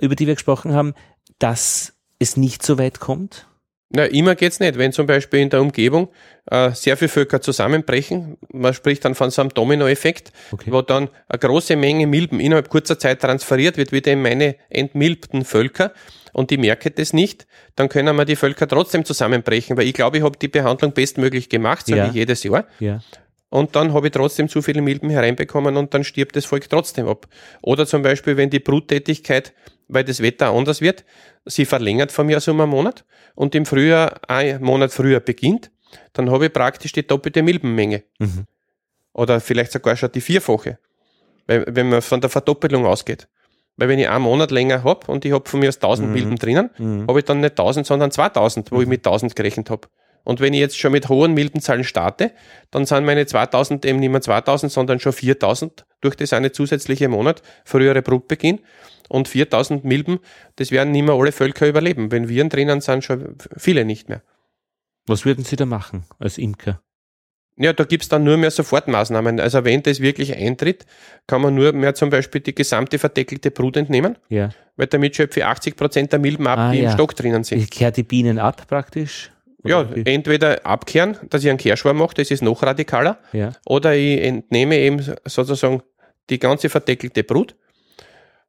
über 0.00 0.14
die 0.14 0.28
wir 0.28 0.34
gesprochen 0.34 0.72
haben, 0.72 0.94
dass 1.40 1.94
es 2.20 2.36
nicht 2.36 2.62
so 2.62 2.78
weit 2.78 3.00
kommt? 3.00 3.47
Na, 3.90 4.04
immer 4.04 4.34
geht's 4.34 4.60
nicht. 4.60 4.76
Wenn 4.76 4.92
zum 4.92 5.06
Beispiel 5.06 5.40
in 5.40 5.48
der 5.48 5.62
Umgebung 5.62 6.08
äh, 6.50 6.72
sehr 6.72 6.96
viele 6.98 7.08
Völker 7.08 7.40
zusammenbrechen, 7.40 8.36
man 8.52 8.74
spricht 8.74 9.04
dann 9.04 9.14
von 9.14 9.30
so 9.30 9.40
einem 9.40 9.48
Dominoeffekt, 9.54 10.30
Okay. 10.52 10.70
wo 10.70 10.82
dann 10.82 11.08
eine 11.28 11.38
große 11.38 11.74
Menge 11.74 12.06
Milben 12.06 12.38
innerhalb 12.38 12.68
kurzer 12.68 12.98
Zeit 12.98 13.20
transferiert 13.20 13.78
wird, 13.78 13.90
wieder 13.92 14.12
in 14.12 14.20
meine 14.20 14.56
entmilbten 14.68 15.44
Völker 15.46 15.92
und 16.34 16.50
die 16.50 16.58
merke 16.58 16.90
das 16.90 17.14
nicht, 17.14 17.46
dann 17.76 17.88
können 17.88 18.14
wir 18.14 18.26
die 18.26 18.36
Völker 18.36 18.68
trotzdem 18.68 19.06
zusammenbrechen, 19.06 19.76
weil 19.78 19.86
ich 19.86 19.94
glaube, 19.94 20.18
ich 20.18 20.22
habe 20.22 20.36
die 20.38 20.48
Behandlung 20.48 20.92
bestmöglich 20.92 21.48
gemacht, 21.48 21.86
sage 21.86 21.98
Ja. 22.00 22.08
ich 22.08 22.14
jedes 22.14 22.42
Jahr. 22.42 22.66
Ja. 22.80 23.00
Und 23.48 23.74
dann 23.74 23.94
habe 23.94 24.08
ich 24.08 24.12
trotzdem 24.12 24.50
zu 24.50 24.60
viele 24.60 24.82
Milben 24.82 25.08
hereinbekommen 25.08 25.78
und 25.78 25.94
dann 25.94 26.04
stirbt 26.04 26.36
das 26.36 26.44
Volk 26.44 26.68
trotzdem 26.68 27.08
ab. 27.08 27.26
Oder 27.62 27.86
zum 27.86 28.02
Beispiel, 28.02 28.36
wenn 28.36 28.50
die 28.50 28.58
Bruttätigkeit, 28.60 29.54
weil 29.88 30.04
das 30.04 30.20
Wetter 30.22 30.50
anders 30.50 30.80
wird, 30.80 31.04
sie 31.46 31.64
verlängert 31.64 32.12
von 32.12 32.26
mir 32.26 32.36
aus 32.36 32.48
um 32.48 32.60
einen 32.60 32.70
Monat 32.70 33.04
und 33.34 33.54
im 33.54 33.66
Frühjahr 33.66 34.20
ein 34.28 34.62
Monat 34.62 34.92
früher 34.92 35.20
beginnt, 35.20 35.70
dann 36.12 36.30
habe 36.30 36.46
ich 36.46 36.52
praktisch 36.52 36.92
die 36.92 37.06
doppelte 37.06 37.42
Milbenmenge. 37.42 38.04
Mhm. 38.18 38.44
Oder 39.12 39.40
vielleicht 39.40 39.72
sogar 39.72 39.96
schon 39.96 40.12
die 40.12 40.20
vierfache, 40.20 40.78
weil, 41.46 41.64
wenn 41.68 41.88
man 41.88 42.02
von 42.02 42.20
der 42.20 42.30
Verdoppelung 42.30 42.86
ausgeht. 42.86 43.28
Weil 43.76 43.88
wenn 43.88 43.98
ich 43.98 44.08
einen 44.08 44.24
Monat 44.24 44.50
länger 44.50 44.84
habe 44.84 45.10
und 45.10 45.24
ich 45.24 45.32
habe 45.32 45.48
von 45.48 45.60
mir 45.60 45.68
aus 45.68 45.76
1000 45.80 46.08
Mhm. 46.08 46.14
Milben 46.14 46.36
drinnen, 46.36 46.70
Mhm. 46.78 47.06
habe 47.08 47.18
ich 47.20 47.24
dann 47.24 47.40
nicht 47.40 47.56
1000, 47.58 47.86
sondern 47.86 48.10
2000, 48.10 48.70
wo 48.72 48.82
ich 48.82 48.88
mit 48.88 49.04
1000 49.06 49.34
gerechnet 49.34 49.70
habe. 49.70 49.88
Und 50.28 50.40
wenn 50.40 50.52
ich 50.52 50.60
jetzt 50.60 50.78
schon 50.78 50.92
mit 50.92 51.08
hohen 51.08 51.32
Milbenzahlen 51.32 51.84
starte, 51.84 52.32
dann 52.70 52.84
sind 52.84 53.06
meine 53.06 53.24
2000 53.24 53.86
eben 53.86 53.98
nicht 53.98 54.10
mehr 54.10 54.20
2000, 54.20 54.70
sondern 54.70 55.00
schon 55.00 55.14
4000 55.14 55.86
durch 56.02 56.16
das 56.16 56.34
eine 56.34 56.52
zusätzliche 56.52 57.08
Monat, 57.08 57.40
frühere 57.64 58.02
Brutbeginn. 58.02 58.60
Und 59.08 59.26
4000 59.26 59.86
Milben, 59.86 60.18
das 60.56 60.70
werden 60.70 60.92
nicht 60.92 61.06
mehr 61.06 61.14
alle 61.14 61.32
Völker 61.32 61.66
überleben. 61.66 62.12
Wenn 62.12 62.28
Viren 62.28 62.50
drinnen 62.50 62.82
sind, 62.82 63.04
schon 63.04 63.36
viele 63.56 63.86
nicht 63.86 64.10
mehr. 64.10 64.20
Was 65.06 65.24
würden 65.24 65.44
Sie 65.44 65.56
da 65.56 65.64
machen 65.64 66.04
als 66.18 66.36
Imker? 66.36 66.82
Ja, 67.56 67.72
da 67.72 67.84
gibt's 67.84 68.10
dann 68.10 68.22
nur 68.22 68.36
mehr 68.36 68.50
Sofortmaßnahmen. 68.50 69.40
Also 69.40 69.64
wenn 69.64 69.82
das 69.82 70.00
wirklich 70.00 70.36
eintritt, 70.36 70.84
kann 71.26 71.40
man 71.40 71.54
nur 71.54 71.72
mehr 71.72 71.94
zum 71.94 72.10
Beispiel 72.10 72.42
die 72.42 72.54
gesamte 72.54 72.98
verdeckelte 72.98 73.50
Brut 73.50 73.78
entnehmen, 73.78 74.18
Ja. 74.28 74.50
weil 74.76 74.88
damit 74.88 75.16
schöpfe 75.16 75.40
ich 75.40 75.46
80 75.46 75.74
Prozent 75.74 76.12
der 76.12 76.18
Milben 76.18 76.46
ab, 76.46 76.58
Ah, 76.58 76.72
die 76.72 76.80
ja. 76.80 76.90
im 76.90 76.94
Stock 76.94 77.16
drinnen 77.16 77.44
sind. 77.44 77.62
Ich 77.62 77.70
kehre 77.70 77.92
die 77.92 78.02
Bienen 78.02 78.38
ab 78.38 78.66
praktisch? 78.68 79.30
Ja, 79.64 79.94
wie? 79.94 80.04
entweder 80.06 80.64
abkehren, 80.64 81.16
dass 81.30 81.42
ich 81.42 81.50
einen 81.50 81.58
Kehrschwarm 81.58 81.96
mache, 81.98 82.14
das 82.14 82.30
ist 82.30 82.42
noch 82.42 82.62
radikaler, 82.62 83.18
ja. 83.32 83.52
oder 83.66 83.94
ich 83.96 84.22
entnehme 84.22 84.76
eben 84.78 85.04
sozusagen 85.24 85.82
die 86.30 86.38
ganze 86.38 86.68
verdeckelte 86.68 87.24
Brut. 87.24 87.56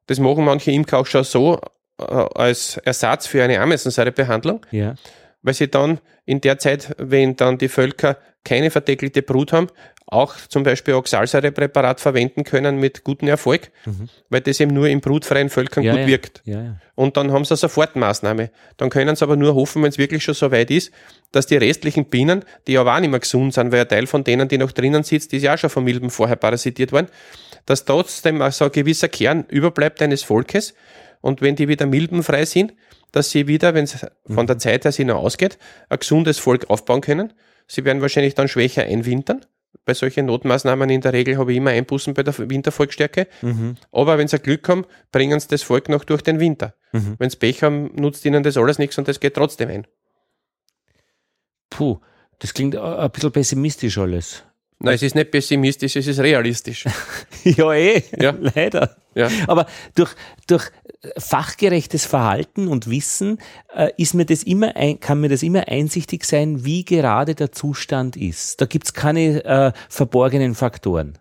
Das 0.06 0.18
machen 0.20 0.44
manche 0.44 0.70
Imker 0.70 0.98
auch 0.98 1.06
schon 1.06 1.24
so 1.24 1.60
äh, 1.98 2.04
als 2.04 2.76
Ersatz 2.78 3.26
für 3.26 3.42
eine 3.42 3.60
Ameisensäurebehandlung, 3.60 4.64
Ja. 4.70 4.94
weil 5.42 5.54
sie 5.54 5.68
dann 5.68 5.98
in 6.26 6.40
der 6.40 6.58
Zeit, 6.58 6.94
wenn 6.98 7.34
dann 7.36 7.58
die 7.58 7.68
Völker 7.68 8.16
keine 8.44 8.70
verdeckelte 8.70 9.22
Brut 9.22 9.52
haben, 9.52 9.66
auch 10.10 10.34
zum 10.48 10.62
Beispiel 10.62 10.94
Oxalsäurepräparat 10.94 12.00
verwenden 12.00 12.44
können 12.44 12.78
mit 12.78 13.04
gutem 13.04 13.28
Erfolg, 13.28 13.70
Mhm. 13.86 14.08
weil 14.28 14.40
das 14.40 14.60
eben 14.60 14.74
nur 14.74 14.88
in 14.88 15.00
brutfreien 15.00 15.48
Völkern 15.50 15.84
Ja, 15.84 15.92
gut 15.92 16.00
ja. 16.02 16.06
wirkt. 16.06 16.42
Ja, 16.44 16.62
ja. 16.62 16.76
Und 16.94 17.16
dann 17.16 17.32
haben 17.32 17.44
sie 17.44 17.52
eine 17.52 17.58
Sofortmaßnahme. 17.58 18.50
Dann 18.76 18.90
können 18.90 19.16
sie 19.16 19.24
aber 19.24 19.36
nur 19.36 19.54
hoffen, 19.54 19.82
wenn 19.82 19.90
es 19.90 19.98
wirklich 19.98 20.22
schon 20.24 20.34
so 20.34 20.50
weit 20.50 20.70
ist, 20.70 20.90
dass 21.32 21.46
die 21.46 21.56
restlichen 21.56 22.06
Bienen, 22.06 22.44
die 22.66 22.76
aber 22.76 22.94
auch 22.96 23.00
nicht 23.00 23.10
mehr 23.10 23.20
gesund 23.20 23.54
sind, 23.54 23.72
weil 23.72 23.80
ein 23.80 23.88
Teil 23.88 24.06
von 24.06 24.24
denen, 24.24 24.48
die 24.48 24.58
noch 24.58 24.72
drinnen 24.72 25.02
sitzt, 25.04 25.32
die 25.32 25.36
ist 25.38 25.44
ja 25.44 25.54
auch 25.54 25.58
schon 25.58 25.70
von 25.70 25.84
Milben 25.84 26.10
vorher 26.10 26.36
parasitiert 26.36 26.92
worden, 26.92 27.06
dass 27.66 27.84
trotzdem 27.84 28.42
auch 28.42 28.52
so 28.52 28.64
ein 28.66 28.72
gewisser 28.72 29.08
Kern 29.08 29.44
überbleibt 29.48 30.02
eines 30.02 30.22
Volkes. 30.22 30.74
Und 31.20 31.40
wenn 31.42 31.54
die 31.56 31.68
wieder 31.68 31.86
milbenfrei 31.86 32.44
sind, 32.44 32.72
dass 33.12 33.30
sie 33.30 33.46
wieder, 33.46 33.74
wenn 33.74 33.84
es 33.84 34.06
von 34.28 34.46
der 34.46 34.58
Zeit 34.58 34.84
her 34.84 34.92
sie 34.92 35.04
noch 35.04 35.16
ausgeht, 35.22 35.58
ein 35.88 35.98
gesundes 35.98 36.38
Volk 36.38 36.68
aufbauen 36.70 37.00
können. 37.00 37.32
Sie 37.66 37.84
werden 37.84 38.02
wahrscheinlich 38.02 38.34
dann 38.34 38.48
schwächer 38.48 38.82
einwintern. 38.84 39.44
Bei 39.84 39.94
solchen 39.94 40.26
Notmaßnahmen 40.26 40.90
in 40.90 41.00
der 41.00 41.12
Regel 41.12 41.38
habe 41.38 41.52
ich 41.52 41.58
immer 41.58 41.70
Einbußen 41.70 42.14
bei 42.14 42.22
der 42.22 42.36
Wintervolkstärke. 42.38 43.26
Mhm. 43.42 43.76
Aber 43.92 44.18
wenn 44.18 44.28
sie 44.28 44.38
Glück 44.38 44.68
haben, 44.68 44.84
bringen 45.10 45.40
sie 45.40 45.48
das 45.48 45.62
Volk 45.62 45.88
noch 45.88 46.04
durch 46.04 46.22
den 46.22 46.38
Winter. 46.38 46.74
Mhm. 46.92 47.16
Wenn 47.18 47.30
sie 47.30 47.38
Pech 47.38 47.62
haben, 47.62 47.90
nutzt 47.94 48.24
ihnen 48.24 48.42
das 48.42 48.56
alles 48.56 48.78
nichts 48.78 48.98
und 48.98 49.08
das 49.08 49.20
geht 49.20 49.34
trotzdem 49.34 49.70
ein. 49.70 49.86
Puh, 51.70 51.98
das 52.40 52.52
klingt 52.52 52.76
ein 52.76 53.10
bisschen 53.10 53.32
pessimistisch 53.32 53.98
alles. 53.98 54.44
Nein, 54.82 54.94
es 54.94 55.02
ist 55.02 55.14
nicht 55.14 55.30
pessimistisch, 55.30 55.96
es 55.96 56.06
ist 56.06 56.20
realistisch. 56.20 56.84
Ja, 57.44 57.72
eh, 57.72 58.02
Ja. 58.18 58.34
leider. 58.38 58.96
Ja. 59.14 59.28
Aber 59.46 59.66
durch, 59.94 60.14
durch 60.46 60.70
fachgerechtes 61.18 62.04
Verhalten 62.06 62.68
und 62.68 62.88
Wissen 62.90 63.38
äh, 63.74 63.90
ist 63.96 64.14
mir 64.14 64.26
das 64.26 64.42
immer 64.42 64.76
ein, 64.76 65.00
kann 65.00 65.20
mir 65.20 65.28
das 65.28 65.42
immer 65.42 65.68
einsichtig 65.68 66.24
sein, 66.24 66.64
wie 66.64 66.84
gerade 66.84 67.34
der 67.34 67.52
Zustand 67.52 68.16
ist. 68.16 68.60
Da 68.60 68.66
gibt's 68.66 68.92
keine 68.92 69.44
äh, 69.44 69.72
verborgenen 69.88 70.54
Faktoren. 70.54 71.18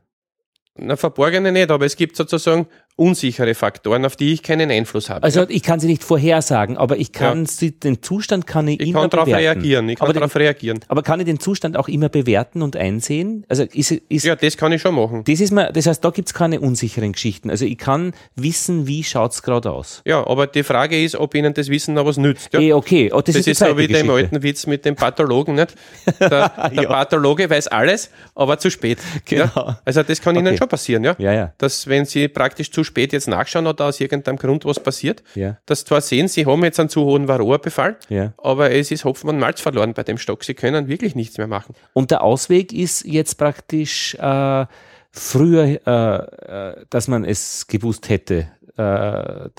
Na, 0.75 0.95
verborgene 0.95 1.51
nicht, 1.51 1.71
aber 1.71 1.85
es 1.85 1.95
gibt 1.95 2.15
sozusagen 2.15 2.67
unsichere 2.99 3.55
Faktoren, 3.55 4.05
auf 4.05 4.15
die 4.15 4.33
ich 4.33 4.43
keinen 4.43 4.69
Einfluss 4.69 5.09
habe. 5.09 5.23
Also 5.23 5.45
ich 5.47 5.63
kann 5.63 5.79
sie 5.79 5.87
nicht 5.87 6.03
vorhersagen, 6.03 6.77
aber 6.77 6.97
ich 6.97 7.11
kann 7.11 7.45
sie, 7.45 7.71
den 7.71 8.01
Zustand 8.03 8.45
kann 8.45 8.67
ich, 8.67 8.79
ich 8.81 8.89
immer 8.89 9.01
kann 9.01 9.09
darauf 9.09 9.25
bewerten. 9.25 9.61
reagieren, 9.61 9.89
ich 9.89 9.97
kann 9.99 10.13
darauf 10.13 10.35
reagieren. 10.35 10.79
aber 10.87 11.01
kann 11.01 11.19
ich 11.19 11.25
den 11.25 11.39
Zustand 11.39 11.77
auch 11.77 11.87
immer 11.87 12.09
bewerten 12.09 12.61
und 12.61 12.75
einsehen? 12.75 13.45
Also 13.47 13.63
ist, 13.63 13.91
ist 13.91 14.25
Ja, 14.25 14.35
das 14.35 14.57
kann 14.57 14.71
ich 14.73 14.81
schon 14.81 14.95
machen. 14.95 15.23
das 15.25 15.39
ist 15.39 15.51
mir, 15.51 15.71
das 15.71 15.85
heißt, 15.87 16.03
da 16.03 16.09
gibt's 16.09 16.33
keine 16.33 16.59
unsicheren 16.59 17.13
Geschichten. 17.13 17.49
Also 17.49 17.65
ich 17.65 17.77
kann 17.77 18.13
wissen, 18.35 18.85
wie 18.87 19.03
schaut's 19.03 19.41
gerade 19.43 19.71
aus. 19.71 20.01
Ja, 20.05 20.25
aber 20.27 20.47
die 20.47 20.63
Frage 20.63 21.01
ist, 21.01 21.15
ob 21.15 21.35
Ihnen 21.35 21.53
das 21.53 21.69
Wissen 21.69 21.93
noch 21.93 22.05
was 22.05 22.17
nützt. 22.17 22.49
Ja? 22.53 22.59
Eh, 22.59 22.73
okay, 22.73 23.11
oh, 23.13 23.17
das, 23.21 23.35
Das 23.35 23.47
ist, 23.47 23.47
ist 23.47 23.59
so 23.59 23.77
wie 23.77 23.87
dem 23.87 24.09
alten 24.09 24.43
Witz 24.43 24.67
mit 24.67 24.83
dem 24.85 24.95
Pathologen, 24.95 25.55
nicht? 25.55 25.75
Der, 26.19 26.27
der 26.29 26.83
Ja. 26.83 26.89
Pathologe 26.89 27.49
weiß 27.49 27.67
alles, 27.69 28.09
aber 28.35 28.57
zu 28.59 28.69
spät. 28.69 28.97
Genau. 29.25 29.45
Ja? 29.55 29.79
Also 29.85 30.03
das 30.03 30.21
kann 30.21 30.35
Ihnen 30.35 30.47
Okay. 30.47 30.57
schon 30.57 30.67
passieren, 30.67 31.03
ja? 31.03 31.15
Ja, 31.17 31.31
ja. 31.33 31.53
Dass 31.57 31.87
wenn 31.87 32.05
Sie 32.05 32.27
praktisch 32.27 32.71
zu 32.71 32.83
spät 32.89 33.13
jetzt 33.13 33.27
nachschauen 33.29 33.65
oder 33.67 33.85
aus 33.85 34.01
irgendeinem 34.01 34.37
Grund 34.37 34.65
was 34.65 34.79
passiert, 34.79 35.23
Ja. 35.35 35.57
dass 35.65 35.85
zwar 35.85 36.01
sehen, 36.01 36.27
Sie 36.27 36.45
haben 36.45 36.63
jetzt 36.63 36.79
einen 36.79 36.89
zu 36.89 37.05
hohen 37.05 37.27
Varroa-Befall, 37.29 37.97
Ja. 38.09 38.33
aber 38.37 38.71
es 38.71 38.91
ist 38.91 39.05
Hopfen 39.05 39.29
und 39.29 39.39
Malz 39.39 39.61
verloren 39.61 39.93
bei 39.93 40.03
dem 40.03 40.17
Stock. 40.17 40.43
Sie 40.43 40.53
können 40.53 40.87
wirklich 40.89 41.15
nichts 41.15 41.37
mehr 41.37 41.47
machen. 41.47 41.73
Und 41.93 42.11
der 42.11 42.21
Ausweg 42.23 42.73
ist 42.73 43.05
jetzt 43.05 43.35
praktisch 43.37 44.15
äh, 44.15 44.65
früher, 45.11 45.79
äh, 45.87 46.71
äh, 46.71 46.85
dass 46.89 47.07
man 47.07 47.23
es 47.25 47.67
gewusst 47.67 48.09
hätte. 48.09 48.47
Äh, 48.77 49.49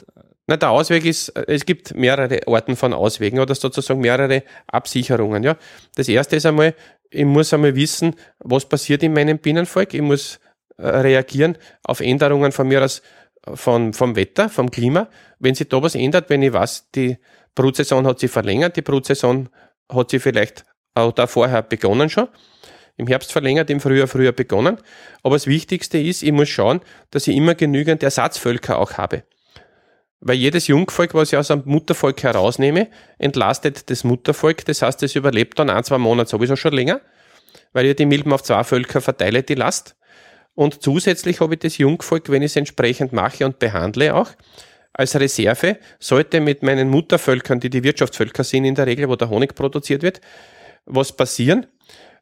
Na, 0.46 0.56
der 0.56 0.70
Ausweg 0.70 1.04
ist, 1.04 1.28
äh, 1.30 1.44
es 1.48 1.64
gibt 1.64 1.94
mehrere 1.94 2.40
Arten 2.46 2.74
von 2.76 2.92
Auswegen 2.92 3.38
oder 3.38 3.54
sozusagen 3.54 4.00
mehrere 4.00 4.42
Absicherungen. 4.66 5.42
Ja. 5.44 5.56
Das 5.96 6.08
erste 6.08 6.36
ist 6.36 6.46
einmal, 6.46 6.74
ich 7.10 7.24
muss 7.24 7.52
einmal 7.52 7.74
wissen, 7.76 8.14
was 8.38 8.64
passiert 8.68 9.02
in 9.02 9.12
meinem 9.12 9.38
Bienenvolk. 9.38 9.94
Ich 9.94 10.02
muss 10.02 10.40
äh, 10.78 10.86
reagieren 10.88 11.56
auf 11.84 12.00
Änderungen 12.00 12.52
von 12.52 12.66
mir 12.68 12.82
aus 12.84 13.02
von, 13.55 13.93
vom 13.93 14.16
Wetter, 14.16 14.49
vom 14.49 14.70
Klima. 14.70 15.09
Wenn 15.38 15.55
sich 15.55 15.68
da 15.68 15.82
was 15.82 15.95
ändert, 15.95 16.30
wenn 16.30 16.43
ich 16.43 16.53
weiß, 16.53 16.91
die 16.95 17.18
Brutsaison 17.55 18.07
hat 18.07 18.20
sich 18.20 18.30
verlängert, 18.30 18.76
die 18.76 18.82
Brutsaison 18.82 19.49
hat 19.91 20.11
sie 20.11 20.18
vielleicht 20.18 20.64
auch 20.95 21.12
da 21.12 21.26
vorher 21.26 21.62
begonnen 21.62 22.09
schon. 22.09 22.28
Im 22.97 23.07
Herbst 23.07 23.32
verlängert, 23.32 23.70
im 23.70 23.80
Frühjahr 23.80 24.09
früher 24.09 24.32
begonnen. 24.32 24.76
Aber 25.22 25.36
das 25.36 25.47
Wichtigste 25.47 25.99
ist, 25.99 26.22
ich 26.22 26.32
muss 26.32 26.49
schauen, 26.49 26.80
dass 27.11 27.26
ich 27.26 27.36
immer 27.36 27.55
genügend 27.55 28.03
Ersatzvölker 28.03 28.78
auch 28.78 28.95
habe. 28.95 29.22
Weil 30.20 30.36
jedes 30.36 30.66
Jungvolk, 30.66 31.14
was 31.14 31.32
ich 31.32 31.38
aus 31.38 31.51
einem 31.51 31.62
Muttervolk 31.64 32.22
herausnehme, 32.22 32.88
entlastet 33.18 33.88
das 33.88 34.05
Muttervolk. 34.05 34.66
Das 34.66 34.82
heißt, 34.82 35.03
es 35.03 35.16
überlebt 35.16 35.59
dann 35.59 35.70
ein, 35.70 35.82
zwei 35.82 35.97
Monate 35.97 36.28
sowieso 36.28 36.57
schon 36.57 36.74
länger, 36.74 37.01
weil 37.72 37.86
ich 37.86 37.97
die 37.97 38.05
Milben 38.05 38.32
auf 38.34 38.43
zwei 38.43 38.62
Völker 38.64 39.01
verteile, 39.01 39.43
die 39.43 39.55
Last. 39.55 39.97
Und 40.55 40.82
zusätzlich 40.82 41.40
habe 41.40 41.55
ich 41.55 41.61
das 41.61 41.78
Jungvolk, 41.78 42.30
wenn 42.30 42.42
ich 42.42 42.53
es 42.53 42.57
entsprechend 42.57 43.12
mache 43.12 43.46
und 43.46 43.59
behandle 43.59 44.14
auch, 44.14 44.30
als 44.92 45.18
Reserve, 45.18 45.78
sollte 45.98 46.40
mit 46.40 46.62
meinen 46.62 46.88
Muttervölkern, 46.88 47.61
die 47.61 47.70
die 47.70 47.84
Wirtschaftsvölker 47.84 48.44
sind 48.44 48.64
in 48.64 48.74
der 48.74 48.86
Regel, 48.86 49.09
wo 49.09 49.16
der 49.16 49.30
Honig 49.30 49.55
produziert 49.55 50.03
wird, 50.03 50.20
was 50.84 51.12
passieren, 51.12 51.66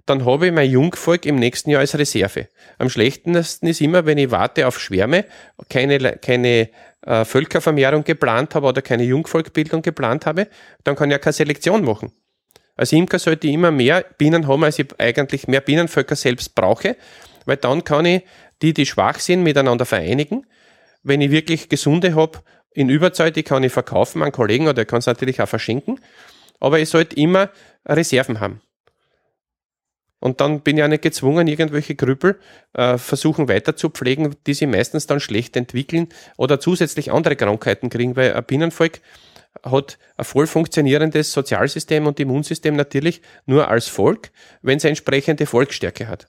dann 0.09 0.25
habe 0.25 0.47
ich 0.47 0.53
mein 0.53 0.71
Jungvolk 0.71 1.27
im 1.27 1.37
nächsten 1.37 1.71
Jahr 1.71 1.81
als 1.81 1.99
Reserve. 1.99 2.49
Am 2.79 2.89
schlechtesten 2.89 3.67
ist 3.67 3.81
immer, 3.81 4.07
wenn 4.07 4.19
ich 4.19 4.31
warte 4.31 4.67
auf 4.67 4.81
Schwärme, 4.81 5.27
keine, 5.69 5.99
keine 6.17 6.71
äh, 7.03 7.25
Völkervermehrung 7.25 8.05
geplant 8.05 8.55
habe 8.55 8.67
oder 8.67 8.81
keine 8.81 9.03
Jungvolkbildung 9.05 9.83
geplant 9.83 10.25
habe, 10.27 10.49
dann 10.85 10.97
kann 10.97 11.11
ich 11.11 11.13
ja 11.13 11.19
keine 11.19 11.35
Selektion 11.35 11.85
machen. 11.85 12.13
Als 12.77 12.93
Imker 12.93 13.19
sollte 13.19 13.49
ich 13.49 13.55
immer 13.55 13.71
mehr 13.71 14.05
Bienen 14.19 14.47
haben, 14.47 14.65
als 14.65 14.79
ich 14.79 14.87
eigentlich 14.99 15.49
mehr 15.49 15.61
Bienenvölker 15.61 16.17
selbst 16.17 16.55
brauche, 16.55 16.97
weil 17.49 17.57
dann 17.57 17.83
kann 17.83 18.05
ich 18.05 18.23
die, 18.61 18.75
die 18.75 18.85
schwach 18.85 19.19
sind, 19.19 19.43
miteinander 19.43 19.87
vereinigen. 19.87 20.47
Wenn 21.03 21.23
ich 21.23 21.31
wirklich 21.31 21.71
gesunde 21.71 22.15
habe, 22.15 22.41
in 22.73 22.91
Überzahl, 22.91 23.33
die 23.33 23.43
kann 23.43 23.65
ich 23.65 23.73
verkaufen 23.73 24.23
an 24.23 24.33
Kollegen 24.33 24.69
oder 24.69 24.85
kann 24.85 24.99
es 24.99 25.07
natürlich 25.07 25.41
auch 25.41 25.49
verschenken. 25.49 25.99
Aber 26.61 26.79
ich 26.79 26.91
sollte 26.91 27.17
immer 27.17 27.51
Reserven 27.87 28.41
haben. 28.41 28.61
Und 30.21 30.43
dann 30.43 30.61
bin 30.61 30.77
ich 30.77 30.83
auch 30.83 30.89
nicht 30.89 31.03
gezwungen, 31.03 31.47
irgendwelche 31.47 31.95
Krüppel 31.95 32.39
äh, 32.75 32.99
versuchen 32.99 33.49
weiter 33.49 33.77
zu 33.77 33.89
pflegen, 33.89 34.37
die 34.47 34.53
sich 34.53 34.69
meistens 34.69 35.07
dann 35.07 35.21
schlecht 35.21 35.57
entwickeln 35.57 36.09
oder 36.37 36.61
zusätzlich 36.61 37.13
andere 37.13 37.37
Krankheiten 37.37 37.89
kriegen, 37.89 38.15
weil 38.15 38.35
ein 38.35 38.45
Bienenvolk 38.45 39.01
hat 39.63 39.99
ein 40.17 40.25
voll 40.25 40.47
funktionierendes 40.47 41.33
Sozialsystem 41.33 42.07
und 42.07 42.21
Immunsystem 42.21 42.77
natürlich 42.77 43.23
nur 43.47 43.69
als 43.69 43.89
Volk, 43.89 44.33
wenn 44.61 44.77
es 44.77 44.85
entsprechende 44.85 45.47
Volksstärke 45.47 46.09
hat. 46.09 46.29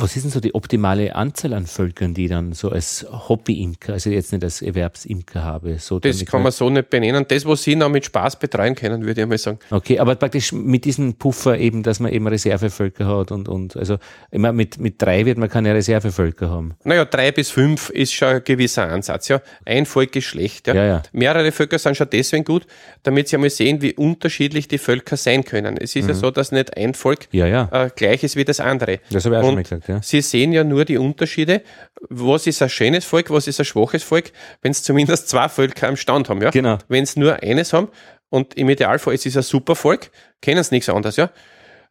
was 0.00 0.16
ist 0.16 0.22
denn 0.22 0.30
so 0.30 0.40
die 0.40 0.54
optimale 0.54 1.14
Anzahl 1.14 1.52
an 1.54 1.66
Völkern, 1.66 2.14
die 2.14 2.24
ich 2.24 2.30
dann 2.30 2.52
so 2.52 2.70
als 2.70 3.06
Hobby-Imker, 3.10 3.94
also 3.94 4.10
jetzt 4.10 4.32
nicht 4.32 4.44
als 4.44 4.62
Erwerbsimker 4.62 5.42
habe? 5.42 5.78
So 5.78 5.98
Das 5.98 6.24
kann 6.24 6.42
man 6.42 6.52
so 6.52 6.70
nicht 6.70 6.88
benennen. 6.88 7.24
Das, 7.26 7.44
was 7.44 7.62
Sie 7.64 7.74
noch 7.74 7.88
mit 7.88 8.04
Spaß 8.04 8.38
betreuen 8.38 8.74
können, 8.74 9.04
würde 9.04 9.22
ich 9.22 9.26
mal 9.26 9.38
sagen. 9.38 9.58
Okay, 9.70 9.98
aber 9.98 10.14
praktisch 10.14 10.52
mit 10.52 10.84
diesem 10.84 11.14
Puffer 11.14 11.58
eben, 11.58 11.82
dass 11.82 11.98
man 11.98 12.12
eben 12.12 12.26
Reservevölker 12.28 13.06
hat 13.06 13.32
und, 13.32 13.48
und 13.48 13.76
also 13.76 13.98
immer 14.30 14.52
mit, 14.52 14.78
mit 14.78 15.02
drei 15.02 15.26
wird 15.26 15.38
man 15.38 15.48
keine 15.48 15.74
Reservevölker 15.74 16.48
haben. 16.48 16.74
Naja, 16.84 17.04
drei 17.04 17.32
bis 17.32 17.50
fünf 17.50 17.90
ist 17.90 18.12
schon 18.12 18.28
ein 18.28 18.44
gewisser 18.44 18.88
Ansatz. 18.88 19.28
Ja. 19.28 19.40
Ein 19.64 19.84
Volk 19.86 20.14
ist 20.14 20.24
schlecht. 20.24 20.68
Ja. 20.68 20.74
Ja, 20.74 20.84
ja. 20.84 21.02
Mehrere 21.12 21.50
Völker 21.50 21.78
sind 21.78 21.96
schon 21.96 22.08
deswegen 22.10 22.44
gut, 22.44 22.66
damit 23.02 23.28
Sie 23.28 23.36
einmal 23.36 23.50
sehen, 23.50 23.82
wie 23.82 23.94
unterschiedlich 23.94 24.68
die 24.68 24.78
Völker 24.78 25.16
sein 25.16 25.44
können. 25.44 25.76
Es 25.76 25.96
ist 25.96 26.08
ja 26.08 26.14
so, 26.14 26.30
dass 26.30 26.52
nicht 26.52 26.76
ein 26.76 26.94
Volk 26.94 27.28
Ja, 27.32 27.68
äh, 27.72 27.90
gleich 27.94 28.22
ist 28.22 28.36
wie 28.36 28.44
das 28.44 28.60
andere. 28.60 29.00
Das 29.10 29.24
habe 29.24 29.34
ich 29.34 29.38
auch 29.40 29.42
schon 29.42 29.48
Und 29.50 29.54
mal 29.56 29.62
gesagt, 29.62 29.87
ja. 29.88 30.02
Sie 30.02 30.20
sehen 30.20 30.52
ja 30.52 30.64
nur 30.64 30.84
die 30.84 30.98
Unterschiede. 30.98 31.62
Was 32.08 32.46
ist 32.46 32.62
ein 32.62 32.68
schönes 32.68 33.04
Volk, 33.04 33.30
was 33.30 33.46
ist 33.46 33.58
ein 33.58 33.64
schwaches 33.64 34.02
Volk, 34.02 34.32
wenn 34.62 34.72
es 34.72 34.82
zumindest 34.82 35.28
zwei 35.28 35.48
Völker 35.48 35.88
am 35.88 35.96
Stand 35.96 36.28
haben. 36.28 36.40
Ja? 36.42 36.50
Genau. 36.50 36.78
Wenn 36.88 37.04
es 37.04 37.16
nur 37.16 37.42
eines 37.42 37.72
haben 37.72 37.88
und 38.30 38.54
im 38.54 38.68
Idealfall 38.68 39.14
es 39.14 39.26
ist 39.26 39.36
ein 39.36 39.42
super 39.42 39.74
Volk, 39.74 40.10
kennen 40.40 40.58
es 40.58 40.70
nichts 40.70 40.88
anderes. 40.88 41.16
Ja? 41.16 41.30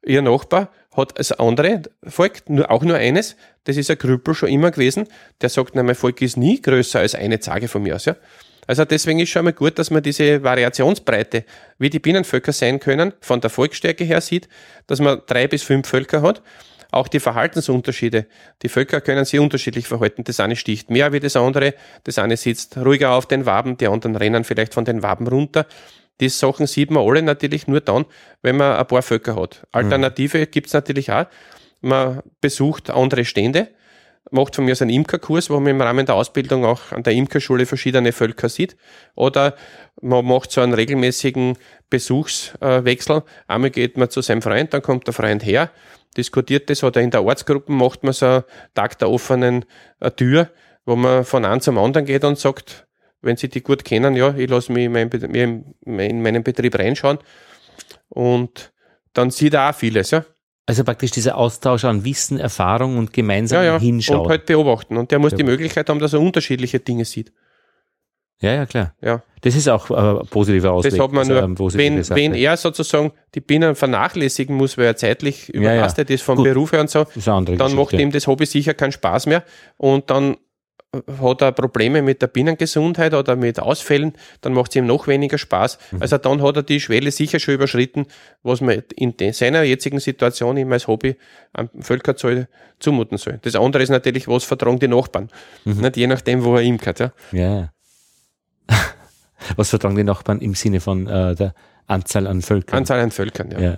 Ihr 0.06 0.22
Nachbar 0.22 0.72
hat 0.96 1.20
das 1.20 1.32
andere 1.34 1.82
Volk, 2.04 2.50
nur, 2.50 2.72
auch 2.72 2.84
nur 2.84 2.96
eines, 2.96 3.36
das 3.66 3.78
ist 3.78 3.92
ein 3.92 3.98
Krüppel 3.98 4.34
schon 4.34 4.50
immer 4.50 4.72
gewesen, 4.72 5.08
der 5.42 5.50
sagt, 5.50 5.76
na, 5.76 5.84
mein 5.84 5.96
Volk 5.96 6.22
ist 6.22 6.38
nie 6.38 6.62
größer 6.62 7.00
als 7.00 7.16
eine 7.16 7.40
Zage 7.40 7.68
von 7.68 7.84
mir 7.84 7.96
aus. 7.96 8.06
Ja? 8.06 8.16
Also 8.68 8.84
deswegen 8.84 9.20
ist 9.20 9.30
schon 9.30 9.46
mal 9.46 9.54
gut, 9.54 9.80
dass 9.80 9.92
man 9.92 10.04
diese 10.04 10.44
Variationsbreite, 10.44 11.46
wie 11.80 11.90
die 11.90 12.00
Bienenvölker 12.00 12.52
sein 12.52 12.80
können, 12.80 13.14
von 13.22 13.40
der 13.40 13.50
Volksstärke 13.50 14.04
her 14.04 14.20
sieht, 14.20 14.50
dass 14.88 15.00
man 15.00 15.22
drei 15.26 15.48
bis 15.48 15.64
fünf 15.64 15.88
Völker 15.88 16.22
hat. 16.22 16.42
Auch 16.92 17.08
die 17.08 17.20
Verhaltensunterschiede. 17.20 18.28
Die 18.62 18.70
Völker 18.70 19.02
können 19.02 19.26
sich 19.26 19.40
unterschiedlich 19.40 19.88
verhalten. 19.88 20.24
Das 20.24 20.40
eine 20.40 20.56
sticht 20.56 20.90
mehr 20.90 21.12
wie 21.14 21.20
das 21.20 21.36
andere. 21.36 21.74
Das 22.04 22.18
eine 22.18 22.38
sitzt 22.38 22.78
ruhiger 22.78 23.12
auf 23.12 23.26
den 23.26 23.46
Waben, 23.46 23.78
die 23.78 23.88
anderen 23.88 24.16
rennen 24.16 24.44
vielleicht 24.44 24.74
von 24.74 24.86
den 24.86 25.04
Waben 25.04 25.28
runter. 25.28 25.66
Die 26.20 26.30
Sachen 26.30 26.66
sieht 26.66 26.90
man 26.90 27.08
alle 27.08 27.22
natürlich 27.22 27.68
nur 27.68 27.82
dann, 27.82 28.06
wenn 28.42 28.58
man 28.58 28.78
ein 28.78 28.88
paar 28.88 29.02
Völker 29.02 29.36
hat. 29.36 29.68
Alternative 29.72 30.48
gibt's 30.48 30.74
natürlich 30.74 31.12
auch. 31.12 31.26
Man 31.82 32.22
besucht 32.42 32.90
andere 32.90 33.24
Stände, 33.24 33.68
macht 34.32 34.56
von 34.56 34.66
mir 34.66 34.76
so 34.76 34.84
einen 34.84 34.94
Imkerkurs, 34.94 35.50
wo 35.50 35.60
man 35.60 35.72
im 35.72 35.82
Rahmen 35.82 36.06
der 36.06 36.16
Ausbildung 36.16 36.66
auch 36.66 36.92
an 36.92 37.04
der 37.04 37.14
Imkerschule 37.14 37.66
verschiedene 37.66 38.12
Völker 38.12 38.50
sieht. 38.50 38.76
Oder 39.16 39.56
man 40.02 40.26
macht 40.26 40.52
so 40.52 40.62
einen 40.62 40.74
regelmäßigen 40.74 41.56
Besuchswechsel. 41.90 43.24
Einmal 43.48 43.70
geht 43.70 43.98
man 43.98 44.10
zu 44.10 44.22
seinem 44.22 44.42
Freund, 44.42 44.74
dann 44.74 44.82
kommt 44.82 45.06
der 45.06 45.14
Freund 45.14 45.46
her, 45.46 45.70
diskutiert 46.18 46.70
das 46.70 46.84
oder 46.84 47.02
in 47.02 47.12
der 47.12 47.24
Ortsgruppe 47.24 47.72
macht 47.72 48.04
man 48.04 48.14
so 48.14 48.26
einen 48.26 48.44
Tag 48.74 48.98
der 49.00 49.10
offenen 49.10 49.66
äh, 50.00 50.12
Tür, 50.12 50.50
wo 50.86 50.96
man 50.96 51.24
von 51.24 51.46
einem 51.46 51.62
zum 51.62 51.78
anderen 51.78 52.06
geht 52.06 52.24
und 52.24 52.38
sagt, 52.38 52.88
wenn 53.22 53.38
sie 53.38 53.50
die 53.50 53.62
gut 53.62 53.84
kennen, 53.86 54.16
ja, 54.16 54.36
ich 54.36 54.50
lasse 54.50 54.72
mich 54.72 54.86
in, 54.86 54.92
mein, 54.92 55.10
in 55.10 56.00
in 56.00 56.22
meinen 56.22 56.44
Betrieb 56.44 56.78
reinschauen 56.78 57.20
und 58.10 58.72
dann 59.14 59.32
sieht 59.32 59.54
er 59.54 59.70
auch 59.70 59.76
vieles, 59.76 60.12
ja. 60.12 60.26
Also 60.68 60.84
praktisch 60.84 61.12
dieser 61.12 61.38
Austausch 61.38 61.86
an 61.86 62.04
Wissen, 62.04 62.40
Erfahrung 62.40 62.98
und 62.98 63.14
gemeinsam 63.14 63.64
Ja, 63.64 63.74
ja. 63.74 63.80
hinschauen. 63.80 64.20
Und 64.22 64.30
halt 64.30 64.46
beobachten. 64.46 64.98
Und 64.98 65.12
der 65.12 65.20
muss 65.20 65.34
die. 65.34 65.44
Möglichkeit 65.46 65.88
haben, 65.90 66.00
dass 66.00 66.12
er 66.12 66.20
unterschiedliche 66.20 66.82
Dinge 66.82 67.06
sieht. 67.06 67.32
Ja, 68.40 68.54
ja, 68.54 68.66
klar. 68.66 68.94
Ja. 69.02 69.24
Das 69.42 69.56
ist 69.56 69.68
auch 69.68 69.90
äh, 69.90 70.24
positive 70.30 70.72
Ausweg. 70.72 70.92
Das 70.92 71.00
hat 71.00 71.12
man 71.12 71.20
also, 71.30 71.48
nur, 71.48 71.56
positive 71.56 71.96
wenn, 71.96 72.04
Sache. 72.04 72.20
wenn 72.20 72.34
er 72.34 72.58
sozusagen 72.58 73.12
die 73.36 73.42
Bienen 73.42 73.76
vernachlässigen 73.76 74.56
muss, 74.56 74.78
weil 74.78 74.86
er 74.86 74.96
zeitlich 74.96 75.48
Ja, 75.54 75.62
ja. 75.62 75.74
überlastet 75.74 76.10
ist 76.10 76.24
vom 76.24 76.38
Gut. 76.38 76.46
Beruf 76.46 76.72
her 76.72 76.82
und 76.82 76.90
so, 76.90 77.06
dann 77.26 77.44
macht 77.46 77.90
Geschichte. 77.90 77.98
ihm 78.02 78.12
das 78.12 78.28
Hobby 78.28 78.46
sicher 78.46 78.74
keinen 78.74 78.92
Spaß 78.92 79.26
mehr 79.28 79.44
und 79.78 80.10
dann 80.10 80.38
hat 81.22 81.42
er 81.42 81.52
Probleme 81.52 82.02
mit 82.02 82.22
der 82.22 82.28
Bienengesundheit 82.28 83.14
oder 83.14 83.36
mit 83.36 83.60
Ausfällen, 83.60 84.14
dann 84.42 84.54
macht 84.54 84.72
es 84.72 84.78
ihm 84.78 84.86
noch 84.86 85.08
weniger 85.08 85.38
Spaß. 85.38 85.78
Mhm. 85.92 86.02
Also 86.02 86.18
dann 86.18 86.42
hat 86.42 86.56
er 86.56 86.64
die 86.64 86.80
Schwelle 86.80 87.12
sicher 87.12 87.40
schon 87.40 87.56
überschritten, 87.56 88.06
was 88.42 88.62
man 88.62 88.84
in 88.96 89.14
seiner 89.34 89.64
jetzigen 89.64 90.00
Situation 90.00 90.56
ihm 90.58 90.72
als 90.72 90.88
Hobby 90.88 91.16
am 91.54 91.70
Völkerzoll 91.80 92.48
zumuten 92.80 93.18
soll. 93.18 93.40
Das 93.42 93.56
andere 93.56 93.84
ist 93.84 93.90
natürlich, 93.90 94.28
was 94.28 94.46
vertragen 94.46 94.80
die 94.80 94.88
Nachbarn. 94.88 95.30
Mhm. 95.66 95.82
Nicht 95.82 95.98
je 95.98 96.08
nachdem, 96.08 96.44
wo 96.44 96.56
er 96.56 96.62
imkert. 96.62 97.00
Ja. 97.00 97.12
Ja. 97.32 97.70
Was 99.56 99.70
vertragen 99.70 99.96
die 99.96 100.04
Nachbarn 100.04 100.40
im 100.42 100.56
Sinne 100.56 100.80
von 100.80 101.08
äh, 101.08 101.36
der 101.36 101.54
Anzahl 101.86 102.28
an 102.28 102.42
Völkern? 102.42 102.80
Anzahl 102.80 103.00
an 103.00 103.12
Völkern, 103.12 103.52
ja. 103.52 103.60
Ja. 103.60 103.78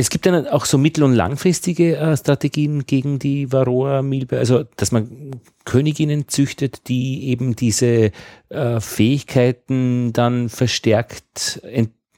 Es 0.00 0.10
gibt 0.10 0.26
dann 0.26 0.46
auch 0.46 0.64
so 0.64 0.78
mittel- 0.78 1.02
und 1.02 1.12
langfristige 1.12 1.96
äh, 1.96 2.16
Strategien 2.16 2.86
gegen 2.86 3.18
die 3.18 3.50
Varroa-Milbe, 3.50 4.38
also 4.38 4.62
dass 4.76 4.92
man 4.92 5.32
Königinnen 5.64 6.28
züchtet, 6.28 6.86
die 6.86 7.28
eben 7.30 7.56
diese 7.56 8.12
äh, 8.48 8.80
Fähigkeiten 8.80 10.12
dann 10.12 10.50
verstärkt 10.50 11.60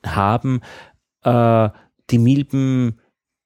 haben, 0.04 0.60
äh, 1.24 1.70
die 2.10 2.18
Milben 2.18 3.00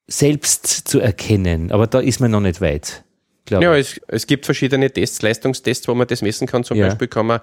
selbst 0.09 0.67
zu 0.67 0.99
erkennen. 0.99 1.71
Aber 1.71 1.87
da 1.87 2.01
ist 2.01 2.19
man 2.19 2.33
noch 2.33 2.41
nicht 2.41 2.61
weit. 2.61 3.04
Glaube 3.45 3.65
Ja, 3.65 3.77
es, 3.77 4.01
es 4.09 4.27
gibt 4.27 4.45
verschiedene 4.45 4.91
Tests, 4.91 5.23
Leistungstests, 5.23 5.89
wo 5.89 5.95
man 5.95 6.07
das 6.07 6.23
messen 6.23 6.47
kann. 6.47 6.65
Zum 6.65 6.77
Ja. 6.77 6.87
Beispiel 6.87 7.09
kann 7.09 7.27
man 7.27 7.41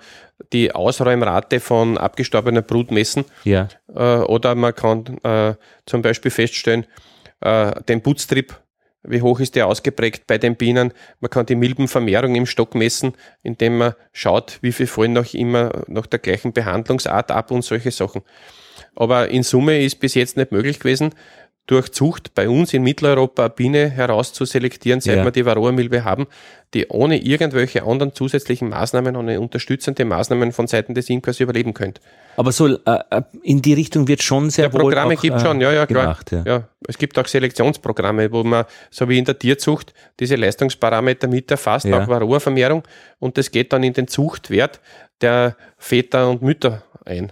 die 0.53 0.73
Ausräumrate 0.73 1.59
von 1.59 1.97
abgestorbener 1.97 2.61
Brut 2.61 2.91
messen. 2.91 3.25
ja. 3.43 3.67
Äh, 3.93 4.21
oder 4.23 4.55
man 4.55 4.73
kann 4.73 5.17
äh, 5.23 5.55
zum 5.85 6.01
Beispiel 6.01 6.31
feststellen, 6.31 6.85
äh, 7.41 7.81
den 7.83 8.01
Putztrieb, 8.01 8.59
wie 9.03 9.21
hoch 9.21 9.39
ist 9.39 9.55
der 9.55 9.67
ausgeprägt 9.67 10.27
bei 10.27 10.37
den 10.37 10.55
Bienen. 10.55 10.93
Man 11.19 11.29
kann 11.31 11.45
die 11.47 11.55
Milbenvermehrung 11.55 12.35
im 12.35 12.45
Stock 12.45 12.75
messen, 12.75 13.13
indem 13.41 13.79
man 13.79 13.93
schaut, 14.11 14.59
wie 14.61 14.71
viel 14.71 14.87
fallen 14.87 15.13
noch 15.13 15.33
immer 15.33 15.83
nach 15.87 16.05
der 16.05 16.19
gleichen 16.19 16.53
Behandlungsart 16.53 17.31
ab 17.31 17.49
und 17.51 17.63
solche 17.63 17.91
Sachen. 17.91 18.21
Aber 18.95 19.29
in 19.29 19.43
Summe 19.43 19.81
ist 19.81 19.99
bis 19.99 20.15
jetzt 20.15 20.37
nicht 20.37 20.51
möglich 20.51 20.79
gewesen, 20.79 21.15
durch 21.71 21.91
Zucht 21.93 22.33
bei 22.35 22.49
uns 22.49 22.73
in 22.73 22.83
Mitteleuropa 22.83 23.43
eine 23.43 23.49
Biene 23.51 23.89
herauszuselektieren, 23.89 24.99
seit 24.99 25.17
Ja. 25.17 25.23
wir 25.23 25.31
die 25.31 25.45
Varroa-Milbe 25.45 26.03
haben, 26.03 26.27
die 26.73 26.87
ohne 26.87 27.17
irgendwelche 27.17 27.83
anderen 27.83 28.13
zusätzlichen 28.13 28.67
Maßnahmen, 28.69 29.15
ohne 29.15 29.39
unterstützende 29.39 30.03
Maßnahmen 30.03 30.51
von 30.51 30.67
Seiten 30.67 30.93
des 30.93 31.09
Imkers 31.09 31.39
überleben 31.39 31.73
könnte. 31.73 32.01
Aber 32.35 32.51
so 32.51 32.67
äh, 32.67 32.75
äh, 33.09 33.21
in 33.43 33.61
die 33.61 33.73
Richtung 33.73 34.07
wird 34.07 34.21
schon 34.21 34.49
sehr 34.49 34.65
Ja, 34.65 34.69
Programme 34.69 35.15
auch, 35.15 35.21
gibt 35.21 35.37
äh, 35.37 35.39
schon, 35.39 35.61
ja, 35.61 35.71
ja, 35.71 35.85
klar. 35.85 36.03
gemacht. 36.03 36.31
Ja. 36.31 36.43
Ja, 36.45 36.67
es 36.87 36.97
gibt 36.97 37.17
auch 37.17 37.27
Selektionsprogramme, 37.27 38.31
wo 38.31 38.43
man, 38.43 38.65
so 38.89 39.07
wie 39.07 39.17
in 39.17 39.25
der 39.25 39.39
Tierzucht, 39.39 39.93
diese 40.19 40.35
Leistungsparameter 40.35 41.27
mit 41.29 41.49
erfasst, 41.51 41.85
Ja. 41.85 42.03
auch 42.03 42.07
Varroa-Vermehrung, 42.09 42.83
und 43.19 43.37
das 43.37 43.49
geht 43.51 43.71
dann 43.71 43.83
in 43.83 43.93
den 43.93 44.07
Zuchtwert 44.09 44.81
der 45.21 45.55
Väter 45.77 46.29
und 46.29 46.41
Mütter 46.41 46.83
ein. 47.05 47.31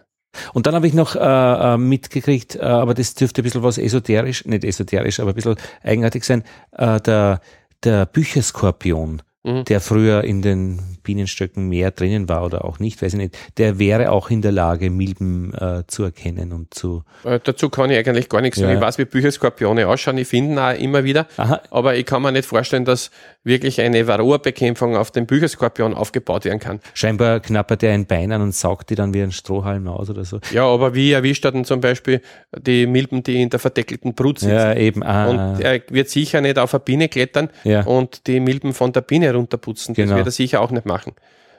Und 0.53 0.67
dann 0.67 0.75
habe 0.75 0.87
ich 0.87 0.93
noch 0.93 1.15
äh, 1.15 1.19
äh, 1.19 1.77
mitgekriegt, 1.77 2.55
äh, 2.55 2.59
aber 2.59 2.93
das 2.93 3.15
dürfte 3.15 3.41
ein 3.41 3.43
bisschen 3.43 3.63
was 3.63 3.77
esoterisch, 3.77 4.45
nicht 4.45 4.63
esoterisch, 4.63 5.19
aber 5.19 5.31
ein 5.31 5.35
bisschen 5.35 5.55
eigenartig 5.83 6.23
sein, 6.23 6.43
äh, 6.71 6.99
der, 7.01 7.41
der 7.83 8.05
Bücherskorpion, 8.05 9.21
Mhm. 9.43 9.63
der 9.63 9.79
früher 9.79 10.25
in 10.25 10.41
den 10.41 10.97
Bienenstöcken 11.01 11.69
mehr 11.69 11.91
drinnen 11.91 12.27
war 12.27 12.43
oder 12.45 12.65
auch 12.65 12.79
nicht, 12.79 13.01
weiß 13.01 13.13
ich 13.13 13.19
nicht, 13.19 13.37
der 13.57 13.79
wäre 13.79 14.11
auch 14.11 14.29
in 14.29 14.41
der 14.41 14.51
Lage, 14.51 14.89
Milben 14.89 15.53
äh, 15.53 15.83
zu 15.87 16.03
erkennen 16.03 16.51
und 16.51 16.73
zu... 16.73 17.03
Äh, 17.23 17.39
dazu 17.41 17.69
kann 17.69 17.89
ich 17.89 17.97
eigentlich 17.97 18.27
gar 18.27 18.41
nichts 18.41 18.59
sagen. 18.59 18.71
Ja. 18.71 18.75
Ich 18.75 18.81
weiß, 18.81 18.97
wie 18.97 19.05
Bücherskorpione 19.05 19.87
ausschauen, 19.87 20.17
ich 20.17 20.27
finde 20.27 20.61
auch 20.61 20.73
immer 20.77 21.05
wieder, 21.05 21.25
Aha, 21.37 21.61
aber 21.71 21.95
ich 21.95 22.05
kann 22.05 22.21
mir 22.21 22.33
nicht 22.33 22.45
vorstellen, 22.45 22.83
dass 22.83 23.11
wirklich 23.45 23.79
eine 23.79 24.05
Varroa-Bekämpfung 24.07 24.97
auf 24.97 25.09
den 25.09 25.25
Bücherskorpion 25.25 25.93
aufgebaut 25.93 26.43
werden 26.43 26.59
kann. 26.59 26.81
scheinbar 26.93 27.39
knappert 27.39 27.81
er 27.83 27.93
ein 27.93 28.05
Bein 28.07 28.33
an 28.33 28.41
und 28.41 28.53
saugt 28.53 28.89
die 28.89 28.95
dann 28.95 29.13
wie 29.13 29.21
ein 29.21 29.31
Strohhalm 29.31 29.87
aus 29.87 30.09
oder 30.09 30.25
so. 30.25 30.41
Ja, 30.51 30.65
aber 30.65 30.93
wie 30.95 31.13
erwischt 31.13 31.45
er 31.45 31.53
denn 31.53 31.63
zum 31.63 31.79
Beispiel 31.79 32.21
die 32.57 32.85
Milben, 32.87 33.23
die 33.23 33.41
in 33.41 33.49
der 33.49 33.59
verdeckelten 33.59 34.13
Brut 34.15 34.39
sitzen? 34.39 34.53
Ja, 34.53 34.73
eben. 34.75 35.01
Ah, 35.01 35.29
Und 35.29 35.61
er 35.61 35.81
wird 35.89 36.09
sicher 36.09 36.41
nicht 36.41 36.59
auf 36.59 36.73
eine 36.73 36.81
Biene 36.81 37.07
klettern 37.07 37.49
Ja. 37.63 37.85
und 37.85 38.27
die 38.27 38.41
Milben 38.41 38.73
von 38.73 38.91
der 38.91 38.99
Biene 39.01 39.28
runterputzen. 39.35 39.95
Das 39.95 40.03
Genau. 40.05 40.15
wird 40.17 40.27
er 40.27 40.31
sicher 40.31 40.61
auch 40.61 40.71
nicht 40.71 40.85
machen. 40.85 41.13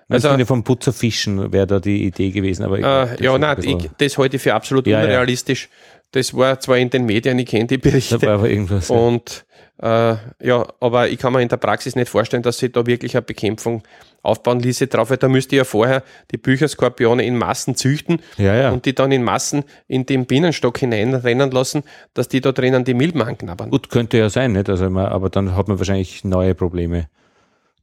also, 0.09 0.29
Also, 0.29 0.45
vom 0.45 0.65
Putzer 0.65 0.93
fischen 0.93 1.53
wäre 1.53 1.67
da 1.67 1.81
die 1.81 2.05
Idee 2.05 2.31
gewesen. 2.31 2.65
Aber 2.65 2.79
ich 2.79 2.85
das 2.85 3.21
äh, 3.21 3.25
ja, 3.25 3.35
ein 3.35 3.41
nein, 3.41 3.57
ich, 3.63 3.91
das 3.99 4.19
halte 4.19 4.37
ich 4.37 4.43
für 4.43 4.55
absolut 4.55 4.87
Ja, 4.87 4.99
ja. 5.01 5.05
unrealistisch. 5.07 5.69
Das 6.13 6.35
war 6.35 6.59
zwar 6.59 6.79
in 6.79 6.91
den 6.91 7.07
Medien, 7.07 7.39
ich 7.39 7.47
kenne 7.47 7.67
die 7.67 7.79
Berichte. 7.79 8.19
da 8.19 8.27
war 8.27 8.35
aber 8.35 8.51
irgendwas. 8.51 8.89
ja. 8.89 8.97
Und 8.97 9.45
äh, 9.83 10.17
ja, 10.43 10.67
aber 10.81 11.09
ich 11.09 11.19
kann 11.19 11.33
mir 11.33 11.41
in 11.41 11.49
der 11.49 11.57
Praxis 11.57 11.95
nicht 11.97 12.09
vorstellen, 12.11 12.43
dass 12.43 12.59
sie 12.59 12.71
da 12.71 12.85
wirklich 12.85 13.15
eine 13.15 13.23
Bekämpfung 13.23 13.83
aufbauen 14.23 14.61
ließe 14.61 14.89
drauf, 14.89 15.09
weil 15.09 15.17
da 15.17 15.29
müsste 15.29 15.57
ja 15.57 15.65
vorher 15.65 16.03
die 16.33 16.37
Bücherskorpione 16.37 17.25
in 17.25 17.39
Massen 17.39 17.77
züchten 17.77 18.21
Ja, 18.37 18.55
ja. 18.55 18.71
und 18.71 18.85
die 18.85 18.95
dann 18.95 19.11
in 19.13 19.23
Massen 19.23 19.65
in 19.89 20.05
den 20.05 20.27
Bienenstock 20.27 20.77
hineinrennen 20.79 21.51
lassen, 21.51 21.85
dass 22.13 22.29
die 22.29 22.43
da 22.43 22.53
drinnen 22.53 22.85
die 22.85 22.93
Milben 22.93 23.23
anknabbern. 23.23 23.71
Gut, 23.71 23.89
könnte 23.89 24.19
ja 24.19 24.29
sein, 24.29 24.53
nicht? 24.53 24.69
Also, 24.69 24.85
aber 24.85 25.31
dann 25.31 25.57
hat 25.57 25.69
man 25.69 25.79
wahrscheinlich 25.79 26.25
neue 26.25 26.55
Probleme, 26.55 27.09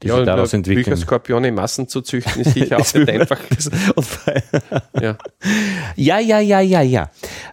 die 0.03 0.07
ja, 0.07 0.17
sich 0.17 0.25
daraus 0.25 0.53
entwickeln. 0.53 0.83
Bücherskorpione 0.83 1.51
Massen 1.51 1.87
zu 1.87 2.01
züchten, 2.01 2.41
ist 2.41 2.53
sicher 2.53 2.77
auch 2.79 2.93
nicht 2.93 3.09
einfach. 3.09 3.39
Ja. 5.01 5.17
Ja, 5.95 6.19
ja, 6.19 6.39
ja, 6.39 6.59
ja, 6.59 6.81
ja. 6.81 7.11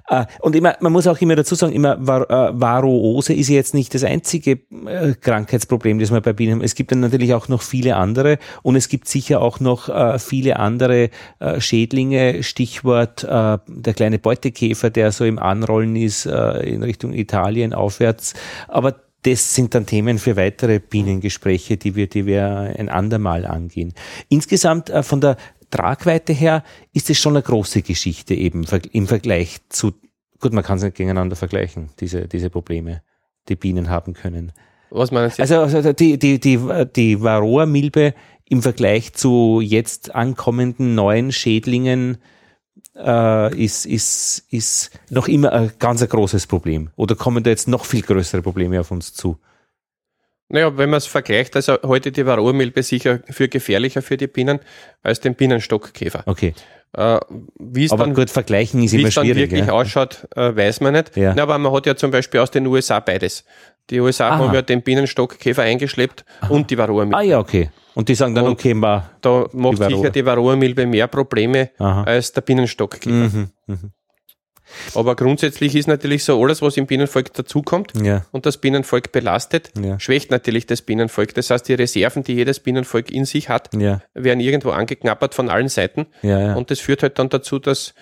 Äh, 0.09 0.25
Und 0.41 0.57
immer, 0.57 0.77
man 0.81 0.93
muss 0.93 1.07
auch 1.07 1.21
immer 1.21 1.37
dazu 1.37 1.55
sagen, 1.55 1.73
immer 1.73 1.95
äh, 1.95 2.61
Varroose 2.61 3.33
ist 3.33 3.49
ja 3.49 3.57
jetzt 3.57 3.75
nicht 3.75 3.95
das 3.95 4.05
einzige 4.05 4.61
äh, 4.87 5.15
Krankheitsproblem, 5.21 5.99
das 5.99 6.11
wir 6.11 6.21
bei 6.21 6.33
Bienen 6.33 6.55
haben. 6.55 6.63
Es 6.63 6.75
gibt 6.75 6.93
dann 6.93 7.01
natürlich 7.01 7.35
auch 7.35 7.49
noch 7.49 7.63
viele 7.63 7.97
andere 7.97 8.39
und 8.63 8.77
es 8.77 8.89
gibt 8.89 9.09
sicher 9.09 9.41
auch 9.41 9.61
noch 9.61 9.91
viele 10.19 10.59
andere 10.59 11.11
Schädlinge. 11.59 12.43
Stichwort 12.43 13.23
der 13.23 13.95
kleine 13.95 14.19
Beutekäfer, 14.19 14.91
der 14.91 15.13
so 15.13 15.25
im 15.25 15.39
Anrollen 15.39 15.97
ist 15.97 16.27
in 16.27 16.83
Richtung 16.83 17.13
Italien 17.13 17.73
aufwärts. 17.75 18.35
Aber 18.69 18.95
das 19.25 19.55
sind 19.55 19.75
dann 19.75 19.87
Themen 19.87 20.19
für 20.19 20.37
weitere 20.37 20.79
Bienengespräche, 20.79 21.77
die 21.77 21.97
wir, 21.97 22.07
die 22.07 22.27
wir 22.27 22.75
ein 22.77 22.89
andermal 22.89 23.47
angehen. 23.47 23.95
Insgesamt 24.29 24.91
äh, 24.91 25.03
von 25.03 25.21
der 25.21 25.37
Tragweite 25.71 26.33
her 26.33 26.63
ist 26.93 27.11
es 27.11 27.19
schon 27.19 27.35
eine 27.35 27.43
große 27.43 27.83
Geschichte 27.83 28.35
eben 28.35 28.65
im 28.93 29.07
Vergleich 29.07 29.59
zu, 29.71 29.93
gut, 30.41 30.53
man 30.53 30.63
kann 30.63 30.77
es 30.77 30.85
nicht 30.85 30.97
gegeneinander 30.97 31.37
vergleichen, 31.37 31.91
diese, 32.01 32.29
diese 32.29 32.51
Probleme, 32.51 33.03
die 33.49 33.57
Bienen 33.57 33.89
haben 33.89 34.13
können. 34.13 34.53
Was 34.91 35.11
meinen 35.11 35.31
Sie? 35.31 35.41
Also, 35.43 35.61
also 35.61 35.93
die, 35.93 36.19
die, 36.19 36.39
die, 36.39 36.61
die 36.95 37.21
Varroa-Milbe 37.21 38.15
im 38.49 38.63
Vergleich 38.63 39.15
zu 39.15 39.61
jetzt 39.63 40.15
ankommenden 40.15 40.95
neuen 40.95 41.33
Schädlingen 41.33 42.19
äh, 42.97 43.57
ist, 43.57 43.87
ist, 43.87 44.45
ist 44.51 44.91
noch 45.11 45.29
immer 45.29 45.53
ein 45.53 45.73
ganz 45.79 46.03
ein 46.03 46.09
großes 46.09 46.47
Problem. 46.47 46.91
Oder 46.97 47.15
kommen 47.17 47.43
da 47.43 47.51
jetzt 47.51 47.69
noch 47.69 47.85
viel 47.85 48.03
größere 48.03 48.43
Probleme 48.43 48.81
auf 48.81 48.91
uns 48.91 49.15
zu? 49.15 49.39
Naja, 50.49 50.77
wenn 50.77 50.91
man 50.91 50.99
es 50.99 51.07
vergleicht, 51.07 51.57
also 51.57 51.79
heute 51.83 52.13
die 52.13 52.27
Varroa-Milbe 52.27 52.83
sicher 52.83 53.21
für 53.31 53.49
gefährlicher 53.49 54.03
für 54.03 54.17
die 54.17 54.27
Bienen 54.27 54.61
als 55.03 55.21
den 55.21 55.35
Bienenstockkäfer. 55.35 56.23
Okay. 56.27 56.55
Äh, 56.97 57.19
wie 57.59 57.87
es 57.87 57.93
Aber 57.93 58.05
dann 58.05 58.15
gut, 58.15 58.31
vergleichen 58.31 58.83
ist 58.83 58.93
Wie 58.93 58.99
immer 58.99 59.09
es 59.09 59.15
dann 59.15 59.25
schwierig. 59.25 59.51
wirklich 59.51 59.67
ja. 59.67 59.73
ausschaut, 59.73 60.29
äh, 60.37 60.55
weiß 60.55 60.81
man 60.81 60.93
nicht. 60.93 61.17
Ja. 61.17 61.33
Na, 61.35 61.43
aber 61.43 61.59
man 61.59 61.73
hat 61.73 61.87
ja 61.87 61.97
zum 61.97 62.13
Beispiel 62.13 62.41
aus 62.41 62.53
den 62.53 62.67
USA 62.67 63.01
beides. 63.01 63.45
Die 63.91 64.01
USA 64.01 64.31
Aha. 64.31 64.39
haben 64.39 64.55
ja 64.55 64.63
den 64.63 64.83
Bienenstockkäfer 64.83 65.63
eingeschleppt 65.63 66.25
und 66.49 66.71
die 66.71 66.79
Varroa-Milbe. 66.79 67.17
Ah 67.19 67.23
ja, 67.23 67.39
okay. 67.39 67.71
Und 67.95 68.09
die 68.09 68.15
sagen 68.15 68.35
dann, 68.35 68.47
Und 68.47 68.53
okay, 68.53 68.75
ma, 68.75 69.11
Da 69.21 69.47
macht 69.53 69.79
Varroa. 69.79 69.97
sicher 69.97 70.11
die 70.11 70.25
Varroa-Milbe 70.25 70.87
mehr 70.87 71.07
Probleme 71.07 71.71
Aha. 71.79 72.05
als 72.05 72.33
der 72.33 72.41
Bienenstockkäfer. 72.41 73.11
mhm, 73.15 73.51
mhm. 73.67 73.91
Aber 74.95 75.15
grundsätzlich 75.15 75.77
ist 75.77 75.87
natürlich 75.87 76.25
so, 76.25 76.43
alles, 76.43 76.63
was 76.63 76.77
im 76.79 76.87
Bienenvolk 76.87 77.33
dazukommt 77.35 77.93
ja, 78.03 78.25
und 78.33 78.47
das 78.47 78.57
Bienenvolk 78.57 79.13
belastet, 79.13 79.71
Ja. 79.79 80.01
schwächt 80.01 80.31
natürlich 80.31 80.65
das 80.67 80.81
Bienenvolk. 80.83 81.35
Das 81.35 81.51
heißt, 81.51 81.69
die 81.69 81.75
Reserven, 81.75 82.25
die 82.25 82.33
jedes 82.33 82.61
Bienenvolk 82.61 83.11
in 83.11 83.27
sich 83.27 83.51
hat, 83.51 83.69
ja, 83.75 84.01
werden 84.15 84.41
irgendwo 84.41 84.71
angeknabbert 84.71 85.35
von 85.35 85.51
allen 85.51 85.69
Seiten. 85.69 86.07
Und 86.23 86.71
das 86.71 86.81
führt 86.81 87.03
halt 87.03 87.19
dann 87.19 87.29
dazu, 87.29 87.59
dass 87.59 87.95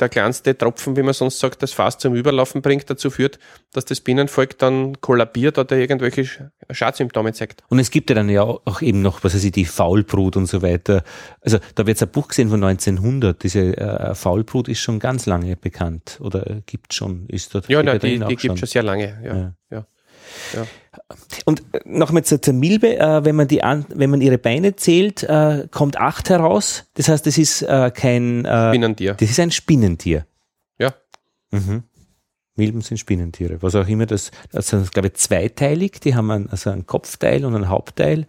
der 0.00 0.08
kleinste 0.08 0.58
Tropfen, 0.58 0.96
wie 0.96 1.02
man 1.02 1.14
sonst 1.14 1.38
sagt, 1.38 1.62
das 1.62 1.72
Fass 1.72 1.98
zum 1.98 2.14
Überlaufen 2.14 2.62
bringt, 2.62 2.90
dazu 2.90 3.10
führt, 3.10 3.38
dass 3.72 3.84
das 3.84 4.00
Bienenvolk 4.00 4.58
dann 4.58 5.00
kollabiert 5.00 5.56
oder 5.56 5.76
irgendwelche 5.76 6.22
Sch- 6.22 6.50
Schadsymptome 6.70 7.32
zeigt. 7.32 7.62
Und 7.68 7.78
es 7.78 7.90
gibt 7.90 8.10
ja 8.10 8.16
dann 8.16 8.28
ja 8.28 8.42
auch 8.42 8.82
eben 8.82 9.02
noch, 9.02 9.22
was 9.24 9.34
weiß 9.34 9.44
ich, 9.44 9.52
die 9.52 9.64
Faulbrut 9.64 10.36
und 10.36 10.46
so 10.46 10.62
weiter. 10.62 11.04
Also 11.40 11.58
da 11.76 11.86
wird 11.86 12.02
ein 12.02 12.08
Buch 12.08 12.28
gesehen 12.28 12.50
von 12.50 12.62
1900. 12.62 13.42
Diese 13.42 13.76
äh, 13.76 14.14
Faulbrut 14.14 14.68
ist 14.68 14.80
schon 14.80 14.98
ganz 14.98 15.26
lange 15.26 15.56
bekannt 15.56 16.18
oder 16.20 16.46
äh, 16.50 16.62
gibt 16.66 16.92
schon, 16.92 17.26
ist 17.28 17.54
dort 17.54 17.68
Ja, 17.68 17.82
nein, 17.82 17.98
die, 18.00 18.18
die 18.18 18.36
gibt 18.36 18.58
schon 18.58 18.66
sehr 18.68 18.82
lange. 18.82 19.20
Ja, 19.24 19.36
Ja. 19.36 19.54
ja. 19.70 19.86
Ja. 20.54 20.66
Und 21.44 21.62
äh, 21.72 21.80
nochmal 21.84 22.24
zur, 22.24 22.40
zur 22.42 22.54
Milbe, 22.54 22.98
äh, 22.98 23.24
wenn, 23.24 23.36
man 23.36 23.48
die 23.48 23.62
an, 23.62 23.86
wenn 23.88 24.10
man 24.10 24.20
ihre 24.20 24.38
Beine 24.38 24.76
zählt, 24.76 25.22
äh, 25.22 25.68
kommt 25.70 25.98
acht 25.98 26.30
heraus. 26.30 26.84
Das 26.94 27.08
heißt, 27.08 27.26
das 27.26 27.38
ist 27.38 27.62
äh, 27.62 27.90
kein 27.94 28.46
Spinnentier. 28.46 29.14
Das 29.14 29.30
ist 29.30 29.40
ein 29.40 29.50
Spinnentier. 29.50 30.26
Ja. 30.78 30.94
Mhm. 31.50 31.84
Milben 32.58 32.80
sind 32.80 32.98
Spinnentiere. 32.98 33.62
Was 33.62 33.74
auch 33.76 33.86
immer 33.86 34.04
das, 34.04 34.32
das 34.50 34.68
sind, 34.68 34.92
glaube 34.92 35.08
ich, 35.08 35.14
zweiteilig. 35.14 36.00
Die 36.00 36.14
haben 36.14 36.30
einen, 36.30 36.50
also 36.50 36.70
einen 36.70 36.86
Kopfteil 36.86 37.44
und 37.44 37.54
einen 37.54 37.68
Hauptteil 37.68 38.26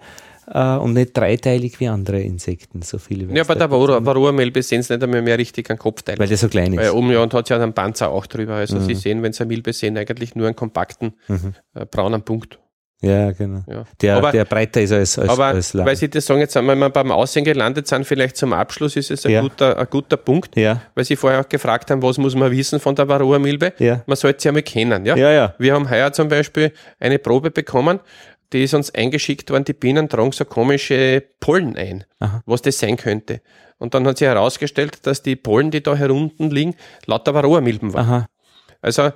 äh, 0.52 0.76
und 0.78 0.94
nicht 0.94 1.16
dreiteilig 1.16 1.80
wie 1.80 1.88
andere 1.88 2.20
Insekten, 2.22 2.82
so 2.82 2.98
viele. 2.98 3.34
Ja, 3.36 3.44
aber 3.44 3.56
der 3.56 3.70
Varroa- 3.70 4.06
Varroa-Milbe 4.06 4.62
sehen 4.64 4.82
sie 4.82 4.94
nicht 4.94 5.04
einmal 5.04 5.22
mehr 5.22 5.38
richtig 5.38 5.70
einen 5.70 5.80
Kopfteil. 5.80 6.18
Weil 6.18 6.28
der 6.28 6.38
so 6.38 6.48
klein 6.50 6.76
Weil 6.78 6.86
ist. 6.88 6.94
ja 7.12 7.22
und 7.22 7.34
hat 7.34 7.50
ja 7.50 7.56
einen 7.58 7.74
Panzer 7.74 8.10
auch 8.10 8.26
drüber. 8.26 8.56
Also 8.56 8.78
Mhm. 8.78 8.86
sie 8.86 8.96
sehen, 8.96 9.24
wenn 9.24 9.34
sie 9.34 9.42
eine 9.44 9.50
Milbe 9.50 9.74
sehen, 9.74 9.98
eigentlich 9.98 10.36
nur 10.36 10.48
einen 10.48 10.56
kompakten 10.56 11.14
Mhm. 11.28 11.54
äh, 11.76 11.86
braunen 11.86 12.22
Punkt. 12.24 12.60
Ja, 13.02 13.32
genau. 13.32 13.64
Ja. 13.72 13.84
Der, 14.02 14.18
aber 14.18 14.32
der 14.34 14.44
breiter 14.44 14.82
ist 14.82 14.92
als, 14.92 15.18
als, 15.18 15.30
aber 15.30 15.46
als 15.46 15.72
lang. 15.74 15.86
weil 15.88 15.96
Sie 15.96 16.10
das 16.10 16.26
sagen, 16.26 16.42
jetzt 16.42 16.52
sind 16.52 16.66
wir 16.66 16.90
beim 16.90 17.12
Aussehen 17.14 17.46
gelandet 17.46 17.88
sind, 17.88 18.04
vielleicht 18.06 18.36
zum 18.36 18.52
Abschluss 18.52 18.98
ist 18.98 19.10
es 19.10 19.26
ein, 19.26 19.32
Ja. 19.32 19.42
guter, 19.42 19.78
ein 19.80 19.88
guter 19.90 20.18
Punkt, 20.18 20.58
ja, 20.58 20.82
weil 20.96 21.06
Sie 21.06 21.16
vorher 21.16 21.40
auch 21.40 21.48
gefragt 21.48 21.90
haben, 21.92 22.02
was 22.04 22.18
muss 22.18 22.36
man 22.36 22.52
wissen 22.52 22.78
von 22.82 22.96
der 22.96 23.08
Varroa-Milbe? 23.08 23.72
Man 24.06 24.18
sollte 24.18 24.42
sie 24.42 24.50
einmal 24.50 24.64
kennen. 24.64 25.06
Ja? 25.06 25.16
Ja, 25.16 25.32
ja. 25.32 25.56
Wir 25.58 25.76
haben 25.76 25.90
heuer 25.90 26.12
zum 26.12 26.28
Beispiel 26.28 26.74
eine 27.00 27.20
Probe 27.20 27.52
bekommen, 27.52 28.02
die 28.54 28.64
ist 28.64 28.74
uns 28.74 28.94
eingeschickt 28.94 29.50
worden, 29.52 29.66
die 29.66 29.74
Bienen 29.74 30.10
tragen 30.10 30.32
so 30.32 30.46
komische 30.46 31.24
Pollen 31.40 31.76
ein, 31.76 32.06
Aha. 32.20 32.44
was 32.46 32.62
das 32.62 32.80
sein 32.80 32.98
könnte. 32.98 33.42
Und 33.78 33.94
dann 33.94 34.06
hat 34.08 34.18
sich 34.18 34.28
herausgestellt, 34.28 35.06
dass 35.06 35.22
die 35.22 35.36
Pollen, 35.36 35.72
die 35.72 35.82
da 35.82 35.96
herunten 35.96 36.50
liegen, 36.50 36.76
lauter 37.06 37.34
Varroa-Milben 37.34 37.94
waren. 37.94 38.06
Aha. 38.06 38.28
Also 38.82 39.12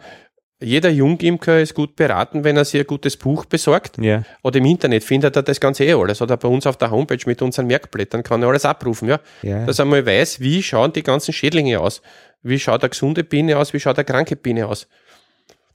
jeder 0.64 0.90
Jungimker 0.90 1.60
ist 1.60 1.74
gut 1.74 1.96
beraten, 1.96 2.44
wenn 2.44 2.56
er 2.56 2.66
sich 2.66 2.80
ein 2.80 2.88
gutes 2.88 3.18
Buch 3.18 3.46
besorgt. 3.46 3.98
Ja. 3.98 4.24
Oder 4.44 4.60
im 4.60 4.66
Internet 4.66 5.04
findet 5.04 5.36
er 5.36 5.44
das 5.44 5.60
Ganze 5.60 5.84
eh 5.84 5.94
alles. 5.94 6.22
Oder 6.22 6.38
bei 6.38 6.48
uns 6.48 6.66
auf 6.66 6.78
der 6.78 6.90
Homepage 6.90 7.20
mit 7.26 7.42
unseren 7.42 7.68
Merkblättern 7.68 8.24
kann 8.24 8.42
er 8.42 8.50
alles 8.50 8.64
abrufen. 8.64 9.10
Ja? 9.10 9.20
Ja. 9.42 9.66
Dass 9.66 9.80
er 9.80 9.86
mal 9.86 10.06
weiß, 10.06 10.40
wie 10.40 10.64
schauen 10.64 10.94
die 10.94 11.04
ganzen 11.04 11.34
Schädlinge 11.34 11.80
aus. 11.80 12.02
Wie 12.42 12.60
schaut 12.60 12.82
eine 12.82 12.90
gesunde 12.90 13.24
Biene 13.24 13.58
aus, 13.58 13.74
wie 13.74 13.80
schaut 13.80 13.98
eine 13.98 14.06
kranke 14.06 14.36
Biene 14.36 14.68
aus. 14.68 14.88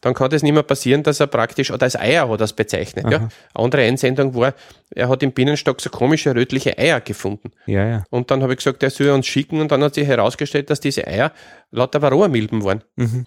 Dann 0.01 0.15
kann 0.15 0.31
das 0.31 0.43
nicht 0.43 0.53
mehr 0.53 0.63
passieren, 0.63 1.03
dass 1.03 1.21
er 1.21 1.27
praktisch, 1.27 1.71
oder 1.71 1.83
als 1.83 1.97
Eier 1.97 2.29
hat 2.29 2.41
er 2.41 2.45
es 2.45 2.53
bezeichnet. 2.53 3.11
Ja? 3.11 3.29
Andere 3.55 3.83
Einsendung 3.83 4.35
war, 4.35 4.55
er 4.95 5.09
hat 5.09 5.23
im 5.23 5.33
Bienenstock 5.33 5.81
so 5.81 5.91
komische 5.91 6.35
rötliche 6.35 6.79
Eier 6.79 7.01
gefunden. 7.01 7.51
Ja, 7.67 7.87
ja. 7.87 8.05
Und 8.11 8.31
dann 8.31 8.43
habe 8.43 8.53
ich 8.53 8.59
gesagt, 8.59 8.83
er 8.83 8.91
soll 8.91 9.11
uns 9.11 9.27
schicken 9.27 9.61
und 9.61 9.73
dann 9.73 9.83
hat 9.83 9.95
sich 9.95 10.07
herausgestellt, 10.07 10.71
dass 10.71 10.81
diese 10.81 11.07
Eier 11.07 11.33
lauter 11.71 12.01
Varroa-Milben 12.01 12.63
waren. 12.63 12.85
Mhm. 12.97 13.27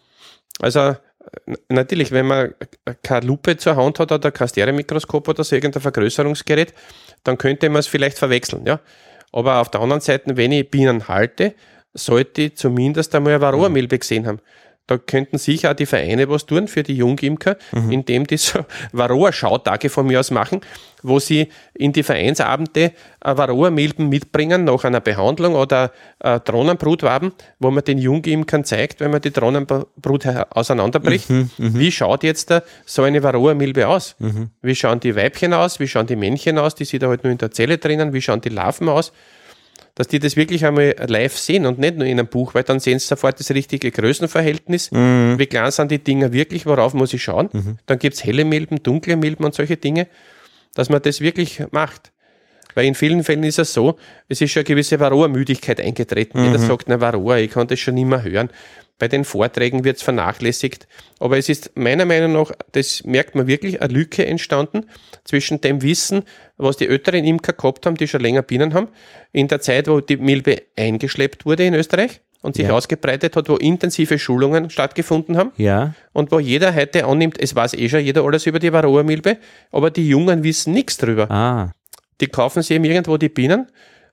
Also 0.60 0.96
natürlich, 1.70 2.12
wenn 2.12 2.28
man 2.28 2.54
keine 3.04 3.26
Lupe 3.26 3.58
zur 3.58 3.76
Hand 3.76 4.00
hat 4.00 4.12
oder 4.12 4.32
kein 4.32 4.48
Stereomikroskop 4.48 5.28
oder 5.28 5.44
so 5.44 5.56
irgendein 5.56 5.82
Vergrößerungsgerät, 5.82 6.74
dann 7.24 7.38
könnte 7.38 7.70
man 7.70 7.80
es 7.80 7.88
vielleicht 7.88 8.18
verwechseln, 8.18 8.66
ja. 8.66 8.80
Aber 9.34 9.62
auf 9.62 9.70
der 9.70 9.82
anderen 9.82 10.02
Seite, 10.02 10.36
wenn 10.36 10.52
ich 10.52 10.70
Bienen 10.70 11.08
halte, 11.08 11.54
sollte 11.94 12.44
ich 12.44 12.58
zumindest 12.58 13.14
einmal 13.16 13.34
eine 13.34 13.42
Varroa-Milbe 13.42 14.00
gesehen 14.00 14.28
haben. 14.28 14.40
Da 14.88 14.98
könnten 14.98 15.38
sicher 15.38 15.72
auch 15.72 15.76
die 15.76 15.86
Vereine 15.86 16.28
was 16.28 16.46
tun 16.46 16.68
für 16.68 16.84
die 16.84 16.96
Jungimker, 16.98 17.56
indem 17.92 18.28
die 18.28 18.36
so 18.38 18.60
Varroa-Schautage 18.92 19.90
von 19.90 20.06
mir 20.08 20.20
aus 20.20 20.32
machen, 20.32 20.60
wo 21.02 21.20
sie 21.20 21.48
in 21.74 21.94
die 21.94 22.04
Vereinsabende 22.04 22.92
äh, 23.24 23.38
Varroa-Milben 23.38 24.10
mitbringen 24.10 24.66
nach 24.66 24.84
einer 24.84 25.00
Behandlung 25.00 25.56
oder 25.56 25.92
äh, 26.20 26.40
Drohnenbrutwaben, 26.42 27.32
wo 27.60 27.72
man 27.72 27.84
den 27.86 28.00
Jungimkern 28.00 28.66
zeigt, 28.66 29.00
wenn 29.00 29.12
man 29.12 29.22
die 29.22 29.32
Drohnenbrut 29.32 30.26
auseinanderbricht, 30.50 31.30
wie 31.58 31.92
schaut 31.92 32.24
jetzt 32.24 32.50
da 32.52 32.62
so 32.86 33.04
eine 33.04 33.24
Varroa-Milbe 33.24 33.88
aus? 33.88 34.16
Wie 34.62 34.76
schauen 34.76 35.00
die 35.00 35.16
Weibchen 35.16 35.54
aus? 35.54 35.80
Wie 35.80 35.88
schauen 35.88 36.08
die 36.08 36.18
Männchen 36.18 36.58
aus? 36.58 36.76
Die 36.76 36.86
sind 36.86 37.02
da 37.04 37.08
halt 37.08 37.24
nur 37.24 37.32
in 37.32 37.38
der 37.38 37.52
Zelle 37.52 37.78
drinnen. 37.78 38.12
Wie 38.14 38.22
schauen 38.22 38.42
die 38.42 38.50
Larven 38.50 38.90
aus? 38.90 39.14
Dass 40.02 40.08
die 40.08 40.18
das 40.18 40.36
wirklich 40.36 40.66
einmal 40.66 40.96
live 41.06 41.38
sehen 41.38 41.68
und 41.68 41.78
nicht 41.78 41.96
nur 41.96 42.08
in 42.08 42.18
einem 42.18 42.28
Buch, 42.28 42.56
weil 42.56 42.64
dann 42.64 42.80
sehen 42.80 42.98
sie 42.98 43.06
sofort 43.06 43.40
das 43.40 43.52
richtige 43.52 43.92
Größenverhältnis. 43.92 44.90
Wie 45.38 45.46
klein 45.46 45.70
sind 45.70 45.92
die 45.92 46.00
Dinger 46.00 46.34
wirklich, 46.34 46.66
worauf 46.66 46.96
muss 46.96 47.14
ich 47.14 47.22
schauen? 47.22 47.50
Dann 47.86 48.00
gibt's 48.00 48.24
helle 48.24 48.44
Milben, 48.44 48.82
dunkle 48.82 49.16
Milben 49.16 49.46
und 49.46 49.54
solche 49.54 49.78
Dinge, 49.78 50.08
dass 50.74 50.90
man 50.90 51.04
das 51.04 51.22
wirklich 51.22 51.62
macht. 51.70 52.12
Weil 52.74 52.86
in 52.86 52.96
vielen 52.96 53.24
Fällen 53.24 53.44
ist 53.44 53.60
es 53.60 53.74
so, 53.74 54.00
es 54.28 54.42
ist 54.42 54.50
schon 54.50 54.62
eine 54.62 54.70
gewisse 54.70 55.00
Varroa-Müdigkeit 55.00 55.80
eingetreten. 55.80 56.44
Jeder 56.46 56.58
sagt, 56.58 56.90
na 56.90 57.00
Varroa, 57.00 57.38
ich 57.38 57.52
kann 57.52 57.68
das 57.68 57.80
schon 57.80 57.94
nicht 57.94 58.08
mehr 58.08 58.24
hören. 58.24 58.50
Bei 59.02 59.08
den 59.08 59.24
Vorträgen 59.26 59.84
wird 59.84 59.98
es 59.98 60.04
vernachlässigt. 60.04 60.88
Aber 61.20 61.36
es 61.36 61.50
ist 61.50 61.72
meiner 61.76 62.06
Meinung 62.06 62.34
nach, 62.34 62.52
das 62.74 63.04
merkt 63.04 63.34
man 63.34 63.48
wirklich, 63.48 63.82
eine 63.82 63.92
Lücke 63.92 64.28
entstanden 64.28 64.86
zwischen 65.24 65.60
dem 65.60 65.82
Wissen, 65.82 66.22
was 66.58 66.78
die 66.78 66.88
älteren 66.88 67.26
Imker 67.26 67.54
gehabt 67.54 67.88
haben, 67.88 67.96
die 67.96 68.08
schon 68.08 68.22
länger 68.22 68.44
Bienen 68.44 68.76
haben, 68.76 68.90
in 69.32 69.48
der 69.48 69.60
Zeit, 69.60 69.88
wo 69.88 70.02
die 70.02 70.18
Milbe 70.18 70.62
eingeschleppt 70.78 71.48
wurde 71.48 71.66
in 71.66 71.74
Österreich 71.74 72.22
und 72.44 72.56
sich 72.58 72.68
Ja. 72.68 72.74
ausgebreitet 72.74 73.36
hat, 73.36 73.50
wo 73.50 73.56
intensive 73.56 74.20
Schulungen 74.20 74.70
stattgefunden 74.70 75.36
haben 75.36 75.52
Ja. 75.58 75.96
und 76.14 76.32
wo 76.32 76.38
jeder 76.40 76.76
heute 76.76 77.06
annimmt, 77.06 77.42
es 77.42 77.56
weiß 77.56 77.74
eh 77.74 77.90
schon 77.90 78.02
jeder 78.02 78.24
alles 78.24 78.46
über 78.46 78.60
die 78.60 78.72
Varroa-Milbe, 78.72 79.38
aber 79.72 79.90
die 79.90 80.08
Jungen 80.08 80.44
wissen 80.44 80.74
nichts 80.74 80.98
drüber. 80.98 81.32
Ah. 81.32 81.72
Die 82.20 82.28
kaufen 82.28 82.62
sich 82.62 82.76
eben 82.76 82.86
irgendwo 82.86 83.18
die 83.18 83.30
Bienen, 83.30 83.66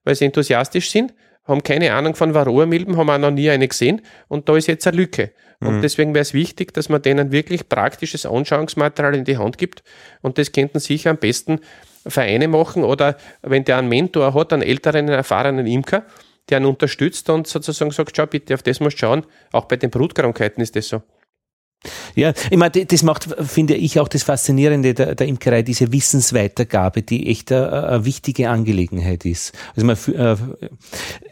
weil 0.05 0.15
sie 0.15 0.25
enthusiastisch 0.25 0.91
sind, 0.91 1.13
haben 1.49 1.63
keine 1.63 1.93
Ahnung 1.95 2.15
von 2.15 2.35
Varroa-Milben, 2.35 2.97
haben 2.97 3.11
auch 3.11 3.19
noch 3.19 3.31
nie 3.31 3.51
eine 3.51 3.67
gesehen 3.67 4.03
und 4.29 4.49
da 4.49 4.57
ist 4.57 4.69
jetzt 4.69 4.87
eine 4.87 4.97
Lücke. 4.97 5.33
Und 5.61 5.83
deswegen 5.83 6.15
wäre 6.15 6.23
es 6.23 6.35
wichtig, 6.35 6.73
dass 6.73 6.89
man 6.89 7.03
denen 7.03 7.33
wirklich 7.33 7.69
praktisches 7.69 8.25
Anschauungsmaterial 8.27 9.17
in 9.17 9.25
die 9.25 9.39
Hand 9.39 9.59
gibt 9.59 9.83
und 10.23 10.39
das 10.39 10.53
könnten 10.53 10.79
sicher 10.79 11.11
am 11.11 11.17
besten 11.17 11.61
Vereine 12.07 12.47
machen 12.47 12.85
oder 12.85 13.17
wenn 13.43 13.65
der 13.65 13.79
einen 13.79 13.89
Mentor 13.89 14.35
hat, 14.35 14.53
einen 14.53 14.63
älteren, 14.63 15.07
einen 15.07 15.17
erfahrenen 15.17 15.67
Imker, 15.67 16.05
der 16.49 16.61
ihn 16.61 16.65
unterstützt 16.65 17.29
und 17.29 17.49
sozusagen 17.49 17.91
sagt, 17.91 18.17
schau 18.17 18.27
bitte, 18.27 18.55
auf 18.55 18.63
das 18.63 18.79
musst 18.79 18.99
du 18.99 19.01
schauen. 19.01 19.27
Auch 19.51 19.65
bei 19.65 19.77
den 19.77 19.91
Brutkrankheiten 19.91 20.63
ist 20.63 20.77
das 20.77 20.89
so. 20.89 21.03
Ja, 22.17 22.33
ich 22.51 22.57
meine, 22.57 22.85
das 22.87 23.03
macht, 23.05 23.29
finde 23.41 23.75
ich, 23.75 24.01
auch 24.01 24.09
das 24.09 24.25
Faszinierende 24.25 24.95
der, 24.95 25.15
der 25.15 25.27
Imkerei, 25.29 25.63
diese 25.63 25.93
Wissensweitergabe, 25.93 27.03
die 27.03 27.29
echt 27.29 27.53
eine, 27.53 27.85
eine 27.85 28.05
wichtige 28.05 28.51
Angelegenheit 28.51 29.25
ist. 29.25 29.53
Also 29.77 29.87
man, 29.87 29.97
äh, 30.15 30.37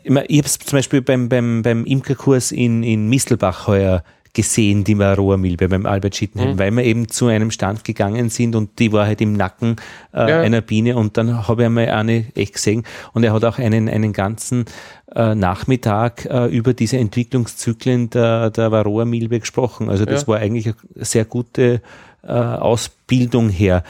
ich, 0.04 0.10
mein, 0.10 0.24
ich 0.28 0.38
habe 0.38 0.46
es 0.46 0.58
zum 0.58 0.78
Beispiel 0.78 1.02
beim, 1.02 1.28
beim, 1.28 1.62
beim 1.62 1.84
Imkerkurs 1.84 2.52
in, 2.52 2.84
in 2.84 3.08
Mistelbach 3.08 3.66
heuer 3.66 4.04
gesehen, 4.36 4.84
die 4.84 4.98
Varroa-Milbe 4.98 5.68
beim 5.68 5.86
Albert 5.86 6.14
Schittenheim, 6.14 6.58
weil 6.58 6.70
wir 6.70 6.84
eben 6.84 7.08
zu 7.08 7.26
einem 7.26 7.50
Stand 7.50 7.82
gegangen 7.84 8.28
sind 8.28 8.54
und 8.54 8.78
die 8.78 8.92
war 8.92 9.06
halt 9.06 9.20
im 9.20 9.32
Nacken 9.32 9.76
äh, 10.14 10.30
Ja. 10.30 10.40
einer 10.42 10.60
Biene 10.60 10.94
und 10.96 11.16
dann 11.16 11.48
habe 11.48 11.62
ich 11.62 11.66
einmal 11.66 11.88
eine 11.88 12.26
echt 12.34 12.52
gesehen 12.54 12.84
und 13.14 13.24
er 13.24 13.32
hat 13.32 13.44
auch 13.44 13.58
einen, 13.58 13.88
einen 13.88 14.12
ganzen 14.12 14.66
äh, 15.14 15.34
Nachmittag 15.34 16.26
äh, 16.26 16.46
über 16.46 16.74
diese 16.74 16.98
Entwicklungszyklen 16.98 18.10
der, 18.10 18.50
der 18.50 18.70
Varroa-Milbe 18.70 19.40
gesprochen. 19.40 19.88
Also 19.88 20.04
das 20.04 20.22
Ja. 20.22 20.28
war 20.28 20.38
eigentlich 20.38 20.66
eine 20.66 21.04
sehr 21.04 21.24
gute 21.24 21.80
äh, 22.22 22.30
Ausbildung 22.32 23.48
her. 23.48 23.82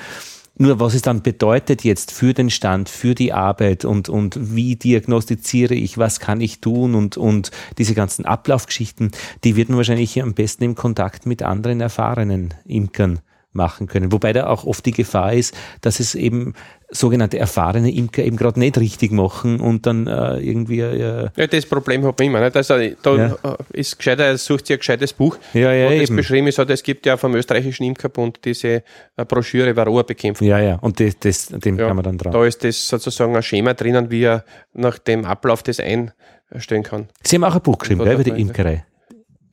Nur 0.59 0.81
was 0.81 0.95
es 0.95 1.03
dann 1.03 1.23
bedeutet 1.23 1.85
jetzt 1.85 2.13
für 2.13 2.33
den 2.33 2.49
Stand, 2.49 2.89
für 2.89 3.15
die 3.15 3.33
Arbeit 3.33 3.85
und, 3.85 4.09
und 4.09 4.39
wie 4.57 4.77
diagnostiziere 4.77 5.75
ich, 5.75 5.99
was 5.99 6.19
kann 6.19 6.41
ich 6.41 6.61
tun 6.61 6.95
und, 6.95 7.19
und 7.19 7.51
diese 7.77 7.95
ganzen 7.95 8.25
Ablaufgeschichten, 8.25 9.13
die 9.45 9.57
wird 9.57 9.69
man 9.69 9.77
wahrscheinlich 9.77 10.23
am 10.23 10.33
besten 10.33 10.65
im 10.65 10.75
Kontakt 10.75 11.27
mit 11.27 11.43
anderen 11.43 11.83
erfahrenen 11.83 12.55
Imkern 12.65 13.21
machen 13.57 13.87
können. 13.89 14.13
Wobei 14.13 14.33
da 14.33 14.47
auch 14.47 14.65
oft 14.65 14.87
die 14.87 14.93
Gefahr 14.93 15.33
ist, 15.33 15.55
dass 15.81 15.99
es 15.99 16.15
eben 16.15 16.55
sogenannte 16.89 17.37
erfahrene 17.39 17.93
Imker 17.93 18.23
eben 18.23 18.37
gerade 18.37 18.61
nicht 18.61 18.79
richtig 18.79 19.11
machen 19.11 19.59
und 19.59 19.87
dann 19.87 20.07
äh, 20.07 20.37
irgendwie 20.39 20.79
äh, 20.81 21.29
Ja, 21.37 21.47
das 21.49 21.67
Problem 21.67 22.05
hat 22.07 22.17
man 22.17 22.29
immer. 22.29 22.41
Nicht? 22.41 22.57
Also, 22.57 22.75
da 23.03 23.17
Ja. 23.17 23.37
äh, 23.43 23.57
ist 23.81 23.99
gescheiter, 23.99 24.25
er 24.27 24.39
sucht 24.39 24.69
sich 24.69 24.77
ein 24.77 24.79
gescheites 24.79 25.13
Buch, 25.13 25.37
Ja, 25.53 25.73
ja, 25.73 25.87
wo 25.87 25.91
das 25.99 26.03
eben. 26.11 26.17
beschrieben 26.17 26.47
ist. 26.47 26.61
Oder 26.61 26.75
es 26.75 26.85
gibt 26.85 27.05
ja 27.07 27.17
vom 27.17 27.35
österreichischen 27.35 27.83
Imkerbund 27.85 28.39
diese 28.45 28.69
äh, 29.17 29.25
Broschüre 29.27 29.75
Varroa-Bekämpfung. 29.75 30.47
ja, 30.47 30.61
ja, 30.61 30.77
und 30.77 31.01
das, 31.01 31.19
das, 31.19 31.47
dem 31.49 31.77
Ja, 31.77 31.89
kann 31.89 31.97
man 31.97 32.05
dann 32.05 32.19
drauf. 32.19 32.33
Da 32.33 32.45
ist 32.47 32.63
das 32.63 32.87
sozusagen 32.89 33.35
ein 33.35 33.43
Schema 33.43 33.75
drinnen, 33.75 34.11
wie 34.13 34.23
er 34.23 34.45
nach 34.73 34.99
dem 34.99 35.25
Ablauf 35.25 35.65
das 35.65 35.81
einstellen 35.81 36.85
kann. 36.85 37.09
Sie 37.25 37.35
haben 37.35 37.45
auch 37.45 37.55
ein 37.57 37.63
Buch 37.63 37.79
geschrieben, 37.79 38.05
gell, 38.05 38.15
über 38.15 38.23
die 38.23 38.31
man- 38.31 38.41
Imkerei. 38.41 38.85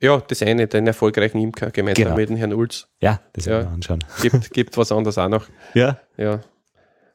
Ja, 0.02 0.20
das 0.26 0.42
eine, 0.42 0.66
den 0.66 0.86
erfolgreichen 0.86 1.38
Imker, 1.38 1.70
gemeinsam 1.70 2.04
Genau. 2.04 2.16
mit 2.16 2.28
dem 2.28 2.36
Herrn 2.36 2.52
Ulz. 2.52 2.88
Ja, 3.00 3.20
das 3.32 3.46
Ja. 3.46 3.52
werden 3.52 3.68
wir 3.68 3.72
anschauen. 3.74 4.04
Gibt, 4.22 4.52
gibt 4.52 4.76
was 4.76 4.92
anderes 4.92 5.16
auch 5.18 5.28
noch. 5.28 5.46
Ja. 5.74 5.98
Ja. 6.16 6.40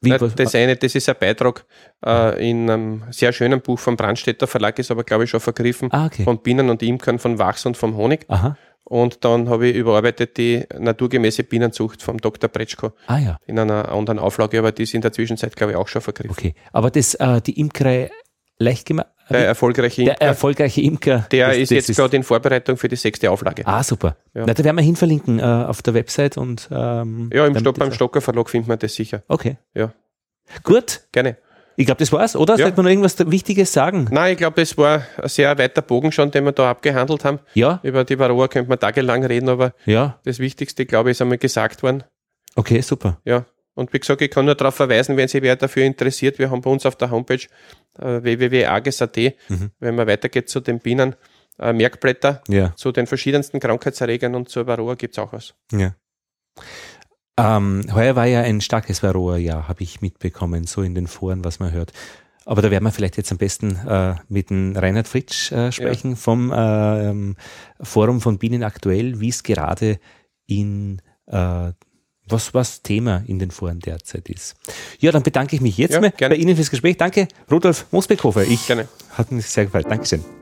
Wie, 0.02 0.12
Nein, 0.12 0.32
das 0.36 0.56
eine, 0.56 0.78
das 0.78 0.96
ist 0.96 1.10
ein 1.10 1.16
Beitrag 1.20 1.66
äh, 2.06 2.50
in 2.50 2.70
einem 2.70 3.04
sehr 3.12 3.34
schönen 3.34 3.60
Buch 3.62 3.78
vom 3.80 3.98
Brandstätter 3.98 4.48
Verlag, 4.48 4.80
ist 4.80 4.92
aber, 4.92 5.04
glaube 5.04 5.26
ich, 5.26 5.30
schon 5.30 5.42
vergriffen. 5.42 5.90
Ah, 5.92 6.06
okay. 6.06 6.24
Von 6.24 6.42
Bienen 6.42 6.70
und 6.70 6.82
Imkern, 6.82 7.20
von 7.20 7.38
Wachs 7.38 7.66
und 7.66 7.76
vom 7.76 7.98
Honig. 7.98 8.26
Aha. 8.30 8.56
Und 8.86 9.24
dann 9.26 9.50
habe 9.50 9.68
ich 9.68 9.76
überarbeitet 9.76 10.38
die 10.38 10.64
naturgemäße 10.78 11.44
Bienenzucht 11.44 12.02
vom 12.02 12.18
Dr. 12.18 12.50
Pretschko 12.50 12.94
Ah 13.08 13.20
ja, 13.20 13.38
in 13.46 13.60
einer 13.60 13.90
anderen 13.92 14.20
Auflage, 14.20 14.58
aber 14.58 14.72
die 14.72 14.84
ist 14.84 14.94
in 14.94 15.02
der 15.02 15.12
Zwischenzeit, 15.12 15.56
glaube 15.56 15.74
ich, 15.74 15.78
auch 15.78 15.88
schon 15.90 16.02
vergriffen. 16.02 16.32
okay. 16.32 16.56
Aber 16.72 16.90
das, 16.90 17.14
äh, 17.16 17.42
die 17.42 17.60
Imkerei 17.60 18.10
leicht 18.58 18.88
gemacht, 18.88 19.08
Der 19.30 19.48
erfolgreiche 19.48 20.02
Imker. 20.02 20.16
Der 20.16 20.28
erfolgreiche 20.28 20.82
Imker. 20.82 21.28
Der 21.32 21.48
das, 21.48 21.58
ist 21.58 21.72
das 21.72 21.88
jetzt 21.88 21.98
gerade 21.98 22.16
in 22.16 22.24
Vorbereitung 22.24 22.78
für 22.78 22.88
die 22.88 22.96
sechste 22.96 23.30
Auflage. 23.32 23.66
Ah, 23.66 23.84
super. 23.84 24.18
Ja. 24.34 24.44
Na, 24.46 24.54
da 24.54 24.64
werden 24.64 24.76
wir 24.76 24.84
hinverlinken 24.84 25.40
äh, 25.40 25.44
auf 25.44 25.82
der 25.82 25.94
Website 25.94 26.38
und 26.38 26.70
ähm, 26.72 27.30
Ja, 27.34 27.46
im 27.46 27.58
Stock, 27.58 27.78
beim 27.78 27.92
Stocker 27.92 28.22
Verlag 28.22 28.50
findet 28.50 28.68
man 28.68 28.80
das 28.80 28.94
sicher. 28.94 29.24
Okay. 29.28 29.58
Ja. 29.74 29.94
Gut. 30.64 31.02
Gerne. 31.12 31.38
Ich 31.76 31.86
glaube, 31.86 32.00
das 32.00 32.12
war's, 32.12 32.36
oder? 32.36 32.58
Ja. 32.58 32.66
Sollte 32.66 32.76
man 32.76 32.86
noch 32.86 32.90
irgendwas 32.90 33.32
Wichtiges 33.32 33.72
sagen? 33.72 34.10
Nein, 34.12 34.34
ich 34.34 34.38
glaube, 34.38 34.60
das 34.60 34.78
war 34.78 35.04
ein 35.22 35.30
sehr 35.30 35.58
weiter 35.58 35.82
Bogen 35.82 36.12
schon, 36.12 36.30
den 36.30 36.44
wir 36.44 36.52
da 36.52 36.72
abgehandelt 36.72 37.24
haben. 37.24 37.40
Ja. 37.54 37.80
Über 37.84 38.04
die 38.04 38.20
Varroa 38.20 38.50
könnte 38.50 38.68
man 38.68 38.80
tagelang 38.80 39.24
reden, 39.24 39.48
aber 39.48 39.74
ja. 39.86 40.20
das 40.26 40.40
Wichtigste, 40.40 40.86
glaube 40.86 41.10
ich, 41.10 41.16
ist 41.16 41.22
einmal 41.22 41.38
gesagt 41.38 41.82
worden. 41.82 42.04
Okay, 42.56 42.82
super. 42.82 43.22
Ja. 43.24 43.46
Und 43.80 43.94
wie 43.94 44.00
gesagt, 44.00 44.22
ich 44.22 44.30
kann 44.30 44.46
nur 44.46 44.56
darauf 44.56 44.76
verweisen, 44.76 45.16
wenn 45.16 45.30
sich 45.30 45.42
wer 45.42 45.56
dafür 45.56 45.86
interessiert. 45.86 46.38
Wir 46.38 46.52
haben 46.52 46.60
bei 46.60 46.70
uns 46.70 46.86
auf 46.86 46.98
der 46.98 47.12
Homepage 47.12 47.48
äh, 47.98 48.22
www.ages.at, 48.22 49.18
mhm. 49.48 49.72
wenn 49.80 49.96
man 49.96 50.06
weitergeht 50.06 50.50
zu 50.50 50.60
den 50.60 50.80
Bienen, 50.80 51.16
äh, 51.60 51.72
Merkblätter 51.72 52.44
ja. 52.50 52.76
zu 52.76 52.92
den 52.92 53.08
verschiedensten 53.08 53.62
Krankheitserregern 53.62 54.36
und 54.36 54.50
zur 54.50 54.68
Varroa 54.68 54.96
gibt 54.96 55.18
es 55.18 55.20
auch 55.24 55.32
was. 55.32 55.54
Ja. 55.72 55.96
Ähm, 57.38 57.86
heuer 57.94 58.18
war 58.18 58.26
ja 58.26 58.42
ein 58.42 58.60
starkes 58.60 59.02
Varroa-Jahr, 59.02 59.70
habe 59.70 59.82
ich 59.82 60.02
mitbekommen, 60.02 60.66
so 60.66 60.82
in 60.82 60.94
den 60.94 61.08
Foren, 61.08 61.46
was 61.46 61.60
man 61.60 61.72
hört. 61.72 61.94
Aber 62.46 62.62
da 62.62 62.72
werden 62.72 62.84
wir 62.84 62.92
vielleicht 62.92 63.16
jetzt 63.16 63.32
am 63.32 63.38
besten 63.38 63.78
äh, 63.88 64.16
mit 64.28 64.50
dem 64.50 64.76
Reinhard 64.76 65.08
Fritsch 65.08 65.54
äh, 65.54 65.72
sprechen 65.72 66.12
ja. 66.12 66.16
vom 66.18 66.52
äh, 66.52 67.36
Forum 67.82 68.20
von 68.20 68.40
Bienen 68.40 68.64
aktuell, 68.64 69.22
wie 69.22 69.30
es 69.30 69.44
gerade 69.44 70.00
in 70.48 71.02
äh, 71.28 71.72
was, 72.32 72.54
was 72.54 72.82
Thema 72.82 73.24
in 73.28 73.40
den 73.40 73.52
Foren 73.52 73.80
derzeit 73.80 74.30
ist. 74.30 74.56
Ja, 75.00 75.12
dann 75.12 75.24
bedanke 75.24 75.56
ich 75.56 75.62
mich 75.62 75.78
jetzt 75.78 75.94
ja, 75.94 76.02
mal 76.02 76.12
gerne. 76.12 76.36
bei 76.36 76.42
Ihnen 76.42 76.56
fürs 76.56 76.70
Gespräch. 76.70 76.98
Danke, 76.98 77.28
Rudolf 77.52 77.86
Mosbeckhofer. 77.92 78.44
Ich 78.44 78.68
gerne. 78.68 78.88
Hat 79.12 79.32
mich 79.32 79.46
sehr 79.46 79.66
gefallen. 79.66 79.86
Dankeschön. 79.88 80.39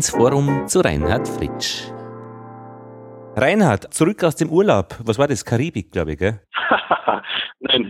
Ins 0.00 0.08
Forum 0.08 0.66
zu 0.66 0.80
Reinhard 0.80 1.28
Fritsch. 1.28 1.82
Reinhard, 3.36 3.92
zurück 3.92 4.24
aus 4.24 4.34
dem 4.34 4.48
Urlaub. 4.48 4.96
Was 5.04 5.18
war 5.18 5.28
das? 5.28 5.44
Karibik, 5.44 5.92
glaube 5.92 6.12
ich, 6.12 6.18
gell? 6.18 6.40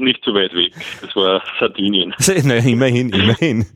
Nicht 0.01 0.25
so 0.25 0.33
weit 0.35 0.55
weg. 0.55 0.73
Das 1.03 1.15
war 1.15 1.43
Sardinien. 1.59 2.15
naja, 2.45 2.63
immerhin, 2.63 3.11
immerhin. 3.11 3.67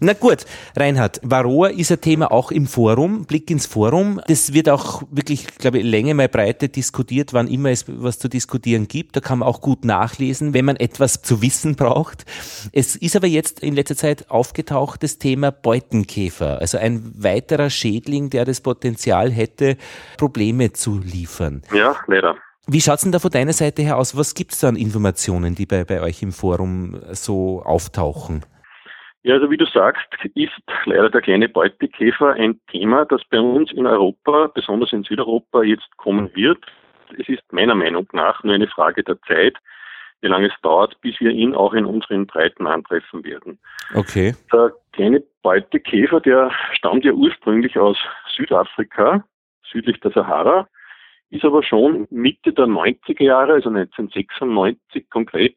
Na 0.00 0.12
gut, 0.12 0.44
Reinhard, 0.76 1.20
Varroa 1.22 1.68
ist 1.68 1.90
ein 1.90 2.00
Thema 2.00 2.30
auch 2.30 2.52
im 2.52 2.66
Forum, 2.66 3.26
Blick 3.26 3.50
ins 3.50 3.66
Forum. 3.66 4.20
Das 4.28 4.54
wird 4.54 4.68
auch 4.68 5.02
wirklich, 5.10 5.46
glaube 5.58 5.78
ich, 5.78 5.84
Länge 5.84 6.14
mal 6.14 6.28
Breite 6.28 6.68
diskutiert, 6.68 7.32
wann 7.32 7.48
immer 7.48 7.70
es 7.70 7.86
was 7.88 8.18
zu 8.18 8.28
diskutieren 8.28 8.86
gibt. 8.86 9.16
Da 9.16 9.20
kann 9.20 9.40
man 9.40 9.48
auch 9.48 9.60
gut 9.60 9.84
nachlesen, 9.84 10.54
wenn 10.54 10.64
man 10.64 10.76
etwas 10.76 11.22
zu 11.22 11.42
wissen 11.42 11.74
braucht. 11.74 12.24
Es 12.72 12.94
ist 12.94 13.16
aber 13.16 13.26
jetzt 13.26 13.60
in 13.60 13.74
letzter 13.74 13.96
Zeit 13.96 14.30
aufgetaucht, 14.30 15.02
das 15.02 15.18
Thema 15.18 15.50
Beutenkäfer. 15.50 16.60
Also 16.60 16.78
ein 16.78 17.12
weiterer 17.16 17.70
Schädling, 17.70 18.30
der 18.30 18.44
das 18.44 18.60
Potenzial 18.60 19.32
hätte, 19.32 19.76
Probleme 20.16 20.72
zu 20.72 20.98
liefern. 20.98 21.62
Ja, 21.74 21.96
leider. 22.06 22.36
Wie 22.70 22.82
schaut 22.82 22.96
es 22.96 23.02
denn 23.02 23.12
da 23.12 23.18
von 23.18 23.30
deiner 23.30 23.54
Seite 23.54 23.80
her 23.80 23.96
aus? 23.96 24.14
Was 24.14 24.34
gibt 24.34 24.52
es 24.52 24.60
da 24.60 24.68
an 24.68 24.76
Informationen, 24.76 25.54
die 25.54 25.64
bei, 25.64 25.84
bei 25.84 26.02
euch 26.02 26.22
im 26.22 26.32
Forum 26.32 27.00
so 27.12 27.62
auftauchen? 27.64 28.44
Ja, 29.22 29.36
also 29.36 29.50
wie 29.50 29.56
du 29.56 29.64
sagst, 29.64 30.06
ist 30.34 30.52
leider 30.84 31.08
der 31.08 31.22
kleine 31.22 31.48
Beutekäfer 31.48 32.34
ein 32.34 32.60
Thema, 32.70 33.06
das 33.06 33.22
bei 33.30 33.40
uns 33.40 33.72
in 33.72 33.86
Europa, 33.86 34.50
besonders 34.54 34.92
in 34.92 35.02
Südeuropa, 35.02 35.62
jetzt 35.62 35.88
kommen 35.96 36.30
wird. 36.34 36.58
Es 37.18 37.26
ist 37.30 37.42
meiner 37.52 37.74
Meinung 37.74 38.06
nach 38.12 38.44
nur 38.44 38.54
eine 38.54 38.68
Frage 38.68 39.02
der 39.02 39.18
Zeit, 39.22 39.54
wie 40.20 40.28
lange 40.28 40.48
es 40.48 40.60
dauert, 40.60 41.00
bis 41.00 41.18
wir 41.20 41.30
ihn 41.30 41.54
auch 41.54 41.72
in 41.72 41.86
unseren 41.86 42.26
Breiten 42.26 42.66
antreffen 42.66 43.24
werden. 43.24 43.58
Okay. 43.94 44.34
Der 44.52 44.72
kleine 44.92 45.22
Beutekäfer, 45.42 46.20
der 46.20 46.50
stammt 46.72 47.06
ja 47.06 47.12
ursprünglich 47.12 47.78
aus 47.78 47.96
Südafrika, 48.36 49.24
südlich 49.72 50.00
der 50.00 50.10
Sahara, 50.10 50.68
ist 51.30 51.44
aber 51.44 51.62
schon 51.62 52.06
Mitte 52.10 52.52
der 52.52 52.66
90er 52.66 53.22
Jahre, 53.22 53.54
also 53.54 53.68
1996 53.68 55.10
konkret, 55.10 55.56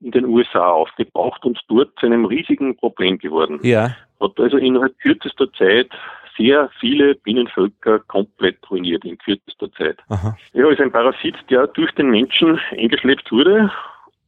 in 0.00 0.10
den 0.10 0.26
USA 0.26 0.70
aufgetaucht 0.70 1.44
und 1.44 1.58
dort 1.68 1.98
zu 1.98 2.06
einem 2.06 2.26
riesigen 2.26 2.76
Problem 2.76 3.18
geworden. 3.18 3.60
Ja. 3.62 3.96
Hat 4.20 4.38
also 4.38 4.58
innerhalb 4.58 4.98
kürzester 4.98 5.50
Zeit 5.54 5.90
sehr 6.36 6.70
viele 6.80 7.14
Bienenvölker 7.14 8.00
komplett 8.00 8.58
ruiniert 8.70 9.04
in 9.04 9.16
kürzester 9.16 9.72
Zeit. 9.72 9.98
Aha. 10.08 10.36
Ja, 10.52 10.68
ist 10.68 10.80
ein 10.80 10.92
Parasit, 10.92 11.36
der 11.48 11.66
durch 11.68 11.92
den 11.92 12.10
Menschen 12.10 12.60
eingeschleppt 12.72 13.32
wurde, 13.32 13.72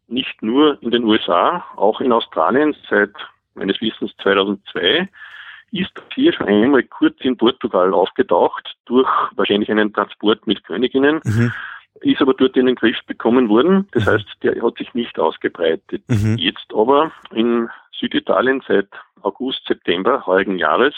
nicht 0.06 0.42
nur 0.42 0.82
in 0.82 0.90
den 0.90 1.04
USA, 1.04 1.64
auch 1.76 2.00
in 2.00 2.12
Australien 2.12 2.74
seit 2.88 3.12
meines 3.54 3.80
Wissens 3.82 4.14
2002 4.22 5.08
ist 5.70 5.92
hier 6.14 6.32
schon 6.32 6.48
einmal 6.48 6.82
kurz 6.82 7.16
in 7.20 7.36
Portugal 7.36 7.92
aufgetaucht, 7.92 8.76
durch 8.86 9.08
wahrscheinlich 9.36 9.70
einen 9.70 9.92
Transport 9.92 10.46
mit 10.46 10.64
Königinnen, 10.64 11.20
mhm. 11.24 11.52
ist 12.00 12.20
aber 12.20 12.34
dort 12.34 12.56
in 12.56 12.66
den 12.66 12.74
Griff 12.74 12.98
bekommen 13.06 13.48
worden. 13.48 13.86
Das 13.92 14.06
mhm. 14.06 14.10
heißt, 14.10 14.26
der 14.42 14.62
hat 14.62 14.78
sich 14.78 14.94
nicht 14.94 15.18
ausgebreitet. 15.18 16.02
Mhm. 16.08 16.36
Jetzt 16.38 16.72
aber 16.74 17.12
in 17.32 17.68
Süditalien 17.92 18.62
seit 18.66 18.88
August, 19.22 19.66
September 19.66 20.24
heurigen 20.26 20.58
Jahres 20.58 20.94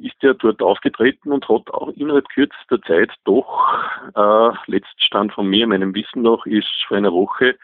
ist 0.00 0.22
er 0.22 0.34
dort 0.34 0.62
aufgetreten 0.62 1.32
und 1.32 1.48
hat 1.48 1.70
auch 1.70 1.88
innerhalb 1.90 2.28
kürzester 2.30 2.80
Zeit 2.82 3.12
doch, 3.24 3.74
äh, 4.14 4.50
Letztstand 4.66 5.32
von 5.32 5.46
mir, 5.46 5.66
meinem 5.66 5.94
Wissen 5.94 6.22
noch, 6.22 6.46
ist 6.46 6.68
vor 6.88 6.96
einer 6.96 7.12
Woche 7.12 7.56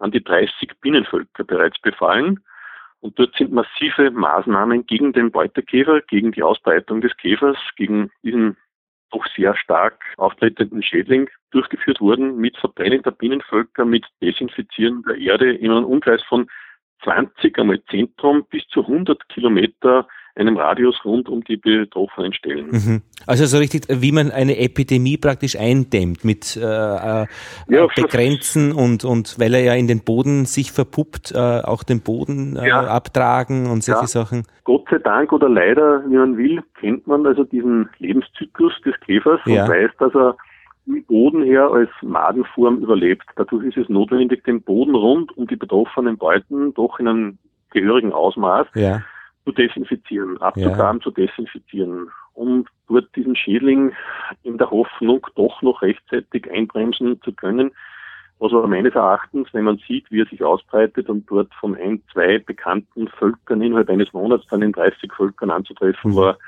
an 0.00 0.10
die 0.10 0.24
30 0.24 0.80
Bienenvölker 0.80 1.44
bereits 1.44 1.78
befallen. 1.80 2.40
Und 3.04 3.18
dort 3.18 3.36
sind 3.36 3.52
massive 3.52 4.10
Maßnahmen 4.10 4.86
gegen 4.86 5.12
den 5.12 5.30
Beutekäfer, 5.30 6.00
gegen 6.00 6.32
die 6.32 6.42
Ausbreitung 6.42 7.02
des 7.02 7.14
Käfers, 7.18 7.58
gegen 7.76 8.10
diesen 8.22 8.56
doch 9.10 9.26
sehr 9.36 9.54
stark 9.56 10.02
auftretenden 10.16 10.82
Schädling 10.82 11.28
durchgeführt 11.50 12.00
worden 12.00 12.38
mit 12.38 12.56
Verbrennen 12.56 13.02
der 13.02 13.10
Bienenvölker, 13.10 13.84
mit 13.84 14.06
Desinfizieren 14.22 15.02
der 15.06 15.18
Erde 15.18 15.52
in 15.52 15.70
einem 15.70 15.84
Umkreis 15.84 16.22
von 16.22 16.48
20 17.02 17.58
einmal 17.58 17.84
Zentrum 17.90 18.46
bis 18.48 18.66
zu 18.68 18.80
100 18.80 19.28
Kilometer 19.28 20.08
einem 20.36 20.56
Radius 20.56 21.04
rund 21.04 21.28
um 21.28 21.44
die 21.44 21.56
betroffenen 21.56 22.32
Stellen. 22.32 22.70
Mhm. 22.70 23.02
Also 23.26 23.46
so 23.46 23.58
richtig, 23.58 23.84
wie 23.88 24.10
man 24.10 24.32
eine 24.32 24.58
Epidemie 24.58 25.16
praktisch 25.16 25.56
eindämmt 25.56 26.24
mit 26.24 26.56
äh, 26.56 26.60
äh, 26.60 27.26
ja, 27.68 27.86
Begrenzen 27.94 28.72
und, 28.72 29.04
und 29.04 29.38
weil 29.38 29.54
er 29.54 29.60
ja 29.60 29.74
in 29.74 29.86
den 29.86 30.02
Boden 30.04 30.44
sich 30.44 30.72
verpuppt, 30.72 31.32
äh, 31.32 31.38
auch 31.38 31.84
den 31.84 32.00
Boden 32.00 32.56
äh, 32.56 32.68
ja. 32.68 32.80
abtragen 32.84 33.70
und 33.70 33.84
solche 33.84 34.02
ja. 34.02 34.06
Sachen. 34.06 34.44
Gott 34.64 34.86
sei 34.90 34.98
Dank 34.98 35.32
oder 35.32 35.48
leider, 35.48 36.02
wie 36.08 36.16
man 36.16 36.36
will, 36.36 36.62
kennt 36.80 37.06
man 37.06 37.26
also 37.26 37.44
diesen 37.44 37.88
Lebenszyklus 37.98 38.72
des 38.84 38.98
Käfers 39.00 39.40
und 39.46 39.52
weiß, 39.52 39.90
dass 39.98 40.14
er 40.14 40.36
im 40.86 41.04
Boden 41.04 41.44
her 41.44 41.70
als 41.70 41.90
Madenform 42.02 42.78
überlebt. 42.78 43.24
Dadurch 43.36 43.64
ist 43.64 43.76
es 43.76 43.88
notwendig, 43.88 44.44
den 44.44 44.62
Boden 44.62 44.94
rund 44.94 45.34
um 45.36 45.46
die 45.46 45.56
betroffenen 45.56 46.18
Beuten 46.18 46.74
doch 46.74 46.98
in 46.98 47.08
einem 47.08 47.38
gehörigen 47.70 48.12
Ausmaß 48.12 48.66
ja 48.74 49.02
zu 49.44 49.52
desinfizieren, 49.52 50.40
abzugraben, 50.40 51.00
ja. 51.00 51.04
zu 51.04 51.10
desinfizieren, 51.10 52.10
um 52.32 52.66
dort 52.88 53.14
diesen 53.14 53.36
Schädling 53.36 53.92
in 54.42 54.58
der 54.58 54.70
Hoffnung 54.70 55.26
doch 55.34 55.60
noch 55.62 55.82
rechtzeitig 55.82 56.50
einbremsen 56.50 57.20
zu 57.22 57.32
können, 57.32 57.72
was 58.38 58.52
aber 58.52 58.66
meines 58.66 58.94
Erachtens, 58.94 59.48
wenn 59.52 59.64
man 59.64 59.80
sieht, 59.86 60.10
wie 60.10 60.22
er 60.22 60.26
sich 60.26 60.42
ausbreitet 60.42 61.08
und 61.08 61.30
dort 61.30 61.52
von 61.54 61.76
ein, 61.76 62.02
zwei 62.12 62.38
bekannten 62.38 63.08
Völkern 63.08 63.62
innerhalb 63.62 63.88
eines 63.90 64.12
Monats 64.12 64.46
dann 64.48 64.62
in 64.62 64.72
30 64.72 65.12
Völkern 65.12 65.50
anzutreffen 65.50 66.12
mhm. 66.12 66.16
war, 66.16 66.38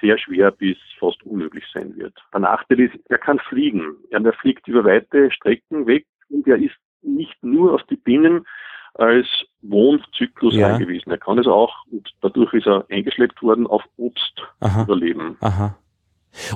sehr 0.00 0.16
schwer 0.18 0.52
bis 0.52 0.76
fast 0.98 1.22
unmöglich 1.24 1.64
sein 1.72 1.96
wird. 1.96 2.14
Der 2.32 2.40
Nachteil 2.40 2.80
ist, 2.80 2.94
er 3.08 3.18
kann 3.18 3.40
fliegen. 3.40 3.96
Er 4.10 4.32
fliegt 4.32 4.68
über 4.68 4.84
weite 4.84 5.30
Strecken 5.32 5.86
weg 5.86 6.06
und 6.30 6.46
er 6.46 6.56
ist 6.56 6.76
nicht 7.02 7.42
nur 7.42 7.74
auf 7.74 7.82
die 7.84 7.96
Bienen 7.96 8.46
als 8.94 9.26
Wohnzyklus 9.62 10.54
ja. 10.54 10.74
angewiesen. 10.74 11.10
Er 11.10 11.18
kann 11.18 11.38
es 11.38 11.46
auch, 11.46 11.74
und 11.90 12.08
dadurch 12.20 12.52
ist 12.54 12.66
er 12.66 12.86
eingeschleppt 12.90 13.42
worden, 13.42 13.66
auf 13.66 13.82
Obst 13.96 14.42
Aha. 14.60 14.82
überleben. 14.82 15.36
Aha. 15.40 15.76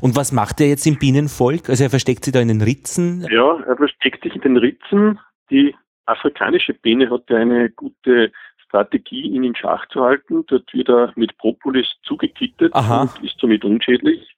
Und 0.01 0.17
was 0.17 0.33
macht 0.33 0.61
er 0.61 0.69
jetzt 0.69 0.87
im 0.87 0.99
Bienenvolk? 0.99 1.69
Also 1.69 1.85
er 1.85 1.91
versteckt 1.91 2.25
sich 2.25 2.33
da 2.33 2.41
in 2.41 2.49
den 2.49 2.63
Ritzen? 2.63 3.27
Ja, 3.31 3.61
er 3.61 3.77
versteckt 3.77 4.23
sich 4.23 4.35
in 4.35 4.43
den 4.43 4.57
Ritzen. 4.57 5.19
Die 5.51 5.75
afrikanische 6.07 6.75
Biene 6.75 7.11
hat 7.11 7.29
ja 7.31 7.39
eine 7.39 7.71
gute 7.71 8.33
Strategie, 8.67 9.23
ihn 9.23 9.45
in 9.45 9.57
Schach 9.57 9.87
zu 9.89 10.03
halten. 10.03 10.45
Dort 10.47 10.73
wird 10.73 10.89
er 10.89 11.13
mit 11.17 11.37
Propolis 11.39 11.87
zugekittet 12.03 12.75
Aha. 12.75 13.03
und 13.03 13.25
ist 13.25 13.39
somit 13.39 13.65
unschädlich. 13.65 14.37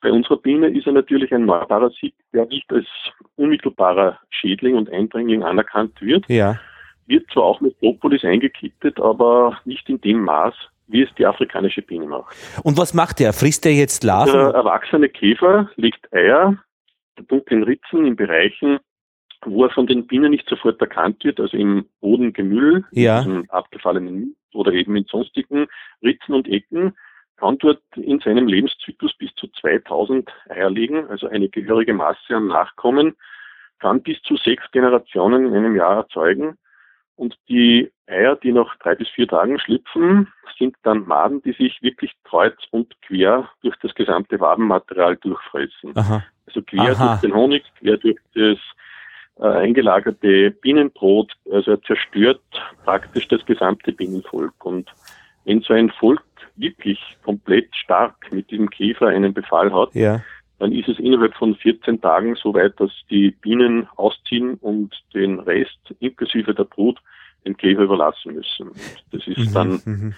Bei 0.00 0.10
unserer 0.10 0.36
Biene 0.36 0.68
ist 0.68 0.86
er 0.86 0.92
natürlich 0.92 1.32
ein 1.32 1.46
Parasit, 1.46 2.14
der 2.32 2.46
nicht 2.46 2.72
als 2.72 2.86
unmittelbarer 3.36 4.18
Schädling 4.30 4.74
und 4.74 4.90
Eindringling 4.90 5.44
anerkannt 5.44 6.00
wird. 6.00 6.28
Ja. 6.28 6.58
Wird 7.06 7.30
zwar 7.32 7.44
auch 7.44 7.60
mit 7.60 7.78
Propolis 7.78 8.24
eingekittet, 8.24 9.00
aber 9.00 9.58
nicht 9.64 9.88
in 9.88 10.00
dem 10.00 10.22
Maß, 10.22 10.54
wie 10.86 11.02
es 11.02 11.14
die 11.16 11.26
afrikanische 11.26 11.82
Biene 11.82 12.06
macht. 12.06 12.34
Und 12.62 12.76
was 12.78 12.94
macht 12.94 13.20
er? 13.20 13.32
Frisst 13.32 13.66
er 13.66 13.72
jetzt 13.72 14.04
Larven? 14.04 14.32
Der 14.34 14.50
erwachsene 14.50 15.08
Käfer 15.08 15.70
legt 15.76 16.12
Eier, 16.12 16.58
dunklen 17.28 17.62
Ritzen 17.62 18.06
in 18.06 18.16
Bereichen, 18.16 18.78
wo 19.44 19.64
er 19.64 19.70
von 19.70 19.86
den 19.86 20.06
Bienen 20.06 20.30
nicht 20.30 20.48
sofort 20.48 20.80
erkannt 20.80 21.24
wird, 21.24 21.40
also 21.40 21.56
im 21.56 21.86
Bodengemüll, 22.00 22.84
ja. 22.92 23.22
in 23.22 23.48
abgefallenen 23.50 24.36
oder 24.54 24.72
eben 24.72 24.94
in 24.96 25.04
sonstigen 25.04 25.66
Ritzen 26.02 26.34
und 26.34 26.48
Ecken, 26.48 26.94
kann 27.36 27.58
dort 27.58 27.82
in 27.96 28.20
seinem 28.20 28.46
Lebenszyklus 28.46 29.14
bis 29.18 29.34
zu 29.34 29.48
2000 29.60 30.30
Eier 30.48 30.70
legen, 30.70 31.08
also 31.08 31.26
eine 31.26 31.48
gehörige 31.48 31.92
Masse 31.92 32.36
an 32.36 32.46
Nachkommen, 32.46 33.16
kann 33.80 34.02
bis 34.02 34.22
zu 34.22 34.36
sechs 34.36 34.62
Generationen 34.70 35.46
in 35.46 35.54
einem 35.54 35.74
Jahr 35.74 35.96
erzeugen. 35.96 36.56
Und 37.16 37.36
die 37.48 37.90
Eier, 38.06 38.36
die 38.36 38.52
nach 38.52 38.76
drei 38.78 38.94
bis 38.94 39.08
vier 39.08 39.28
Tagen 39.28 39.58
schlüpfen, 39.58 40.28
sind 40.58 40.76
dann 40.82 41.06
Maden, 41.06 41.42
die 41.42 41.52
sich 41.52 41.80
wirklich 41.82 42.12
kreuz 42.24 42.56
und 42.70 43.00
quer 43.02 43.48
durch 43.62 43.76
das 43.82 43.94
gesamte 43.94 44.40
Wabenmaterial 44.40 45.16
durchfressen. 45.16 45.96
Aha. 45.96 46.24
Also 46.46 46.62
quer 46.62 46.92
Aha. 46.92 47.08
durch 47.08 47.20
den 47.20 47.34
Honig, 47.34 47.64
quer 47.78 47.96
durch 47.96 48.18
das 48.34 48.58
äh, 49.38 49.58
eingelagerte 49.58 50.50
Bienenbrot. 50.50 51.32
Also 51.50 51.72
er 51.72 51.82
zerstört 51.82 52.42
praktisch 52.84 53.28
das 53.28 53.44
gesamte 53.46 53.92
Bienenvolk. 53.92 54.64
Und 54.64 54.92
wenn 55.44 55.60
so 55.62 55.74
ein 55.74 55.90
Volk 55.90 56.22
wirklich 56.56 56.98
komplett 57.24 57.74
stark 57.74 58.14
mit 58.30 58.50
diesem 58.50 58.68
Käfer 58.68 59.08
einen 59.08 59.32
Befall 59.32 59.72
hat, 59.72 59.94
ja. 59.94 60.20
Dann 60.62 60.70
ist 60.70 60.88
es 60.88 61.00
innerhalb 61.00 61.34
von 61.34 61.56
14 61.56 62.00
Tagen 62.00 62.36
so 62.36 62.54
weit, 62.54 62.78
dass 62.78 62.92
die 63.10 63.32
Bienen 63.32 63.88
ausziehen 63.96 64.54
und 64.60 64.94
den 65.12 65.40
Rest 65.40 65.92
inklusive 65.98 66.54
der 66.54 66.62
Brut 66.62 67.00
dem 67.44 67.56
Käfer 67.56 67.82
überlassen 67.82 68.34
müssen. 68.34 68.70
Das 69.10 69.26
ist 69.26 69.38
mhm, 69.38 69.54
dann 69.54 69.82
mhm. 69.84 70.14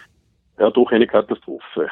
ja 0.59 0.69
doch 0.69 0.93
eine 0.93 1.07
Katastrophe. 1.07 1.89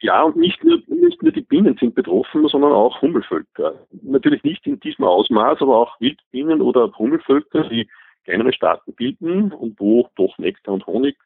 Ja, 0.00 0.24
und 0.24 0.34
nicht 0.34 0.64
nur, 0.64 0.82
nicht 0.88 1.22
nur 1.22 1.30
die 1.30 1.42
Bienen 1.42 1.76
sind 1.78 1.94
betroffen, 1.94 2.48
sondern 2.48 2.72
auch 2.72 3.00
Hummelvölker. 3.00 3.86
Natürlich 4.02 4.42
nicht 4.42 4.66
in 4.66 4.80
diesem 4.80 5.04
Ausmaß, 5.04 5.62
aber 5.62 5.76
auch 5.76 6.00
Wildbienen 6.00 6.62
oder 6.62 6.90
Hummelvölker, 6.98 7.68
die 7.68 7.88
kleinere 8.24 8.52
Staaten 8.52 8.92
bilden 8.94 9.52
und 9.52 9.78
wo 9.78 10.08
doch 10.16 10.36
Nektar 10.38 10.74
und 10.74 10.84
Honig 10.88 11.16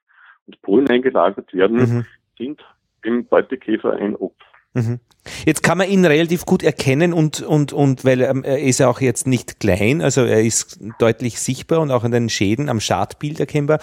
und 0.47 0.61
Pollen 0.61 0.91
eingelagert 0.91 1.55
werden, 1.55 1.79
mhm. 1.79 2.07
sind 2.37 2.63
im 3.05 3.25
Beutekäfer 3.25 3.95
ein 3.95 4.17
Opfer. 4.17 4.48
Mhm. 4.79 5.01
Jetzt 5.45 5.63
kann 5.63 5.79
man 5.79 5.89
ihn 5.89 6.05
relativ 6.05 6.47
gut 6.47 6.63
erkennen 6.63 7.13
und, 7.13 7.43
und, 7.43 7.73
und 7.73 8.05
weil 8.05 8.23
ähm, 8.23 8.45
er 8.45 8.61
ist 8.61 8.81
ja 8.81 8.89
auch 8.89 9.01
jetzt 9.01 9.27
nicht 9.27 9.61
klein, 9.61 10.01
also 10.01 10.23
er 10.23 10.43
ist 10.43 10.81
deutlich 10.99 11.39
sichtbar 11.39 11.81
und 11.81 11.91
auch 11.91 12.05
an 12.05 12.13
den 12.13 12.29
Schäden 12.29 12.69
am 12.69 12.81
Schadbild 12.81 13.41
erkennbar. 13.41 13.79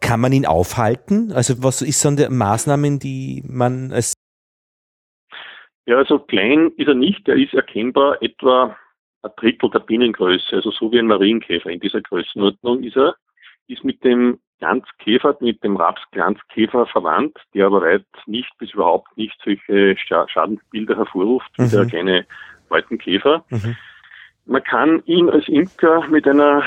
Kann 0.00 0.20
man 0.20 0.32
ihn 0.32 0.46
aufhalten? 0.46 1.32
Also 1.32 1.62
was 1.62 1.82
ist 1.82 2.00
so 2.00 2.08
eine 2.08 2.28
Maßnahmen, 2.30 2.98
die 2.98 3.42
man 3.46 3.92
als 3.92 4.14
ja, 5.86 5.98
also 5.98 6.18
klein 6.18 6.72
ist 6.76 6.88
er 6.88 6.94
nicht, 6.94 7.28
er 7.28 7.36
ist 7.36 7.52
erkennbar 7.52 8.22
etwa 8.22 8.74
ein 9.22 9.30
Drittel 9.36 9.70
der 9.70 9.80
Bienengröße, 9.80 10.56
also 10.56 10.70
so 10.70 10.90
wie 10.92 10.98
ein 10.98 11.06
Marienkäfer 11.06 11.70
in 11.70 11.80
dieser 11.80 12.00
Größenordnung 12.00 12.82
ist 12.82 12.96
er, 12.96 13.16
ist 13.68 13.84
mit 13.84 14.02
dem 14.02 14.38
Glanzkäfer, 14.64 15.36
mit 15.40 15.62
dem 15.62 15.76
Rapsglanzkäfer 15.76 16.86
verwandt, 16.86 17.36
der 17.52 17.66
aber 17.66 17.82
weit 17.82 18.06
nicht 18.26 18.50
bis 18.58 18.72
überhaupt 18.72 19.16
nicht 19.16 19.38
solche 19.44 19.96
Schadensbilder 19.96 20.96
hervorruft 20.96 21.50
wie 21.58 21.62
mhm. 21.62 21.70
der 21.70 21.86
kleine 21.86 22.26
Käfer. 22.98 23.44
Mhm. 23.50 23.76
Man 24.46 24.64
kann 24.64 25.02
ihn 25.04 25.28
als 25.28 25.48
Imker 25.48 26.06
mit 26.08 26.26
einer, 26.26 26.62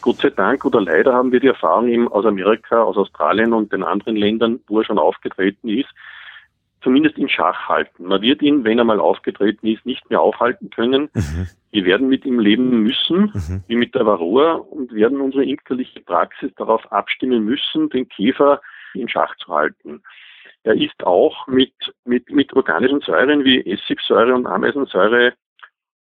Gott 0.00 0.16
sei 0.16 0.30
Dank 0.30 0.64
oder 0.64 0.80
leider 0.80 1.12
haben 1.12 1.32
wir 1.32 1.40
die 1.40 1.48
Erfahrung 1.48 1.88
eben 1.88 2.08
aus 2.08 2.24
Amerika, 2.24 2.82
aus 2.82 2.96
Australien 2.96 3.52
und 3.52 3.72
den 3.72 3.82
anderen 3.82 4.16
Ländern, 4.16 4.60
wo 4.66 4.80
er 4.80 4.84
schon 4.84 4.98
aufgetreten 4.98 5.68
ist, 5.68 5.88
zumindest 6.84 7.18
in 7.18 7.28
Schach 7.28 7.68
halten. 7.68 8.04
Man 8.04 8.22
wird 8.22 8.42
ihn, 8.42 8.62
wenn 8.62 8.78
er 8.78 8.84
mal 8.84 9.00
aufgetreten 9.00 9.66
ist, 9.66 9.84
nicht 9.84 10.08
mehr 10.10 10.20
aufhalten 10.20 10.70
können. 10.70 11.10
Mhm. 11.14 11.48
Wir 11.72 11.84
werden 11.86 12.08
mit 12.08 12.24
ihm 12.24 12.38
leben 12.38 12.84
müssen, 12.84 13.32
mhm. 13.34 13.64
wie 13.66 13.76
mit 13.76 13.96
der 13.96 14.06
Varroa, 14.06 14.52
und 14.52 14.94
werden 14.94 15.20
unsere 15.20 15.44
imkerliche 15.44 16.00
Praxis 16.00 16.52
darauf 16.56 16.92
abstimmen 16.92 17.44
müssen, 17.44 17.90
den 17.90 18.08
Käfer 18.08 18.60
in 18.94 19.08
Schach 19.08 19.34
zu 19.38 19.48
halten. 19.52 20.02
Er 20.62 20.74
ist 20.74 21.02
auch 21.04 21.46
mit, 21.48 21.74
mit, 22.04 22.30
mit 22.30 22.52
organischen 22.54 23.00
Säuren 23.00 23.44
wie 23.44 23.60
Essigsäure 23.66 24.34
und 24.34 24.46
Ameisensäure 24.46 25.34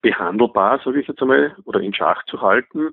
behandelbar, 0.02 0.80
sage 0.84 1.00
ich 1.00 1.08
jetzt 1.08 1.22
einmal, 1.22 1.56
oder 1.64 1.80
in 1.80 1.94
Schach 1.94 2.24
zu 2.26 2.42
halten 2.42 2.90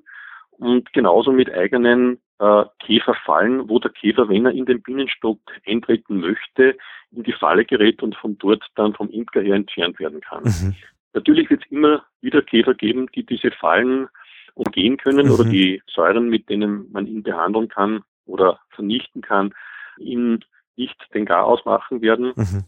und 0.52 0.92
genauso 0.92 1.32
mit 1.32 1.52
eigenen 1.52 2.20
äh, 2.40 2.64
Käferfallen, 2.78 3.68
wo 3.68 3.78
der 3.78 3.90
Käfer, 3.90 4.28
wenn 4.28 4.46
er 4.46 4.52
in 4.52 4.64
den 4.64 4.82
Bienenstock 4.82 5.38
eintreten 5.66 6.20
möchte, 6.20 6.76
in 7.12 7.22
die 7.22 7.34
Falle 7.34 7.64
gerät 7.64 8.02
und 8.02 8.16
von 8.16 8.38
dort 8.38 8.64
dann 8.76 8.94
vom 8.94 9.10
Imker 9.10 9.42
her 9.42 9.54
entfernt 9.54 9.98
werden 9.98 10.20
kann. 10.20 10.44
Mhm. 10.44 10.74
Natürlich 11.12 11.50
wird 11.50 11.62
es 11.64 11.70
immer 11.70 12.02
wieder 12.20 12.40
Käfer 12.40 12.74
geben, 12.74 13.08
die 13.14 13.26
diese 13.26 13.50
Fallen 13.50 14.08
umgehen 14.54 14.96
können 14.96 15.26
mhm. 15.26 15.32
oder 15.32 15.44
die 15.44 15.82
Säuren, 15.86 16.28
mit 16.28 16.48
denen 16.48 16.90
man 16.92 17.06
ihn 17.06 17.22
behandeln 17.22 17.68
kann 17.68 18.02
oder 18.24 18.60
vernichten 18.70 19.20
kann, 19.20 19.52
ihn 19.98 20.42
nicht 20.76 20.96
den 21.12 21.26
Garaus 21.26 21.64
machen 21.64 22.00
werden. 22.00 22.32
Mhm. 22.36 22.64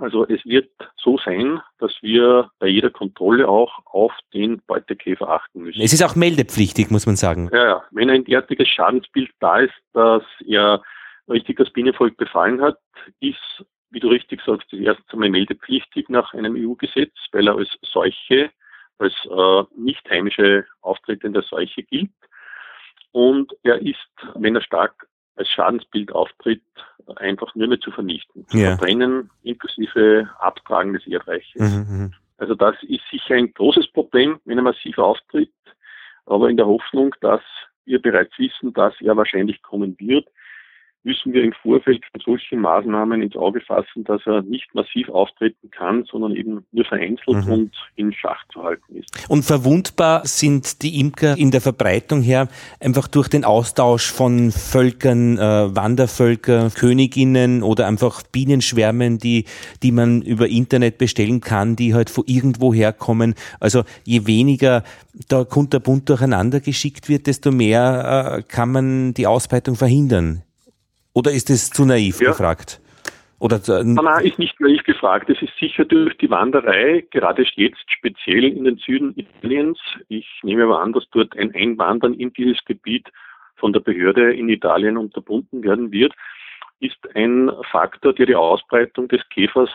Also 0.00 0.26
es 0.26 0.44
wird 0.44 0.70
so 0.96 1.18
sein, 1.18 1.60
dass 1.78 1.92
wir 2.02 2.50
bei 2.58 2.68
jeder 2.68 2.90
Kontrolle 2.90 3.48
auch 3.48 3.80
auf 3.86 4.12
den 4.34 4.60
Beutekäfer 4.66 5.28
achten 5.28 5.62
müssen. 5.62 5.80
Es 5.80 5.92
ist 5.92 6.02
auch 6.02 6.16
meldepflichtig, 6.16 6.90
muss 6.90 7.06
man 7.06 7.16
sagen. 7.16 7.48
Ja, 7.52 7.64
ja. 7.64 7.84
Wenn 7.90 8.10
ein 8.10 8.24
derartiges 8.24 8.68
Schadensbild 8.68 9.30
da 9.40 9.60
ist, 9.60 9.74
dass 9.92 10.22
er 10.46 10.82
richtig 11.28 11.58
das 11.58 11.70
Bienenvolk 11.70 12.16
befallen 12.16 12.60
hat, 12.60 12.78
ist, 13.20 13.64
wie 13.90 14.00
du 14.00 14.08
richtig 14.08 14.42
sagst, 14.44 14.72
das 14.72 14.80
erste 14.80 15.02
einmal 15.12 15.30
meldepflichtig 15.30 16.08
nach 16.08 16.34
einem 16.34 16.56
EU-Gesetz, 16.56 17.14
weil 17.32 17.48
er 17.48 17.56
als 17.56 17.70
Seuche, 17.82 18.50
als 18.98 19.14
äh, 19.24 19.62
nicht 19.80 20.08
heimische 20.10 20.66
auftretende 20.80 21.42
Seuche 21.42 21.82
gilt. 21.82 22.10
Und 23.12 23.52
er 23.62 23.80
ist, 23.80 24.10
wenn 24.34 24.54
er 24.54 24.62
stark 24.62 25.06
als 25.36 25.48
Schadensbild 25.48 26.12
auftritt, 26.12 26.62
einfach 27.16 27.54
nur 27.54 27.68
mehr 27.68 27.80
zu 27.80 27.90
vernichten, 27.90 28.46
zu 28.48 28.56
ja. 28.56 28.76
verbrennen, 28.76 29.30
inklusive 29.42 30.28
Abtragen 30.40 30.94
des 30.94 31.06
Erdreiches. 31.06 31.60
Mhm, 31.60 31.86
mhm, 31.88 32.14
also 32.38 32.54
das 32.54 32.74
ist 32.82 33.02
sicher 33.10 33.34
ein 33.34 33.52
großes 33.52 33.88
Problem, 33.92 34.40
wenn 34.44 34.58
er 34.58 34.64
massiv 34.64 34.98
auftritt, 34.98 35.52
aber 36.26 36.50
in 36.50 36.56
der 36.56 36.66
Hoffnung, 36.66 37.14
dass 37.20 37.42
wir 37.84 38.02
bereits 38.02 38.36
wissen, 38.38 38.72
dass 38.72 38.94
er 39.00 39.16
wahrscheinlich 39.16 39.62
kommen 39.62 39.96
wird, 40.00 40.26
müssen 41.06 41.32
wir 41.32 41.44
im 41.44 41.52
Vorfeld 41.62 42.04
von 42.10 42.20
solchen 42.20 42.60
Maßnahmen 42.60 43.22
ins 43.22 43.36
Auge 43.36 43.60
fassen, 43.60 44.02
dass 44.04 44.20
er 44.26 44.42
nicht 44.42 44.74
massiv 44.74 45.08
auftreten 45.08 45.70
kann, 45.70 46.04
sondern 46.10 46.34
eben 46.34 46.66
nur 46.72 46.84
vereinzelt 46.84 47.46
mhm. 47.46 47.52
und 47.52 47.72
in 47.94 48.12
Schach 48.12 48.42
zu 48.52 48.64
halten 48.64 48.96
ist. 48.96 49.30
Und 49.30 49.44
verwundbar 49.44 50.26
sind 50.26 50.82
die 50.82 50.98
Imker 50.98 51.38
in 51.38 51.52
der 51.52 51.60
Verbreitung 51.60 52.22
her 52.22 52.48
einfach 52.80 53.06
durch 53.06 53.28
den 53.28 53.44
Austausch 53.44 54.10
von 54.12 54.50
Völkern, 54.50 55.38
äh, 55.38 55.76
Wandervölker, 55.76 56.70
Königinnen 56.70 57.62
oder 57.62 57.86
einfach 57.86 58.24
Bienenschwärmen, 58.24 59.18
die, 59.18 59.44
die 59.84 59.92
man 59.92 60.22
über 60.22 60.48
Internet 60.48 60.98
bestellen 60.98 61.40
kann, 61.40 61.76
die 61.76 61.94
halt 61.94 62.10
von 62.10 62.24
irgendwo 62.26 62.74
herkommen. 62.74 63.36
Also 63.60 63.84
je 64.02 64.26
weniger 64.26 64.82
da 65.28 65.44
kunterbunt 65.44 66.08
durcheinander 66.08 66.58
geschickt 66.58 67.08
wird, 67.08 67.28
desto 67.28 67.52
mehr 67.52 68.38
äh, 68.38 68.42
kann 68.42 68.72
man 68.72 69.14
die 69.14 69.28
Ausbreitung 69.28 69.76
verhindern. 69.76 70.42
Oder 71.16 71.32
ist 71.32 71.48
es 71.48 71.70
zu 71.70 71.86
naiv 71.86 72.20
ja. 72.20 72.28
gefragt? 72.28 72.78
Oder 73.38 73.58
nein, 73.82 74.26
ist 74.26 74.38
nicht 74.38 74.60
naiv 74.60 74.82
gefragt. 74.84 75.30
Es 75.30 75.40
ist 75.40 75.52
sicher 75.58 75.86
durch 75.86 76.14
die 76.18 76.28
Wanderei, 76.28 77.06
gerade 77.10 77.42
jetzt 77.54 77.90
speziell 77.90 78.44
in 78.44 78.64
den 78.64 78.76
Süden 78.76 79.14
Italiens. 79.16 79.78
Ich 80.08 80.26
nehme 80.42 80.64
aber 80.64 80.82
an, 80.82 80.92
dass 80.92 81.08
dort 81.12 81.34
ein 81.38 81.54
Einwandern 81.54 82.12
in 82.12 82.34
dieses 82.34 82.62
Gebiet 82.66 83.08
von 83.54 83.72
der 83.72 83.80
Behörde 83.80 84.34
in 84.34 84.50
Italien 84.50 84.98
unterbunden 84.98 85.62
werden 85.62 85.90
wird, 85.90 86.12
ist 86.80 86.98
ein 87.14 87.50
Faktor, 87.70 88.12
der 88.12 88.26
die 88.26 88.34
Ausbreitung 88.34 89.08
des 89.08 89.26
Käfers 89.30 89.70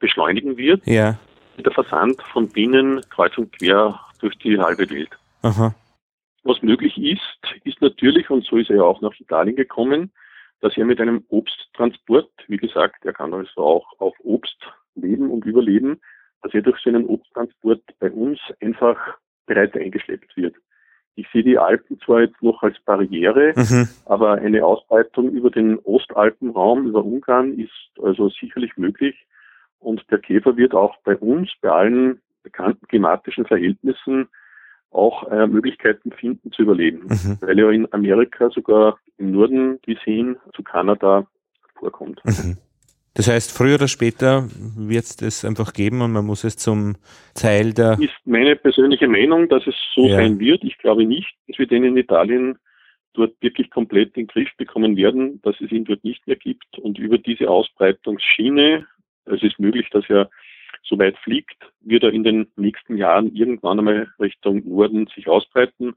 beschleunigen 0.00 0.56
wird. 0.56 0.84
Ja. 0.88 1.20
Der 1.56 1.70
Versand 1.70 2.20
von 2.32 2.48
Bienen 2.48 3.00
kreuz 3.10 3.38
und 3.38 3.56
quer 3.56 4.00
durch 4.18 4.36
die 4.38 4.58
halbe 4.58 4.90
Welt. 4.90 5.10
Aha. 5.42 5.72
Was 6.42 6.60
möglich 6.62 6.98
ist, 6.98 7.60
ist 7.62 7.80
natürlich, 7.80 8.28
und 8.28 8.44
so 8.44 8.56
ist 8.56 8.70
er 8.70 8.76
ja 8.76 8.82
auch 8.82 9.00
nach 9.00 9.14
Italien 9.20 9.54
gekommen, 9.54 10.10
dass 10.60 10.76
er 10.76 10.84
mit 10.84 11.00
einem 11.00 11.24
Obsttransport, 11.28 12.30
wie 12.48 12.56
gesagt, 12.56 13.04
er 13.04 13.12
kann 13.12 13.32
also 13.32 13.62
auch 13.62 13.86
auf 13.98 14.14
Obst 14.20 14.58
leben 14.94 15.30
und 15.30 15.44
überleben, 15.44 16.00
dass 16.42 16.54
er 16.54 16.62
durch 16.62 16.80
seinen 16.82 17.06
Obsttransport 17.06 17.82
bei 17.98 18.10
uns 18.10 18.38
einfach 18.60 18.98
bereits 19.46 19.74
eingeschleppt 19.74 20.36
wird. 20.36 20.56
Ich 21.16 21.26
sehe 21.32 21.42
die 21.42 21.58
Alpen 21.58 22.00
zwar 22.00 22.22
jetzt 22.22 22.42
noch 22.42 22.62
als 22.62 22.78
Barriere, 22.84 23.52
mhm. 23.56 23.88
aber 24.06 24.32
eine 24.34 24.64
Ausbreitung 24.64 25.30
über 25.30 25.50
den 25.50 25.78
Ostalpenraum, 25.80 26.86
über 26.86 27.04
Ungarn 27.04 27.58
ist 27.58 27.90
also 28.02 28.28
sicherlich 28.28 28.76
möglich. 28.76 29.26
Und 29.80 30.02
der 30.10 30.18
Käfer 30.18 30.56
wird 30.56 30.74
auch 30.74 30.96
bei 31.04 31.16
uns, 31.16 31.50
bei 31.60 31.70
allen 31.70 32.20
bekannten 32.42 32.86
klimatischen 32.86 33.44
Verhältnissen, 33.44 34.28
auch 34.90 35.30
äh, 35.30 35.46
Möglichkeiten 35.46 36.12
finden 36.12 36.52
zu 36.52 36.62
überleben, 36.62 37.06
mhm. 37.08 37.38
weil 37.40 37.58
er 37.58 37.70
in 37.70 37.92
Amerika 37.92 38.50
sogar 38.50 38.98
im 39.18 39.30
Norden 39.30 39.78
bis 39.86 40.00
hin 40.00 40.36
zu 40.54 40.62
Kanada 40.62 41.26
vorkommt. 41.76 42.20
Mhm. 42.24 42.56
Das 43.14 43.28
heißt, 43.28 43.56
früher 43.56 43.74
oder 43.74 43.88
später 43.88 44.48
wird 44.76 45.04
es 45.04 45.16
das 45.16 45.44
einfach 45.44 45.72
geben 45.72 46.00
und 46.00 46.12
man 46.12 46.24
muss 46.24 46.44
es 46.44 46.56
zum 46.56 46.94
Teil 47.34 47.72
der. 47.72 47.98
Ist 48.00 48.14
meine 48.24 48.54
persönliche 48.56 49.08
Meinung, 49.08 49.48
dass 49.48 49.66
es 49.66 49.74
so 49.94 50.06
ja. 50.06 50.16
sein 50.16 50.38
wird. 50.38 50.62
Ich 50.62 50.78
glaube 50.78 51.04
nicht, 51.04 51.28
dass 51.48 51.58
wir 51.58 51.66
den 51.66 51.84
in 51.84 51.96
Italien 51.96 52.58
dort 53.14 53.34
wirklich 53.40 53.70
komplett 53.70 54.16
in 54.16 54.26
den 54.26 54.26
Griff 54.28 54.48
bekommen 54.56 54.96
werden, 54.96 55.40
dass 55.42 55.60
es 55.60 55.72
ihn 55.72 55.84
dort 55.84 56.04
nicht 56.04 56.24
mehr 56.26 56.36
gibt. 56.36 56.78
Und 56.78 56.98
über 56.98 57.18
diese 57.18 57.50
Ausbreitungsschiene, 57.50 58.86
es 59.24 59.42
ist 59.42 59.58
möglich, 59.58 59.88
dass 59.90 60.04
er 60.08 60.30
so 60.82 60.98
weit 60.98 61.16
fliegt, 61.18 61.56
wird 61.80 62.02
er 62.02 62.12
in 62.12 62.24
den 62.24 62.48
nächsten 62.56 62.96
Jahren 62.96 63.34
irgendwann 63.34 63.78
einmal 63.78 64.08
Richtung 64.18 64.62
Norden 64.68 65.06
sich 65.14 65.28
ausbreiten 65.28 65.94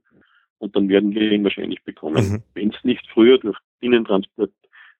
und 0.59 0.75
dann 0.75 0.89
werden 0.89 1.13
wir 1.13 1.31
ihn 1.31 1.43
wahrscheinlich 1.43 1.83
bekommen. 1.83 2.31
Mhm. 2.31 2.43
Wenn 2.53 2.69
es 2.69 2.83
nicht 2.83 3.05
früher 3.13 3.37
durch 3.37 3.57
Binnentransport, 3.79 4.51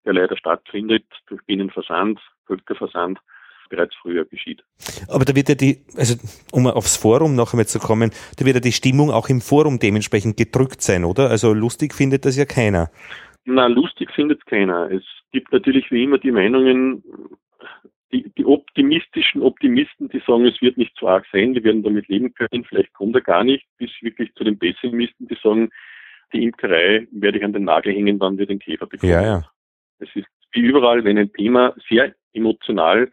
der 0.06 0.14
leider 0.14 0.38
stattfindet, 0.38 1.06
durch 1.28 1.42
Binnenversand, 1.46 2.20
Völkerversand, 2.46 3.20
bereits 3.70 3.96
früher 4.02 4.26
geschieht. 4.26 4.64
Aber 5.08 5.26
da 5.26 5.36
wird 5.36 5.50
ja 5.50 5.56
die, 5.56 5.84
also 5.98 6.16
um 6.52 6.68
aufs 6.68 6.98
Forum 6.98 7.36
noch 7.36 7.54
einmal 7.54 7.66
zu 7.66 7.80
kommen, 7.80 8.12
da 8.38 8.46
wird 8.46 8.56
ja 8.56 8.62
die 8.62 8.72
Stimmung 8.72 9.10
auch 9.10 9.30
im 9.30 9.42
Forum 9.42 9.80
dementsprechend 9.80 10.38
gedrückt 10.38 10.82
sein, 10.82 11.06
oder? 11.06 11.30
Also 11.30 11.54
lustig 11.54 11.94
findet 11.94 12.26
das 12.26 12.38
ja 12.38 12.46
keiner. 12.46 12.92
Na, 13.46 13.68
lustig 13.68 14.12
findet 14.12 14.40
es 14.40 14.46
keiner. 14.46 14.92
Es 14.92 15.04
gibt 15.32 15.52
natürlich 15.52 15.90
wie 15.92 16.04
immer 16.04 16.18
die 16.18 16.32
Meinungen, 16.32 17.04
die, 18.14 18.32
die 18.38 18.46
optimistischen 18.46 19.42
Optimisten, 19.42 20.08
die 20.10 20.22
sagen, 20.26 20.46
es 20.46 20.62
wird 20.62 20.78
nicht 20.78 20.96
so 20.98 21.08
arg 21.08 21.26
sein, 21.32 21.56
wir 21.56 21.64
werden 21.64 21.84
damit 21.84 22.08
leben 22.08 22.34
können, 22.34 22.64
vielleicht 22.64 22.94
kommt 22.94 23.16
er 23.16 23.22
gar 23.22 23.44
nicht, 23.44 23.66
bis 23.78 23.90
wirklich 24.02 24.34
zu 24.36 24.44
den 24.44 24.60
Pessimisten, 24.60 25.28
die 25.28 25.38
sagen, 25.42 25.70
die 26.32 26.44
Imkerei 26.44 27.08
werde 27.12 27.40
ich 27.40 27.44
an 27.44 27.54
den 27.54 27.66
Nagel 27.66 27.94
hängen, 27.94 28.20
wann 28.20 28.38
wir 28.38 28.46
den 28.46 28.60
Käfer 28.60 28.86
bekommen. 28.86 29.12
Ja, 29.12 29.22
ja. 29.22 29.50
Es 30.00 30.10
ist 30.16 30.28
wie 30.52 30.62
überall, 30.62 31.04
wenn 31.04 31.18
ein 31.18 31.34
Thema 31.34 31.76
sehr 31.90 32.14
emotional 32.34 33.12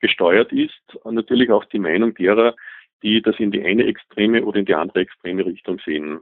gesteuert 0.00 0.52
ist, 0.52 0.80
natürlich 1.04 1.50
auch 1.50 1.64
die 1.66 1.78
Meinung 1.78 2.14
derer, 2.14 2.54
die 3.02 3.20
das 3.20 3.38
in 3.38 3.50
die 3.50 3.64
eine 3.64 3.84
extreme 3.84 4.44
oder 4.44 4.58
in 4.58 4.64
die 4.64 4.74
andere 4.74 5.00
extreme 5.00 5.44
Richtung 5.44 5.78
sehen. 5.84 6.20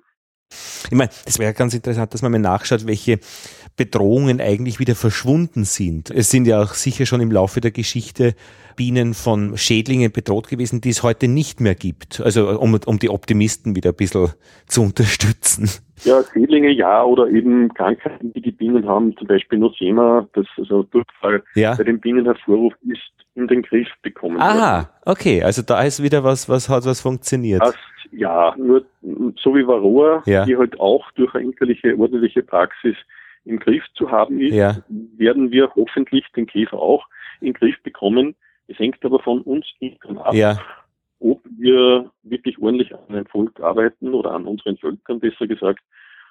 Ich 0.91 0.97
meine, 0.97 1.11
es 1.25 1.39
wäre 1.39 1.53
ganz 1.53 1.75
interessant, 1.75 2.13
dass 2.15 2.23
man 2.23 2.33
mal 2.33 2.39
nachschaut, 2.39 2.87
welche 2.87 3.19
Bedrohungen 3.77 4.41
eigentlich 4.41 4.79
wieder 4.79 4.95
verschwunden 4.95 5.65
sind. 5.65 6.11
Es 6.11 6.31
sind 6.31 6.47
ja 6.47 6.63
auch 6.63 6.75
sicher 6.75 7.07
schon 7.07 7.21
im 7.21 7.31
Laufe 7.31 7.61
der 7.61 7.71
Geschichte 7.71 8.35
Bienen 8.77 9.15
von 9.15 9.57
Schädlingen 9.57 10.13
bedroht 10.13 10.49
gewesen, 10.49 10.81
die 10.81 10.91
es 10.91 11.03
heute 11.03 11.29
nicht 11.29 11.61
mehr 11.61 11.75
gibt. 11.75 12.21
Also 12.21 12.61
um, 12.61 12.79
um 12.87 12.99
die 12.99 13.11
Optimisten 13.11 13.75
wieder 13.75 13.91
ein 13.91 13.97
bisschen 13.97 14.33
zu 14.67 14.83
unterstützen. 14.83 15.71
Ja, 16.05 16.23
Schädlinge 16.33 16.71
ja, 16.71 17.03
oder 17.03 17.29
eben 17.29 17.73
Krankheiten, 17.73 18.33
die 18.35 18.43
die 18.43 18.53
Bienen 18.53 18.87
haben, 18.87 19.17
zum 19.17 19.27
Beispiel 19.27 19.59
Nosema, 19.59 20.29
das 20.35 20.47
also 20.59 20.83
Durchfall 20.85 21.43
ja. 21.55 21.75
bei 21.75 21.85
den 21.85 22.01
Bienen 22.01 22.27
hervorruft, 22.27 22.77
ist 22.87 23.01
in 23.35 23.47
den 23.49 23.63
Griff 23.63 23.89
bekommen. 24.03 24.41
Aha, 24.41 24.91
okay, 25.05 25.43
also 25.43 25.63
da 25.63 25.83
ist 25.83 26.03
wieder 26.03 26.23
was, 26.23 26.49
was 26.49 26.69
hat 26.69 26.85
was 26.85 27.01
funktioniert. 27.01 27.63
Das, 27.63 27.75
ja, 28.13 28.55
nur 28.57 28.85
so 29.43 29.55
wie 29.55 29.67
Varroa, 29.67 30.23
ja. 30.27 30.45
die 30.45 30.57
halt 30.57 30.66
auch 30.81 31.11
durch 31.13 31.35
eine 31.35 31.45
inkerliche, 31.45 31.97
ordentliche 31.97 32.43
Praxis 32.43 32.97
im 33.45 33.59
Griff 33.59 33.85
zu 33.95 34.11
haben 34.11 34.41
ist, 34.41 34.55
ja. 34.55 34.77
werden 34.89 35.53
wir 35.53 35.73
hoffentlich 35.75 36.27
den 36.35 36.47
Käfer 36.47 36.79
auch 36.79 37.07
in 37.41 37.49
den 37.49 37.55
Griff 37.55 37.81
bekommen. 37.83 38.35
Es 38.67 38.79
hängt 38.79 39.05
aber 39.05 39.21
von 39.21 39.43
uns 39.43 39.67
ab, 40.19 40.35
ja. 40.35 40.59
ob 41.21 41.43
wir 41.57 42.11
wirklich 42.23 42.59
ordentlich 42.59 42.93
an 42.93 43.01
einem 43.09 43.27
Volk 43.27 43.61
arbeiten 43.61 44.13
oder 44.15 44.33
an 44.33 44.47
unseren 44.47 44.77
Völkern 44.79 45.21
besser 45.21 45.47
gesagt 45.47 45.85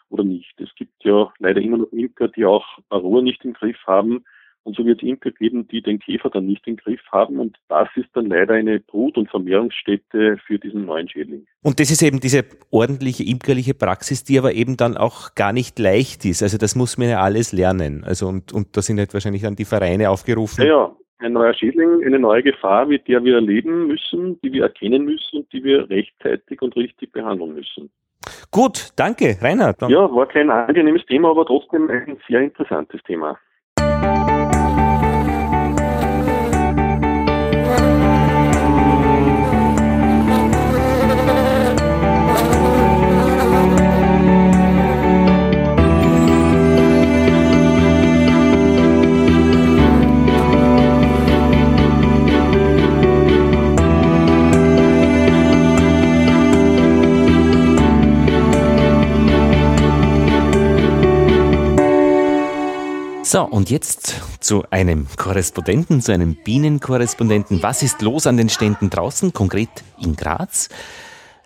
oder 0.10 0.24
nicht. 0.24 0.60
Es 0.60 0.74
gibt 0.76 1.04
ja 1.04 1.32
leider 1.40 1.62
immer 1.62 1.78
noch 1.78 1.92
Imker, 1.92 2.28
die 2.28 2.46
auch 2.46 2.66
Varroa 2.90 3.22
nicht 3.22 3.44
im 3.46 3.54
Griff 3.54 3.78
haben 3.88 4.26
und 4.66 4.76
so 4.76 4.84
wird 4.84 5.02
es 5.02 5.08
Imker 5.08 5.30
geben, 5.30 5.68
die 5.68 5.82
den 5.82 6.00
Käfer 6.00 6.32
dann 6.32 6.48
nicht 6.48 6.68
im 6.68 6.76
Griff 6.76 7.00
haben. 7.12 7.40
Und 7.40 7.56
das 7.70 7.88
ist 7.96 8.10
dann 8.14 8.26
leider 8.26 8.56
eine 8.56 8.80
Brut- 8.80 9.16
und 9.16 9.30
Vermehrungsstätte 9.30 10.38
für 10.46 10.58
diesen 10.58 10.86
neuen 10.86 11.08
Schädling. 11.08 11.46
Und 11.62 11.80
das 11.80 11.92
ist 11.92 12.02
eben 12.02 12.20
diese 12.20 12.44
ordentliche 12.72 13.24
imkerliche 13.24 13.76
Praxis, 13.76 14.24
die 14.24 14.40
aber 14.40 14.54
eben 14.54 14.76
dann 14.76 14.98
auch 14.98 15.36
gar 15.36 15.54
nicht 15.54 15.78
leicht 15.78 16.26
ist. 16.26 16.42
Also 16.42 16.58
das 16.58 16.76
muss 16.76 16.98
man 16.98 17.10
ja 17.10 17.22
alles 17.22 17.54
lernen. 17.54 18.04
Also 18.04 18.28
und, 18.28 18.54
und 18.54 18.76
da 18.76 18.82
sind 18.82 18.98
halt 18.98 19.14
wahrscheinlich 19.14 19.44
dann 19.44 19.56
die 19.56 19.66
Vereine 19.66 20.10
aufgerufen. 20.10 20.66
Ja, 20.66 20.68
ja. 20.68 20.96
Ein 21.20 21.34
neuer 21.34 21.54
Schädling, 21.54 22.04
eine 22.04 22.20
neue 22.20 22.44
Gefahr, 22.44 22.88
mit 22.88 23.08
der 23.08 23.24
wir 23.24 23.40
leben 23.40 23.88
müssen, 23.88 24.40
die 24.42 24.52
wir 24.52 24.64
erkennen 24.64 25.06
müssen 25.06 25.38
und 25.38 25.54
die 25.54 25.64
wir 25.64 25.90
rechtzeitig 25.90 26.62
und 26.62 26.76
richtig 26.76 27.14
behandeln 27.14 27.54
müssen. 27.54 27.90
Gut, 28.52 28.90
danke, 28.96 29.38
Reinhard. 29.40 29.82
Ja, 29.84 30.14
war 30.14 30.28
kein 30.28 30.50
angenehmes 30.50 31.06
Thema, 31.06 31.30
aber 31.30 31.46
trotzdem 31.46 31.90
ein 31.90 32.18
sehr 32.28 32.42
interessantes 32.42 33.02
Thema. 33.04 33.38
So, 63.26 63.42
und 63.42 63.72
jetzt 63.72 64.22
zu 64.40 64.66
einem 64.70 65.08
Korrespondenten, 65.18 66.00
zu 66.00 66.12
einem 66.12 66.36
Bienenkorrespondenten. 66.36 67.64
Was 67.64 67.82
ist 67.82 68.04
los 68.04 68.28
an 68.28 68.38
den 68.38 68.50
Ständen 68.50 68.92
draußen, 68.92 69.34
konkret 69.34 69.68
in 70.00 70.16
Graz? 70.16 70.70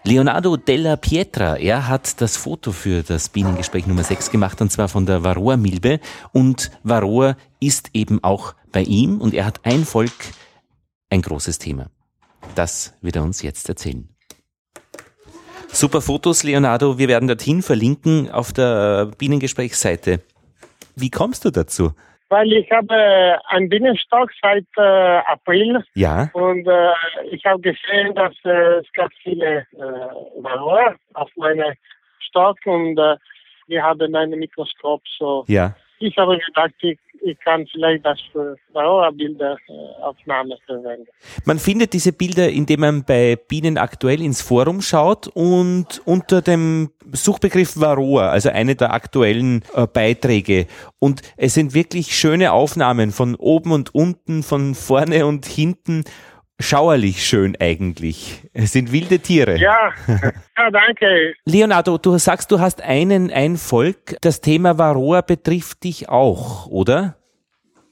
Leonardo 0.04 0.58
della 0.58 0.98
Pietra, 0.98 1.56
er 1.56 1.88
hat 1.88 2.20
das 2.20 2.36
Foto 2.36 2.74
für 2.74 3.02
das 3.02 3.30
Bienengespräch 3.30 3.88
Nummer 3.88 4.04
6 4.04 4.30
gemacht, 4.30 4.60
und 4.60 4.74
zwar 4.74 4.90
von 4.90 5.06
der 5.06 5.24
Varroa-Milbe. 5.24 6.02
Und 6.34 6.70
Varroa 6.84 7.38
ist 7.62 7.92
eben 7.94 8.22
auch 8.26 8.56
bei 8.74 8.82
ihm 8.82 9.22
und 9.22 9.34
er 9.34 9.46
hat 9.46 9.62
ein 9.64 9.86
Volk, 9.86 10.12
ein 11.10 11.22
großes 11.22 11.60
Thema. 11.60 11.90
Das 12.56 12.94
wird 13.00 13.16
er 13.16 13.24
uns 13.24 13.42
jetzt 13.42 13.70
erzählen. 13.70 14.10
Super 15.72 16.02
Fotos, 16.02 16.44
Leonardo. 16.44 16.98
Wir 16.98 17.08
werden 17.08 17.30
dorthin 17.30 17.62
verlinken 17.62 18.30
auf 18.30 18.52
der 18.52 19.14
Bienengesprächsseite. 19.18 20.20
Wie 21.00 21.10
kommst 21.10 21.46
du 21.46 21.52
dazu? 21.52 21.92
Weil 22.30 22.52
ich 22.54 22.70
habe 22.72 23.40
einen 23.48 23.70
Bienenstock 23.70 24.30
seit 24.42 24.66
äh, 24.78 24.82
April. 24.82 25.84
Ja. 25.96 26.30
Und 26.34 26.68
äh, 26.68 26.92
ich 27.32 27.44
habe 27.46 27.60
gesehen, 27.62 28.14
dass 28.14 28.34
äh, 28.44 28.80
es 28.80 28.92
gab 28.94 29.12
viele 29.24 29.66
äh, 29.72 30.48
auf 31.14 31.30
meinem 31.36 31.74
Stock 32.20 32.58
und 32.66 33.00
äh, 33.00 33.18
wir 33.68 33.84
haben 33.84 34.16
ein 34.16 34.30
Mikroskop. 34.32 35.02
So. 35.18 35.46
Ja. 35.48 35.76
Ich 36.00 36.18
habe 36.18 36.38
gedacht, 36.38 36.74
ich, 36.82 36.98
ich 37.22 37.38
kann 37.42 37.68
vielleicht 37.68 38.06
das 38.06 38.20
für 38.32 38.58
Varroa-Bilderaufnahme 38.72 40.54
äh, 40.54 40.66
verwenden. 40.66 41.08
Man 41.46 41.60
findet 41.60 41.92
diese 41.94 42.14
Bilder, 42.14 42.50
indem 42.50 42.80
man 42.80 43.04
bei 43.04 43.36
Bienen 43.36 43.78
aktuell 43.78 44.22
ins 44.22 44.42
Forum 44.42 44.82
schaut 44.82 45.28
und 45.28 46.02
unter 46.06 46.42
dem 46.42 46.92
Suchbegriff 47.12 47.80
Varroa, 47.80 48.30
also 48.30 48.50
eine 48.50 48.76
der 48.76 48.94
aktuellen 48.94 49.64
äh, 49.74 49.88
Beiträge. 49.88 50.68
Und 51.00 51.22
es 51.36 51.54
sind 51.54 51.74
wirklich 51.74 52.16
schöne 52.16 52.54
Aufnahmen 52.54 53.12
von 53.12 53.36
oben 53.36 53.74
und 53.74 53.94
unten, 53.94 54.42
von 54.42 54.76
vorne 54.76 55.26
und 55.26 55.46
hinten. 55.46 56.06
Schauerlich 56.62 57.24
schön 57.24 57.56
eigentlich. 57.60 58.44
Es 58.54 58.74
sind 58.74 58.92
wilde 58.92 59.20
Tiere. 59.20 59.58
Ja, 59.58 59.94
ja 60.58 60.70
danke. 60.72 61.34
Leonardo, 61.46 61.98
du 61.98 62.18
sagst, 62.18 62.52
du 62.52 62.60
hast 62.60 62.82
einen, 62.82 63.32
ein 63.32 63.56
Volk. 63.56 64.18
Das 64.22 64.42
Thema 64.42 64.78
Varroa 64.78 65.22
betrifft 65.22 65.86
dich 65.86 66.10
auch, 66.10 66.68
oder? 66.68 67.16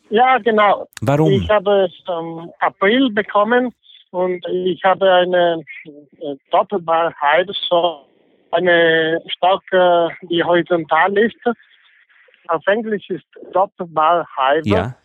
Ja, 0.10 0.38
genau. 0.40 0.88
Warum? 1.02 1.32
Ich 1.32 1.50
habe 1.50 1.86
es 1.86 1.94
im 2.08 2.52
April 2.60 3.10
bekommen 3.12 3.74
und 4.12 4.46
ich 4.48 4.84
habe 4.84 5.12
eine 5.12 5.64
äh, 5.86 6.36
Doppelbarheit, 6.52 7.50
so 7.70 8.06
eine 8.52 9.22
Stock, 9.28 9.64
äh, 9.72 10.10
die 10.30 10.44
horizontal 10.44 11.18
ist. 11.18 11.38
Auf 12.50 12.66
Englisch 12.68 13.10
ist 13.10 13.26
Doppelbarheit. 13.54 14.66
Ja. 14.66 14.96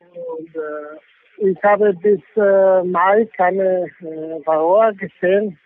Und, 0.00 0.54
äh, 0.54 0.98
ich 1.38 1.62
habe 1.62 1.92
bis 1.94 2.20
äh, 2.36 2.82
Mai 2.84 3.28
keine 3.36 3.86
äh, 4.00 4.46
Varroa 4.46 4.90
gesehen, 4.92 5.58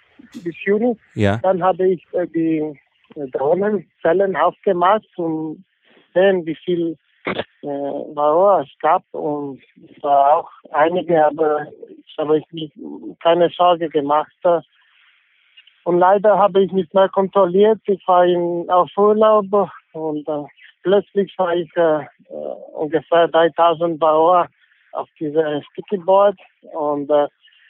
bis 0.44 0.54
Juni. 0.64 0.96
Ja. 1.14 1.38
Dann 1.42 1.62
habe 1.62 1.88
ich 1.88 2.06
äh, 2.12 2.26
die 2.26 2.78
äh, 3.14 3.26
Drohnenzellen 3.32 4.36
aufgemacht, 4.36 5.06
um 5.16 5.64
sehen, 6.14 6.46
wie 6.46 6.56
viel 6.56 6.96
äh, 7.26 7.34
Varroa 7.66 8.62
es 8.62 8.78
gab. 8.80 9.02
Und 9.12 9.60
es 9.88 10.02
war 10.02 10.38
auch 10.38 10.50
einige, 10.72 11.24
aber 11.24 11.66
ich 12.06 12.16
habe 12.18 12.38
ich 12.38 12.44
mir 12.52 12.70
keine 13.22 13.50
Sorge 13.50 13.88
gemacht. 13.88 14.32
Und 15.84 15.98
leider 15.98 16.38
habe 16.38 16.62
ich 16.62 16.72
nicht 16.72 16.92
mehr 16.94 17.08
kontrolliert. 17.08 17.80
Ich 17.86 18.02
war 18.08 18.24
in, 18.24 18.68
auf 18.70 18.90
Urlaub 18.96 19.46
und 19.92 20.28
äh, 20.28 20.44
plötzlich 20.82 21.32
war 21.38 21.54
ich 21.54 21.70
äh, 21.76 22.00
äh 22.00 22.06
ungefähr 22.74 23.28
3000 23.28 23.98
Bauer 23.98 24.48
auf 24.96 25.08
dieser 25.18 25.62
Sticky 25.70 25.98
Board 25.98 26.38
und 26.72 27.10
äh, 27.10 27.28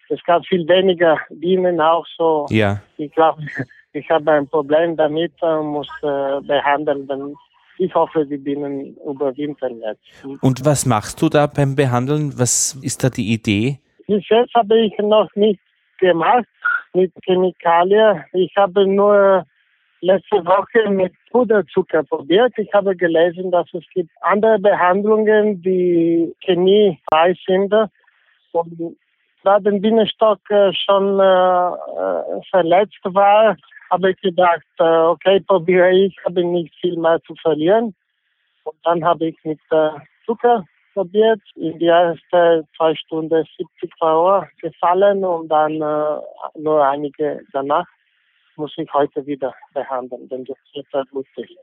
es 0.09 0.23
gab 0.25 0.47
viel 0.47 0.67
weniger 0.69 1.19
Bienen 1.31 1.81
auch 1.81 2.07
so. 2.17 2.47
Ja. 2.51 2.81
Ich 2.97 3.13
glaube, 3.13 3.43
ich 3.93 4.09
habe 4.11 4.31
ein 4.33 4.49
Problem 4.49 4.97
damit 4.97 5.33
und 5.43 5.67
muss 5.67 5.89
äh, 6.03 6.41
behandeln. 6.43 7.35
Ich 7.79 7.95
hoffe, 7.95 8.25
die 8.25 8.39
Bienen 8.39 8.97
überwintern 9.07 9.81
jetzt. 9.81 10.43
Und 10.43 10.65
was 10.65 10.87
machst 10.87 11.21
du 11.21 11.29
da 11.29 11.47
beim 11.47 11.77
Behandeln? 11.77 12.33
Was 12.39 12.79
ist 12.83 13.05
da 13.05 13.11
die 13.11 13.33
Idee? 13.33 13.81
Bis 14.07 14.27
jetzt 14.29 14.55
habe 14.55 14.79
ich 14.79 14.97
noch 14.99 15.29
nicht 15.35 15.61
gemacht 15.99 16.47
mit 16.95 17.13
Chemikalien. 17.25 18.25
Ich 18.33 18.55
habe 18.57 18.87
nur 18.87 19.45
letzte 20.01 20.45
Woche 20.45 20.89
mit 20.91 21.13
Puderzucker 21.31 22.03
probiert. 22.05 22.53
Ich 22.57 22.73
habe 22.73 22.97
gelesen, 22.97 23.51
dass 23.51 23.67
es 23.73 23.85
gibt 23.95 24.11
andere 24.21 24.59
Behandlungen, 24.59 25.63
die 25.63 26.35
chemiefrei 26.41 27.35
sind. 27.47 27.73
Und 28.53 28.97
da 29.43 29.59
der 29.61 29.73
Bienenstock 29.73 30.41
äh, 30.51 30.73
schon 30.73 31.21
äh, 31.21 31.23
äh, 31.23 32.43
verletzt 32.51 32.99
war, 33.05 33.57
habe 33.91 34.11
ich 34.11 34.21
gedacht, 34.21 34.67
äh, 34.79 34.83
okay, 34.83 35.41
probiere 35.41 35.93
ich, 35.93 36.17
habe 36.25 36.45
nicht 36.45 36.75
viel 36.81 36.97
mehr 36.99 37.21
zu 37.23 37.35
verlieren. 37.37 37.95
Und 38.65 38.77
dann 38.83 39.05
habe 39.05 39.27
ich 39.27 39.37
mit 39.45 39.61
Zucker 40.25 40.65
probiert. 40.97 41.41
In 41.55 41.79
die 41.79 41.87
ersten 41.87 42.67
zwei 42.77 42.95
Stunden 42.97 43.47
70 43.57 43.93
Euro 44.01 44.45
gefallen 44.61 45.25
und 45.25 45.49
dann 45.49 45.75
äh, 45.75 46.59
nur 46.59 46.85
einige 46.85 47.43
danach 47.53 47.87
muss 48.57 48.73
ich 48.77 48.93
heute 48.93 49.27
wieder 49.27 49.55
behandeln, 49.75 50.29
denn 50.29 50.45
das 50.45 50.57
wird 50.75 50.87
halt 50.93 51.09
lustig. 51.13 51.57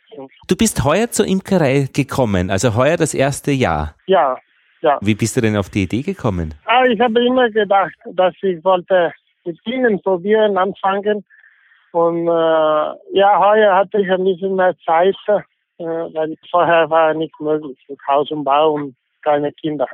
Du 0.48 0.56
bist 0.56 0.84
heuer 0.84 1.10
zur 1.10 1.26
Imkerei 1.26 1.88
gekommen, 1.94 2.49
also 2.49 2.76
heuer 2.76 2.98
das 2.98 3.14
erste 3.14 3.52
Jahr. 3.52 3.95
Ja, 4.07 4.38
ja. 4.84 4.99
Wie 5.02 5.15
bist 5.15 5.38
du 5.38 5.41
denn 5.41 5.56
auf 5.56 5.70
die 5.70 5.84
Idee 5.84 6.02
gekommen? 6.02 6.53
Ah, 6.65 6.84
ich 6.84 6.99
habe 6.99 7.26
immer 7.26 7.49
gedacht, 7.49 7.95
dass 8.06 8.34
ich 8.41 8.61
wollte 8.65 9.14
mit 9.45 9.57
ihnen 9.65 10.02
probieren, 10.02 10.57
anfangen. 10.57 11.26
Und 11.94 12.28
äh, 12.28 13.18
ja, 13.18 13.40
heuer 13.40 13.76
hatte 13.76 14.02
ich 14.02 14.11
ein 14.11 14.26
bisschen 14.26 14.56
mehr 14.56 14.76
Zeit, 14.86 15.15
äh, 15.78 15.84
weil 15.86 16.36
vorher 16.52 16.90
war 16.90 17.14
nicht 17.14 17.40
möglich 17.40 17.78
mit 17.88 17.99
Haus 18.07 18.30
und 18.32 18.44
Bau 18.44 18.74
und 18.74 18.95
keine 19.22 19.53
Kinder. 19.53 19.88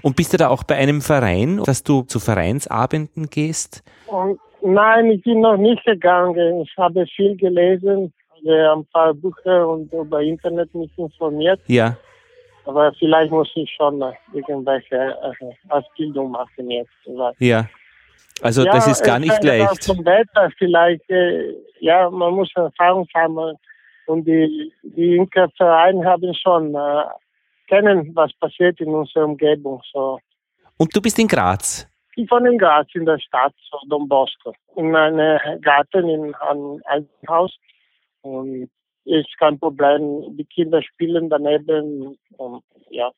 Und 0.00 0.16
bist 0.16 0.32
du 0.32 0.38
da 0.38 0.48
auch 0.48 0.64
bei 0.64 0.76
einem 0.76 1.02
Verein, 1.02 1.62
dass 1.64 1.82
du 1.82 2.02
zu 2.02 2.18
Vereinsabenden 2.18 3.28
gehst? 3.28 3.82
Und 4.06 4.40
nein, 4.62 5.10
ich 5.10 5.22
bin 5.22 5.40
noch 5.40 5.56
nicht 5.56 5.84
gegangen. 5.84 6.62
Ich 6.62 6.76
habe 6.76 7.06
viel 7.06 7.36
gelesen, 7.36 8.12
ein 8.44 8.84
paar 8.86 9.14
Bücher 9.14 9.68
und 9.68 9.92
über 9.92 10.20
Internet 10.20 10.74
mich 10.74 10.90
informiert. 10.96 11.60
Ja. 11.66 11.96
Aber 12.64 12.92
vielleicht 12.98 13.30
muss 13.30 13.50
ich 13.54 13.70
schon 13.76 14.02
irgendwelche 14.32 14.96
äh, 14.96 15.54
Ausbildung 15.68 16.30
machen 16.30 16.70
jetzt. 16.70 16.90
Ja. 17.38 17.68
Also 18.40 18.64
ja, 18.64 18.72
das 18.72 18.86
ist 18.86 19.04
gar 19.04 19.18
nicht 19.18 19.42
leicht. 19.42 19.82
Zum 19.82 20.04
Wetter 20.04 20.50
vielleicht, 20.58 21.08
äh, 21.10 21.54
ja, 21.80 22.08
man 22.10 22.34
muss 22.34 22.50
Erfahrung 22.54 23.06
haben. 23.14 23.56
Und 24.06 24.24
die, 24.26 24.72
die 24.82 25.16
Imkervereine 25.16 26.04
haben 26.04 26.34
schon 26.34 26.74
äh, 26.74 27.04
kennen, 27.68 28.10
was 28.14 28.32
passiert 28.34 28.80
in 28.80 28.88
unserer 28.88 29.24
Umgebung. 29.24 29.80
So. 29.92 30.18
Und 30.76 30.94
du 30.94 31.00
bist 31.00 31.18
in 31.18 31.28
Graz? 31.28 31.88
Ich 32.14 32.30
wohne 32.30 32.50
in 32.50 32.58
Graz, 32.58 32.88
in 32.94 33.06
der 33.06 33.18
Stadt, 33.18 33.54
so 33.70 33.78
Don 33.88 34.08
Bosco. 34.08 34.54
In 34.76 34.94
einem 34.94 35.60
Garten, 35.62 36.08
in 36.08 36.34
einem 36.34 36.82
alten 36.84 37.28
Haus. 37.28 37.56
Und 38.22 38.70
ist 39.04 39.36
kein 39.38 39.58
Problem. 39.58 40.36
Die 40.36 40.44
Kinder 40.44 40.82
spielen 40.82 41.30
daneben. 41.30 42.18
Und 42.36 42.62
ja, 42.90 43.10